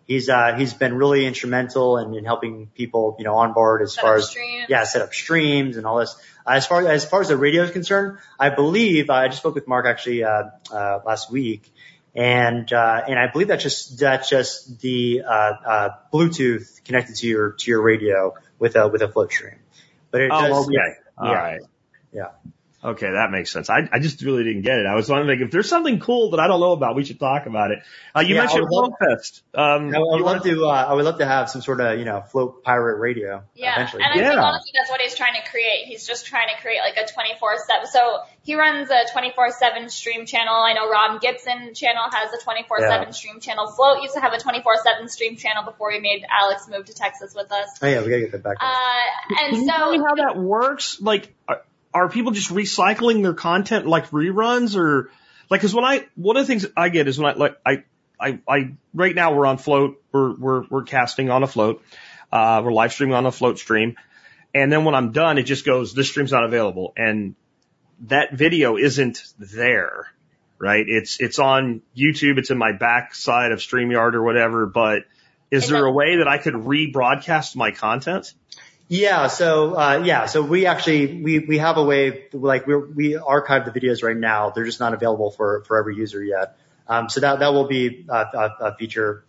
he's 0.06 0.30
uh, 0.30 0.56
he's 0.58 0.74
been 0.74 0.96
really 0.96 1.26
instrumental 1.26 1.98
in, 1.98 2.14
in 2.16 2.26
helping 2.26 2.68
people 2.68 3.16
you 3.20 3.26
know 3.26 3.36
on 3.36 3.54
board 3.54 3.82
as 3.82 3.94
Set 3.94 4.02
far 4.02 4.16
as 4.16 4.30
streams. 4.30 4.66
yeah 4.70 4.84
set 4.84 5.02
up 5.02 5.14
streams 5.14 5.78
and 5.78 5.86
all 5.86 5.98
this. 6.00 6.16
Uh, 6.46 6.52
as 6.52 6.66
far 6.68 6.88
as 6.88 7.06
far 7.06 7.22
as 7.22 7.30
the 7.30 7.38
radio 7.38 7.64
is 7.64 7.72
concerned, 7.72 8.18
I 8.40 8.50
believe 8.50 9.10
I 9.10 9.28
just 9.28 9.40
spoke 9.40 9.56
with 9.56 9.68
Mark 9.68 9.86
actually 9.86 10.24
uh, 10.24 10.44
uh, 10.72 11.00
last 11.06 11.32
week 11.32 11.72
and 12.16 12.72
uh, 12.72 13.02
and 13.08 13.18
I 13.18 13.28
believe 13.32 13.48
that's 13.48 13.64
just 13.64 13.98
that's 14.00 14.30
just 14.30 14.80
the 14.82 15.24
uh, 15.28 15.52
uh, 15.66 15.90
Bluetooth 16.14 16.84
connected 16.84 17.16
to 17.18 17.28
your 17.28 17.52
to 17.54 17.72
your 17.72 17.82
radio 17.82 18.34
with 18.60 18.76
a 18.76 18.88
with 18.88 19.02
a 19.02 19.08
Flote 19.08 19.32
stream. 19.32 19.56
But 20.12 20.22
it 20.22 20.32
Oh, 20.32 20.42
does, 20.48 20.66
okay. 20.68 20.76
yeah, 20.76 20.94
All 21.18 21.28
yeah, 21.32 21.34
right. 21.40 21.62
yeah. 22.14 22.28
Okay, 22.84 23.10
that 23.10 23.32
makes 23.32 23.50
sense. 23.52 23.70
I, 23.70 23.88
I 23.94 24.00
just 24.00 24.22
really 24.24 24.44
didn't 24.44 24.64
get 24.64 24.78
it. 24.78 24.86
I 24.86 24.94
was 24.96 25.08
wondering 25.08 25.40
if 25.40 25.52
there's 25.52 25.70
something 25.70 26.00
cool 26.02 26.32
that 26.32 26.40
I 26.42 26.48
don't 26.48 26.60
know 26.60 26.74
about, 26.74 26.96
we 26.98 27.06
should 27.06 27.18
talk 27.20 27.46
about 27.46 27.72
it. 27.72 27.80
Uh, 28.14 28.20
you 28.20 28.36
Yeah, 28.36 28.42
mentioned 28.42 28.64
would 28.70 28.72
love- 28.76 28.92
Flote 29.00 29.18
Fest. 29.20 29.42
Um, 29.56 29.96
I 29.96 30.00
would 30.00 30.22
love 30.22 30.44
to. 30.44 30.66
Uh, 30.66 30.70
I 30.70 30.94
would 30.94 31.06
love 31.06 31.20
to 31.20 31.26
have 31.26 31.50
some 31.50 31.62
sort 31.62 31.80
of 31.80 31.98
you 31.98 32.04
know 32.06 32.22
Flote 32.30 32.62
pirate 32.64 33.00
radio 33.00 33.44
Yeah, 33.56 33.74
eventually. 33.76 34.04
and 34.04 34.12
I 34.12 34.28
think 34.28 34.38
honestly 34.40 34.72
that's 34.78 34.90
what 34.92 35.00
he's 35.00 35.16
trying 35.16 35.36
to 35.42 35.50
create. 35.50 35.86
He's 35.86 36.06
just 36.06 36.26
trying 36.26 36.48
to 36.54 36.62
create 36.62 36.80
like 36.80 36.98
a 36.98 37.06
24/7. 37.10 37.88
So 37.88 38.20
he 38.44 38.56
runs 38.56 38.90
a 38.90 39.06
24/7 39.14 39.90
stream 39.90 40.26
channel. 40.26 40.54
I 40.56 40.74
know 40.74 40.90
Rob 40.90 41.22
Gibson 41.22 41.74
channel 41.74 42.04
has 42.12 42.34
a 42.34 42.38
24/7 42.44 42.82
Yeah. 42.82 43.10
stream 43.12 43.40
channel. 43.40 43.68
Flote 43.68 44.02
used 44.02 44.16
to 44.16 44.20
have 44.20 44.34
a 44.34 44.38
24/7 44.40 45.08
stream 45.10 45.38
channel 45.38 45.64
before 45.64 45.90
we 45.90 46.00
made 46.00 46.26
Alex 46.30 46.68
move 46.68 46.86
to 46.86 46.94
Texas 46.94 47.34
with 47.34 47.52
us. 47.52 47.70
oh 47.82 47.88
yeah, 47.88 48.02
we 48.02 48.10
gotta 48.10 48.22
get 48.22 48.32
that 48.34 48.44
back. 48.44 48.58
Uh, 48.60 49.36
Can 49.36 49.54
and 49.54 49.58
you 49.62 49.68
tell 49.68 49.92
me 49.92 49.98
so 50.00 50.04
how 50.06 50.16
that 50.16 50.38
works? 50.38 51.00
Like, 51.02 51.34
are, 51.48 51.62
are 51.94 52.10
people 52.10 52.32
just 52.32 52.50
recycling 52.50 53.22
their 53.22 53.34
content 53.34 53.86
like 53.86 54.10
reruns 54.10 54.76
or 54.76 55.12
like, 55.50 55.62
cause 55.62 55.74
when 55.74 55.86
I, 55.86 56.06
one 56.16 56.38
of 56.38 56.44
the 56.44 56.48
things 56.48 56.66
I 56.76 56.90
get 56.90 57.08
is 57.08 57.20
when 57.20 57.34
I, 57.34 57.38
like, 57.38 57.58
I, 57.66 57.84
I, 58.20 58.40
I, 58.48 58.74
right 58.94 59.14
now 59.14 59.34
we're 59.34 59.46
on 59.46 59.58
Flote, 59.58 60.02
we're, 60.12 60.36
we're, 60.36 60.64
we're 60.70 60.84
casting 60.84 61.30
on 61.30 61.44
a 61.44 61.48
Flote, 61.48 61.82
uh, 62.32 62.62
we're 62.64 62.72
live 62.72 62.94
streaming 62.94 63.16
on 63.16 63.26
a 63.26 63.32
Flote 63.32 63.60
stream. 63.60 63.96
And 64.54 64.72
then 64.72 64.86
when 64.86 64.96
I'm 64.96 65.12
done, 65.12 65.38
it 65.38 65.44
just 65.44 65.66
goes, 65.66 65.94
this 65.94 66.10
stream's 66.10 66.32
not 66.32 66.44
available. 66.44 66.94
And 66.96 67.36
that 68.02 68.34
video 68.34 68.78
isn't 68.78 69.24
there, 69.40 70.12
right? 70.60 70.86
It's, 70.88 71.20
it's 71.20 71.40
on 71.40 71.82
YouTube. 71.98 72.38
It's 72.38 72.52
in 72.52 72.58
my 72.58 72.72
backside 72.72 73.52
of 73.52 73.60
StreamYard 73.60 74.14
or 74.14 74.24
whatever, 74.24 74.66
but 74.66 75.04
is 75.50 75.68
there 75.70 75.86
a 75.86 75.92
way 75.92 76.18
that 76.18 76.28
I 76.28 76.40
could 76.40 76.54
rebroadcast 76.54 77.56
my 77.56 77.72
content? 77.72 78.34
Yeah, 78.90 79.28
so 79.28 79.76
uh, 79.76 80.04
yeah, 80.06 80.26
so 80.26 80.42
we 80.42 80.66
actually 80.66 81.22
we 81.22 81.40
we 81.40 81.58
have 81.58 81.78
a 81.78 81.84
way 81.84 82.28
like 82.34 82.68
we 82.68 82.76
we 82.76 83.16
archive 83.16 83.66
the 83.66 83.72
videos 83.72 84.04
right 84.04 84.16
now. 84.16 84.50
They're 84.50 84.66
just 84.66 84.80
not 84.80 84.94
available 84.94 85.32
for 85.32 85.64
for 85.66 85.78
every 85.78 85.96
user 85.96 86.24
yet. 86.24 86.58
Um, 86.88 87.10
so 87.10 87.22
that 87.22 87.40
that 87.40 87.54
will 87.54 87.68
be 87.68 88.06
a, 88.10 88.14
a, 88.14 88.56
a 88.60 88.76
feature. 88.76 89.24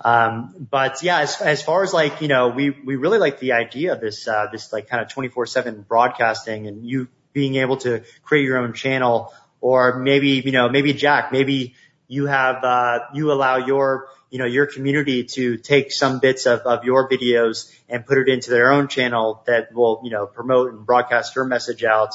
Um, 0.00 0.54
but 0.70 1.02
yeah, 1.02 1.20
as 1.20 1.40
as 1.40 1.62
far 1.62 1.82
as 1.82 1.92
like 1.92 2.20
you 2.20 2.28
know, 2.28 2.48
we 2.48 2.70
we 2.70 2.96
really 2.96 3.18
like 3.18 3.40
the 3.40 3.52
idea 3.52 3.94
of 3.94 4.00
this 4.00 4.28
uh, 4.28 4.46
this 4.52 4.72
like 4.72 4.88
kind 4.88 5.02
of 5.02 5.08
twenty 5.08 5.28
four 5.28 5.46
seven 5.46 5.80
broadcasting 5.80 6.66
and 6.66 6.86
you 6.86 7.08
being 7.32 7.56
able 7.56 7.78
to 7.78 8.02
create 8.22 8.44
your 8.44 8.58
own 8.58 8.72
channel 8.72 9.32
or 9.60 9.98
maybe 9.98 10.42
you 10.44 10.52
know 10.52 10.68
maybe 10.68 10.92
Jack 10.92 11.32
maybe 11.32 11.74
you 12.06 12.26
have 12.26 12.62
uh, 12.62 13.00
you 13.14 13.32
allow 13.32 13.56
your 13.56 14.08
you 14.30 14.38
know 14.38 14.44
your 14.44 14.66
community 14.66 15.24
to 15.24 15.56
take 15.56 15.92
some 15.92 16.18
bits 16.18 16.46
of, 16.46 16.60
of 16.60 16.84
your 16.84 17.08
videos 17.08 17.72
and 17.88 18.04
put 18.04 18.18
it 18.18 18.28
into 18.28 18.50
their 18.50 18.72
own 18.72 18.88
channel 18.88 19.42
that 19.46 19.72
will 19.72 20.00
you 20.04 20.10
know 20.10 20.26
promote 20.26 20.72
and 20.72 20.84
broadcast 20.86 21.34
your 21.36 21.44
message 21.44 21.84
out. 21.84 22.14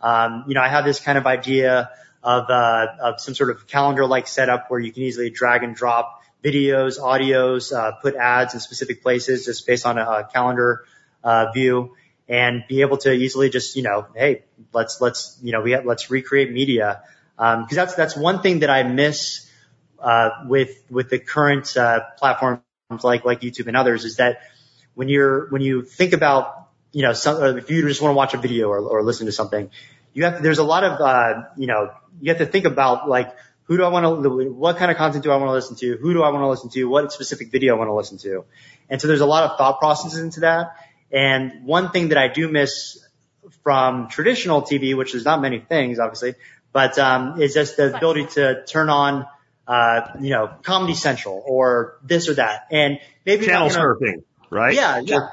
Um, 0.00 0.44
you 0.46 0.54
know, 0.54 0.60
I 0.60 0.68
have 0.68 0.84
this 0.84 1.00
kind 1.00 1.16
of 1.16 1.26
idea 1.26 1.90
of 2.22 2.50
uh, 2.50 2.86
of 3.00 3.20
some 3.20 3.34
sort 3.34 3.50
of 3.50 3.66
calendar 3.66 4.06
like 4.06 4.28
setup 4.28 4.70
where 4.70 4.80
you 4.80 4.92
can 4.92 5.02
easily 5.02 5.30
drag 5.30 5.62
and 5.62 5.74
drop 5.74 6.22
videos, 6.44 7.00
audios, 7.00 7.76
uh, 7.76 7.92
put 7.92 8.14
ads 8.14 8.54
in 8.54 8.60
specific 8.60 9.02
places 9.02 9.44
just 9.44 9.66
based 9.66 9.86
on 9.86 9.98
a, 9.98 10.02
a 10.02 10.28
calendar 10.32 10.84
uh, 11.24 11.50
view 11.52 11.96
and 12.28 12.64
be 12.68 12.80
able 12.80 12.96
to 12.98 13.12
easily 13.12 13.50
just, 13.50 13.76
you 13.76 13.82
know, 13.82 14.06
hey, 14.14 14.42
let's, 14.72 15.00
let's, 15.00 15.38
you 15.42 15.52
know, 15.52 15.60
we 15.60 15.72
have, 15.72 15.84
let's 15.84 16.10
recreate 16.10 16.50
media. 16.52 17.02
Um, 17.38 17.66
cause 17.66 17.74
that's, 17.74 17.94
that's 17.94 18.16
one 18.16 18.42
thing 18.42 18.60
that 18.60 18.70
I 18.70 18.82
miss, 18.82 19.45
with, 20.46 20.82
with 20.90 21.10
the 21.10 21.18
current, 21.18 21.76
uh, 21.76 22.00
platforms 22.18 22.60
like, 23.02 23.24
like 23.24 23.40
YouTube 23.40 23.66
and 23.66 23.76
others 23.76 24.04
is 24.04 24.16
that 24.16 24.40
when 24.94 25.08
you're, 25.08 25.48
when 25.50 25.62
you 25.62 25.82
think 25.82 26.12
about, 26.12 26.68
you 26.92 27.02
know, 27.02 27.12
some, 27.12 27.58
if 27.58 27.70
you 27.70 27.86
just 27.86 28.00
want 28.00 28.12
to 28.12 28.16
watch 28.16 28.34
a 28.34 28.38
video 28.38 28.68
or, 28.68 29.02
listen 29.02 29.26
to 29.26 29.32
something, 29.32 29.70
you 30.14 30.24
have 30.24 30.36
to, 30.36 30.42
there's 30.42 30.58
a 30.58 30.64
lot 30.64 30.84
of, 30.84 31.00
uh, 31.00 31.42
you 31.56 31.66
know, 31.66 31.90
you 32.20 32.30
have 32.30 32.38
to 32.38 32.46
think 32.46 32.64
about 32.64 33.08
like, 33.08 33.34
who 33.64 33.76
do 33.76 33.84
I 33.84 33.88
want 33.88 34.22
to, 34.22 34.50
what 34.52 34.76
kind 34.76 34.90
of 34.90 34.96
content 34.96 35.24
do 35.24 35.30
I 35.30 35.36
want 35.36 35.48
to 35.48 35.52
listen 35.52 35.76
to? 35.76 35.96
Who 35.96 36.14
do 36.14 36.22
I 36.22 36.30
want 36.30 36.42
to 36.42 36.48
listen 36.48 36.70
to? 36.70 36.84
What 36.84 37.12
specific 37.12 37.50
video 37.50 37.74
I 37.74 37.78
want 37.78 37.88
to 37.88 37.94
listen 37.94 38.18
to? 38.18 38.44
And 38.88 39.00
so 39.00 39.08
there's 39.08 39.20
a 39.20 39.26
lot 39.26 39.50
of 39.50 39.58
thought 39.58 39.80
processes 39.80 40.20
into 40.20 40.40
that. 40.40 40.76
And 41.10 41.64
one 41.64 41.90
thing 41.90 42.08
that 42.08 42.18
I 42.18 42.28
do 42.28 42.48
miss 42.48 43.04
from 43.62 44.08
traditional 44.08 44.62
TV, 44.62 44.96
which 44.96 45.14
is 45.14 45.24
not 45.24 45.40
many 45.40 45.58
things, 45.58 45.98
obviously, 45.98 46.34
but 46.72 46.98
um, 46.98 47.40
is 47.40 47.54
just 47.54 47.76
the 47.76 47.96
ability 47.96 48.26
to 48.34 48.64
turn 48.66 48.88
on, 48.88 49.26
uh, 49.66 50.12
you 50.20 50.30
know, 50.30 50.50
Comedy 50.62 50.94
Central 50.94 51.42
or 51.44 51.98
this 52.02 52.28
or 52.28 52.34
that, 52.34 52.66
and 52.70 52.98
maybe 53.24 53.46
Channel 53.46 53.68
gonna- 53.68 53.80
surfing, 53.80 54.22
right? 54.50 54.74
Yeah, 54.74 55.00
yeah. 55.00 55.28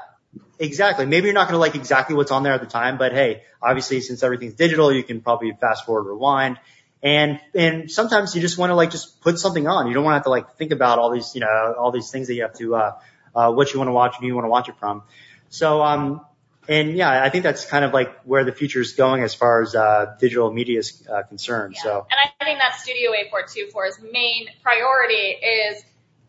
Exactly. 0.58 1.04
Maybe 1.06 1.26
you're 1.26 1.34
not 1.34 1.48
going 1.48 1.54
to 1.54 1.58
like 1.58 1.74
exactly 1.74 2.14
what's 2.14 2.30
on 2.30 2.44
there 2.44 2.52
at 2.52 2.60
the 2.60 2.66
time, 2.68 2.96
but 2.96 3.12
hey, 3.12 3.42
obviously 3.60 4.00
since 4.00 4.22
everything's 4.22 4.54
digital, 4.54 4.92
you 4.92 5.02
can 5.02 5.20
probably 5.20 5.52
fast 5.60 5.84
forward, 5.84 6.04
rewind. 6.04 6.58
And, 7.02 7.40
and 7.54 7.90
sometimes 7.90 8.34
you 8.34 8.40
just 8.40 8.56
want 8.56 8.70
to 8.70 8.74
like 8.76 8.90
just 8.90 9.20
put 9.20 9.38
something 9.38 9.66
on. 9.66 9.88
You 9.88 9.94
don't 9.94 10.04
want 10.04 10.12
to 10.12 10.18
have 10.18 10.24
to 10.24 10.30
like 10.30 10.56
think 10.56 10.70
about 10.70 11.00
all 11.00 11.10
these, 11.10 11.34
you 11.34 11.40
know, 11.40 11.74
all 11.76 11.90
these 11.90 12.10
things 12.10 12.28
that 12.28 12.34
you 12.34 12.42
have 12.42 12.54
to, 12.54 12.76
uh, 12.76 12.92
uh, 13.34 13.52
what 13.52 13.72
you 13.72 13.78
want 13.80 13.88
to 13.88 13.92
watch 13.92 14.14
and 14.14 14.22
who 14.22 14.28
you 14.28 14.34
want 14.34 14.44
to 14.44 14.48
watch 14.48 14.68
it 14.68 14.76
from. 14.78 15.02
So, 15.48 15.82
um, 15.82 16.20
and 16.68 16.96
yeah, 16.96 17.22
I 17.22 17.30
think 17.30 17.44
that's 17.44 17.64
kind 17.64 17.84
of 17.84 17.92
like 17.92 18.20
where 18.24 18.44
the 18.44 18.52
future 18.52 18.80
is 18.80 18.92
going 18.92 19.22
as 19.22 19.34
far 19.34 19.62
as, 19.62 19.74
uh, 19.74 20.16
digital 20.18 20.52
media 20.52 20.78
is 20.78 21.06
uh, 21.08 21.22
concerned. 21.22 21.74
Yeah. 21.76 21.82
So, 21.82 22.06
And 22.10 22.32
I 22.40 22.44
think 22.44 22.58
that 22.58 22.78
Studio 22.80 23.12
8424's 23.12 24.00
main 24.12 24.48
priority 24.62 25.14
is, 25.14 25.84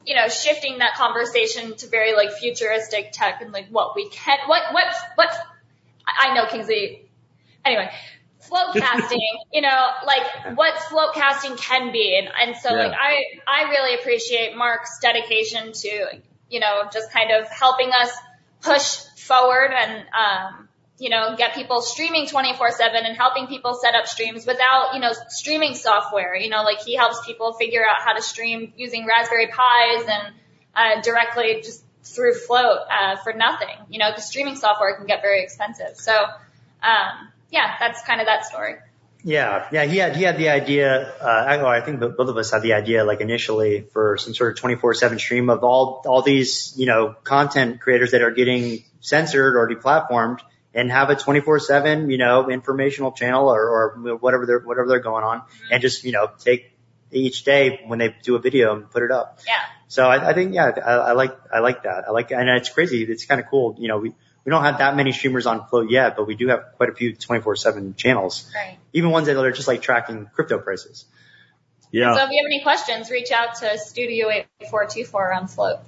you 0.05 0.15
know, 0.15 0.27
shifting 0.27 0.79
that 0.79 0.95
conversation 0.95 1.75
to 1.77 1.87
very 1.87 2.13
like 2.13 2.31
futuristic 2.33 3.11
tech 3.11 3.41
and 3.41 3.51
like 3.51 3.67
what 3.69 3.95
we 3.95 4.09
can, 4.09 4.37
what, 4.47 4.73
what, 4.73 4.85
what, 5.15 5.29
I 6.07 6.29
I 6.29 6.33
know 6.35 6.45
Kingsley. 6.47 7.09
Anyway, 7.65 7.89
Flote 8.41 8.75
casting, 8.75 9.27
you 9.51 9.61
know, 9.61 9.87
like 10.05 10.55
what 10.57 10.77
Flote 10.89 11.13
casting 11.15 11.55
can 11.57 11.91
be. 11.91 12.17
And, 12.19 12.29
and 12.39 12.55
so 12.57 12.69
Yeah. 12.69 12.87
like 12.87 12.93
I, 12.93 13.23
I 13.47 13.69
really 13.69 13.95
appreciate 13.95 14.55
Mark's 14.55 14.99
dedication 14.99 15.71
to, 15.73 16.21
you 16.49 16.59
know, 16.59 16.83
just 16.93 17.11
kind 17.11 17.31
of 17.31 17.47
helping 17.49 17.91
us 17.91 18.11
push 18.61 18.99
forward 19.25 19.71
and, 19.73 20.05
um, 20.13 20.69
you 20.97 21.09
know, 21.09 21.35
get 21.35 21.53
people 21.53 21.81
streaming 21.81 22.25
24-7 22.25 22.79
and 23.03 23.17
helping 23.17 23.47
people 23.47 23.73
set 23.73 23.95
up 23.95 24.07
streams 24.07 24.45
without, 24.45 24.93
you 24.93 25.01
know, 25.01 25.11
streaming 25.29 25.75
software. 25.75 26.35
You 26.35 26.49
know, 26.49 26.63
like 26.63 26.81
he 26.81 26.95
helps 26.95 27.25
people 27.25 27.53
figure 27.53 27.83
out 27.85 28.01
how 28.03 28.13
to 28.13 28.21
stream 28.21 28.73
using 28.77 29.05
Raspberry 29.05 29.47
Pis 29.47 30.07
and, 30.07 30.33
uh, 30.75 31.01
directly 31.01 31.61
just 31.63 31.83
through 32.03 32.35
Flote, 32.35 32.79
uh, 32.89 33.17
for 33.23 33.33
nothing. 33.33 33.75
You 33.89 33.99
know, 33.99 34.09
because 34.11 34.25
streaming 34.25 34.55
software 34.55 34.95
can 34.95 35.05
get 35.05 35.21
very 35.21 35.43
expensive. 35.43 35.97
So, 35.97 36.13
um, 36.13 37.31
yeah, 37.51 37.75
that's 37.79 38.01
kind 38.03 38.21
of 38.21 38.27
that 38.27 38.45
story. 38.45 38.75
Yeah, 39.27 39.67
yeah, 39.71 39.85
he 39.85 39.97
had 39.97 40.15
he 40.15 40.21
had 40.21 40.37
the 40.37 40.49
idea. 40.49 41.11
Uh, 41.19 41.25
I, 41.25 41.77
I 41.77 41.81
think 41.81 41.99
both 41.99 42.29
of 42.29 42.37
us 42.37 42.51
had 42.51 42.61
the 42.61 42.73
idea, 42.73 43.03
like 43.03 43.21
initially, 43.21 43.81
for 43.91 44.17
some 44.17 44.35
sort 44.35 44.51
of 44.51 44.59
twenty 44.59 44.75
four 44.75 44.93
seven 44.93 45.17
stream 45.17 45.49
of 45.49 45.63
all 45.63 46.03
all 46.05 46.21
these 46.21 46.75
you 46.77 46.85
know 46.85 47.15
content 47.23 47.81
creators 47.81 48.11
that 48.11 48.21
are 48.21 48.29
getting 48.29 48.83
censored 49.05 49.55
or 49.55 49.69
deplatformed, 49.69 50.39
and 50.73 50.91
have 50.91 51.09
a 51.09 51.15
twenty 51.15 51.39
four 51.39 51.59
seven 51.59 52.09
you 52.09 52.17
know 52.17 52.49
informational 52.49 53.11
channel 53.11 53.49
or, 53.49 53.61
or 53.61 54.17
whatever 54.17 54.45
they're 54.45 54.59
whatever 54.59 54.87
they're 54.87 54.99
going 54.99 55.23
on, 55.23 55.41
mm-hmm. 55.41 55.73
and 55.73 55.81
just 55.81 56.03
you 56.03 56.11
know 56.11 56.29
take 56.39 56.71
each 57.11 57.43
day 57.43 57.81
when 57.85 57.99
they 57.99 58.15
do 58.23 58.35
a 58.35 58.39
video 58.39 58.75
and 58.75 58.89
put 58.89 59.03
it 59.03 59.11
up. 59.11 59.39
Yeah. 59.47 59.53
So 59.87 60.07
I, 60.07 60.31
I 60.31 60.33
think 60.33 60.53
yeah, 60.53 60.71
I, 60.83 60.91
I 60.91 61.11
like 61.13 61.37
I 61.53 61.59
like 61.59 61.83
that. 61.83 62.05
I 62.07 62.11
like 62.11 62.31
and 62.31 62.49
it's 62.49 62.69
crazy. 62.69 63.03
It's 63.03 63.25
kind 63.25 63.39
of 63.39 63.47
cool. 63.47 63.75
You 63.77 63.87
know, 63.87 63.99
we 63.99 64.09
we 64.43 64.49
don't 64.49 64.63
have 64.63 64.79
that 64.79 64.95
many 64.95 65.11
streamers 65.11 65.45
on 65.45 65.67
Flote 65.67 65.89
yet, 65.89 66.15
but 66.17 66.27
we 66.27 66.35
do 66.35 66.47
have 66.47 66.73
quite 66.77 66.89
a 66.89 66.95
few 66.95 67.15
twenty 67.15 67.41
four 67.41 67.55
seven 67.55 67.93
channels 67.95 68.51
Right. 68.55 68.77
even 68.93 69.11
ones 69.11 69.27
that 69.27 69.37
are 69.37 69.51
just 69.51 69.67
like 69.67 69.81
tracking 69.81 70.27
crypto 70.33 70.57
prices. 70.57 71.05
Yeah. 71.91 72.13
So 72.15 72.23
if 72.23 72.29
you 72.31 72.41
have 72.43 72.47
any 72.47 72.61
questions, 72.61 73.09
reach 73.09 73.31
out 73.31 73.55
to 73.55 73.77
Studio 73.77 74.29
8424 74.29 75.33
on 75.33 75.47
Flote. 75.47 75.79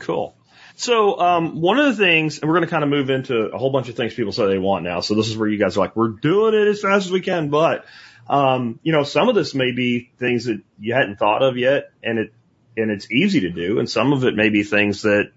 Cool. 0.00 0.34
So 0.78 1.18
um, 1.18 1.60
one 1.60 1.80
of 1.80 1.86
the 1.86 2.04
things, 2.04 2.38
and 2.38 2.48
we're 2.48 2.54
going 2.54 2.66
to 2.66 2.70
kind 2.70 2.84
of 2.84 2.88
move 2.88 3.10
into 3.10 3.36
a 3.36 3.58
whole 3.58 3.72
bunch 3.72 3.88
of 3.88 3.96
things 3.96 4.14
people 4.14 4.30
say 4.30 4.46
they 4.46 4.58
want 4.58 4.84
now. 4.84 5.00
So 5.00 5.16
this 5.16 5.26
is 5.26 5.36
where 5.36 5.48
you 5.48 5.58
guys 5.58 5.76
are 5.76 5.80
like, 5.80 5.96
we're 5.96 6.10
doing 6.10 6.54
it 6.54 6.68
as 6.68 6.80
fast 6.80 7.06
as 7.06 7.10
we 7.10 7.20
can, 7.20 7.50
but 7.50 7.84
um, 8.28 8.78
you 8.84 8.92
know, 8.92 9.02
some 9.02 9.28
of 9.28 9.34
this 9.34 9.56
may 9.56 9.72
be 9.72 10.12
things 10.20 10.44
that 10.44 10.62
you 10.78 10.94
hadn't 10.94 11.16
thought 11.16 11.42
of 11.42 11.56
yet, 11.56 11.90
and 12.00 12.20
it 12.20 12.32
and 12.76 12.92
it's 12.92 13.10
easy 13.10 13.40
to 13.40 13.50
do, 13.50 13.80
and 13.80 13.90
some 13.90 14.12
of 14.12 14.22
it 14.22 14.36
may 14.36 14.50
be 14.50 14.62
things 14.62 15.02
that 15.02 15.32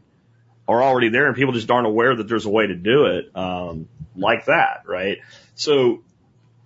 are 0.67 0.83
already 0.83 1.09
there, 1.09 1.25
and 1.25 1.35
people 1.35 1.53
just 1.53 1.71
aren't 1.71 1.87
aware 1.87 2.15
that 2.15 2.27
there's 2.27 2.45
a 2.45 2.49
way 2.49 2.67
to 2.67 2.75
do 2.75 3.05
it, 3.05 3.35
um, 3.35 3.89
like 4.15 4.45
that, 4.45 4.83
right? 4.85 5.17
So 5.55 6.03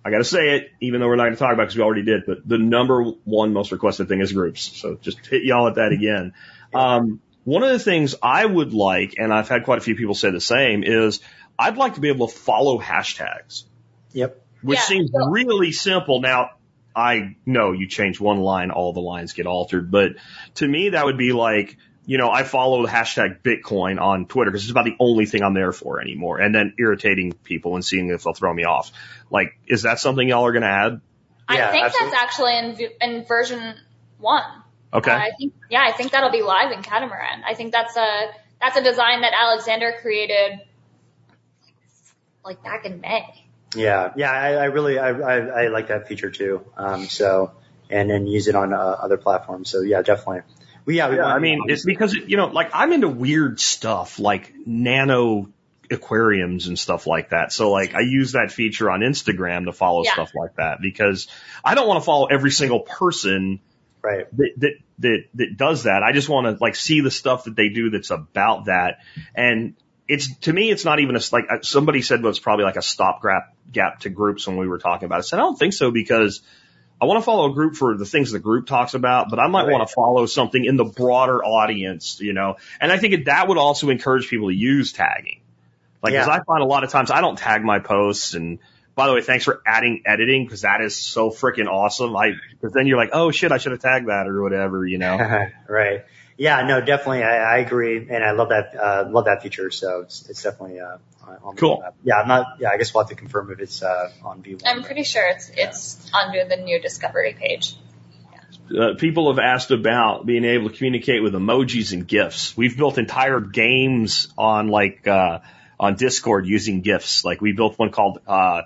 I 0.04 0.10
got 0.10 0.18
to 0.18 0.24
say 0.24 0.56
it, 0.56 0.70
even 0.82 1.00
though 1.00 1.06
we're 1.06 1.16
not 1.16 1.24
going 1.24 1.34
to 1.34 1.38
talk 1.38 1.54
about 1.54 1.62
it 1.62 1.66
because 1.66 1.76
we 1.76 1.82
already 1.82 2.04
did, 2.04 2.24
but 2.26 2.46
the 2.46 2.58
number 2.58 3.04
one 3.24 3.54
most 3.54 3.72
requested 3.72 4.08
thing 4.08 4.20
is 4.20 4.32
groups. 4.32 4.78
So 4.78 4.96
just 4.96 5.24
hit 5.24 5.44
y'all 5.44 5.66
at 5.66 5.76
that 5.76 5.92
again. 5.92 6.34
Um, 6.74 7.20
one 7.46 7.62
of 7.62 7.70
the 7.70 7.78
things 7.78 8.16
I 8.20 8.44
would 8.44 8.74
like, 8.74 9.14
and 9.18 9.32
I've 9.32 9.48
had 9.48 9.64
quite 9.64 9.78
a 9.78 9.80
few 9.80 9.94
people 9.94 10.16
say 10.16 10.30
the 10.32 10.40
same, 10.40 10.82
is 10.82 11.20
I'd 11.56 11.76
like 11.76 11.94
to 11.94 12.00
be 12.00 12.08
able 12.08 12.26
to 12.26 12.34
follow 12.34 12.80
hashtags, 12.80 13.62
Yep. 14.12 14.42
which 14.62 14.78
Yeah. 14.80 14.82
seems 14.84 15.10
really 15.30 15.70
simple. 15.70 16.20
Now, 16.20 16.50
I 16.94 17.36
know 17.46 17.70
you 17.70 17.86
change 17.88 18.18
one 18.20 18.38
line, 18.38 18.72
all 18.72 18.92
the 18.92 19.00
lines 19.00 19.32
get 19.32 19.46
altered, 19.46 19.92
but 19.92 20.16
to 20.56 20.66
me, 20.66 20.88
that 20.90 21.04
would 21.04 21.18
be 21.18 21.32
like, 21.32 21.76
you 22.04 22.18
know, 22.18 22.30
I 22.30 22.42
follow 22.42 22.82
the 22.84 22.90
hashtag 22.90 23.42
Bitcoin 23.42 24.00
on 24.00 24.26
Twitter 24.26 24.50
because 24.50 24.64
it's 24.64 24.70
about 24.72 24.84
the 24.86 24.96
only 24.98 25.26
thing 25.26 25.42
I'm 25.44 25.54
there 25.54 25.72
for 25.72 26.00
anymore. 26.00 26.38
And 26.40 26.52
then 26.54 26.74
irritating 26.80 27.32
people 27.32 27.74
and 27.76 27.84
seeing 27.84 28.08
if 28.10 28.24
they'll 28.24 28.32
throw 28.34 28.52
me 28.52 28.64
off. 28.64 28.90
Like, 29.30 29.56
is 29.68 29.82
that 29.82 30.00
something 30.00 30.28
y'all 30.28 30.46
are 30.46 30.52
going 30.52 30.62
to 30.62 30.68
add? 30.68 31.00
Yeah, 31.48 31.68
I 31.68 31.70
think 31.70 31.84
absolutely. 31.84 32.10
that's 32.10 32.22
actually 32.22 32.58
in 32.58 32.90
in 33.18 33.24
version 33.24 33.74
one. 34.18 34.42
Okay. 34.96 35.10
Uh, 35.10 35.18
I 35.18 35.30
think 35.38 35.54
yeah, 35.70 35.82
I 35.82 35.92
think 35.92 36.12
that'll 36.12 36.30
be 36.30 36.42
live 36.42 36.72
in 36.72 36.82
Catamaran. 36.82 37.44
I 37.44 37.54
think 37.54 37.72
that's 37.72 37.96
a 37.96 38.28
that's 38.60 38.76
a 38.76 38.82
design 38.82 39.20
that 39.20 39.32
Alexander 39.34 39.94
created 40.00 40.60
like 42.44 42.62
back 42.62 42.86
in 42.86 43.00
May. 43.00 43.44
Yeah. 43.74 44.12
Yeah. 44.16 44.30
I, 44.30 44.52
I 44.54 44.64
really, 44.66 44.98
I, 44.98 45.10
I, 45.10 45.36
I 45.64 45.68
like 45.68 45.88
that 45.88 46.08
feature 46.08 46.30
too. 46.30 46.64
Um, 46.76 47.06
so, 47.06 47.52
and 47.90 48.08
then 48.08 48.26
use 48.26 48.48
it 48.48 48.54
on 48.54 48.72
uh, 48.72 48.76
other 48.76 49.16
platforms. 49.16 49.68
So 49.68 49.82
yeah, 49.82 50.02
definitely. 50.02 50.42
Well, 50.86 50.96
yeah, 50.96 51.10
we 51.10 51.16
Yeah, 51.16 51.26
I 51.26 51.38
mean, 51.40 51.64
it's 51.66 51.84
because, 51.84 52.14
you 52.14 52.36
know, 52.36 52.46
like 52.46 52.70
I'm 52.72 52.92
into 52.92 53.08
weird 53.08 53.60
stuff 53.60 54.18
like 54.18 54.54
nano 54.64 55.48
aquariums 55.90 56.68
and 56.68 56.78
stuff 56.78 57.06
like 57.06 57.30
that. 57.30 57.52
So 57.52 57.70
like 57.70 57.94
I 57.94 58.00
use 58.00 58.32
that 58.32 58.50
feature 58.52 58.90
on 58.90 59.00
Instagram 59.00 59.66
to 59.66 59.72
follow 59.72 60.04
Yeah. 60.04 60.12
stuff 60.12 60.32
like 60.34 60.56
that 60.56 60.80
because 60.80 61.28
I 61.64 61.74
don't 61.74 61.86
want 61.86 62.00
to 62.00 62.04
follow 62.04 62.26
every 62.26 62.52
single 62.52 62.80
person 62.80 63.60
right. 64.06 64.26
that, 64.36 64.50
that, 64.58 64.72
that, 65.00 65.24
that 65.34 65.56
does 65.56 65.82
that. 65.84 66.02
I 66.02 66.12
just 66.12 66.28
want 66.28 66.46
to 66.46 66.62
like 66.62 66.76
see 66.76 67.00
the 67.00 67.10
stuff 67.10 67.44
that 67.44 67.56
they 67.56 67.68
do 67.68 67.90
that's 67.90 68.10
about 68.10 68.66
that. 68.66 68.98
And 69.34 69.74
it's, 70.08 70.34
to 70.38 70.52
me, 70.52 70.70
it's 70.70 70.84
not 70.84 71.00
even 71.00 71.16
a, 71.16 71.20
like 71.32 71.44
somebody 71.62 72.02
said 72.02 72.22
was 72.22 72.38
probably 72.38 72.64
like 72.64 72.76
a 72.76 72.82
stop 72.82 73.22
gap, 73.22 73.54
gap 73.72 74.00
to 74.00 74.08
groups 74.08 74.46
when 74.46 74.56
we 74.56 74.68
were 74.68 74.78
talking 74.78 75.06
about 75.06 75.16
it. 75.16 75.18
I 75.18 75.22
said, 75.22 75.38
I 75.38 75.42
don't 75.42 75.58
think 75.58 75.72
so 75.72 75.90
because 75.90 76.42
I 77.00 77.04
want 77.04 77.18
to 77.20 77.24
follow 77.24 77.50
a 77.50 77.52
group 77.52 77.74
for 77.74 77.96
the 77.96 78.06
things 78.06 78.30
the 78.32 78.38
group 78.38 78.66
talks 78.66 78.94
about, 78.94 79.28
but 79.28 79.38
I 79.38 79.48
might 79.48 79.64
Right. 79.64 79.72
want 79.72 79.88
to 79.88 79.92
follow 79.94 80.24
something 80.26 80.64
in 80.64 80.76
the 80.76 80.84
broader 80.84 81.44
audience, 81.44 82.18
you 82.20 82.32
know, 82.32 82.56
and 82.80 82.90
I 82.90 82.98
think 82.98 83.26
that, 83.26 83.48
would 83.48 83.58
also 83.58 83.90
encourage 83.90 84.28
people 84.28 84.48
to 84.48 84.54
use 84.54 84.92
tagging. 84.92 85.40
Like, 86.02 86.14
cause 86.14 86.26
Yeah. 86.26 86.32
I 86.32 86.44
find 86.44 86.62
a 86.62 86.66
lot 86.66 86.84
of 86.84 86.90
times 86.90 87.10
I 87.10 87.20
don't 87.20 87.36
tag 87.36 87.62
my 87.64 87.80
posts 87.80 88.34
and 88.34 88.60
by 88.96 89.06
the 89.06 89.12
way, 89.14 89.20
thanks 89.20 89.44
for 89.44 89.62
adding 89.66 90.02
editing 90.06 90.44
because 90.44 90.62
that 90.62 90.80
is 90.80 90.96
so 90.96 91.30
freaking 91.30 91.66
awesome. 91.68 92.16
I, 92.16 92.32
cause 92.62 92.72
then 92.72 92.86
you're 92.86 92.96
like, 92.96 93.10
oh 93.12 93.30
shit, 93.30 93.52
I 93.52 93.58
should 93.58 93.72
have 93.72 93.80
tagged 93.82 94.08
that 94.08 94.26
or 94.26 94.42
whatever, 94.42 94.86
you 94.86 94.96
know? 94.98 95.18
right. 95.68 96.04
Yeah. 96.38 96.66
No, 96.66 96.80
definitely. 96.80 97.22
I, 97.22 97.56
I 97.56 97.58
agree. 97.58 98.08
And 98.10 98.24
I 98.24 98.30
love 98.32 98.48
that, 98.48 98.74
uh, 98.74 99.08
love 99.10 99.26
that 99.26 99.42
feature. 99.42 99.70
So 99.70 100.00
it's, 100.00 100.28
it's 100.30 100.42
definitely, 100.42 100.80
uh, 100.80 100.96
on 101.42 101.56
Cool. 101.56 101.84
Yeah. 102.04 102.20
I'm 102.20 102.28
not, 102.28 102.56
yeah, 102.58 102.70
I 102.70 102.78
guess 102.78 102.94
we'll 102.94 103.04
have 103.04 103.10
to 103.10 103.16
confirm 103.16 103.50
if 103.52 103.60
it's, 103.60 103.82
uh, 103.82 104.10
on 104.24 104.42
V1. 104.42 104.62
I'm 104.64 104.82
pretty 104.82 105.02
sure 105.02 105.28
it's 105.28 105.50
it's 105.54 106.10
under 106.14 106.44
the 106.46 106.56
new 106.56 106.80
discovery 106.80 107.36
page. 107.38 107.76
uh, 108.78 108.94
people 108.98 109.30
have 109.30 109.38
asked 109.38 109.70
about 109.72 110.24
being 110.24 110.44
able 110.44 110.70
to 110.70 110.76
communicate 110.76 111.22
with 111.22 111.34
emojis 111.34 111.92
and 111.92 112.08
GIFs. 112.08 112.56
We've 112.56 112.76
built 112.76 112.96
entire 112.96 113.40
games 113.40 114.28
on 114.38 114.68
like 114.68 115.06
uh, 115.06 115.40
on 115.78 115.96
Discord 115.96 116.46
using 116.46 116.80
GIFs. 116.80 117.24
Like 117.24 117.40
we 117.42 117.52
built 117.52 117.78
one 117.78 117.90
called 117.90 118.20
uh, 118.26 118.62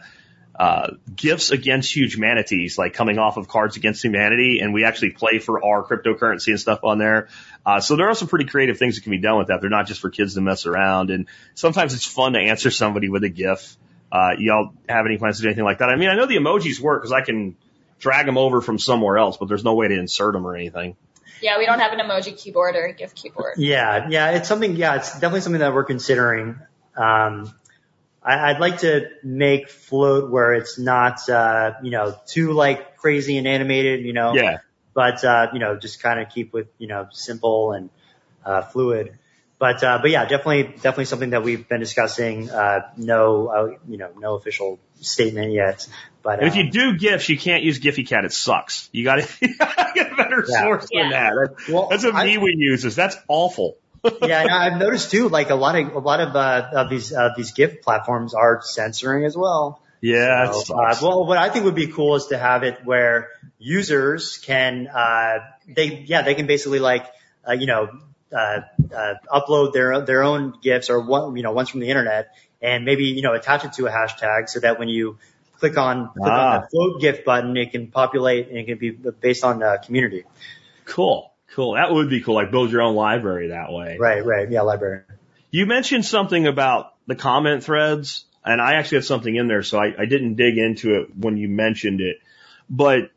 uh, 0.61 0.91
GIFs 1.17 1.53
Against 1.53 1.97
Huge 1.97 2.19
Manatees, 2.19 2.77
like 2.77 2.93
coming 2.93 3.19
off 3.19 3.39
of 3.39 3.49
Cards 3.49 3.79
Against 3.79 4.05
Humanity, 4.05 4.61
and 4.61 4.75
we 4.75 4.85
actually 4.85 5.13
play 5.13 5.39
for 5.39 5.65
our 5.65 5.83
cryptocurrency 5.83 6.49
and 6.49 6.61
stuff 6.61 6.81
on 6.85 6.99
there. 6.99 7.29
Uh, 7.65 7.81
so 7.81 7.97
there 7.97 8.11
are 8.11 8.15
some 8.15 8.29
pretty 8.29 8.45
creative 8.45 8.77
things 8.77 8.97
that 8.97 9.01
can 9.01 9.11
be 9.11 9.23
done 9.23 9.39
with 9.39 9.47
that. 9.47 9.63
They're 9.63 9.71
not 9.71 9.87
just 9.87 10.03
for 10.03 10.11
kids 10.11 10.35
to 10.35 10.43
mess 10.43 10.67
around, 10.67 11.09
and 11.09 11.29
sometimes 11.55 11.95
it's 11.95 12.05
fun 12.05 12.35
to 12.35 12.41
answer 12.41 12.71
somebody 12.71 13.09
with 13.09 13.25
a 13.25 13.31
GIF. 13.31 13.75
Uh, 14.13 14.33
y'all 14.37 14.75
have 14.87 15.07
any 15.07 15.17
plans 15.17 15.39
to 15.39 15.45
do 15.45 15.49
anything 15.49 15.65
like 15.65 15.79
that? 15.79 15.89
I 15.89 15.97
mean, 15.97 16.11
I 16.11 16.15
know 16.15 16.27
the 16.27 16.37
emojis 16.37 16.79
work 16.79 17.01
because 17.01 17.13
I 17.13 17.23
can 17.23 17.57
drag 17.99 18.27
them 18.27 18.37
over 18.37 18.61
from 18.61 18.79
somewhere 18.79 19.17
else, 19.17 19.39
but 19.39 19.49
there's 19.49 19.65
no 19.65 19.75
way 19.75 19.89
to 19.89 19.99
insert 19.99 20.35
them 20.35 20.47
or 20.47 20.55
anything. 20.55 20.95
Yeah, 21.41 21.57
we 21.57 21.65
don't 21.65 21.81
have 21.81 21.95
an 21.95 22.01
emoji 22.01 22.37
keyboard 22.37 22.77
or 22.77 22.85
a 22.85 22.93
GIF 22.93 23.15
keyboard. 23.15 23.55
Yeah, 23.57 24.09
yeah, 24.11 24.33
it's 24.33 24.49
something. 24.49 24.77
Yeah, 24.77 24.97
it's 24.97 25.15
definitely 25.15 25.41
something 25.41 25.61
that 25.61 25.73
we're 25.73 25.85
considering. 25.85 26.59
Um, 26.95 27.47
I, 27.47 27.51
I'd 28.35 28.61
like 28.61 28.79
to 28.81 29.09
make 29.23 29.69
Flote 29.69 30.31
where 30.31 30.55
it's 30.55 30.79
not, 30.79 31.29
uh, 31.29 31.75
you 31.83 31.91
know, 31.91 32.17
too 32.27 32.53
like 32.53 32.97
crazy 32.97 33.39
and 33.39 33.47
animated, 33.47 34.05
you 34.05 34.13
know. 34.13 34.35
Yeah. 34.35 34.59
But 34.95 35.25
uh, 35.25 35.49
you 35.53 35.59
know, 35.61 35.77
just 35.77 36.03
kind 36.03 36.21
of 36.21 36.29
keep 36.31 36.53
with 36.53 36.69
you 36.79 36.89
know 36.89 37.09
simple 37.13 37.73
and 37.73 37.91
uh, 38.45 38.63
fluid. 38.63 39.17
But 39.59 39.85
uh, 39.85 39.99
but 40.03 40.11
yeah, 40.11 40.25
definitely 40.25 40.65
definitely 40.75 41.05
something 41.05 41.31
that 41.31 41.43
we've 41.43 41.69
been 41.69 41.81
discussing. 41.81 42.51
Uh, 42.51 42.91
no, 42.97 43.47
uh, 43.49 43.77
you 43.89 43.99
know, 43.99 44.11
no 44.19 44.35
official 44.35 44.79
statement 45.01 45.53
yet. 45.53 45.87
But 46.23 46.41
And 46.41 46.49
if 46.49 46.55
um, 46.55 46.59
you 46.59 46.71
do 46.71 46.97
GIFs, 46.99 47.29
you 47.29 47.39
can't 47.39 47.63
use 47.63 47.79
Gfycat. 47.81 48.25
It 48.25 48.33
sucks. 48.33 48.89
You 48.93 49.05
got 49.05 49.17
to 49.21 49.47
get 49.95 50.13
a 50.13 50.17
better 50.17 50.45
Yeah. 50.49 50.63
source 50.63 50.89
than 50.93 51.11
that. 51.11 51.33
That's, 51.35 51.69
Well, 51.69 51.89
that's 51.89 52.05
what 52.05 52.15
I- 52.15 52.27
MeWe 52.27 52.53
uses. 52.57 52.97
That's 52.97 53.17
awful. 53.29 53.77
Yeah, 54.23 54.41
and 54.43 54.51
I've 54.51 54.79
noticed 54.79 55.11
too, 55.11 55.29
like 55.29 55.51
a 55.51 55.55
lot 55.55 55.79
of 55.79 55.95
a 55.95 55.99
lot 55.99 56.21
of 56.21 56.35
uh, 56.35 56.71
of 56.73 56.91
these 56.91 57.13
uh, 57.13 57.31
these 57.37 57.53
gift 57.53 57.83
platforms 57.83 58.35
are 58.35 58.61
censoring 58.63 59.25
as 59.25 59.37
well. 59.37 59.83
Yeah. 60.01 60.51
So, 60.53 60.79
uh, 60.81 60.97
well, 61.03 61.27
what 61.27 61.37
I 61.37 61.51
think 61.51 61.67
would 61.67 61.75
be 61.75 61.89
cool 61.89 62.17
is 62.17 62.27
to 62.27 62.39
have 62.39 62.63
it 62.63 62.85
where 62.85 63.29
users 63.59 64.39
can, 64.39 64.89
uh, 64.89 65.41
they, 65.69 66.05
yeah, 66.07 66.23
they 66.23 66.35
can 66.35 66.47
basically 66.47 66.79
like, 66.79 67.07
uh, 67.47 67.53
you 67.53 67.67
know, 67.67 67.91
uh, 68.33 68.61
uh, 68.95 69.15
upload 69.29 69.73
their 69.75 70.01
their 70.03 70.23
own 70.23 70.55
gifts 70.63 70.89
or 70.89 71.01
one, 71.01 71.37
you 71.37 71.43
know, 71.43 71.53
ones 71.53 71.69
from 71.69 71.81
the 71.81 71.89
internet, 71.89 72.35
and 72.63 72.85
maybe 72.85 73.05
you 73.07 73.23
know 73.23 73.35
attach 73.35 73.65
it 73.65 73.73
to 73.75 73.87
a 73.87 73.91
hashtag 73.91 74.49
so 74.49 74.61
that 74.61 74.79
when 74.79 74.89
you 74.89 75.19
click 75.59 75.77
on 75.77 76.09
click 76.17 76.33
Ah. 76.33 76.55
on 76.55 76.61
the 76.61 76.69
Flote 76.69 77.01
gift 77.01 77.25
button, 77.25 77.57
it 77.57 77.73
can 77.73 77.89
populate 77.89 78.49
and 78.49 78.57
it 78.57 78.67
can 78.67 78.79
be 78.79 78.91
based 78.91 79.45
on 79.45 79.63
uh, 79.63 79.77
community. 79.85 80.25
cool. 80.85 81.30
Cool. 81.55 81.75
That 81.75 81.93
would 81.93 82.09
be 82.09 82.21
cool. 82.21 82.35
Like 82.35 82.51
build 82.51 82.71
your 82.71 82.83
own 82.83 82.95
library 82.95 83.49
that 83.49 83.73
way. 83.73 83.97
Right, 83.99 84.25
right, 84.25 84.51
yeah, 84.51 84.63
library. 84.63 85.03
You 85.51 85.67
mentioned 85.67 86.05
something 86.05 86.47
about 86.47 86.95
the 87.07 87.17
comment 87.17 87.65
threads, 87.65 88.25
and 88.45 88.61
I 88.61 88.75
actually 88.75 88.99
had 88.99 89.05
something 89.05 89.35
in 89.35 89.49
there, 89.49 89.63
so 89.63 89.79
I, 89.79 89.93
I 89.99 90.05
didn't 90.05 90.37
dig 90.37 90.59
into 90.59 91.01
it 91.01 91.17
when 91.17 91.37
you 91.37 91.49
mentioned 91.49 92.01
it. 92.01 92.19
But 92.69 93.11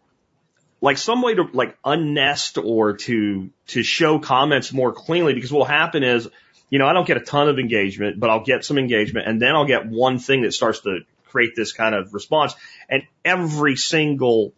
like 0.81 0.97
some 0.97 1.21
way 1.21 1.35
to 1.35 1.43
like 1.53 1.77
unnest 1.83 2.63
or 2.63 2.97
to 2.97 3.49
to 3.67 3.83
show 3.83 4.17
comments 4.17 4.73
more 4.73 4.93
cleanly, 4.93 5.33
because 5.33 5.51
what'll 5.51 5.65
happen 5.65 6.03
is, 6.03 6.27
you 6.71 6.79
know, 6.79 6.87
I 6.87 6.93
don't 6.93 7.05
get 7.05 7.17
a 7.17 7.21
ton 7.21 7.49
of 7.49 7.59
engagement, 7.59 8.19
but 8.19 8.31
I'll 8.31 8.43
get 8.43 8.65
some 8.65 8.79
engagement, 8.79 9.27
and 9.27 9.39
then 9.39 9.55
I'll 9.55 9.67
get 9.67 9.85
one 9.85 10.17
thing 10.17 10.41
that 10.41 10.53
starts 10.53 10.81
to 10.81 11.01
create 11.25 11.55
this 11.55 11.71
kind 11.71 11.93
of 11.93 12.13
response, 12.15 12.55
and 12.89 13.03
every 13.23 13.75
single 13.75 14.53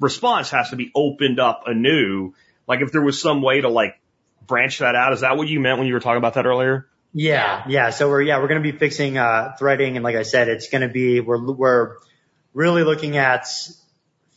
response 0.00 0.50
has 0.50 0.70
to 0.70 0.76
be 0.76 0.90
opened 0.94 1.38
up 1.38 1.64
anew. 1.66 2.34
Like 2.66 2.80
if 2.80 2.92
there 2.92 3.02
was 3.02 3.20
some 3.20 3.42
way 3.42 3.60
to 3.60 3.68
like 3.68 3.98
branch 4.46 4.78
that 4.78 4.94
out, 4.94 5.12
is 5.12 5.20
that 5.20 5.36
what 5.36 5.48
you 5.48 5.60
meant 5.60 5.78
when 5.78 5.86
you 5.86 5.94
were 5.94 6.00
talking 6.00 6.18
about 6.18 6.34
that 6.34 6.46
earlier? 6.46 6.88
Yeah, 7.12 7.64
yeah. 7.68 7.90
So 7.90 8.08
we're 8.08 8.22
yeah 8.22 8.38
we're 8.38 8.48
going 8.48 8.62
to 8.62 8.72
be 8.72 8.76
fixing 8.76 9.18
uh, 9.18 9.54
threading, 9.58 9.96
and 9.96 10.04
like 10.04 10.16
I 10.16 10.22
said, 10.22 10.48
it's 10.48 10.68
going 10.68 10.82
to 10.82 10.88
be 10.88 11.20
we're 11.20 11.42
we're 11.52 11.96
really 12.54 12.84
looking 12.84 13.16
at 13.16 13.46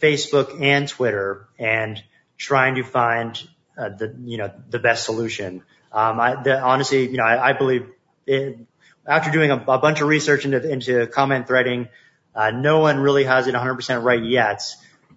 Facebook 0.01 0.61
and 0.61 0.87
Twitter 0.87 1.47
and 1.57 2.03
trying 2.37 2.75
to 2.75 2.83
find 2.83 3.41
uh, 3.77 3.89
the 3.89 4.15
you 4.23 4.37
know 4.37 4.51
the 4.69 4.79
best 4.79 5.05
solution. 5.05 5.63
Um, 5.91 6.19
I 6.19 6.41
the, 6.43 6.59
honestly, 6.59 7.09
you 7.09 7.17
know, 7.17 7.23
I, 7.23 7.49
I 7.49 7.53
believe 7.53 7.87
it, 8.27 8.59
after 9.07 9.31
doing 9.31 9.51
a, 9.51 9.63
a 9.67 9.77
bunch 9.77 10.01
of 10.01 10.07
research 10.07 10.43
into 10.43 10.69
into 10.69 11.07
comment 11.07 11.47
threading, 11.47 11.87
uh, 12.35 12.51
no 12.51 12.79
one 12.79 12.99
really 12.99 13.23
has 13.23 13.47
it 13.47 13.55
100% 13.55 14.03
right 14.03 14.23
yet. 14.23 14.61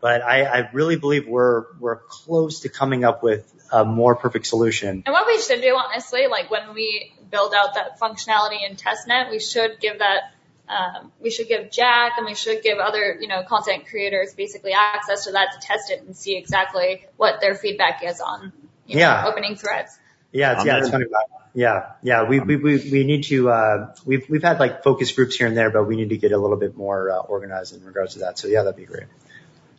But 0.00 0.22
I, 0.22 0.44
I 0.44 0.70
really 0.72 0.96
believe 0.96 1.26
we're 1.26 1.64
we're 1.80 1.96
close 1.96 2.60
to 2.60 2.68
coming 2.68 3.04
up 3.04 3.22
with 3.22 3.52
a 3.72 3.84
more 3.84 4.14
perfect 4.14 4.46
solution. 4.46 5.02
And 5.04 5.12
what 5.12 5.26
we 5.26 5.40
should 5.40 5.60
do, 5.60 5.74
honestly, 5.76 6.26
like 6.28 6.50
when 6.50 6.72
we 6.74 7.12
build 7.30 7.52
out 7.52 7.74
that 7.74 7.98
functionality 8.00 8.58
in 8.68 8.76
testnet, 8.76 9.30
we 9.30 9.40
should 9.40 9.78
give 9.80 9.98
that, 9.98 10.32
um, 10.68 11.12
we 11.20 11.30
should 11.30 11.48
give 11.48 11.70
Jack 11.70 12.12
and 12.16 12.24
we 12.26 12.34
should 12.34 12.62
give 12.62 12.78
other, 12.78 13.18
you 13.20 13.28
know, 13.28 13.42
content 13.42 13.86
creators 13.88 14.32
basically 14.34 14.72
access 14.72 15.24
to 15.26 15.32
that 15.32 15.48
to 15.52 15.66
test 15.66 15.90
it 15.90 16.02
and 16.02 16.16
see 16.16 16.36
exactly 16.36 17.04
what 17.16 17.40
their 17.40 17.54
feedback 17.54 18.02
is 18.04 18.20
on, 18.20 18.52
you 18.86 18.94
know, 18.96 19.00
Yeah. 19.00 19.26
opening 19.26 19.56
threads. 19.56 19.98
Yeah, 20.32 20.52
it's, 20.52 20.60
I'm 20.62 20.66
yeah, 20.66 20.78
it's 20.78 20.88
funny. 20.90 21.04
about- 21.04 21.24
Yeah, 21.54 21.90
yeah. 22.02 22.22
We, 22.28 22.40
we, 22.40 22.56
we, 22.56 22.90
we 22.90 23.04
need 23.04 23.24
to, 23.24 23.50
uh, 23.50 23.94
we've, 24.06 24.28
we've 24.30 24.42
had 24.42 24.60
like 24.60 24.82
focus 24.82 25.12
groups 25.12 25.36
here 25.36 25.46
and 25.46 25.56
there, 25.56 25.70
but 25.70 25.84
we 25.84 25.96
need 25.96 26.10
to 26.10 26.16
get 26.16 26.32
a 26.32 26.38
little 26.38 26.56
bit 26.56 26.76
more, 26.76 27.10
uh, 27.10 27.18
organized 27.18 27.74
in 27.74 27.84
regards 27.84 28.14
to 28.14 28.20
that. 28.20 28.38
So 28.38 28.48
yeah, 28.48 28.62
that'd 28.62 28.76
be 28.76 28.86
great. 28.86 29.08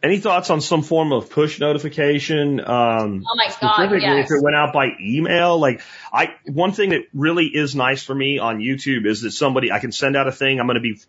Any 0.01 0.19
thoughts 0.19 0.49
on 0.49 0.61
some 0.61 0.81
form 0.81 1.11
of 1.11 1.29
push 1.29 1.59
notification? 1.59 2.59
Um, 2.61 3.25
Oh 3.27 3.35
my 3.35 3.47
God, 3.47 3.53
specifically 3.53 4.01
yes. 4.01 4.31
if 4.31 4.37
it 4.37 4.41
went 4.43 4.55
out 4.55 4.71
by 4.73 4.91
email, 5.01 5.59
like 5.59 5.81
I, 6.11 6.35
one 6.45 6.71
thing 6.71 6.91
that 6.91 7.01
really 7.13 7.47
is 7.47 7.75
nice 7.75 8.03
for 8.03 8.15
me 8.15 8.39
on 8.39 8.59
YouTube 8.59 9.05
is 9.05 9.21
that 9.23 9.31
somebody, 9.31 9.71
I 9.71 9.79
can 9.79 9.91
send 9.91 10.15
out 10.15 10.27
a 10.27 10.31
thing. 10.31 10.59
I'm 10.59 10.67
going 10.67 10.75
to 10.75 10.81
be 10.81 11.01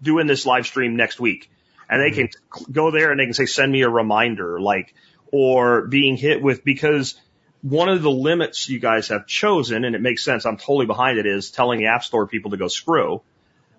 doing 0.00 0.28
this 0.28 0.46
live 0.46 0.66
stream 0.66 0.94
next 0.96 1.18
week 1.18 1.50
and 1.88 2.00
they 2.00 2.14
can 2.14 2.28
go 2.70 2.90
there 2.90 3.10
and 3.10 3.20
they 3.20 3.24
can 3.24 3.34
say, 3.34 3.46
send 3.46 3.70
me 3.70 3.82
a 3.82 3.88
reminder, 3.88 4.60
like, 4.60 4.94
or 5.32 5.86
being 5.86 6.16
hit 6.16 6.42
with 6.42 6.64
because 6.64 7.14
one 7.62 7.88
of 7.88 8.02
the 8.02 8.10
limits 8.10 8.68
you 8.68 8.78
guys 8.78 9.08
have 9.08 9.26
chosen, 9.26 9.84
and 9.84 9.94
it 9.94 10.00
makes 10.00 10.24
sense, 10.24 10.46
I'm 10.46 10.56
totally 10.56 10.86
behind 10.86 11.18
it, 11.18 11.26
is 11.26 11.50
telling 11.50 11.80
the 11.80 11.86
App 11.86 12.04
Store 12.04 12.26
people 12.26 12.52
to 12.52 12.56
go 12.56 12.68
screw. 12.68 13.22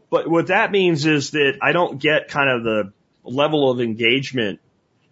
But 0.10 0.28
what 0.30 0.48
that 0.48 0.72
means 0.72 1.06
is 1.06 1.32
that 1.32 1.60
I 1.62 1.72
don't 1.74 2.00
get 2.00 2.30
kind 2.30 2.50
of 2.50 2.64
the 2.64 2.94
level 3.28 3.70
of 3.70 3.82
engagement 3.82 4.60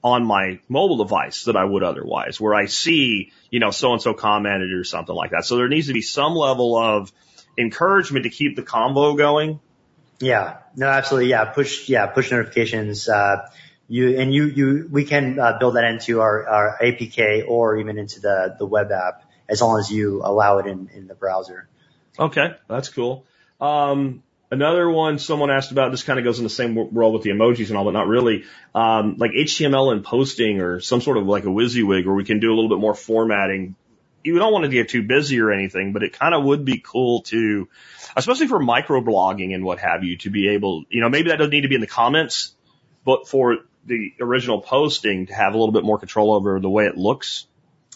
on 0.04 0.24
my 0.24 0.60
mobile 0.70 0.98
device 0.98 1.46
that 1.46 1.56
I 1.56 1.64
would 1.64 1.82
otherwise, 1.82 2.40
where 2.40 2.54
I 2.54 2.68
see, 2.68 3.32
you 3.50 3.60
know, 3.60 3.72
so 3.72 3.94
and 3.94 4.02
so 4.02 4.14
commented 4.14 4.72
or 4.72 4.84
something 4.84 5.16
like 5.16 5.32
that. 5.32 5.46
So 5.46 5.58
there 5.58 5.68
needs 5.68 5.88
to 5.88 5.94
be 5.94 6.02
some 6.04 6.36
level 6.36 6.78
of 6.78 7.12
encouragement 7.58 8.24
to 8.24 8.30
keep 8.30 8.56
the 8.56 8.62
combo 8.62 9.16
going. 9.16 9.60
Yeah, 10.20 10.58
no, 10.76 10.88
absolutely. 10.88 11.32
Yeah, 11.32 11.46
push, 11.46 11.90
yeah, 11.90 12.06
push 12.06 12.30
notifications. 12.30 13.10
Uh, 13.10 13.50
you, 13.88 14.20
and 14.20 14.32
you, 14.32 14.46
you, 14.46 14.90
we 14.92 15.06
can, 15.06 15.40
uh, 15.40 15.58
build 15.60 15.76
that 15.76 15.86
into 15.86 16.22
our, 16.22 16.48
our 16.48 16.78
APK 16.82 17.48
or 17.48 17.78
even 17.78 17.98
into 17.98 18.20
the, 18.20 18.56
the 18.60 18.66
web 18.66 18.92
app 18.92 19.24
as 19.50 19.62
long 19.62 19.80
as 19.80 19.92
you 19.92 20.22
allow 20.24 20.60
it 20.60 20.68
in, 20.68 20.90
in 20.94 21.08
the 21.08 21.16
browser. 21.16 21.68
Okay, 22.20 22.56
that's 22.68 22.90
cool. 22.90 23.26
Um, 23.60 24.24
another 24.56 24.90
one 24.90 25.20
someone 25.20 25.52
asked 25.52 25.72
about, 25.72 25.92
this 25.92 26.04
kind 26.04 26.18
of 26.18 26.26
goes 26.26 26.40
in 26.40 26.44
the 26.44 26.50
same 26.50 26.76
world 26.76 27.14
with 27.14 27.24
the 27.24 27.30
emojis 27.30 27.70
and 27.70 27.78
all, 27.78 27.86
but 27.86 27.92
not 27.92 28.08
really. 28.08 28.46
Um, 28.74 29.16
like 29.18 29.32
HTML 29.32 29.92
and 29.92 30.04
posting 30.04 30.62
or 30.62 30.80
some 30.80 31.02
sort 31.02 31.18
of 31.18 31.28
like 31.28 31.44
a 31.44 31.48
WYSIWYG 31.48 32.06
where 32.06 32.16
we 32.16 32.24
can 32.24 32.40
do 32.40 32.52
a 32.52 32.56
little 32.56 32.70
bit 32.70 32.80
more 32.80 32.96
formatting. 32.96 33.76
You 34.24 34.40
don't 34.40 34.52
want 34.52 34.64
to 34.66 34.70
get 34.70 34.90
too 34.90 35.04
busy 35.04 35.40
or 35.40 35.52
anything, 35.52 35.94
but 35.94 36.02
it 36.02 36.14
kind 36.14 36.34
of 36.34 36.44
would 36.46 36.66
be 36.66 36.82
cool 36.84 37.22
to, 37.24 37.70
especially 38.16 38.48
for 38.48 38.60
microblogging 38.60 39.54
and 39.54 39.64
what 39.64 39.80
have 39.80 40.04
you, 40.04 40.18
to 40.20 40.32
be 40.32 40.50
able, 40.50 40.86
you 40.90 41.02
know, 41.02 41.10
maybe 41.10 41.30
that 41.30 41.38
doesn't 41.38 41.52
need 41.52 41.62
to 41.62 41.68
be 41.68 41.76
in 41.76 41.82
the 41.82 41.88
comments, 41.88 42.56
but 43.04 43.28
for 43.28 43.58
the 43.86 44.14
original 44.20 44.62
posting 44.62 45.28
to 45.28 45.34
have 45.34 45.54
a 45.54 45.58
little 45.58 45.74
bit 45.74 45.84
more 45.84 46.00
control 46.00 46.34
over 46.34 46.60
the 46.60 46.70
way 46.70 46.86
it 46.86 46.98
looks. 46.98 47.46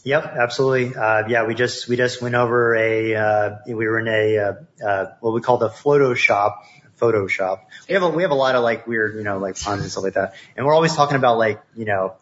Yep, 0.04 0.24
absolutely. 0.40 0.96
Uh, 0.96 1.28
yeah, 1.28 1.46
we 1.46 1.56
just 1.56 1.88
we 1.88 1.98
just 1.98 2.22
went 2.22 2.36
over 2.36 2.76
a 2.76 3.16
uh, 3.16 3.58
we 3.68 3.74
were 3.88 4.00
in 4.00 4.08
a 4.08 4.38
uh, 4.38 4.86
uh, 4.86 5.06
what 5.20 5.34
we 5.34 5.42
call 5.42 5.58
the 5.58 5.70
Photoshop. 5.70 6.64
Photoshop. 7.00 7.62
We 7.88 7.94
have 7.94 8.04
a 8.04 8.10
we 8.10 8.24
have 8.24 8.32
a 8.32 8.36
lot 8.36 8.56
of 8.56 8.64
like 8.64 8.86
weird 8.86 9.16
you 9.16 9.24
know 9.24 9.38
like 9.38 9.60
puns 9.60 9.82
and 9.82 9.92
stuff 9.92 10.04
like 10.04 10.16
that, 10.16 10.36
and 10.58 10.66
we're 10.66 10.74
always 10.74 10.96
talking 10.96 11.16
about 11.16 11.38
like 11.38 11.62
you 11.76 11.86
know 11.86 12.16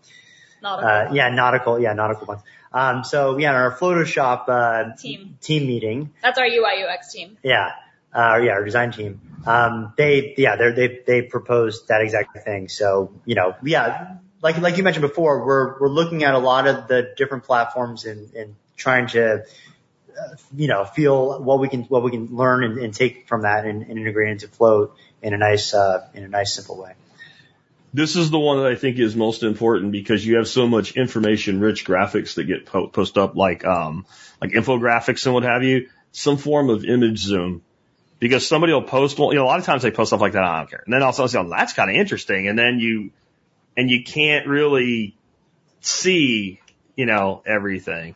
Not 0.62 0.84
uh, 0.84 1.14
yeah 1.14 1.30
nautical 1.30 1.80
yeah 1.80 1.94
nautical 1.94 2.28
puns. 2.28 2.41
Um, 2.72 3.04
so 3.04 3.38
yeah, 3.38 3.49
in 3.49 3.56
our 3.56 3.76
Photoshop 3.76 4.49
uh, 4.49 4.95
team. 4.95 5.38
team 5.41 5.66
meeting, 5.66 6.14
That's 6.22 6.38
our 6.38 6.45
UI 6.45 6.84
UX 6.84 7.12
team. 7.12 7.38
yeah, 7.41 7.72
uh, 8.14 8.40
yeah, 8.44 8.52
our 8.52 8.64
design 8.64 8.91
team. 8.91 9.22
Um, 9.48 9.94
they, 9.98 10.36
yeah, 10.38 10.58
they 10.58 10.72
they 10.72 10.99
they 11.08 11.22
proposed 11.24 11.88
that 11.88 12.02
exact 12.02 12.38
thing. 12.44 12.68
So 12.68 13.14
you 13.26 13.36
know, 13.36 13.56
yeah, 13.64 14.18
like 14.41 14.57
like 14.59 14.77
you 14.77 14.84
mentioned 14.84 15.07
before, 15.07 15.45
we're 15.45 15.80
we're 15.80 15.89
looking 15.89 16.23
at 16.23 16.34
a 16.34 16.39
lot 16.39 16.68
of 16.68 16.88
the 16.88 17.14
different 17.15 17.43
platforms 17.43 18.05
and 18.05 18.34
and 18.34 18.55
trying 18.76 19.07
to, 19.07 19.43
uh, 19.43 20.35
you 20.55 20.68
know, 20.68 20.85
feel 20.85 21.41
what 21.41 21.59
we 21.59 21.69
can 21.69 21.84
what 21.84 22.03
we 22.03 22.11
can 22.11 22.27
learn 22.27 22.64
and, 22.64 22.77
and 22.77 22.93
take 22.93 23.27
from 23.27 23.41
that 23.41 23.65
and, 23.65 23.84
and 23.84 23.97
integrate 23.99 24.30
into 24.30 24.47
Flote 24.47 24.95
in 25.22 25.34
a 25.34 25.38
nice 25.38 25.73
uh, 25.73 26.07
in 26.14 26.23
a 26.23 26.27
nice 26.27 26.53
simple 26.53 26.77
way. 26.77 26.93
This 27.93 28.15
is 28.15 28.30
the 28.30 28.38
one 28.38 28.57
that 28.57 28.68
I 28.68 28.76
think 28.76 28.99
is 28.99 29.15
most 29.15 29.43
important 29.43 29.91
because 29.91 30.23
you 30.23 30.38
have 30.38 30.47
so 30.47 30.68
much 30.68 30.95
information 30.97 31.61
rich 31.61 31.85
graphics 31.85 32.35
that 32.35 32.43
get 32.43 32.65
po- 32.65 32.88
posted 32.88 33.18
up 33.18 33.35
like, 33.35 33.65
um, 33.65 34.05
like 34.41 34.51
infographics 34.51 35.26
and 35.26 35.34
what 35.34 35.43
have 35.43 35.64
you, 35.64 35.89
some 36.11 36.38
form 36.38 36.69
of 36.69 36.84
image 36.84 37.18
zoom. 37.19 37.64
Because 38.19 38.47
somebody 38.47 38.73
will 38.73 38.84
post, 38.84 39.18
you 39.18 39.34
know, 39.34 39.45
a 39.45 39.47
lot 39.47 39.59
of 39.59 39.65
times 39.65 39.84
they 39.84 39.91
post 39.91 40.09
stuff 40.09 40.22
like 40.22 40.34
that, 40.34 40.43
I 40.43 40.59
don't 40.59 40.69
care. 40.69 40.84
And 40.85 40.93
then 40.93 41.01
also 41.01 41.26
say, 41.27 41.39
oh, 41.39 41.49
that's 41.49 41.73
kind 41.73 41.89
of 41.89 41.95
interesting. 41.95 42.47
And 42.47 42.59
then 42.59 42.80
you, 42.80 43.11
and 43.78 43.90
you 43.90 44.04
can't 44.04 44.48
really 44.48 45.16
see, 45.80 46.60
you 46.95 47.06
know, 47.06 47.44
everything. 47.45 48.16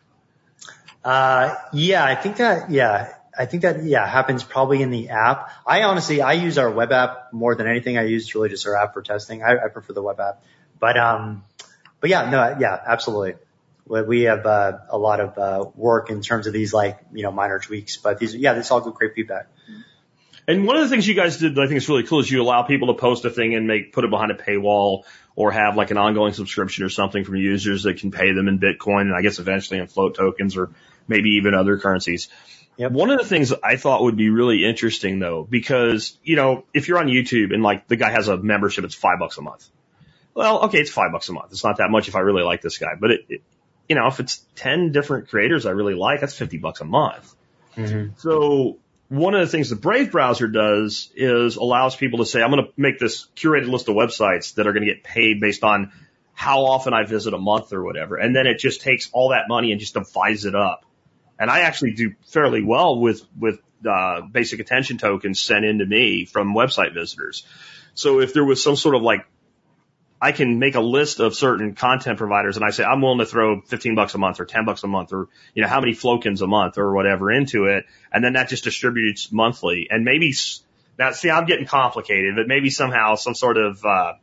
Uh, 1.04 1.56
yeah, 1.72 2.04
I 2.04 2.16
think 2.16 2.38
that, 2.38 2.70
yeah, 2.70 3.14
I 3.38 3.46
think 3.46 3.64
that, 3.64 3.84
yeah, 3.84 4.06
happens 4.06 4.44
probably 4.44 4.82
in 4.82 4.92
the 4.92 5.10
app. 5.10 5.50
I 5.66 5.84
honestly, 5.84 6.22
I 6.22 6.34
use 6.34 6.58
our 6.58 6.70
web 6.70 6.92
app 6.92 7.32
more 7.32 7.56
than 7.56 7.68
anything. 7.68 7.98
I 7.98 8.06
use 8.06 8.36
really 8.36 8.50
just 8.50 8.68
our 8.68 8.76
app 8.76 8.94
for 8.94 9.02
testing. 9.02 9.42
I, 9.44 9.52
I 9.66 9.68
prefer 9.70 9.94
the 9.94 10.02
web 10.02 10.20
app, 10.20 10.44
but, 10.80 10.98
um, 10.98 11.44
but 12.02 12.10
yeah, 12.10 12.30
no, 12.30 12.58
yeah, 12.60 12.78
absolutely. 12.86 13.36
We- 13.86 14.02
We 14.04 14.22
have, 14.22 14.46
uh, 14.46 14.80
a 14.90 14.98
lot 14.98 15.20
of, 15.20 15.38
uh, 15.38 15.66
work 15.76 16.10
in 16.10 16.22
terms 16.22 16.48
of 16.48 16.54
these 16.54 16.74
like, 16.74 17.00
you 17.14 17.24
know, 17.24 17.32
minor 17.32 17.60
tweaks, 17.60 17.98
but 17.98 18.20
these, 18.20 18.36
yeah, 18.36 18.54
this 18.54 18.70
all 18.72 18.82
good, 18.82 18.94
great 18.94 19.14
feedback. 19.16 19.48
And 20.48 20.66
one 20.66 20.76
of 20.76 20.84
the 20.84 20.90
things 20.90 21.08
you 21.08 21.16
guys 21.16 21.38
did 21.38 21.56
that 21.56 21.62
I 21.62 21.68
think 21.68 21.78
is 21.78 21.88
really 21.88 22.04
cool 22.04 22.20
is 22.20 22.30
you 22.30 22.42
allow 22.42 22.64
people 22.64 22.88
to 22.88 23.00
post 23.00 23.26
a 23.26 23.30
thing 23.30 23.54
and 23.56 23.68
make, 23.68 23.94
put 23.94 24.04
it 24.04 24.10
behind 24.10 24.32
a 24.32 24.36
paywall 24.36 25.04
or 25.36 25.52
have 25.52 25.76
like 25.76 25.92
an 25.92 25.98
ongoing 25.98 26.34
subscription 26.34 26.84
or 26.84 26.90
something 26.90 27.24
from 27.24 27.36
users 27.36 27.84
that 27.84 27.98
can 27.98 28.12
pay 28.12 28.34
them 28.34 28.48
in 28.48 28.60
Bitcoin 28.60 29.02
and 29.02 29.16
I 29.16 29.22
guess 29.22 29.40
eventually 29.40 29.80
in 29.80 29.88
Flote 29.88 30.16
tokens 30.16 30.58
or 30.58 30.72
maybe 31.08 31.32
even 31.32 31.54
other 31.54 31.78
currencies. 31.78 32.30
Yep. 32.78 32.92
One 32.92 33.10
of 33.10 33.20
the 33.20 33.26
things 33.26 33.54
I 33.64 33.76
thought 33.76 34.04
would 34.04 34.18
be 34.18 34.30
really 34.30 34.66
interesting 34.66 35.20
though, 35.20 35.46
because, 35.50 36.18
you 36.24 36.36
know, 36.36 36.66
if 36.74 36.88
you're 36.88 37.00
on 37.00 37.08
YouTube 37.08 37.54
and 37.54 37.64
like 37.64 37.88
the 37.88 37.96
guy 37.96 38.10
has 38.10 38.28
a 38.28 38.38
membership, 38.38 38.84
it's 38.86 38.96
five 38.96 39.20
bucks 39.20 39.38
a 39.38 39.42
month. 39.42 39.68
Well, 40.34 40.66
okay, 40.66 40.80
it's 40.80 40.90
five 40.90 41.12
bucks 41.12 41.28
a 41.30 41.34
month. 41.34 41.52
It's 41.52 41.64
not 41.64 41.78
that 41.78 41.90
much 41.90 42.08
if 42.08 42.16
I 42.16 42.20
really 42.20 42.44
like 42.44 42.62
this 42.62 42.78
guy, 42.78 42.96
but 43.00 43.12
it, 43.12 43.26
it 43.30 43.42
you 43.90 43.96
know, 43.96 44.08
if 44.08 44.20
it's 44.20 44.46
10 44.56 44.94
different 44.94 45.30
creators 45.30 45.66
I 45.66 45.72
really 45.72 45.96
like, 45.96 46.22
that's 46.22 46.36
50 46.36 46.58
bucks 46.58 46.82
a 46.82 46.86
month. 46.86 47.36
Mhm. 47.76 48.20
So 48.20 48.78
one 49.12 49.36
of 49.36 49.42
the 49.42 49.48
things 49.48 49.70
the 49.70 49.76
Brave 49.76 50.10
browser 50.10 50.48
does 50.48 51.12
is 51.18 51.58
allows 51.58 51.98
people 51.98 52.20
to 52.20 52.26
say, 52.26 52.42
I'm 52.42 52.50
going 52.50 52.64
to 52.64 52.72
make 52.78 52.98
this 52.98 53.28
curated 53.36 53.68
list 53.68 53.90
of 53.90 53.96
websites 53.96 54.54
that 54.54 54.68
are 54.68 54.72
going 54.72 54.88
to 54.88 54.94
get 54.94 55.04
paid 55.04 55.42
based 55.42 55.66
on 55.66 55.92
how 56.34 56.64
often 56.64 56.94
I 56.94 57.04
visit 57.04 57.34
a 57.34 57.38
month 57.38 57.74
or 57.74 57.84
whatever. 57.84 58.16
And 58.16 58.34
then 58.34 58.48
it 58.48 58.58
just 58.58 58.80
takes 58.80 59.10
all 59.12 59.32
that 59.32 59.50
money 59.50 59.74
and 59.74 59.82
just 59.82 59.96
divides 59.96 60.46
it 60.46 60.56
up. 60.56 60.86
And 61.38 61.52
I 61.52 61.62
actually 61.62 61.92
do 61.92 62.14
fairly 62.28 62.64
well 62.64 63.02
with, 63.02 63.22
with, 63.38 63.60
uh, 63.86 64.22
basic 64.22 64.62
attention 64.62 64.98
tokens 64.98 65.42
sent 65.42 65.66
in 65.66 65.80
to 65.80 65.86
me 65.86 66.24
from 66.24 66.56
website 66.56 66.94
visitors. 66.94 67.46
So 67.96 68.22
if 68.22 68.34
there 68.34 68.46
was 68.46 68.64
some 68.64 68.78
sort 68.78 68.96
of 68.96 69.02
like 69.02 69.26
I 70.22 70.34
can 70.34 70.60
make 70.60 70.76
a 70.76 70.82
list 70.82 71.20
of 71.20 71.34
certain 71.34 71.74
content 71.74 72.20
providers 72.20 72.56
and 72.56 72.64
I 72.64 72.70
say, 72.70 72.84
I'm 72.84 73.02
willing 73.02 73.18
to 73.18 73.26
throw 73.26 73.60
15 73.62 73.96
bucks 73.96 74.14
a 74.14 74.20
month 74.20 74.40
or 74.40 74.46
10 74.46 74.66
bucks 74.66 74.84
a 74.84 74.88
month 74.88 75.14
or, 75.14 75.30
you 75.56 75.64
know, 75.64 75.68
how 75.68 75.80
many 75.80 75.94
flokins 75.94 76.42
a 76.42 76.48
month 76.48 76.78
or 76.78 76.94
whatever 76.94 77.32
into 77.32 77.66
it. 77.66 77.86
And 78.14 78.24
then 78.24 78.34
that 78.34 78.48
just 78.48 78.64
distributes 78.64 79.32
monthly 79.32 79.88
and 79.90 80.06
maybe 80.06 80.36
now 81.00 81.12
see, 81.12 81.32
I'm 81.32 81.48
getting 81.48 81.66
complicated, 81.66 82.36
but 82.36 82.48
maybe 82.48 82.70
somehow 82.70 83.16
some 83.16 83.34
sort 83.34 83.58
of, 83.58 83.84
uh, 83.84 84.14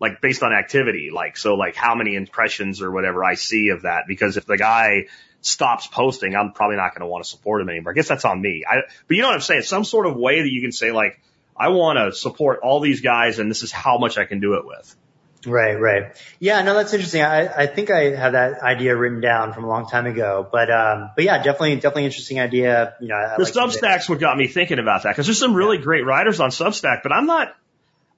like 0.00 0.22
based 0.22 0.42
on 0.42 0.54
activity, 0.54 1.10
like, 1.12 1.36
so 1.36 1.54
like 1.54 1.74
how 1.74 1.94
many 1.94 2.14
impressions 2.14 2.80
or 2.80 2.90
whatever 2.90 3.22
I 3.22 3.34
see 3.34 3.68
of 3.68 3.82
that. 3.82 4.04
Because 4.08 4.38
if 4.38 4.46
the 4.46 4.56
guy 4.56 5.06
stops 5.42 5.86
posting, 5.86 6.34
I'm 6.34 6.52
probably 6.52 6.76
not 6.76 6.92
going 6.94 7.00
to 7.00 7.06
want 7.06 7.24
to 7.24 7.30
support 7.30 7.60
him 7.60 7.68
anymore. 7.68 7.92
I 7.92 7.94
guess 7.94 8.08
that's 8.08 8.24
on 8.24 8.40
me. 8.40 8.64
I, 8.66 8.76
but 9.06 9.16
you 9.16 9.20
know 9.20 9.28
what 9.28 9.34
I'm 9.34 9.40
saying? 9.42 9.62
Some 9.62 9.84
sort 9.84 10.06
of 10.06 10.16
way 10.16 10.40
that 10.40 10.50
you 10.50 10.62
can 10.62 10.72
say 10.72 10.92
like, 10.92 11.20
I 11.54 11.68
want 11.68 11.98
to 11.98 12.18
support 12.18 12.60
all 12.62 12.80
these 12.80 13.02
guys 13.02 13.38
and 13.38 13.50
this 13.50 13.62
is 13.62 13.70
how 13.70 13.98
much 13.98 14.16
I 14.16 14.24
can 14.24 14.40
do 14.40 14.54
it 14.54 14.66
with. 14.66 14.96
Right, 15.44 15.74
right. 15.74 16.16
Yeah, 16.40 16.62
no, 16.62 16.74
that's 16.74 16.92
interesting. 16.92 17.22
I, 17.22 17.46
I 17.46 17.66
think 17.66 17.90
I 17.90 18.16
have 18.16 18.32
that 18.32 18.62
idea 18.62 18.96
written 18.96 19.20
down 19.20 19.52
from 19.52 19.64
a 19.64 19.68
long 19.68 19.88
time 19.88 20.06
ago, 20.06 20.46
but, 20.50 20.70
um, 20.70 21.10
but 21.14 21.24
yeah, 21.24 21.38
definitely, 21.42 21.76
definitely 21.76 22.06
interesting 22.06 22.40
idea. 22.40 22.94
You 23.00 23.08
know, 23.08 23.14
I 23.14 23.36
The 23.36 23.44
like 23.44 23.52
Substack's 23.52 24.08
what 24.08 24.18
got 24.18 24.36
me 24.36 24.48
thinking 24.48 24.78
about 24.78 25.02
that 25.04 25.10
because 25.10 25.26
there's 25.26 25.38
some 25.38 25.54
really 25.54 25.78
great 25.78 26.04
writers 26.04 26.40
on 26.40 26.50
Substack, 26.50 27.02
but 27.02 27.12
I'm 27.12 27.26
not, 27.26 27.54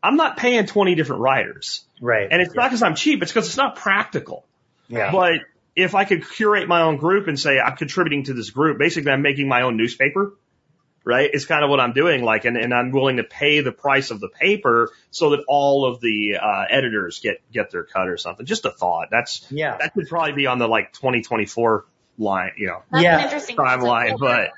I'm 0.02 0.16
not 0.16 0.36
paying 0.36 0.66
20 0.66 0.94
different 0.94 1.22
writers. 1.22 1.84
Right. 2.00 2.28
And 2.30 2.40
it's 2.40 2.54
not 2.54 2.68
because 2.68 2.82
I'm 2.82 2.94
cheap, 2.94 3.22
it's 3.22 3.32
because 3.32 3.46
it's 3.46 3.56
not 3.56 3.76
practical. 3.76 4.44
yeah. 4.88 5.12
But 5.12 5.40
if 5.76 5.94
I 5.94 6.04
could 6.04 6.28
curate 6.28 6.66
my 6.66 6.82
own 6.82 6.96
group 6.96 7.28
and 7.28 7.38
say 7.38 7.58
I'm 7.60 7.76
contributing 7.76 8.24
to 8.24 8.34
this 8.34 8.50
group, 8.50 8.78
basically 8.78 9.12
I'm 9.12 9.22
making 9.22 9.48
my 9.48 9.62
own 9.62 9.76
newspaper, 9.76 10.34
right? 11.08 11.30
It's 11.32 11.46
kind 11.46 11.64
of 11.64 11.70
what 11.70 11.80
I'm 11.80 11.94
doing. 11.94 12.22
Like, 12.22 12.44
and, 12.44 12.56
and 12.56 12.72
I'm 12.74 12.90
willing 12.92 13.16
to 13.16 13.24
pay 13.24 13.60
the 13.62 13.72
price 13.72 14.10
of 14.10 14.20
the 14.20 14.28
paper 14.28 14.90
so 15.10 15.30
that 15.30 15.40
all 15.48 15.86
of 15.86 16.00
the, 16.00 16.36
uh, 16.40 16.64
editors 16.68 17.20
get, 17.20 17.40
get 17.52 17.70
their 17.70 17.84
cut 17.84 18.08
or 18.08 18.18
something. 18.18 18.44
Just 18.44 18.66
a 18.66 18.70
thought. 18.70 19.08
That's, 19.10 19.46
Yeah. 19.50 19.78
that 19.78 19.94
could 19.94 20.06
probably 20.08 20.32
be 20.32 20.46
on 20.46 20.58
the 20.58 20.68
like 20.68 20.92
2024 20.92 21.86
line, 22.18 22.50
you 22.58 22.66
know, 22.66 22.82
That's 22.92 23.02
Yeah. 23.04 23.18
an 23.18 23.24
interesting 23.24 23.56
timeline, 23.56 24.18
concept. 24.18 24.20
but 24.20 24.50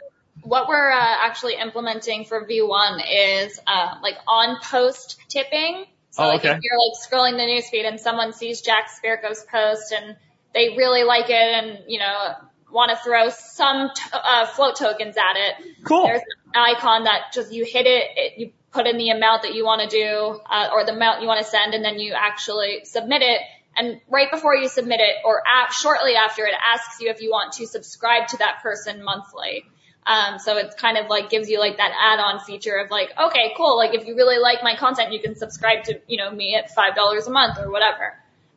what 0.42 0.68
we're 0.68 0.90
uh, 0.90 0.96
actually 0.98 1.54
implementing 1.54 2.24
for 2.24 2.44
V1 2.46 3.02
is 3.44 3.60
uh, 3.66 3.94
like 4.02 4.16
on 4.26 4.58
post 4.62 5.18
tipping. 5.28 5.84
So 6.10 6.24
Oh, 6.24 6.28
like 6.28 6.40
okay. 6.40 6.50
if 6.52 6.58
you're 6.62 6.78
like 6.78 6.98
scrolling 7.08 7.36
the 7.36 7.44
newsfeed 7.78 7.86
and 7.86 8.00
someone 8.00 8.32
sees 8.32 8.62
Jack 8.62 8.88
Spirko's 8.90 9.44
post 9.50 9.92
and 9.92 10.16
they 10.54 10.70
really 10.76 11.04
like 11.04 11.30
it 11.30 11.34
and 11.34 11.78
you 11.86 12.00
know 12.00 12.34
want 12.72 12.90
to 12.90 12.96
throw 12.96 13.28
some 13.30 13.90
t- 13.94 14.02
uh, 14.12 14.46
Flote 14.46 14.76
tokens 14.76 15.16
at 15.16 15.34
it, 15.36 15.54
cool. 15.84 16.04
there's 16.04 16.20
an 16.20 16.26
icon 16.54 17.04
that 17.04 17.32
just 17.32 17.52
you 17.52 17.64
hit 17.64 17.86
it, 17.86 18.04
it 18.16 18.38
you 18.38 18.52
put 18.72 18.86
in 18.86 18.96
the 18.96 19.10
amount 19.10 19.42
that 19.42 19.54
you 19.54 19.64
want 19.64 19.82
to 19.82 19.88
do 19.88 20.40
uh, 20.48 20.68
or 20.72 20.84
the 20.84 20.92
amount 20.92 21.22
you 21.22 21.28
want 21.28 21.44
to 21.44 21.50
send, 21.50 21.74
and 21.74 21.84
then 21.84 21.98
you 21.98 22.14
actually 22.16 22.82
submit 22.84 23.22
it. 23.22 23.40
And 23.76 24.00
right 24.08 24.30
before 24.30 24.54
you 24.54 24.68
submit 24.68 25.00
it, 25.00 25.16
or 25.24 25.42
at, 25.46 25.72
shortly 25.72 26.14
after, 26.14 26.44
it 26.44 26.54
asks 26.54 27.00
you 27.00 27.10
if 27.10 27.20
you 27.20 27.30
want 27.30 27.52
to 27.54 27.66
subscribe 27.66 28.28
to 28.28 28.38
that 28.38 28.62
person 28.62 29.02
monthly. 29.04 29.64
Um, 30.06 30.38
so 30.38 30.56
it 30.56 30.74
kind 30.76 30.98
of 30.98 31.08
like 31.08 31.30
gives 31.30 31.48
you 31.48 31.60
like 31.60 31.76
that 31.76 31.92
add-on 31.92 32.40
feature 32.40 32.76
of 32.76 32.90
like, 32.90 33.10
okay, 33.18 33.52
cool. 33.56 33.76
Like 33.76 33.94
if 33.94 34.06
you 34.06 34.16
really 34.16 34.38
like 34.38 34.62
my 34.62 34.74
content, 34.76 35.12
you 35.12 35.20
can 35.20 35.36
subscribe 35.36 35.84
to 35.84 36.00
you 36.08 36.16
know 36.16 36.30
me 36.30 36.56
at 36.56 36.70
five 36.70 36.94
dollars 36.94 37.26
a 37.26 37.30
month 37.30 37.58
or 37.58 37.70
whatever. 37.70 38.14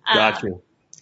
Um, 0.07 0.17
Gotcha. 0.17 0.47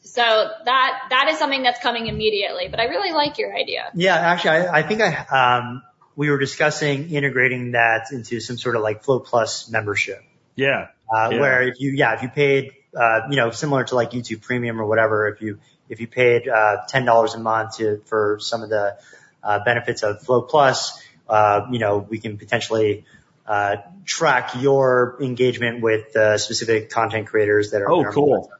So 0.04 0.22
that 0.22 1.00
that 1.10 1.30
is 1.30 1.38
something 1.38 1.64
that's 1.64 1.80
coming 1.80 2.08
immediately. 2.08 2.68
But 2.70 2.80
I 2.80 2.86
really 2.86 3.14
like 3.14 3.38
your 3.38 3.56
idea. 3.56 3.92
Yeah, 3.94 4.16
actually, 4.16 4.68
I, 4.68 4.80
I 4.80 4.84
think 4.84 5.02
I, 5.02 5.60
um, 5.60 5.84
we 6.22 6.30
were 6.30 6.38
discussing 6.38 7.10
integrating 7.10 7.72
that 7.72 8.12
into 8.12 8.40
some 8.40 8.56
sort 8.56 8.76
of 8.76 8.84
like 8.84 9.04
Flow 9.04 9.20
Plus 9.20 9.68
membership. 9.72 10.22
Yeah. 10.56 10.90
Uh, 11.12 11.30
Yeah. 11.32 11.40
where 11.40 11.62
if 11.64 11.80
you, 11.80 11.94
yeah, 11.94 12.14
if 12.14 12.22
you 12.22 12.30
paid, 12.30 12.74
uh, 12.96 13.22
you 13.32 13.38
know, 13.38 13.50
similar 13.50 13.86
to 13.86 13.96
like 13.96 14.12
YouTube 14.12 14.44
Premium 14.44 14.80
or 14.80 14.86
whatever, 14.86 15.30
if 15.30 15.42
you, 15.42 15.58
if 15.90 16.00
you 16.00 16.06
paid, 16.06 16.48
uh, 16.48 16.86
$10 16.94 17.34
a 17.36 17.40
month 17.40 17.78
to, 17.78 18.04
for 18.06 18.38
some 18.40 18.62
of 18.62 18.70
the, 18.70 19.00
uh, 19.44 19.64
benefits 19.66 20.04
of 20.04 20.22
Flow 20.22 20.44
Plus, 20.44 21.02
uh, 21.28 21.62
you 21.72 21.80
know, 21.80 21.98
we 21.98 22.20
can 22.20 22.38
potentially, 22.38 23.04
uh, 23.48 23.78
track 24.06 24.52
your 24.62 25.18
engagement 25.22 25.82
with, 25.82 26.16
uh, 26.16 26.38
specific 26.38 26.92
content 26.92 27.26
creators 27.26 27.72
that 27.72 27.82
are. 27.82 27.90
Oh, 27.90 28.04
cool. 28.12 28.52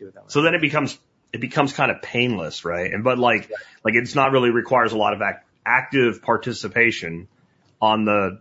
Do 0.00 0.08
it 0.08 0.14
that 0.14 0.20
way. 0.24 0.26
So 0.30 0.42
then 0.42 0.56
it 0.56 0.60
becomes 0.60 0.98
it 1.34 1.40
becomes 1.40 1.72
kind 1.72 1.90
of 1.90 2.00
painless, 2.00 2.64
right? 2.64 2.92
And 2.92 3.02
but 3.02 3.18
like 3.18 3.50
like 3.84 3.94
it's 3.94 4.14
not 4.14 4.30
really 4.30 4.50
requires 4.50 4.92
a 4.92 4.96
lot 4.96 5.14
of 5.14 5.20
act, 5.20 5.43
active 5.66 6.22
participation 6.22 7.28
on 7.80 8.04
the 8.04 8.40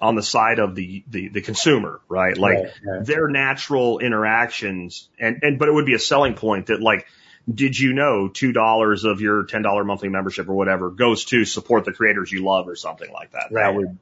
on 0.00 0.14
the 0.14 0.22
side 0.22 0.58
of 0.58 0.74
the 0.74 1.04
the, 1.08 1.28
the 1.28 1.40
consumer, 1.40 2.00
right? 2.08 2.36
Like 2.36 2.58
Right, 2.58 2.72
right. 2.84 3.06
their 3.06 3.28
natural 3.28 3.98
interactions 3.98 5.08
and 5.18 5.38
and 5.42 5.58
but 5.58 5.68
it 5.68 5.72
would 5.72 5.86
be 5.86 5.94
a 5.94 5.98
selling 5.98 6.34
point 6.34 6.66
that 6.66 6.80
like 6.80 7.06
did 7.52 7.78
you 7.78 7.94
know 7.94 8.28
two 8.28 8.52
dollars 8.52 9.04
of 9.04 9.20
your 9.20 9.44
ten 9.44 9.62
dollar 9.62 9.84
monthly 9.84 10.08
membership 10.08 10.48
or 10.48 10.54
whatever 10.54 10.90
goes 10.90 11.24
to 11.26 11.44
support 11.44 11.84
the 11.84 11.92
creators 11.92 12.30
you 12.30 12.44
love 12.44 12.68
or 12.68 12.76
something 12.76 13.10
like 13.12 13.32
that? 13.32 13.48
Right. 13.50 13.64
That 13.64 13.74
would 13.74 13.98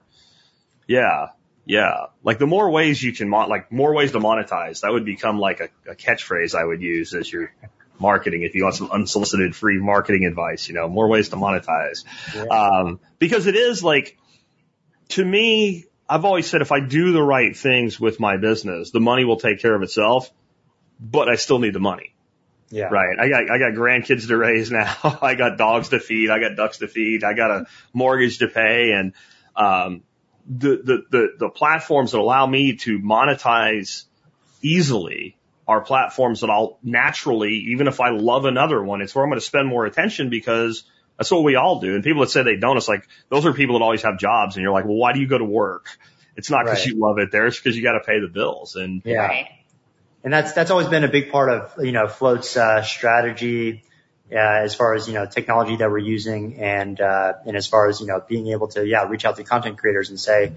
yeah. 0.87 1.29
Yeah. 1.65 2.07
Like 2.23 2.39
the 2.39 2.47
more 2.47 2.71
ways 2.71 3.03
you 3.03 3.13
can, 3.13 3.29
mon- 3.29 3.49
like 3.49 3.73
more 3.73 3.93
ways 3.95 4.13
to 4.13 4.21
monetize, 4.21 4.83
that 4.83 4.93
would 4.93 5.05
become 5.05 5.39
like 5.39 5.61
a, 5.61 5.69
a 5.91 5.95
catchphrase 5.97 6.55
I 6.55 6.65
would 6.65 6.81
use 6.81 7.13
as 7.13 7.33
your 7.33 7.53
marketing. 8.01 8.43
If 8.43 8.55
you 8.55 8.64
want 8.64 8.77
some 8.77 8.90
unsolicited 8.90 9.55
free 9.55 9.78
marketing 9.78 10.24
advice, 10.24 10.68
you 10.68 10.74
know, 10.74 10.89
more 10.89 11.09
ways 11.09 11.28
to 11.31 11.36
monetize. 11.36 12.05
Yeah. 12.35 12.44
Um, 12.44 13.01
because 13.18 13.47
it 13.47 13.56
is 13.56 13.82
like, 13.82 14.18
to 15.10 15.24
me, 15.24 15.86
I've 16.09 16.24
always 16.24 16.48
said 16.48 16.62
if 16.62 16.73
I 16.73 16.81
do 16.81 17.12
the 17.12 17.23
right 17.23 17.56
things 17.56 17.98
with 17.98 18.20
my 18.20 18.36
business, 18.36 18.90
the 18.90 19.01
money 19.01 19.24
will 19.24 19.39
take 19.39 19.60
care 19.60 19.74
of 19.74 19.82
itself, 19.82 20.31
but 21.01 21.28
I 21.28 21.36
still 21.36 21.59
need 21.59 21.74
the 21.74 21.81
money. 21.81 22.14
yeah. 22.70 22.85
Right. 22.86 23.18
I 23.18 23.28
got 23.28 23.51
I 23.51 23.59
got 23.59 23.73
grandkids 23.73 24.28
to 24.28 24.36
raise 24.36 24.70
now. 24.82 25.18
I 25.23 25.35
got 25.35 25.59
dogs 25.59 25.90
to 25.90 26.01
feed. 26.01 26.31
I 26.31 26.39
got 26.39 26.56
ducks 26.56 26.78
to 26.78 26.89
feed. 26.89 27.24
I 27.24 27.35
got 27.35 27.51
a 27.51 27.66
mortgage 27.93 28.39
to 28.39 28.48
pay, 28.48 28.93
and 28.93 29.12
um, 29.55 30.02
the, 30.48 30.77
the 30.82 31.05
the 31.10 31.28
the 31.39 31.48
platforms 31.48 32.12
that 32.12 32.18
allow 32.18 32.47
me 32.47 32.77
to 32.77 32.98
monetize 32.98 34.05
easily 34.62 35.36
are 35.69 35.81
platforms 35.81 36.41
that 36.41 36.51
I'll 36.51 36.79
naturally, 36.83 37.55
even 37.73 37.89
if 37.89 38.01
I 38.01 38.11
love 38.11 38.45
another 38.45 38.83
one, 38.83 39.01
it's 39.03 39.15
where 39.15 39.25
I'm 39.25 39.31
going 39.31 39.41
to 39.41 39.45
spend 39.45 39.69
more 39.69 39.85
attention 39.85 40.31
because 40.31 40.85
that's 41.19 41.31
what 41.31 41.43
we 41.43 41.57
all 41.57 41.81
do. 41.81 41.95
And 41.95 42.05
people 42.05 42.21
that 42.21 42.31
say 42.31 42.43
they 42.43 42.57
don't, 42.57 42.77
it's 42.77 42.89
like 42.89 43.07
those 43.31 43.47
are 43.47 43.53
people 43.53 43.79
that 43.79 43.85
always 43.85 44.03
have 44.03 44.19
jobs, 44.19 44.57
and 44.57 44.63
you're 44.63 44.73
like, 44.73 44.85
well, 44.85 44.97
why 44.97 45.13
do 45.13 45.21
you 45.21 45.27
go 45.27 45.39
to 45.39 45.45
work? 45.45 45.89
It's 46.37 46.51
not 46.51 46.65
because 46.65 46.81
Right. 46.81 46.89
you 46.89 47.01
love 47.01 47.19
it 47.19 47.33
there. 47.33 47.47
It's 47.47 47.59
because 47.59 47.77
you 47.77 47.83
got 47.83 47.93
to 47.93 48.01
pay 48.01 48.21
the 48.21 48.29
bills. 48.29 48.77
And 48.77 49.03
Yeah. 49.05 49.27
Right. 49.27 49.49
And 50.23 50.33
that's, 50.33 50.53
that's 50.53 50.71
always 50.71 50.89
been 50.89 51.05
a 51.05 51.09
big 51.09 51.31
part 51.31 51.51
of, 51.51 51.85
you 51.85 51.93
know, 51.93 52.09
Flote's, 52.09 52.57
uh, 52.57 52.83
strategy, 52.83 53.85
uh, 54.31 54.37
as 54.37 54.75
far 54.75 54.95
as, 54.95 55.07
you 55.07 55.15
know, 55.15 55.25
technology 55.25 55.77
that 55.77 55.89
we're 55.89 55.99
using 55.99 56.59
and, 56.59 57.01
uh, 57.01 57.35
and 57.47 57.57
as 57.57 57.69
far 57.69 57.89
as, 57.89 58.01
you 58.01 58.09
know, 58.09 58.21
being 58.27 58.49
able 58.49 58.67
to, 58.69 58.85
yeah, 58.85 59.07
reach 59.09 59.25
out 59.25 59.37
to 59.37 59.45
content 59.45 59.79
creators 59.79 60.11
and 60.11 60.19
say, 60.19 60.53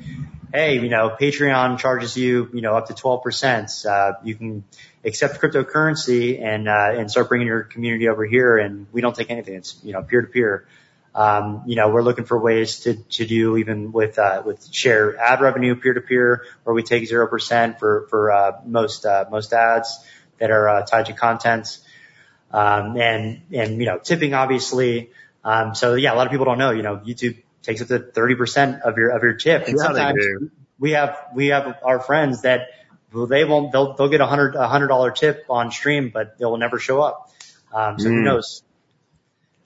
Hey, 0.52 0.80
you 0.80 0.90
know, 0.90 1.16
Patreon 1.22 1.78
charges 1.78 2.18
you, 2.18 2.50
you 2.52 2.62
know, 2.62 2.76
up 2.76 2.88
to 2.88 2.94
12%. 2.94 3.86
Uh, 3.86 4.14
you 4.24 4.34
can 4.34 4.64
accept 5.04 5.40
cryptocurrency 5.40 6.42
and, 6.42 6.68
uh, 6.68 6.92
and 6.94 7.10
start 7.10 7.30
bringing 7.30 7.48
your 7.48 7.64
community 7.64 8.08
over 8.08 8.26
here 8.26 8.58
and 8.58 8.88
we 8.92 9.02
don't 9.02 9.16
take 9.16 9.30
anything. 9.30 9.56
It's, 9.56 9.80
you 9.84 9.94
know, 9.94 10.02
peer 10.04 10.22
to 10.22 10.28
peer. 10.28 10.68
Um, 11.16 11.64
you 11.66 11.76
know, 11.76 11.90
we're 11.90 12.04
looking 12.04 12.26
for 12.26 12.40
ways 12.40 12.82
to, 12.82 12.96
to 12.96 13.26
do 13.26 13.58
even 13.58 13.92
with, 13.92 14.20
uh, 14.20 14.44
with 14.46 14.72
share 14.74 15.18
ad 15.18 15.42
revenue 15.42 15.76
peer 15.76 15.94
to 15.94 16.02
peer 16.02 16.46
where 16.64 16.74
we 16.74 16.84
take 16.84 17.10
0% 17.10 17.80
for, 17.80 18.08
for, 18.10 18.32
uh, 18.32 18.52
most, 18.66 19.06
uh, 19.06 19.26
most 19.32 19.54
ads 19.54 20.06
that 20.38 20.52
are, 20.52 20.70
uh, 20.70 20.86
tied 20.86 21.08
to 21.08 21.14
content. 21.14 21.80
Um, 22.52 22.98
and, 22.98 23.42
and, 23.54 23.80
you 23.80 23.86
know, 23.86 24.00
tipping 24.00 24.34
obviously. 24.34 25.12
Um, 25.44 25.76
so 25.76 25.96
yeah, 25.96 26.14
a 26.14 26.16
lot 26.16 26.28
of 26.28 26.32
people 26.32 26.46
don't 26.46 26.58
know, 26.58 26.72
you 26.72 26.84
know, 26.84 26.98
YouTube 26.98 27.42
takes 27.64 27.82
up 27.82 27.88
to 27.88 28.00
30% 28.00 28.82
of 28.82 28.98
your, 28.98 29.10
of 29.10 29.24
your 29.24 29.34
tip. 29.34 29.68
And 29.68 29.78
Yeah, 29.78 29.84
sometimes 29.84 30.24
we 30.78 30.92
have, 30.92 31.18
we 31.34 31.48
have 31.48 31.80
our 31.84 32.00
friends 32.00 32.42
that 32.42 32.70
they 33.14 33.44
won't, 33.46 33.72
they'll, 33.72 33.94
they'll 33.96 34.10
get 34.10 34.22
a 34.22 34.28
hundred, 34.28 34.56
a 34.56 34.68
hundred 34.68 34.88
dollar 34.88 35.12
tip 35.12 35.46
on 35.50 35.72
stream, 35.72 36.12
but 36.14 36.38
they 36.38 36.46
will 36.46 36.58
never 36.58 36.80
show 36.80 37.02
up. 37.02 37.32
Um, 37.74 38.00
so 38.00 38.10
who 38.10 38.22
Mm. 38.22 38.24
knows? 38.24 38.64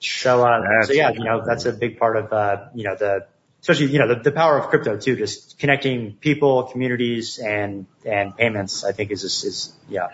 So, 0.00 0.44
uh, 0.44 0.60
That's- 0.60 0.88
so 0.88 0.92
yeah, 0.94 1.10
you 1.10 1.24
know, 1.24 1.42
that's 1.46 1.64
a 1.66 1.72
big 1.72 1.98
part 1.98 2.16
of, 2.16 2.32
uh, 2.32 2.66
you 2.74 2.84
know, 2.84 2.94
the, 2.94 3.26
especially, 3.62 3.86
you 3.86 3.98
know, 3.98 4.08
the, 4.08 4.16
the 4.16 4.32
power 4.32 4.58
of 4.58 4.68
crypto 4.68 4.98
too, 4.98 5.16
just 5.16 5.58
connecting 5.58 6.14
people, 6.14 6.64
communities 6.64 7.38
and, 7.38 7.86
and 8.04 8.36
payments, 8.36 8.84
I 8.84 8.92
think 8.92 9.10
is, 9.10 9.24
is, 9.24 9.44
is 9.44 9.72
yeah. 9.88 10.08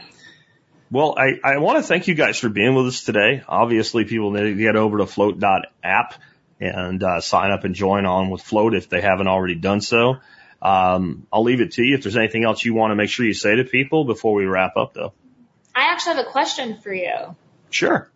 Well, 0.93 1.15
I, 1.17 1.39
I 1.45 1.59
want 1.59 1.79
to 1.79 1.83
thank 1.85 2.09
you 2.09 2.15
guys 2.15 2.39
for 2.39 2.49
being 2.49 2.75
with 2.75 2.87
us 2.87 3.05
today. 3.05 3.43
Obviously, 3.49 4.05
people 4.05 4.33
need 4.33 4.43
to 4.43 4.55
get 4.55 4.75
over 4.77 4.99
to 4.99 5.07
flote.app 5.07 6.15
and 6.61 7.03
uh, 7.03 7.21
sign 7.21 7.53
up 7.53 7.65
and 7.65 7.75
join 7.75 8.07
on 8.07 8.29
with 8.29 8.43
Flote 8.43 8.75
if 8.75 8.89
they 8.89 9.01
haven't 9.01 9.29
already 9.29 9.55
done 9.55 9.81
so. 9.81 10.17
Um, 10.63 11.27
I'll 11.33 11.43
leave 11.43 11.61
it 11.61 11.73
to 11.73 11.83
you 11.83 11.97
if 11.97 12.03
there's 12.03 12.17
anything 12.17 12.45
else 12.45 12.65
you 12.65 12.75
want 12.75 12.91
to 12.91 12.97
make 12.97 13.09
sure 13.09 13.25
you 13.25 13.33
say 13.33 13.57
to 13.57 13.65
people 13.65 14.05
before 14.05 14.35
we 14.35 14.45
wrap 14.45 14.77
up, 14.77 14.95
though. 14.95 15.13
I 15.75 15.93
actually 15.93 16.17
have 16.17 16.27
a 16.27 16.31
question 16.31 16.79
for 16.81 16.93
you. 16.93 17.37
Sure. 17.71 18.11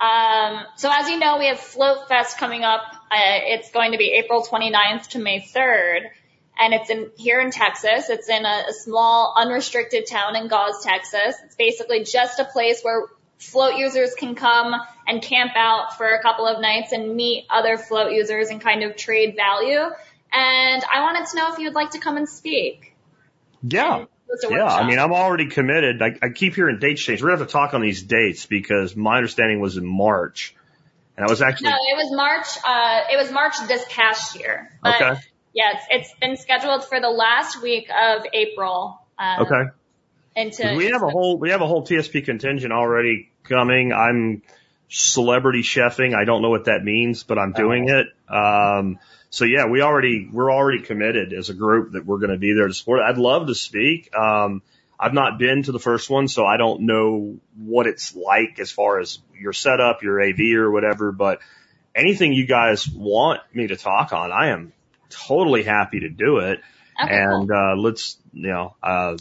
Um, 0.00 0.64
so 0.76 0.90
as 0.92 1.08
you 1.08 1.18
know, 1.18 1.38
we 1.38 1.46
have 1.46 1.60
Flote 1.60 2.08
Fest 2.08 2.38
coming 2.38 2.64
up. 2.64 2.82
Uh, 3.10 3.38
it's 3.46 3.70
going 3.70 3.92
to 3.92 3.98
be 3.98 4.12
April 4.18 4.42
29th 4.42 5.08
to 5.10 5.18
May 5.18 5.40
3rd, 5.40 6.08
and 6.58 6.74
it's 6.74 6.90
in 6.90 7.10
here 7.16 7.40
in 7.40 7.50
Texas. 7.50 8.10
It's 8.10 8.28
in 8.28 8.44
a, 8.44 8.64
a 8.68 8.72
small 8.72 9.34
unrestricted 9.36 10.06
town 10.08 10.34
in 10.36 10.48
Gause, 10.48 10.82
Texas. 10.82 11.36
It's 11.44 11.54
basically 11.56 12.04
just 12.04 12.40
a 12.40 12.44
place 12.44 12.80
where 12.82 13.06
Flote 13.38 13.76
users 13.76 14.14
can 14.14 14.34
come 14.34 14.74
and 15.06 15.20
camp 15.20 15.52
out 15.56 15.96
for 15.96 16.06
a 16.06 16.22
couple 16.22 16.46
of 16.46 16.60
nights 16.60 16.92
and 16.92 17.14
meet 17.14 17.46
other 17.50 17.76
Flote 17.76 18.12
users 18.12 18.48
and 18.48 18.60
kind 18.60 18.82
of 18.82 18.96
trade 18.96 19.34
value. 19.36 19.90
And 20.32 20.82
I 20.90 21.00
wanted 21.00 21.26
to 21.28 21.36
know 21.36 21.52
if 21.52 21.58
you 21.58 21.66
would 21.66 21.74
like 21.74 21.90
to 21.90 21.98
come 21.98 22.16
and 22.16 22.28
speak. 22.28 22.96
Yeah. 23.62 23.98
And 23.98 24.08
Yeah, 24.50 24.64
I 24.64 24.86
mean, 24.86 24.98
I'm 24.98 25.12
already 25.12 25.46
committed. 25.46 26.00
I, 26.00 26.16
I 26.22 26.30
keep 26.30 26.54
hearing 26.54 26.78
dates 26.78 27.02
change. 27.02 27.22
We're 27.22 27.28
gonna 27.28 27.40
have 27.40 27.48
to 27.48 27.52
talk 27.52 27.74
on 27.74 27.82
these 27.82 28.02
dates 28.02 28.46
because 28.46 28.96
my 28.96 29.16
understanding 29.16 29.60
was 29.60 29.76
in 29.76 29.86
March, 29.86 30.54
and 31.16 31.26
I 31.26 31.30
was 31.30 31.42
actually 31.42 31.68
No, 31.68 31.76
it 31.76 31.96
was 31.96 32.10
March. 32.12 32.46
Uh, 32.64 33.12
it 33.12 33.16
was 33.16 33.30
March 33.30 33.54
this 33.68 33.84
past 33.90 34.38
year. 34.38 34.70
But 34.82 35.02
okay. 35.02 35.20
Yeah, 35.52 35.72
it's, 35.74 35.84
it's 35.90 36.18
been 36.18 36.36
scheduled 36.38 36.84
for 36.84 36.98
the 36.98 37.10
last 37.10 37.60
week 37.60 37.90
of 37.90 38.22
April. 38.32 38.98
Um, 39.18 39.42
Okay. 39.42 39.70
Into 40.34 40.76
We 40.76 40.86
have 40.86 41.02
a 41.02 41.10
whole 41.10 41.38
we 41.38 41.50
have 41.50 41.60
a 41.60 41.66
whole 41.66 41.84
TSP 41.84 42.24
contingent 42.24 42.72
already 42.72 43.30
coming. 43.44 43.92
I'm 43.92 44.42
celebrity 44.92 45.62
chefing. 45.62 46.14
I 46.14 46.24
don't 46.24 46.42
know 46.42 46.50
what 46.50 46.66
that 46.66 46.84
means, 46.84 47.22
but 47.22 47.38
I'm 47.38 47.52
doing 47.52 47.88
it. 47.88 48.06
Um, 48.28 48.98
so 49.30 49.46
yeah, 49.46 49.66
we 49.66 49.80
already 49.80 50.28
we're 50.30 50.52
already 50.52 50.82
committed 50.82 51.32
as 51.32 51.48
a 51.48 51.54
group 51.54 51.92
that 51.92 52.04
we're 52.04 52.18
going 52.18 52.30
to 52.30 52.38
be 52.38 52.52
there 52.52 52.68
to 52.68 52.74
support. 52.74 53.00
it. 53.00 53.04
I'd 53.04 53.18
love 53.18 53.46
to 53.46 53.54
speak. 53.54 54.14
Um, 54.14 54.62
I've 55.00 55.14
not 55.14 55.38
been 55.38 55.62
to 55.64 55.72
the 55.72 55.78
first 55.78 56.10
one, 56.10 56.28
so 56.28 56.44
I 56.44 56.58
don't 56.58 56.82
know 56.82 57.38
what 57.56 57.86
it's 57.86 58.14
like 58.14 58.58
as 58.60 58.70
far 58.70 59.00
as 59.00 59.18
your 59.34 59.54
setup, 59.54 60.02
your 60.02 60.22
AV 60.22 60.38
or 60.56 60.70
whatever. 60.70 61.10
But 61.10 61.40
anything 61.94 62.34
you 62.34 62.46
guys 62.46 62.86
want 62.86 63.40
me 63.54 63.68
to 63.68 63.76
talk 63.76 64.12
on, 64.12 64.30
I 64.30 64.48
am 64.48 64.74
totally 65.08 65.62
happy 65.62 66.00
to 66.00 66.10
do 66.10 66.38
it. 66.38 66.60
Okay, 67.02 67.14
and 67.16 67.50
uh, 67.50 67.74
let's 67.78 68.18
you 68.34 68.48
know 68.48 68.76
uh, 68.82 69.16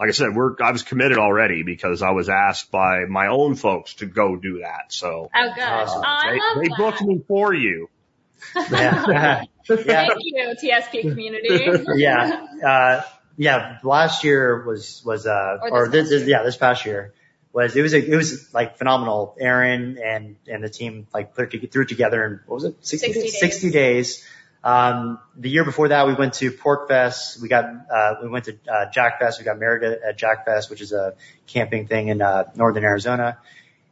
like 0.00 0.08
I 0.08 0.12
said, 0.12 0.34
we're 0.34 0.56
I 0.62 0.72
was 0.72 0.82
committed 0.82 1.18
already 1.18 1.62
because 1.62 2.00
I 2.00 2.12
was 2.12 2.30
asked 2.30 2.70
by 2.70 3.04
my 3.04 3.26
own 3.26 3.54
folks 3.54 3.94
to 3.96 4.06
go 4.06 4.34
do 4.34 4.60
that. 4.60 4.86
So 4.94 5.28
Oh, 5.34 5.52
good. 5.54 5.62
Awesome. 5.62 6.00
Oh, 6.00 6.02
I 6.06 6.32
they, 6.32 6.38
love 6.38 6.62
they 6.62 6.68
that. 6.68 6.78
booked 6.78 7.02
me 7.02 7.22
for 7.28 7.52
you. 7.52 7.90
yeah. 8.56 8.64
yeah. 9.68 10.06
Thank 10.06 10.12
you, 10.20 10.54
TSP 10.62 11.02
community. 11.02 11.68
yeah. 12.00 12.46
Uh, 12.66 13.02
yeah. 13.36 13.76
Last 13.84 14.24
year 14.24 14.64
was, 14.64 15.02
was, 15.04 15.26
uh, 15.26 15.58
Or 15.60 15.70
or, 15.70 15.88
this 15.88 16.08
this, 16.08 16.20
past 16.20 16.20
this, 16.20 16.28
yeah, 16.28 16.42
this 16.44 16.56
past 16.56 16.86
year 16.86 17.12
was, 17.52 17.76
it 17.76 17.82
was, 17.82 17.92
a, 17.92 18.02
it 18.02 18.16
was 18.16 18.54
like 18.54 18.78
phenomenal. 18.78 19.36
Erin 19.38 19.98
and, 20.02 20.36
and 20.48 20.64
the 20.64 20.70
team 20.70 21.08
like 21.12 21.34
put 21.34 21.52
it, 21.52 21.70
threw 21.70 21.82
it 21.82 21.88
together 21.90 22.24
in, 22.24 22.40
what 22.46 22.54
was 22.54 22.64
it? 22.64 22.76
60, 22.80 23.12
60 23.12 23.20
days? 23.20 23.32
days. 23.32 23.40
60 23.40 23.70
days. 23.70 24.26
Um, 24.62 25.18
the 25.36 25.48
year 25.48 25.64
before 25.64 25.88
that, 25.88 26.06
we 26.06 26.14
went 26.14 26.34
to 26.34 26.50
PorcFest. 26.50 27.40
We 27.40 27.48
got, 27.48 27.64
uh, 27.64 28.14
we 28.22 28.28
went 28.28 28.44
to, 28.44 28.58
uh, 28.70 28.90
Jack 28.90 29.18
Fest. 29.18 29.38
We 29.38 29.44
got 29.44 29.58
married 29.58 29.82
at, 29.82 30.02
at 30.02 30.18
Jack 30.18 30.44
Fest, 30.44 30.68
which 30.68 30.82
is 30.82 30.92
a 30.92 31.14
camping 31.46 31.86
thing 31.86 32.08
in, 32.08 32.20
uh, 32.20 32.44
northern 32.54 32.84
Arizona. 32.84 33.38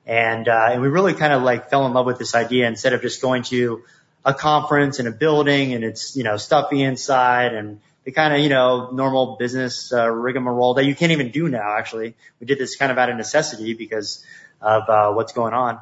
And, 0.06 0.48
uh, 0.48 0.68
and 0.72 0.82
we 0.82 0.88
really 0.88 1.14
kind 1.14 1.32
of 1.32 1.42
like 1.42 1.70
fell 1.70 1.86
in 1.86 1.92
love 1.92 2.06
with 2.06 2.18
this 2.18 2.34
idea 2.34 2.66
instead 2.66 2.92
of 2.92 3.02
just 3.02 3.22
going 3.22 3.44
to 3.44 3.82
a 4.24 4.34
conference 4.34 5.00
in 5.00 5.06
a 5.06 5.10
building 5.10 5.72
and 5.72 5.84
it's, 5.84 6.16
you 6.16 6.24
know, 6.24 6.36
stuffy 6.36 6.82
inside 6.82 7.54
and 7.54 7.80
the 8.04 8.12
kind 8.12 8.34
of, 8.34 8.40
you 8.40 8.48
know, 8.48 8.90
normal 8.90 9.36
business, 9.36 9.92
uh, 9.92 10.08
rigmarole 10.08 10.74
that 10.74 10.84
you 10.84 10.94
can't 10.94 11.12
even 11.12 11.30
do 11.30 11.48
now, 11.48 11.76
actually. 11.78 12.14
We 12.40 12.46
did 12.46 12.58
this 12.58 12.76
kind 12.76 12.92
of 12.92 12.98
out 12.98 13.08
of 13.10 13.16
necessity 13.16 13.74
because 13.74 14.24
of, 14.60 14.88
uh, 14.88 15.12
what's 15.12 15.32
going 15.32 15.54
on. 15.54 15.78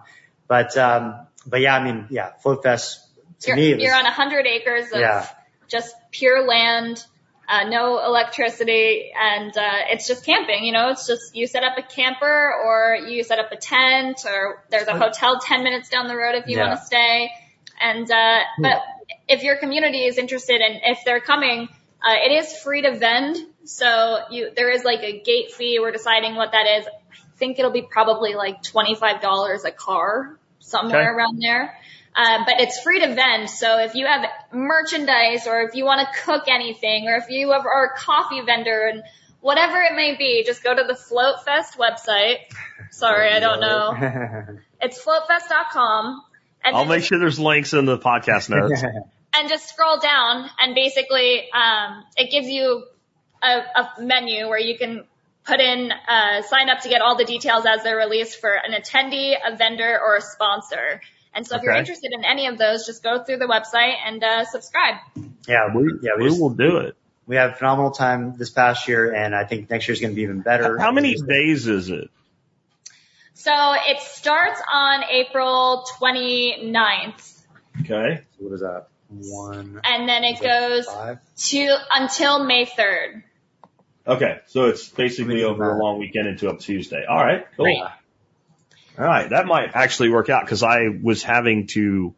But, 0.48 0.76
um, 0.76 1.26
but 1.44 1.60
yeah, 1.60 1.76
I 1.76 1.84
mean, 1.84 2.06
yeah, 2.10 2.32
Flote 2.42 2.62
Fest 2.62 3.05
You're, 3.46 3.56
you're 3.58 3.94
on 3.94 4.04
100 4.04 4.46
acres 4.46 4.86
of 4.92 5.00
Yeah. 5.00 5.28
just 5.68 5.94
pure 6.10 6.46
land, 6.46 7.04
uh, 7.48 7.68
no 7.68 8.04
electricity, 8.04 9.12
and 9.18 9.56
uh, 9.56 9.80
it's 9.90 10.06
just 10.06 10.24
camping. 10.24 10.64
You 10.64 10.72
know, 10.72 10.88
it's 10.88 11.06
just 11.06 11.34
you 11.36 11.46
set 11.46 11.62
up 11.62 11.78
a 11.78 11.82
camper 11.82 12.52
or 12.64 12.96
you 13.06 13.22
set 13.22 13.38
up 13.38 13.52
a 13.52 13.56
tent, 13.56 14.24
or 14.26 14.64
there's 14.70 14.88
a 14.88 14.98
hotel 14.98 15.38
10 15.40 15.62
minutes 15.62 15.88
down 15.88 16.08
the 16.08 16.16
road 16.16 16.34
if 16.34 16.46
you 16.48 16.56
Yeah. 16.56 16.68
want 16.68 16.80
to 16.80 16.86
stay. 16.86 17.30
And 17.80 18.10
uh, 18.10 18.40
but 18.62 18.82
if 19.28 19.42
your 19.42 19.56
community 19.58 20.04
is 20.06 20.18
interested 20.18 20.60
and 20.60 20.80
if 20.84 21.00
they're 21.04 21.20
coming, 21.20 21.68
uh, 22.02 22.14
it 22.14 22.32
is 22.32 22.56
free 22.58 22.82
to 22.82 22.98
vend. 22.98 23.36
So 23.64 24.20
you 24.30 24.50
there 24.56 24.70
is 24.70 24.82
like 24.84 25.00
a 25.00 25.20
gate 25.20 25.52
fee. 25.52 25.78
We're 25.80 25.92
deciding 25.92 26.36
what 26.36 26.52
that 26.52 26.66
is. 26.66 26.86
I 26.86 27.38
think 27.38 27.58
it'll 27.58 27.70
be 27.70 27.82
probably 27.82 28.34
like 28.34 28.62
$25 28.62 29.64
a 29.66 29.70
car, 29.72 30.38
somewhere 30.60 31.02
Okay. 31.02 31.10
around 31.10 31.38
there. 31.42 31.76
Uh, 32.16 32.44
but 32.46 32.60
it's 32.60 32.80
free 32.80 33.00
to 33.00 33.14
vend. 33.14 33.50
So 33.50 33.78
if 33.78 33.94
you 33.94 34.06
have 34.06 34.24
merchandise 34.52 35.46
or 35.46 35.62
if 35.62 35.74
you 35.74 35.84
want 35.84 36.00
to 36.00 36.22
cook 36.22 36.44
anything 36.48 37.08
or 37.08 37.16
if 37.16 37.28
you 37.28 37.52
have, 37.52 37.66
are 37.66 37.92
a 37.94 37.98
coffee 37.98 38.40
vendor 38.40 38.90
and 38.90 39.02
whatever 39.40 39.76
it 39.76 39.94
may 39.94 40.16
be, 40.16 40.42
just 40.46 40.62
go 40.62 40.74
to 40.74 40.84
the 40.86 40.94
Flote 40.94 41.44
Fest 41.44 41.76
website. 41.78 42.38
Sorry, 42.90 43.30
I 43.30 43.40
don't 43.40 43.60
know. 43.60 44.58
It's 44.78 45.02
flotefest.com. 45.02 46.22
And 46.62 46.76
I'll 46.76 46.84
make 46.84 47.02
sure 47.02 47.18
there's 47.18 47.38
links 47.38 47.72
in 47.72 47.86
the 47.86 47.98
podcast 47.98 48.50
notes. 48.50 48.82
and 49.32 49.48
just 49.48 49.68
scroll 49.68 49.98
down 49.98 50.50
and 50.58 50.74
basically 50.74 51.50
um, 51.50 52.04
it 52.16 52.30
gives 52.30 52.46
you 52.46 52.84
a, 53.42 53.48
a 53.48 53.90
menu 54.00 54.48
where 54.48 54.58
you 54.58 54.76
can 54.76 55.04
put 55.44 55.60
in 55.60 55.92
uh, 55.92 56.42
sign 56.42 56.68
up 56.68 56.80
to 56.80 56.88
get 56.88 57.00
all 57.00 57.16
the 57.16 57.24
details 57.24 57.64
as 57.66 57.84
they're 57.84 57.96
released 57.96 58.40
for 58.40 58.52
an 58.52 58.72
attendee, 58.72 59.34
a 59.44 59.56
vendor, 59.56 59.98
or 59.98 60.16
a 60.16 60.20
sponsor. 60.20 61.00
And 61.36 61.46
so 61.46 61.56
if 61.56 61.62
you're 61.62 61.74
interested 61.74 62.12
in 62.12 62.24
any 62.24 62.46
of 62.46 62.58
those, 62.58 62.86
just 62.86 63.02
go 63.02 63.22
through 63.22 63.36
the 63.36 63.44
website 63.46 63.94
and 64.04 64.24
uh, 64.24 64.44
subscribe. 64.46 64.96
yeah, 65.46 65.68
we, 65.74 65.92
yeah, 66.02 66.12
we, 66.16 66.24
we 66.24 66.28
just- 66.30 66.40
will 66.40 66.50
do 66.50 66.78
it. 66.78 66.96
we 67.26 67.36
had 67.36 67.50
a 67.50 67.54
phenomenal 67.54 67.90
time 67.92 68.36
this 68.38 68.50
past 68.50 68.88
year 68.88 69.14
and 69.14 69.34
I 69.34 69.44
think 69.44 69.68
next 69.70 69.86
year 69.86 69.92
is 69.92 70.00
going 70.00 70.12
to 70.12 70.16
be 70.16 70.22
even 70.22 70.40
better. 70.40 70.78
How 70.78 70.90
many 70.92 71.14
days 71.14 71.68
is 71.68 71.90
it? 71.90 72.08
So 73.34 73.52
it 73.52 74.00
starts 74.00 74.60
on 74.72 75.04
April 75.10 75.84
29th 76.00 77.36
Okay. 77.82 78.22
What 78.38 78.54
is 78.54 78.60
that? 78.60 78.88
One, 79.08 79.80
and 79.84 80.08
then 80.08 80.24
it 80.24 80.40
goes 80.40 80.86
five? 80.86 81.18
to 81.36 81.76
until 81.92 82.44
May 82.44 82.66
3rd. 82.66 83.22
Okay. 84.06 84.40
So 84.46 84.64
it's 84.64 84.88
basically 84.88 85.34
Let 85.34 85.34
me 85.34 85.40
do 85.42 85.48
over 85.48 85.70
a 85.70 85.82
long 85.82 85.98
weekend 85.98 86.26
into 86.28 86.50
a 86.50 86.56
Tuesday. 86.56 87.04
All 87.08 87.22
right. 87.22 87.46
Cool. 87.56 87.66
Right. 87.66 87.92
All 88.98 89.04
right. 89.04 89.28
That 89.30 89.46
might 89.46 89.70
actually 89.74 90.10
work 90.10 90.28
out 90.28 90.44
because 90.44 90.62
I 90.62 90.88
was 91.02 91.22
having 91.22 91.66
to 91.68 92.14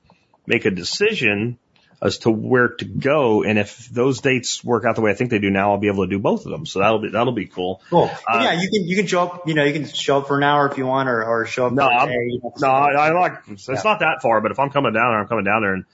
make 0.46 0.64
a 0.64 0.70
decision 0.70 1.58
as 2.00 2.18
to 2.18 2.30
where 2.30 2.68
to 2.68 2.84
go. 2.84 3.42
And 3.42 3.58
if 3.58 3.88
those 3.88 4.20
dates 4.20 4.62
work 4.62 4.84
out 4.84 4.94
the 4.94 5.00
way 5.02 5.10
I 5.10 5.14
think 5.14 5.30
they 5.30 5.40
do 5.40 5.50
now, 5.50 5.72
I'll 5.72 5.78
be 5.78 5.88
able 5.88 6.04
to 6.04 6.10
do 6.10 6.20
both 6.20 6.46
of 6.46 6.52
them. 6.52 6.64
So 6.66 6.78
that'll 6.78 7.00
be, 7.00 7.08
that'll 7.10 7.32
be 7.32 7.46
cool. 7.46 7.82
Cool. 7.90 8.08
Uh, 8.26 8.40
yeah, 8.44 8.52
you 8.60 8.70
can 8.70 8.86
you 8.86 8.94
can 8.96 9.06
show 9.08 9.22
up. 9.24 9.48
You 9.48 9.54
know, 9.54 9.64
you 9.64 9.72
can 9.72 9.84
show 9.88 10.18
up 10.18 10.28
for 10.28 10.36
an 10.36 10.44
hour 10.44 10.70
if 10.70 10.78
you 10.78 10.86
want, 10.86 11.08
or 11.08 11.24
or 11.24 11.46
show 11.46 11.66
up. 11.66 11.72
No, 11.72 11.84
for 11.86 11.90
a 11.92 11.96
I'm- 11.96 12.08
day, 12.08 12.14
you 12.28 12.40
know, 12.42 12.52
No, 12.60 12.68
I, 12.68 12.92
I 13.08 13.10
like, 13.12 13.32
it's 13.48 13.68
Yeah. 13.68 13.80
not 13.84 13.98
that 14.00 14.22
far, 14.22 14.40
but 14.40 14.52
if 14.52 14.60
I'm 14.60 14.70
coming 14.70 14.92
down 14.92 15.10
there, 15.10 15.18
I'm 15.20 15.26
coming 15.26 15.44
down 15.44 15.62
there 15.62 15.74
and 15.74 15.84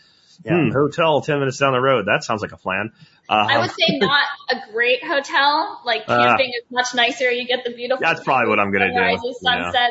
Yeah. 0.45 0.65
hmm, 0.65 0.71
hotel 0.73 1.23
10 1.23 1.39
minutes 1.39 1.59
down 1.59 1.73
the 1.73 1.81
road. 1.81 2.05
That 2.07 2.23
sounds 2.23 2.43
like 2.43 2.53
a 2.53 2.59
plan. 2.59 2.93
Uh, 3.27 3.47
I 3.49 3.59
would 3.61 3.71
say 3.71 3.97
not 3.99 4.27
a 4.51 4.57
great 4.73 5.03
hotel. 5.03 5.81
Like 5.87 6.03
Uh, 6.07 6.27
camping 6.27 6.49
is 6.51 6.71
much 6.71 6.95
nicer. 6.95 7.31
You 7.31 7.47
get 7.47 7.65
the 7.65 7.71
beautiful. 7.73 8.03
That's 8.03 8.23
probably 8.23 8.51
what 8.51 8.61
I'm 8.61 8.71
gonna 8.73 8.89
do. 8.91 8.95
sunrises, 8.95 9.39
Yeah. 9.43 9.87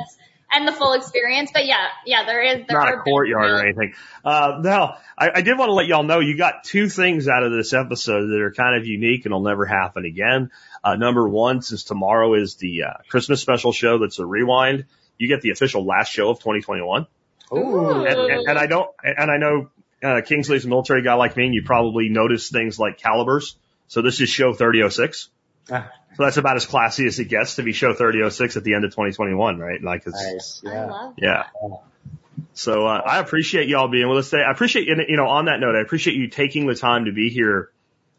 Sunsets, 0.53 0.59
and 0.59 0.67
the 0.67 0.71
full 0.77 0.93
experience. 0.93 1.51
But 1.53 1.65
yeah, 1.65 1.87
yeah, 2.05 2.25
there 2.25 2.41
is. 2.41 2.65
There 2.67 2.79
not 2.79 2.93
a 2.93 2.97
courtyard 2.97 3.51
or 3.51 3.65
anything. 3.65 3.93
Uh, 4.23 4.59
now, 4.61 4.97
I, 5.17 5.29
I 5.35 5.41
did 5.41 5.57
want 5.57 5.69
to 5.69 5.73
let 5.73 5.87
y'all 5.87 6.03
know 6.03 6.19
you 6.19 6.37
got 6.37 6.63
two 6.63 6.89
things 6.89 7.27
out 7.27 7.43
of 7.43 7.51
this 7.51 7.73
episode 7.73 8.27
that 8.27 8.41
are 8.41 8.51
kind 8.51 8.79
of 8.79 8.85
unique 8.85 9.25
and 9.25 9.33
will 9.33 9.41
never 9.41 9.65
happen 9.65 10.05
again. 10.05 10.51
Uh, 10.83 10.95
number 10.95 11.27
one, 11.27 11.61
since 11.61 11.83
tomorrow 11.83 12.33
is 12.33 12.55
the 12.55 12.83
uh, 12.83 12.93
Christmas 13.07 13.41
special 13.41 13.71
show 13.71 13.99
that's 13.99 14.19
a 14.19 14.25
rewind, 14.25 14.85
you 15.17 15.27
get 15.27 15.41
the 15.41 15.51
official 15.51 15.85
last 15.85 16.11
show 16.11 16.29
of 16.29 16.39
2021. 16.39 17.07
Ooh. 17.53 18.05
And, 18.05 18.07
and, 18.07 18.49
and 18.49 18.59
I 18.59 18.65
don't, 18.67 18.89
and 19.03 19.31
I 19.31 19.37
know, 19.37 19.69
uh, 20.03 20.21
Kingsley's 20.21 20.65
a 20.65 20.67
military 20.67 21.01
guy 21.01 21.13
like 21.13 21.37
me 21.37 21.45
and 21.45 21.53
you 21.53 21.63
probably 21.63 22.09
noticed 22.09 22.51
things 22.51 22.77
like 22.77 22.97
calibers. 22.97 23.55
So 23.87 24.01
this 24.01 24.19
is 24.19 24.27
show 24.27 24.53
3006. 24.53 25.29
Ah, 25.71 25.91
So 26.15 26.23
that's 26.23 26.37
about 26.37 26.55
as 26.55 26.65
classy 26.65 27.05
as 27.07 27.19
it 27.19 27.25
gets 27.25 27.55
to 27.55 27.63
be 27.63 27.73
show 27.73 27.93
3006 27.93 28.57
at 28.57 28.63
the 28.63 28.73
end 28.75 28.85
of 28.85 28.91
2021, 28.91 29.57
right? 29.57 29.81
Like 29.81 30.03
it's, 30.05 30.21
nice. 30.21 30.61
I 30.65 30.69
Yeah. 30.69 30.85
love. 30.85 31.13
yeah. 31.17 31.43
So 32.53 32.85
uh, 32.87 33.01
I 33.05 33.19
appreciate 33.19 33.67
y'all 33.67 33.87
being 33.87 34.07
with 34.09 34.19
us 34.19 34.29
today. 34.29 34.43
I 34.43 34.51
appreciate 34.51 34.87
you 34.87 34.95
you 35.07 35.17
know 35.17 35.27
on 35.27 35.45
that 35.45 35.59
note, 35.59 35.75
I 35.75 35.81
appreciate 35.81 36.15
you 36.15 36.27
taking 36.27 36.67
the 36.67 36.75
time 36.75 37.05
to 37.05 37.11
be 37.11 37.29
here 37.29 37.71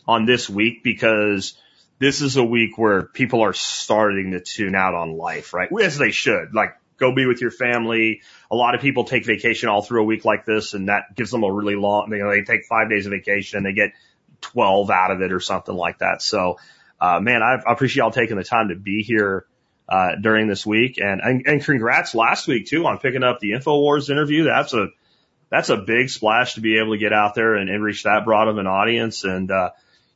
on 0.08 0.24
this 0.24 0.50
week 0.50 0.82
because 0.82 1.56
this 1.98 2.20
is 2.20 2.36
a 2.36 2.44
week 2.44 2.76
where 2.76 3.02
people 3.02 3.42
are 3.42 3.52
starting 3.52 4.32
to 4.32 4.40
tune 4.40 4.74
out 4.74 4.94
on 4.94 5.16
life, 5.16 5.54
right? 5.54 5.68
As 5.80 5.96
they 5.98 6.10
should. 6.10 6.52
Like 6.54 6.76
go 6.96 7.14
be 7.14 7.26
with 7.26 7.40
your 7.40 7.50
family. 7.50 8.22
A 8.50 8.56
lot 8.56 8.74
of 8.74 8.80
people 8.80 9.04
take 9.04 9.24
vacation 9.24 9.68
all 9.68 9.82
through 9.82 10.02
a 10.02 10.04
week 10.04 10.24
like 10.24 10.44
this 10.44 10.74
and 10.74 10.88
that 10.88 11.14
gives 11.14 11.30
them 11.30 11.44
a 11.44 11.52
really 11.52 11.76
long, 11.76 12.10
you 12.10 12.18
know, 12.18 12.30
they 12.30 12.42
take 12.42 12.66
five 12.66 12.88
days 12.90 13.06
of 13.06 13.12
vacation 13.12 13.58
and 13.58 13.66
they 13.66 13.72
get 13.72 13.92
12 14.40 14.90
out 14.90 15.10
of 15.10 15.20
it 15.22 15.32
or 15.32 15.40
something 15.40 15.74
like 15.74 15.98
that. 15.98 16.22
So, 16.22 16.58
uh, 17.00 17.20
man, 17.20 17.42
I, 17.42 17.58
appreciate 17.70 18.02
y'all 18.02 18.10
taking 18.10 18.36
the 18.36 18.44
time 18.44 18.68
to 18.68 18.76
be 18.76 19.02
here, 19.02 19.46
uh, 19.88 20.16
during 20.20 20.48
this 20.48 20.64
week 20.64 20.98
and, 20.98 21.20
and, 21.20 21.46
and 21.46 21.62
congrats 21.62 22.14
last 22.14 22.48
week 22.48 22.66
too 22.66 22.86
on 22.86 22.98
picking 22.98 23.22
up 23.22 23.38
the 23.40 23.50
InfoWars 23.50 24.08
interview. 24.08 24.44
That's 24.44 24.72
a, 24.72 24.88
that's 25.50 25.68
a 25.68 25.76
big 25.76 26.08
splash 26.08 26.54
to 26.54 26.62
be 26.62 26.78
able 26.78 26.92
to 26.92 26.98
get 26.98 27.12
out 27.12 27.34
there 27.34 27.54
and, 27.54 27.68
and 27.68 27.82
reach 27.82 28.04
that 28.04 28.24
broad 28.24 28.48
of 28.48 28.56
an 28.56 28.66
audience. 28.66 29.24
And, 29.24 29.50
uh, 29.50 29.70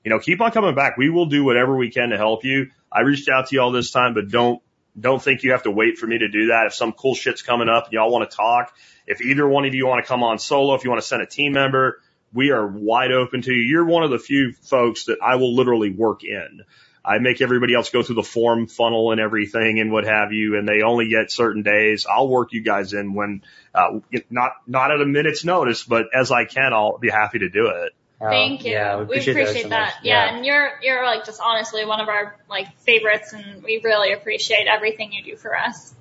you 0.05 0.11
know, 0.11 0.21
keep 0.21 0.41
on 0.41 0.53
coming 0.53 0.75
back. 0.75 0.97
We 0.97 1.11
will 1.11 1.27
do 1.27 1.45
whatever 1.45 1.77
we 1.77 1.91
can 1.91 2.11
to 2.11 2.17
help 2.17 2.45
you. 2.45 2.71
I 2.91 3.03
reached 3.03 3.29
out 3.29 3.49
to 3.49 3.55
you 3.55 3.61
all 3.61 3.71
this 3.71 3.91
time, 3.91 4.15
but 4.15 4.29
don't, 4.31 4.63
don't 4.99 5.23
think 5.23 5.43
you 5.43 5.53
have 5.53 5.65
to 5.65 5.71
wait 5.71 5.99
for 5.99 6.07
me 6.07 6.19
to 6.19 6.29
do 6.29 6.47
that. 6.47 6.67
If 6.67 6.75
some 6.75 6.93
cool 6.93 7.15
shit's 7.15 7.43
coming 7.43 7.69
up 7.69 7.85
and 7.85 7.93
y'all 7.93 8.11
want 8.11 8.29
to 8.29 8.35
talk, 8.35 8.75
if 9.07 9.21
either 9.21 9.47
one 9.47 9.65
of 9.65 9.75
you 9.75 9.87
want 9.87 10.05
to 10.05 10.09
come 10.09 10.23
on 10.23 10.39
solo, 10.39 10.75
if 10.75 10.85
you 10.85 10.91
want 10.91 11.03
to 11.03 11.07
send 11.07 11.23
a 11.23 11.27
team 11.27 11.53
member, 11.53 12.01
we 12.33 12.51
are 12.51 12.67
wide 12.67 13.13
open 13.13 13.43
to 13.43 13.53
you. 13.53 13.63
You're 13.63 13.85
one 13.85 14.05
of 14.05 14.11
the 14.11 14.19
few 14.19 14.53
folks 14.53 15.05
that 15.05 15.19
I 15.23 15.37
will 15.37 15.55
literally 15.55 15.91
work 15.91 16.25
in. 16.25 16.63
I 17.05 17.19
make 17.19 17.41
everybody 17.41 17.75
else 17.75 17.89
go 17.89 18.03
through 18.03 18.17
the 18.17 18.23
form 18.23 18.67
funnel 18.67 19.13
and 19.13 19.21
everything 19.21 19.81
and 19.81 19.91
what 19.91 20.05
have 20.05 20.33
you, 20.33 20.59
and 20.59 20.69
they 20.69 20.83
only 20.83 21.09
get 21.09 21.33
certain 21.33 21.63
days. 21.63 22.07
I'll 22.11 22.29
work 22.29 22.53
you 22.53 22.63
guys 22.63 22.93
in 22.93 23.15
when, 23.15 23.43
uh, 23.75 24.01
not, 24.29 24.53
not 24.67 24.91
at 24.91 25.01
a 25.01 25.07
minute's 25.07 25.45
notice, 25.45 25.85
but 25.85 26.07
as 26.15 26.31
I 26.31 26.45
can, 26.45 26.73
I'll 26.75 26.99
be 26.99 27.09
happy 27.09 27.39
to 27.39 27.49
do 27.49 27.69
it. 27.69 27.93
Uh, 28.21 28.31
Thank 28.31 28.65
you. 28.65 28.73
Yeah, 28.73 28.97
we 28.97 29.05
appreciate, 29.05 29.35
that. 29.35 29.63
so 29.63 29.69
that. 29.69 29.81
much. 29.87 29.95
Yeah. 30.03 30.35
and 30.35 30.45
you're 30.45 30.73
you're 30.83 31.05
like 31.05 31.25
just 31.25 31.41
honestly 31.41 31.85
one 31.85 32.01
of 32.01 32.09
our 32.09 32.37
like 32.51 32.77
favorites, 32.81 33.33
and 33.33 33.63
we 33.63 33.81
really 33.83 34.13
appreciate 34.13 34.67
everything 34.67 35.13
you 35.13 35.23
do 35.23 35.37
for 35.37 35.57
us. 35.57 35.95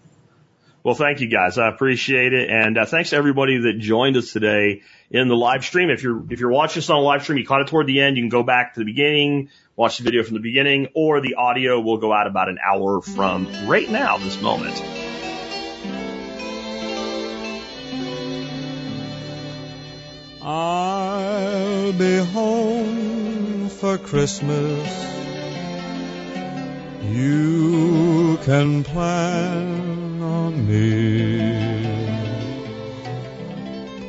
Well, 0.88 0.96
thank 0.96 1.20
you 1.20 1.28
guys. 1.28 1.58
I 1.58 1.68
appreciate 1.68 2.32
it. 2.32 2.50
And 2.50 2.78
uh, 2.78 2.86
thanks 2.86 3.10
to 3.10 3.18
everybody 3.18 3.58
that 3.58 3.78
joined 3.78 4.16
us 4.16 4.32
today 4.32 4.84
in 5.12 5.28
the 5.28 5.36
live 5.36 5.66
stream. 5.66 5.90
If 5.90 6.02
you're, 6.02 6.24
if 6.32 6.40
you're 6.40 6.50
watching 6.50 6.80
this 6.80 6.90
on 6.90 7.04
live 7.04 7.24
stream, 7.24 7.38
you 7.38 7.46
caught 7.46 7.60
it 7.60 7.68
toward 7.68 7.88
the 7.88 8.00
end, 8.00 8.16
you 8.16 8.24
can 8.24 8.30
go 8.30 8.42
back 8.42 8.76
to 8.76 8.80
the 8.80 8.86
beginning, 8.86 9.50
watch 9.76 9.98
the 9.98 10.06
video 10.06 10.24
from 10.24 10.36
the 10.36 10.40
beginning, 10.40 10.88
or 10.96 11.20
the 11.20 11.34
audio 11.34 11.82
will 11.82 11.98
go 11.98 12.14
out 12.14 12.26
about 12.26 12.48
an 12.48 12.58
hour 12.66 13.02
from 13.02 13.68
right 13.68 13.90
now, 13.90 14.18
this 14.18 14.42
moment. 14.42 14.82
I'll 20.42 21.92
be 21.92 22.18
home 22.20 23.68
for 23.68 23.98
Christmas. 23.98 25.17
You 27.10 28.38
can 28.44 28.84
plan 28.84 30.22
on 30.22 30.68
me. 30.68 31.88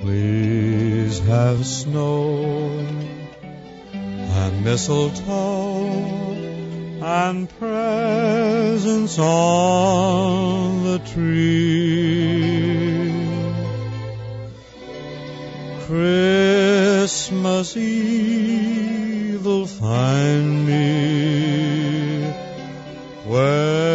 Please 0.02 1.20
have 1.20 1.64
snow 1.64 2.80
and 3.92 4.64
mistletoe 4.64 6.18
and 7.00 7.48
presents 7.58 9.18
on 9.18 10.82
the 10.84 10.98
tree. 10.98 11.68
Christmas 15.86 17.76
Eve 17.76 19.44
will 19.44 19.66
find 19.66 20.66
me 20.66 21.37
where 23.28 23.87